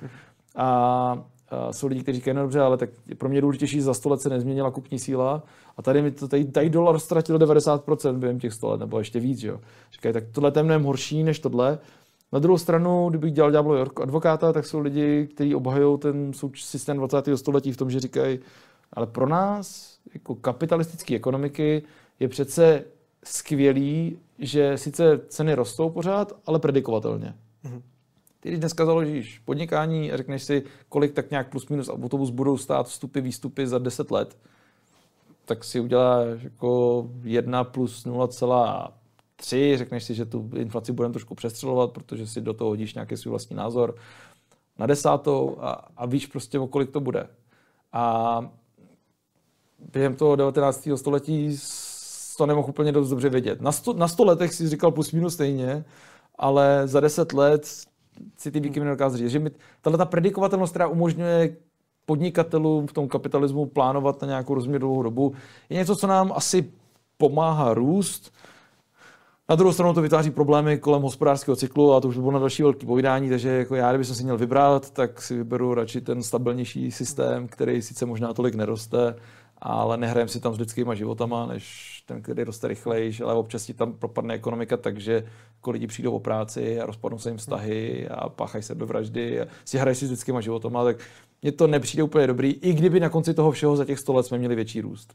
A 0.56 1.24
jsou 1.70 1.86
lidi, 1.86 2.02
kteří 2.02 2.18
říkají, 2.18 2.34
no 2.34 2.42
dobře, 2.42 2.60
ale 2.60 2.76
tak 2.76 2.90
pro 3.18 3.28
mě 3.28 3.40
důležitější, 3.40 3.80
za 3.80 3.94
100 3.94 4.08
let 4.08 4.20
se 4.20 4.28
nezměnila 4.28 4.70
kupní 4.70 4.98
síla 4.98 5.42
a 5.76 5.82
tady 5.82 6.02
mi 6.02 6.10
to, 6.10 6.28
tady, 6.28 6.44
tady 6.44 6.70
dolar 6.70 6.98
ztratil 6.98 7.38
90% 7.38 8.18
během 8.18 8.38
těch 8.38 8.52
100 8.52 8.68
let, 8.70 8.80
nebo 8.80 8.98
ještě 8.98 9.20
víc, 9.20 9.42
jo. 9.42 9.60
Říkají, 9.92 10.12
tak 10.12 10.24
tohle 10.32 10.52
je 10.56 10.62
mnohem 10.62 10.82
horší 10.82 11.22
než 11.22 11.38
tohle. 11.38 11.78
Na 12.32 12.38
druhou 12.38 12.58
stranu, 12.58 13.08
kdybych 13.08 13.32
dělal 13.32 13.50
ďáblo 13.50 13.86
advokáta, 14.02 14.52
tak 14.52 14.66
jsou 14.66 14.78
lidi, 14.78 15.28
kteří 15.34 15.54
obhajují 15.54 15.98
ten 15.98 16.32
systém 16.54 16.96
20. 16.96 17.24
století 17.34 17.72
v 17.72 17.76
tom, 17.76 17.90
že 17.90 18.00
říkají, 18.00 18.38
ale 18.92 19.06
pro 19.06 19.28
nás, 19.28 19.98
jako 20.14 20.34
kapitalistické 20.34 21.14
ekonomiky, 21.16 21.82
je 22.20 22.28
přece 22.28 22.84
skvělý, 23.24 24.18
že 24.38 24.78
sice 24.78 25.20
ceny 25.28 25.54
rostou 25.54 25.90
pořád, 25.90 26.32
ale 26.46 26.58
predikovatelně. 26.58 27.34
Mm-hmm. 27.64 27.82
Ty 28.42 28.48
když 28.48 28.60
dneska 28.60 28.86
založíš 28.86 29.38
podnikání 29.38 30.12
a 30.12 30.16
řekneš 30.16 30.42
si, 30.42 30.62
kolik 30.88 31.12
tak 31.12 31.30
nějak 31.30 31.50
plus 31.50 31.68
minus 31.68 31.88
autobus 31.88 32.30
budou 32.30 32.58
stát 32.58 32.88
vstupy, 32.88 33.20
výstupy 33.20 33.66
za 33.66 33.78
10 33.78 34.10
let, 34.10 34.36
tak 35.44 35.64
si 35.64 35.80
uděláš 35.80 36.42
jako 36.42 37.10
1 37.22 37.64
plus 37.64 38.06
0,3, 38.06 39.76
řekneš 39.76 40.04
si, 40.04 40.14
že 40.14 40.24
tu 40.24 40.50
inflaci 40.56 40.92
budeme 40.92 41.12
trošku 41.12 41.34
přestřelovat, 41.34 41.92
protože 41.92 42.26
si 42.26 42.40
do 42.40 42.54
toho 42.54 42.70
hodíš 42.70 42.94
nějaký 42.94 43.16
svůj 43.16 43.30
vlastní 43.30 43.56
názor 43.56 43.94
na 44.78 44.86
desátou 44.86 45.56
a, 45.60 45.70
a 45.96 46.06
víš 46.06 46.26
prostě, 46.26 46.58
o 46.58 46.66
kolik 46.66 46.90
to 46.90 47.00
bude. 47.00 47.28
A 47.92 48.40
během 49.92 50.16
toho 50.16 50.36
19. 50.36 50.88
století 50.94 51.58
to 52.38 52.46
nemohl 52.46 52.68
úplně 52.68 52.92
dost 52.92 53.08
dobře 53.08 53.28
vědět. 53.28 53.60
Na 53.60 53.72
100, 53.72 53.92
na 53.92 54.08
100 54.08 54.24
letech 54.24 54.54
si 54.54 54.68
říkal 54.68 54.90
plus 54.90 55.12
minus 55.12 55.34
stejně, 55.34 55.84
ale 56.38 56.82
za 56.84 57.00
10 57.00 57.32
let 57.32 57.91
si 58.36 58.50
ty 58.50 58.60
výkyvy 58.60 58.84
nedokáže 58.84 59.16
říct. 59.16 59.30
Že 59.30 59.50
tahle 59.80 59.98
ta 59.98 60.04
predikovatelnost, 60.04 60.72
která 60.72 60.88
umožňuje 60.88 61.56
podnikatelům 62.06 62.86
v 62.86 62.92
tom 62.92 63.08
kapitalismu 63.08 63.66
plánovat 63.66 64.22
na 64.22 64.28
nějakou 64.28 64.54
rozměrnou 64.54 65.02
dobu, 65.02 65.34
je 65.70 65.76
něco, 65.76 65.96
co 65.96 66.06
nám 66.06 66.32
asi 66.36 66.72
pomáhá 67.16 67.74
růst. 67.74 68.32
Na 69.48 69.56
druhou 69.56 69.72
stranu 69.72 69.94
to 69.94 70.02
vytváří 70.02 70.30
problémy 70.30 70.78
kolem 70.78 71.02
hospodářského 71.02 71.56
cyklu 71.56 71.94
a 71.94 72.00
to 72.00 72.08
už 72.08 72.16
by 72.16 72.20
bylo 72.20 72.32
na 72.32 72.38
další 72.38 72.62
velký 72.62 72.86
povídání, 72.86 73.28
takže 73.28 73.48
jako 73.48 73.74
já, 73.74 73.90
kdybych 73.90 74.06
si 74.06 74.24
měl 74.24 74.38
vybrat, 74.38 74.90
tak 74.90 75.22
si 75.22 75.36
vyberu 75.36 75.74
radši 75.74 76.00
ten 76.00 76.22
stabilnější 76.22 76.90
systém, 76.90 77.48
který 77.48 77.82
sice 77.82 78.06
možná 78.06 78.34
tolik 78.34 78.54
neroste, 78.54 79.14
ale 79.64 79.96
nehrajem 79.96 80.28
si 80.28 80.40
tam 80.40 80.54
s 80.54 80.58
lidskýma 80.58 80.94
životama, 80.94 81.46
než 81.46 81.92
ten, 82.06 82.22
který 82.22 82.44
roste 82.44 82.68
rychleji, 82.68 83.12
ale 83.24 83.34
občas 83.34 83.66
ti 83.66 83.74
tam 83.74 83.92
propadne 83.92 84.34
ekonomika, 84.34 84.76
takže 84.76 85.24
jako 85.56 85.70
lidi 85.70 85.86
přijdou 85.86 86.12
o 86.12 86.20
práci 86.20 86.80
a 86.80 86.86
rozpadnou 86.86 87.18
se 87.18 87.30
jim 87.30 87.36
vztahy 87.36 88.08
a 88.08 88.28
páchají 88.28 88.64
se 88.64 88.74
do 88.74 88.86
vraždy 88.86 89.40
a 89.40 89.46
si 89.64 89.78
hrají 89.78 89.96
si 89.96 90.06
s 90.06 90.10
lidskýma 90.10 90.40
životama, 90.40 90.84
tak 90.84 90.96
mně 91.42 91.52
to 91.52 91.66
nepřijde 91.66 92.02
úplně 92.02 92.26
dobrý, 92.26 92.50
i 92.50 92.72
kdyby 92.72 93.00
na 93.00 93.08
konci 93.08 93.34
toho 93.34 93.50
všeho 93.50 93.76
za 93.76 93.84
těch 93.84 93.98
100 93.98 94.12
let 94.12 94.26
jsme 94.26 94.38
měli 94.38 94.54
větší 94.54 94.80
růst. 94.80 95.14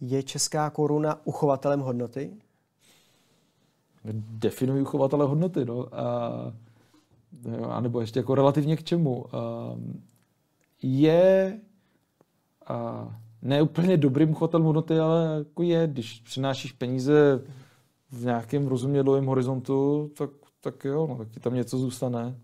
Je 0.00 0.22
česká 0.22 0.70
koruna 0.70 1.26
uchovatelem 1.26 1.80
hodnoty? 1.80 2.30
Definuji 4.14 4.82
uchovatele 4.82 5.26
hodnoty, 5.26 5.64
no. 5.64 5.88
A, 5.92 6.32
a 7.68 7.80
nebo 7.80 8.00
ještě 8.00 8.18
jako 8.18 8.34
relativně 8.34 8.76
k 8.76 8.84
čemu. 8.84 9.36
A, 9.36 9.38
je 10.82 11.60
a 12.66 13.08
ne 13.42 13.62
úplně 13.62 13.96
dobrým 13.96 14.34
chotelem 14.34 14.66
hodnoty, 14.66 14.98
ale 14.98 15.34
jako 15.38 15.62
je, 15.62 15.86
když 15.86 16.20
přinášíš 16.20 16.72
peníze 16.72 17.42
v 18.10 18.24
nějakém 18.24 18.66
rozumně 18.66 19.02
dlouhém 19.02 19.26
horizontu, 19.26 20.10
tak, 20.18 20.30
tak 20.60 20.84
jo, 20.84 21.06
no, 21.06 21.16
tak 21.16 21.28
ti 21.28 21.40
tam 21.40 21.54
něco 21.54 21.78
zůstane. 21.78 22.36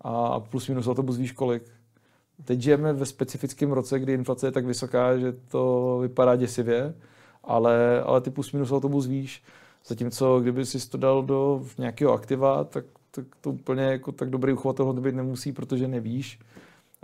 A 0.00 0.40
plus 0.40 0.68
minus 0.68 0.86
autobus 0.86 1.16
víš 1.16 1.32
kolik. 1.32 1.62
Teď 2.44 2.60
žijeme 2.60 2.92
ve 2.92 3.06
specifickém 3.06 3.72
roce, 3.72 3.98
kdy 3.98 4.12
inflace 4.12 4.46
je 4.46 4.52
tak 4.52 4.66
vysoká, 4.66 5.18
že 5.18 5.32
to 5.32 5.98
vypadá 6.02 6.36
děsivě, 6.36 6.94
ale, 7.44 8.02
ale 8.02 8.20
ty 8.20 8.30
plus 8.30 8.52
minus 8.52 8.72
autobus 8.72 9.06
víš. 9.06 9.42
Zatímco 9.86 10.40
kdyby 10.40 10.66
si 10.66 10.90
to 10.90 10.98
dal 10.98 11.22
do 11.22 11.64
nějakého 11.78 12.12
aktiva, 12.12 12.64
tak, 12.64 12.84
tak 13.10 13.24
to 13.40 13.50
úplně 13.50 13.82
jako 13.82 14.12
tak 14.12 14.30
dobrý 14.30 14.52
uchovatel 14.52 14.92
být 14.92 15.14
nemusí, 15.14 15.52
protože 15.52 15.88
nevíš. 15.88 16.40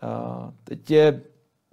A 0.03 0.53
teď 0.65 0.91
je 0.91 1.23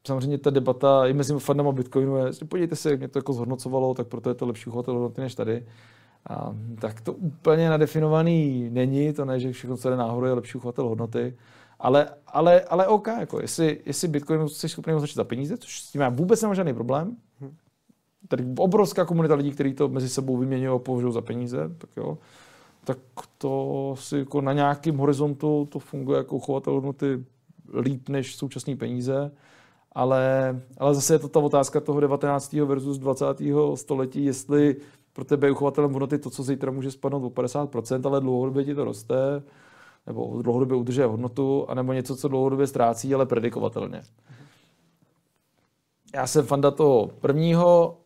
samozřejmě 0.05 0.37
ta 0.37 0.49
debata 0.49 1.07
i 1.07 1.13
mezi 1.13 1.33
fandama 1.33 1.71
Bitcoinu 1.71 2.17
je, 2.17 2.31
podívejte 2.47 2.75
se, 2.75 2.89
jak 2.89 2.99
mě 2.99 3.07
to 3.07 3.19
jako 3.19 3.33
zhodnocovalo, 3.33 3.93
tak 3.93 4.07
proto 4.07 4.29
je 4.29 4.35
to 4.35 4.45
lepší 4.45 4.69
uchovatel 4.69 4.93
hodnoty 4.93 5.21
než 5.21 5.35
tady. 5.35 5.65
A, 6.29 6.55
tak 6.81 7.01
to 7.01 7.13
úplně 7.13 7.69
nadefinovaný 7.69 8.69
není, 8.69 9.13
to 9.13 9.25
ne, 9.25 9.39
že 9.39 9.51
všechno, 9.51 9.77
co 9.77 9.89
jde 9.89 9.95
nahoru, 9.95 10.25
je 10.25 10.33
lepší 10.33 10.57
uchovatel 10.57 10.87
hodnoty. 10.87 11.37
Ale, 11.79 12.09
ale, 12.27 12.61
ale 12.61 12.87
OK, 12.87 13.07
jako 13.07 13.41
jestli, 13.41 13.81
jestli 13.85 14.07
Bitcoin 14.07 14.49
jsi 14.49 14.69
schopný 14.69 14.93
označit 14.93 15.15
za 15.15 15.23
peníze, 15.23 15.57
což 15.57 15.81
s 15.81 15.91
tím 15.91 16.01
já 16.01 16.09
vůbec 16.09 16.41
nemám 16.41 16.55
žádný 16.55 16.73
problém, 16.73 17.15
tady 18.27 18.45
obrovská 18.57 19.05
komunita 19.05 19.35
lidí, 19.35 19.51
kteří 19.51 19.73
to 19.73 19.89
mezi 19.89 20.09
sebou 20.09 20.37
vyměňují 20.37 20.75
a 20.75 20.79
považují 20.79 21.13
za 21.13 21.21
peníze, 21.21 21.69
tak 21.77 21.89
jo, 21.97 22.17
tak 22.83 22.97
to 23.37 23.95
si 23.99 24.17
jako 24.17 24.41
na 24.41 24.53
nějakém 24.53 24.97
horizontu 24.97 25.67
to 25.71 25.79
funguje 25.79 26.17
jako 26.17 26.39
chovatel 26.39 26.73
hodnoty 26.73 27.25
líp 27.79 28.09
než 28.09 28.35
současné 28.35 28.75
peníze, 28.75 29.31
ale, 29.95 30.55
ale 30.77 30.95
zase 30.95 31.13
je 31.13 31.19
to 31.19 31.27
ta 31.27 31.39
otázka 31.39 31.79
toho 31.79 31.99
19. 31.99 32.53
versus 32.53 32.97
20. 32.97 33.25
století, 33.75 34.25
jestli 34.25 34.75
pro 35.13 35.25
tebe 35.25 35.47
je 35.47 35.51
uchovatelem 35.51 35.91
hodnoty 35.91 36.17
to, 36.17 36.29
co 36.29 36.43
zítra 36.43 36.71
může 36.71 36.91
spadnout 36.91 37.23
o 37.23 37.29
50%, 37.29 38.07
ale 38.07 38.21
dlouhodobě 38.21 38.65
ti 38.65 38.75
to 38.75 38.85
roste, 38.85 39.43
nebo 40.07 40.41
dlouhodobě 40.41 40.77
udržuje 40.77 41.07
hodnotu, 41.07 41.65
anebo 41.69 41.93
něco, 41.93 42.15
co 42.15 42.27
dlouhodobě 42.27 42.67
ztrácí, 42.67 43.15
ale 43.15 43.25
predikovatelně. 43.25 44.01
Já 46.15 46.27
jsem 46.27 46.45
fanda 46.45 46.71
toho 46.71 47.09
prvního, 47.21 47.97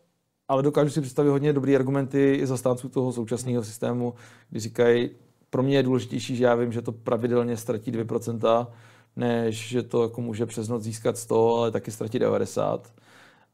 ale 0.48 0.62
dokážu 0.62 0.90
si 0.90 1.00
představit 1.00 1.30
hodně 1.30 1.52
dobrý 1.52 1.76
argumenty 1.76 2.34
i 2.34 2.46
zastánců 2.46 2.88
toho 2.88 3.12
současného 3.12 3.64
systému, 3.64 4.14
kdy 4.50 4.60
říkají, 4.60 5.10
pro 5.50 5.62
mě 5.62 5.76
je 5.76 5.82
důležitější, 5.82 6.36
že 6.36 6.44
já 6.44 6.54
vím, 6.54 6.72
že 6.72 6.82
to 6.82 6.92
pravidelně 6.92 7.56
ztratí 7.56 7.92
2%, 7.92 8.66
než 9.16 9.68
že 9.68 9.82
to 9.82 10.02
jako 10.02 10.20
může 10.20 10.46
přes 10.46 10.68
noc 10.68 10.82
získat 10.82 11.18
100, 11.18 11.56
ale 11.56 11.70
taky 11.70 11.90
ztratit 11.90 12.20
90. 12.20 12.92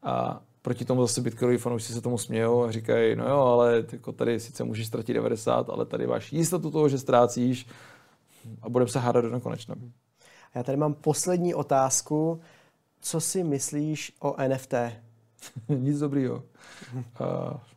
A 0.02 0.42
proti 0.62 0.84
tomu 0.84 1.00
zase 1.00 1.20
bitcoinoví 1.20 1.58
fanoušci 1.58 1.92
se 1.92 2.00
tomu 2.00 2.18
smějou 2.18 2.64
a 2.64 2.72
říkají, 2.72 3.16
no 3.16 3.28
jo, 3.28 3.38
ale 3.38 3.84
jako 3.92 4.12
tady 4.12 4.40
sice 4.40 4.64
můžeš 4.64 4.86
ztratit 4.86 5.14
90, 5.14 5.70
ale 5.70 5.86
tady 5.86 6.06
máš 6.06 6.32
jistotu 6.32 6.70
toho, 6.70 6.88
že 6.88 6.98
ztrácíš 6.98 7.66
a 8.62 8.68
budeme 8.68 8.88
se 8.88 8.98
hádat 8.98 9.24
do 9.24 9.30
nekonečna. 9.30 9.74
Já 10.54 10.62
tady 10.62 10.78
mám 10.78 10.94
poslední 10.94 11.54
otázku. 11.54 12.40
Co 13.00 13.20
si 13.20 13.44
myslíš 13.44 14.12
o 14.20 14.36
NFT? 14.48 14.74
Nic 15.68 15.98
dobrýho. 15.98 16.42
Uh, 16.94 17.02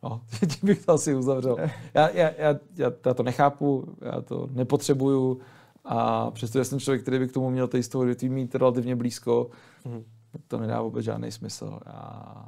no, 0.03 0.21
tím 0.39 0.67
bych 0.67 0.85
to 0.85 0.91
asi 0.91 1.15
uzavřel. 1.15 1.57
Já, 1.93 2.09
já, 2.09 2.31
já, 2.37 2.55
já, 2.75 2.91
já 3.05 3.13
to 3.13 3.23
nechápu, 3.23 3.95
já 4.01 4.21
to 4.21 4.47
nepotřebuju 4.51 5.39
a 5.85 6.31
přestože 6.31 6.65
jsem 6.65 6.79
člověk, 6.79 7.01
který 7.01 7.19
by 7.19 7.27
k 7.27 7.31
tomu 7.31 7.49
měl 7.49 7.67
té 7.67 7.83
z 7.83 7.87
toho 7.87 8.01
odvětví 8.01 8.29
mít 8.29 8.55
relativně 8.55 8.95
blízko, 8.95 9.49
mm. 9.85 10.03
to 10.47 10.59
nedá 10.59 10.81
vůbec 10.81 11.05
žádný 11.05 11.31
smysl. 11.31 11.79
Já, 11.85 12.45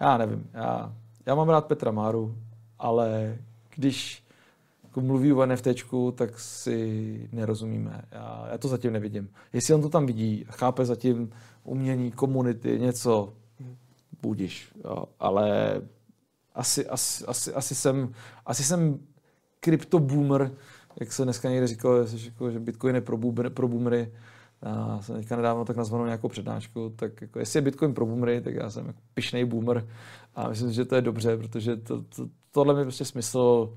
já 0.00 0.18
nevím, 0.18 0.50
já, 0.54 0.94
já 1.26 1.34
mám 1.34 1.48
rád 1.48 1.66
Petra 1.66 1.90
Máru, 1.90 2.36
ale 2.78 3.38
když 3.76 4.24
jako 4.84 5.00
mluví 5.00 5.32
o 5.32 5.46
NFT, 5.46 5.66
tak 6.14 6.38
si 6.38 7.28
nerozumíme. 7.32 8.02
Já, 8.12 8.46
já 8.52 8.58
to 8.58 8.68
zatím 8.68 8.92
nevidím. 8.92 9.30
Jestli 9.52 9.74
on 9.74 9.82
to 9.82 9.88
tam 9.88 10.06
vidí, 10.06 10.44
chápe 10.50 10.84
zatím 10.84 11.30
umění, 11.64 12.12
komunity, 12.12 12.78
něco, 12.80 13.32
budiš. 14.22 14.72
Jo. 14.84 15.04
Ale 15.20 15.74
asi, 16.54 16.86
asi, 16.86 17.24
asi, 17.26 17.54
asi, 17.54 17.74
jsem, 17.74 18.14
asi 18.46 18.64
jsem 18.64 18.98
kryptoboomer, 19.60 20.50
jak 21.00 21.12
se 21.12 21.24
dneska 21.24 21.50
někde 21.50 21.66
říkalo, 21.66 21.96
jako, 22.24 22.50
že 22.50 22.60
Bitcoin 22.60 22.94
je 22.94 23.00
pro, 23.00 23.16
boomer, 23.16 23.50
pro 23.50 23.68
boomery. 23.68 24.12
Já 24.62 24.98
jsem 25.02 25.16
teďka 25.16 25.36
nedávno 25.36 25.64
tak 25.64 25.76
nazvanou 25.76 26.04
nějakou 26.04 26.28
přednášku, 26.28 26.92
tak 26.96 27.20
jako, 27.20 27.38
jestli 27.38 27.56
je 27.56 27.62
Bitcoin 27.62 27.94
pro 27.94 28.06
boomery, 28.06 28.40
tak 28.40 28.54
já 28.54 28.70
jsem 28.70 28.86
jako 28.86 28.98
pišnej 29.14 29.44
boomer 29.44 29.88
a 30.34 30.48
myslím, 30.48 30.72
že 30.72 30.84
to 30.84 30.94
je 30.94 31.02
dobře, 31.02 31.36
protože 31.36 31.76
to, 31.76 32.02
to, 32.02 32.28
tohle 32.50 32.74
mi 32.74 32.82
prostě 32.82 33.04
smysl 33.04 33.72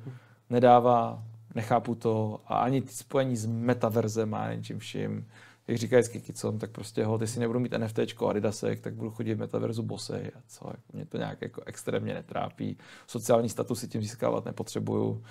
nedává, 0.50 1.24
nechápu 1.56 1.96
to 1.96 2.42
a 2.48 2.58
ani 2.58 2.82
ty 2.82 2.94
spojení 2.94 3.36
s 3.36 3.46
metaverzem 3.46 4.34
a 4.34 4.54
něčím 4.54 4.80
vším 4.80 5.26
jak 5.68 5.78
říká 5.78 5.98
vždycky 5.98 6.22
Kicom, 6.22 6.60
tak 6.60 6.72
prostě 6.72 7.06
ho, 7.06 7.28
si 7.28 7.40
nebudu 7.40 7.60
mít 7.60 7.74
NFT 7.78 8.00
Adidasek, 8.30 8.80
tak 8.80 8.94
budu 8.94 9.12
chodit 9.12 9.34
v 9.34 9.40
metaverzu 9.40 9.84
bosej 9.84 10.32
a 10.36 10.40
co, 10.48 10.68
jako 10.68 10.84
mě 10.94 11.06
to 11.06 11.18
nějak 11.18 11.42
jako 11.42 11.62
extrémně 11.66 12.14
netrápí. 12.14 12.78
Sociální 13.08 13.50
status 13.50 13.80
si 13.80 13.88
tím 13.88 14.02
získávat 14.02 14.46
nepotřebuju. 14.46 15.24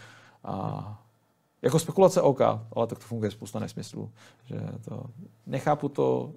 A 0.45 1.04
jako 1.65 1.79
spekulace 1.79 2.23
OK, 2.23 2.41
ale 2.73 2.87
tak 2.87 2.99
to 2.99 3.05
funguje 3.05 3.31
spousta 3.31 3.59
nesmyslů. 3.59 4.11
Že 4.45 4.61
to, 4.85 5.05
nechápu 5.47 5.89
to, 5.89 6.33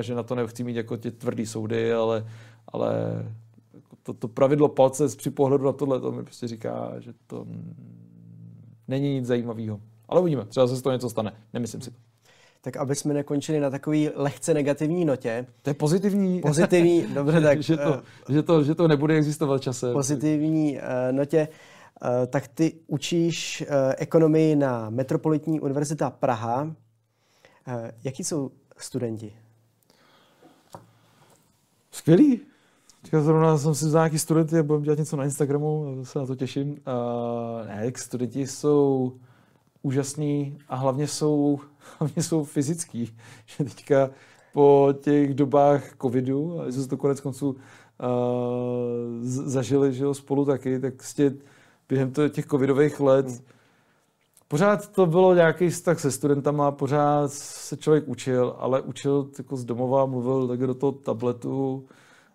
že 0.00 0.14
na 0.14 0.22
to 0.22 0.34
nechci 0.34 0.64
mít 0.64 0.76
jako 0.76 0.96
ty 0.96 1.10
tvrdý 1.10 1.46
soudy, 1.46 1.92
ale, 1.92 2.26
ale 2.68 2.94
to, 4.02 4.14
to 4.14 4.28
pravidlo 4.28 4.68
palce 4.68 5.08
při 5.08 5.30
pohledu 5.30 5.64
na 5.64 5.72
tohle, 5.72 6.00
to 6.00 6.12
mi 6.12 6.24
prostě 6.24 6.48
říká, 6.48 6.92
že 6.98 7.12
to 7.26 7.46
není 8.88 9.14
nic 9.14 9.26
zajímavého. 9.26 9.80
Ale 10.08 10.20
uvidíme, 10.20 10.44
třeba 10.44 10.66
se 10.66 10.76
z 10.76 10.82
toho 10.82 10.92
něco 10.92 11.10
stane, 11.10 11.32
nemyslím 11.52 11.80
si 11.80 11.90
to 11.90 11.96
tak 12.62 12.76
aby 12.76 12.94
jsme 12.94 13.14
nekončili 13.14 13.60
na 13.60 13.70
takový 13.70 14.10
lehce 14.14 14.54
negativní 14.54 15.04
notě. 15.04 15.46
To 15.62 15.70
je 15.70 15.74
pozitivní. 15.74 16.40
Pozitivní, 16.46 17.06
dobře, 17.14 17.40
tak. 17.40 17.62
že, 17.62 17.76
to, 17.76 17.90
uh, 17.90 18.34
že, 18.34 18.42
to, 18.42 18.64
že 18.64 18.74
to 18.74 18.88
nebude 18.88 19.14
existovat 19.14 19.62
časem. 19.62 19.92
Pozitivní 19.92 20.76
uh, 20.76 21.16
notě. 21.16 21.48
Uh, 21.50 21.79
tak 22.26 22.48
ty 22.48 22.72
učíš 22.86 23.60
uh, 23.60 23.76
ekonomii 23.96 24.56
na 24.56 24.90
Metropolitní 24.90 25.60
univerzita 25.60 26.10
Praha. 26.10 26.62
Uh, 26.62 26.72
jaký 28.04 28.24
jsou 28.24 28.50
studenti? 28.76 29.32
Skvělý. 31.90 32.40
Teďka 33.02 33.20
zrovna 33.20 33.58
jsem 33.58 33.74
si 33.74 33.84
vzal 33.84 34.02
nějaký 34.02 34.18
studenty 34.18 34.58
a 34.58 34.62
budeme 34.62 34.84
dělat 34.84 34.98
něco 34.98 35.16
na 35.16 35.24
Instagramu, 35.24 36.04
se 36.04 36.18
na 36.18 36.26
to 36.26 36.36
těším. 36.36 36.70
Uh, 36.70 37.66
ne, 37.66 37.92
studenti 37.96 38.46
jsou 38.46 39.12
úžasný 39.82 40.58
a 40.68 40.76
hlavně 40.76 41.06
jsou, 41.06 41.60
hlavně 41.98 42.22
jsou 42.22 42.44
fyzický. 42.44 43.16
Že 43.46 43.64
teďka 43.64 44.10
po 44.52 44.94
těch 45.00 45.34
dobách 45.34 45.96
covidu, 46.02 46.60
a 46.60 46.72
jsme 46.72 46.86
to 46.86 46.96
konec 46.96 47.20
konců 47.20 47.50
uh, 47.50 47.56
zažili 49.22 49.92
že 49.92 50.04
jo, 50.04 50.14
spolu 50.14 50.44
taky, 50.44 50.80
tak 50.80 50.94
prostě 50.94 51.32
během 51.90 52.12
těch 52.30 52.46
covidových 52.46 53.00
let 53.00 53.26
hmm. 53.26 53.38
pořád 54.48 54.88
to 54.88 55.06
bylo 55.06 55.34
nějaký 55.34 55.68
vztah 55.68 56.00
se 56.00 56.10
studentama, 56.10 56.70
pořád 56.70 57.32
se 57.32 57.76
člověk 57.76 58.08
učil, 58.08 58.56
ale 58.58 58.80
učil 58.80 59.30
jako 59.38 59.56
z 59.56 59.64
domova, 59.64 60.06
mluvil 60.06 60.48
tak 60.48 60.60
do 60.60 60.74
toho 60.74 60.92
tabletu, 60.92 61.84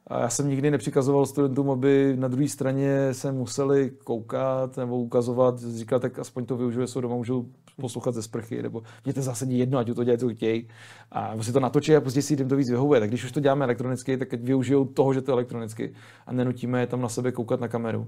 a 0.07 0.19
já 0.19 0.29
jsem 0.29 0.49
nikdy 0.49 0.71
nepřikazoval 0.71 1.25
studentům, 1.25 1.69
aby 1.69 2.15
na 2.17 2.27
druhé 2.27 2.47
straně 2.47 3.13
se 3.13 3.31
museli 3.31 3.91
koukat 4.03 4.77
nebo 4.77 4.97
ukazovat, 4.97 5.59
říkat, 5.59 6.01
tak 6.01 6.19
aspoň 6.19 6.45
to 6.45 6.57
využiju, 6.57 6.87
jsou 6.87 7.01
doma 7.01 7.15
můžu 7.15 7.51
poslouchat 7.81 8.13
ze 8.13 8.23
sprchy, 8.23 8.63
nebo 8.63 8.83
mě 9.05 9.13
to 9.13 9.21
zase 9.21 9.45
jedno, 9.45 9.79
ať 9.79 9.87
to 9.95 10.03
dělají, 10.03 10.19
co 10.19 10.29
chtějí. 10.29 10.67
A 11.11 11.43
si 11.43 11.51
to 11.51 11.59
natočí 11.59 11.95
a 11.95 12.01
později 12.01 12.23
si 12.23 12.33
jim 12.33 12.49
to 12.49 12.55
víc 12.55 12.69
vyhovuje. 12.69 12.99
Tak 12.99 13.09
když 13.09 13.23
už 13.23 13.31
to 13.31 13.39
děláme 13.39 13.65
elektronicky, 13.65 14.17
tak 14.17 14.33
využijou 14.33 14.85
toho, 14.85 15.13
že 15.13 15.21
to 15.21 15.31
je 15.31 15.33
elektronicky 15.33 15.93
a 16.27 16.33
nenutíme 16.33 16.79
je 16.79 16.87
tam 16.87 17.01
na 17.01 17.09
sebe 17.09 17.31
koukat 17.31 17.59
na 17.59 17.67
kameru. 17.67 18.07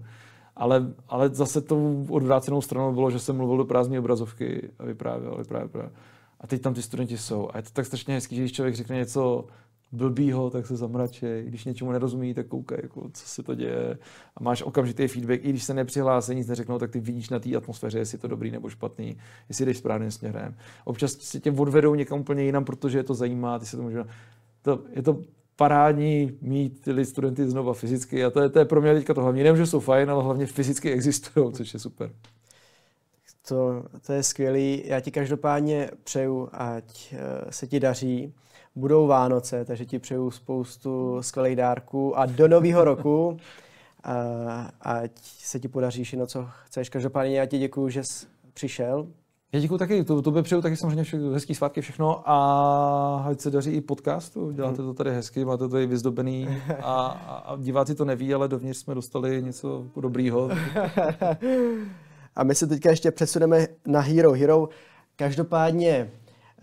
Ale, 0.57 0.93
ale 1.09 1.29
zase 1.29 1.61
to 1.61 2.05
odvrácenou 2.09 2.61
stranou 2.61 2.93
bylo, 2.93 3.11
že 3.11 3.19
jsem 3.19 3.35
mluvil 3.35 3.57
do 3.57 3.65
prázdné 3.65 3.99
obrazovky 3.99 4.69
a 4.79 4.85
vyprávěl, 4.85 5.35
vyprávěl, 5.37 5.67
vyprávěl. 5.67 5.91
A 6.41 6.47
teď 6.47 6.61
tam 6.61 6.73
ty 6.73 6.81
studenti 6.81 7.17
jsou. 7.17 7.49
A 7.53 7.57
je 7.57 7.63
to 7.63 7.69
tak 7.73 7.85
strašně 7.85 8.13
hezký, 8.13 8.35
že 8.35 8.41
když 8.41 8.51
člověk 8.51 8.75
řekne 8.75 8.95
něco 8.95 9.45
blbýho, 9.91 10.49
tak 10.49 10.67
se 10.67 10.75
zamračej. 10.75 11.45
Když 11.45 11.65
něčemu 11.65 11.91
nerozumí, 11.91 12.33
tak 12.33 12.47
koukej, 12.47 12.79
jako, 12.83 13.09
co 13.13 13.27
se 13.27 13.43
to 13.43 13.55
děje. 13.55 13.97
A 14.35 14.43
máš 14.43 14.61
okamžitý 14.61 15.07
feedback. 15.07 15.45
I 15.45 15.49
když 15.49 15.63
se 15.63 15.73
nepřihlásí, 15.73 16.35
nic 16.35 16.47
neřeknou, 16.47 16.79
tak 16.79 16.91
ty 16.91 16.99
vidíš 16.99 17.29
na 17.29 17.39
té 17.39 17.55
atmosféře, 17.55 17.99
jestli 17.99 18.15
je 18.15 18.19
to 18.19 18.27
dobrý 18.27 18.51
nebo 18.51 18.69
špatný, 18.69 19.17
jestli 19.49 19.65
jdeš 19.65 19.77
správným 19.77 20.11
směrem. 20.11 20.55
Občas 20.85 21.11
si 21.11 21.39
tě 21.39 21.51
odvedou 21.51 21.95
někam 21.95 22.19
úplně 22.19 22.43
jinam, 22.43 22.65
protože 22.65 22.97
je 22.97 23.03
to 23.03 23.13
zajímá, 23.13 23.59
ty 23.59 23.65
se 23.65 23.77
to 23.77 23.83
může... 23.83 24.03
To, 24.61 24.83
je 24.93 25.01
to 25.01 25.21
parádní 25.57 26.37
mít 26.41 26.81
ty 26.81 27.05
studenty 27.05 27.49
znova 27.49 27.73
fyzicky 27.73 28.25
a 28.25 28.29
to 28.29 28.41
je, 28.41 28.49
to 28.49 28.59
je 28.59 28.65
pro 28.65 28.81
mě 28.81 28.93
teďka 28.93 29.13
to 29.13 29.21
hlavní. 29.21 29.43
Nevím, 29.43 29.57
že 29.57 29.65
jsou 29.65 29.79
fajn, 29.79 30.11
ale 30.11 30.23
hlavně 30.23 30.45
fyzicky 30.45 30.91
existují, 30.91 31.53
což 31.53 31.73
je 31.73 31.79
super. 31.79 32.11
To, 33.47 33.83
to 34.05 34.13
je 34.13 34.23
skvělý. 34.23 34.83
Já 34.85 34.99
ti 34.99 35.11
každopádně 35.11 35.89
přeju, 36.03 36.49
ať 36.51 37.13
eh, 37.13 37.51
se 37.51 37.67
ti 37.67 37.79
daří 37.79 38.33
budou 38.75 39.07
Vánoce, 39.07 39.65
takže 39.65 39.85
ti 39.85 39.99
přeju 39.99 40.31
spoustu 40.31 41.17
skvělých 41.21 41.55
dárků 41.55 42.17
a 42.17 42.25
do 42.25 42.47
nového 42.47 42.83
roku 42.83 43.37
a 44.03 44.71
ať 44.81 45.11
se 45.21 45.59
ti 45.59 45.67
podaří 45.67 46.03
všechno, 46.03 46.27
co 46.27 46.47
chceš. 46.65 46.89
Každopádně 46.89 47.39
já 47.39 47.45
ti 47.45 47.57
děkuji, 47.57 47.89
že 47.89 48.03
jsi 48.03 48.25
přišel. 48.53 49.07
Já 49.51 49.59
děkuji 49.59 49.77
taky, 49.77 50.03
to, 50.03 50.31
by 50.31 50.43
přeju 50.43 50.61
taky 50.61 50.75
samozřejmě 50.75 51.03
všechno, 51.03 51.31
hezký 51.31 51.55
svátky 51.55 51.81
všechno 51.81 52.29
a 52.29 53.25
ať 53.29 53.39
se 53.39 53.51
daří 53.51 53.71
i 53.71 53.81
podcastu, 53.81 54.51
děláte 54.51 54.77
to 54.77 54.93
tady 54.93 55.11
hezky, 55.11 55.45
máte 55.45 55.63
to 55.63 55.69
tady 55.69 55.85
vyzdobený 55.87 56.47
a, 56.81 57.05
a, 57.05 57.35
a 57.37 57.57
diváci 57.57 57.95
to 57.95 58.05
neví, 58.05 58.33
ale 58.33 58.47
dovnitř 58.47 58.79
jsme 58.79 58.95
dostali 58.95 59.43
něco 59.43 59.85
dobrýho. 60.01 60.49
a 62.35 62.43
my 62.43 62.55
se 62.55 62.67
teďka 62.67 62.89
ještě 62.89 63.11
přesuneme 63.11 63.67
na 63.85 63.99
Hero 63.99 64.31
Hero. 64.31 64.69
Každopádně 65.15 66.11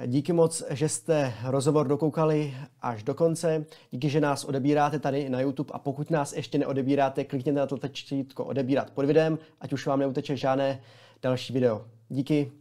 díky 0.07 0.33
moc, 0.33 0.63
že 0.71 0.89
jste 0.89 1.35
rozhovor 1.45 1.89
dokoukali 1.89 2.55
až 2.83 3.03
do 3.03 3.15
konce. 3.15 3.65
Díky, 3.91 4.09
že 4.09 4.21
nás 4.21 4.45
odebíráte 4.45 4.99
tady 4.99 5.29
na 5.29 5.41
YouTube 5.41 5.71
a 5.73 5.79
pokud 5.79 6.11
nás 6.11 6.33
ještě 6.33 6.59
neodebíráte, 6.59 7.25
klikněte 7.25 7.59
na 7.59 7.67
to 7.67 7.77
tlačítko 7.77 8.45
odebírat 8.45 8.91
pod 8.91 9.05
videem, 9.05 9.39
ať 9.61 9.73
už 9.73 9.87
vám 9.87 9.99
neuteče 9.99 10.37
žádné 10.37 10.81
další 11.23 11.53
video. 11.53 11.85
Díky, 12.09 12.53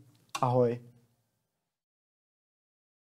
ahoj. 0.44 0.72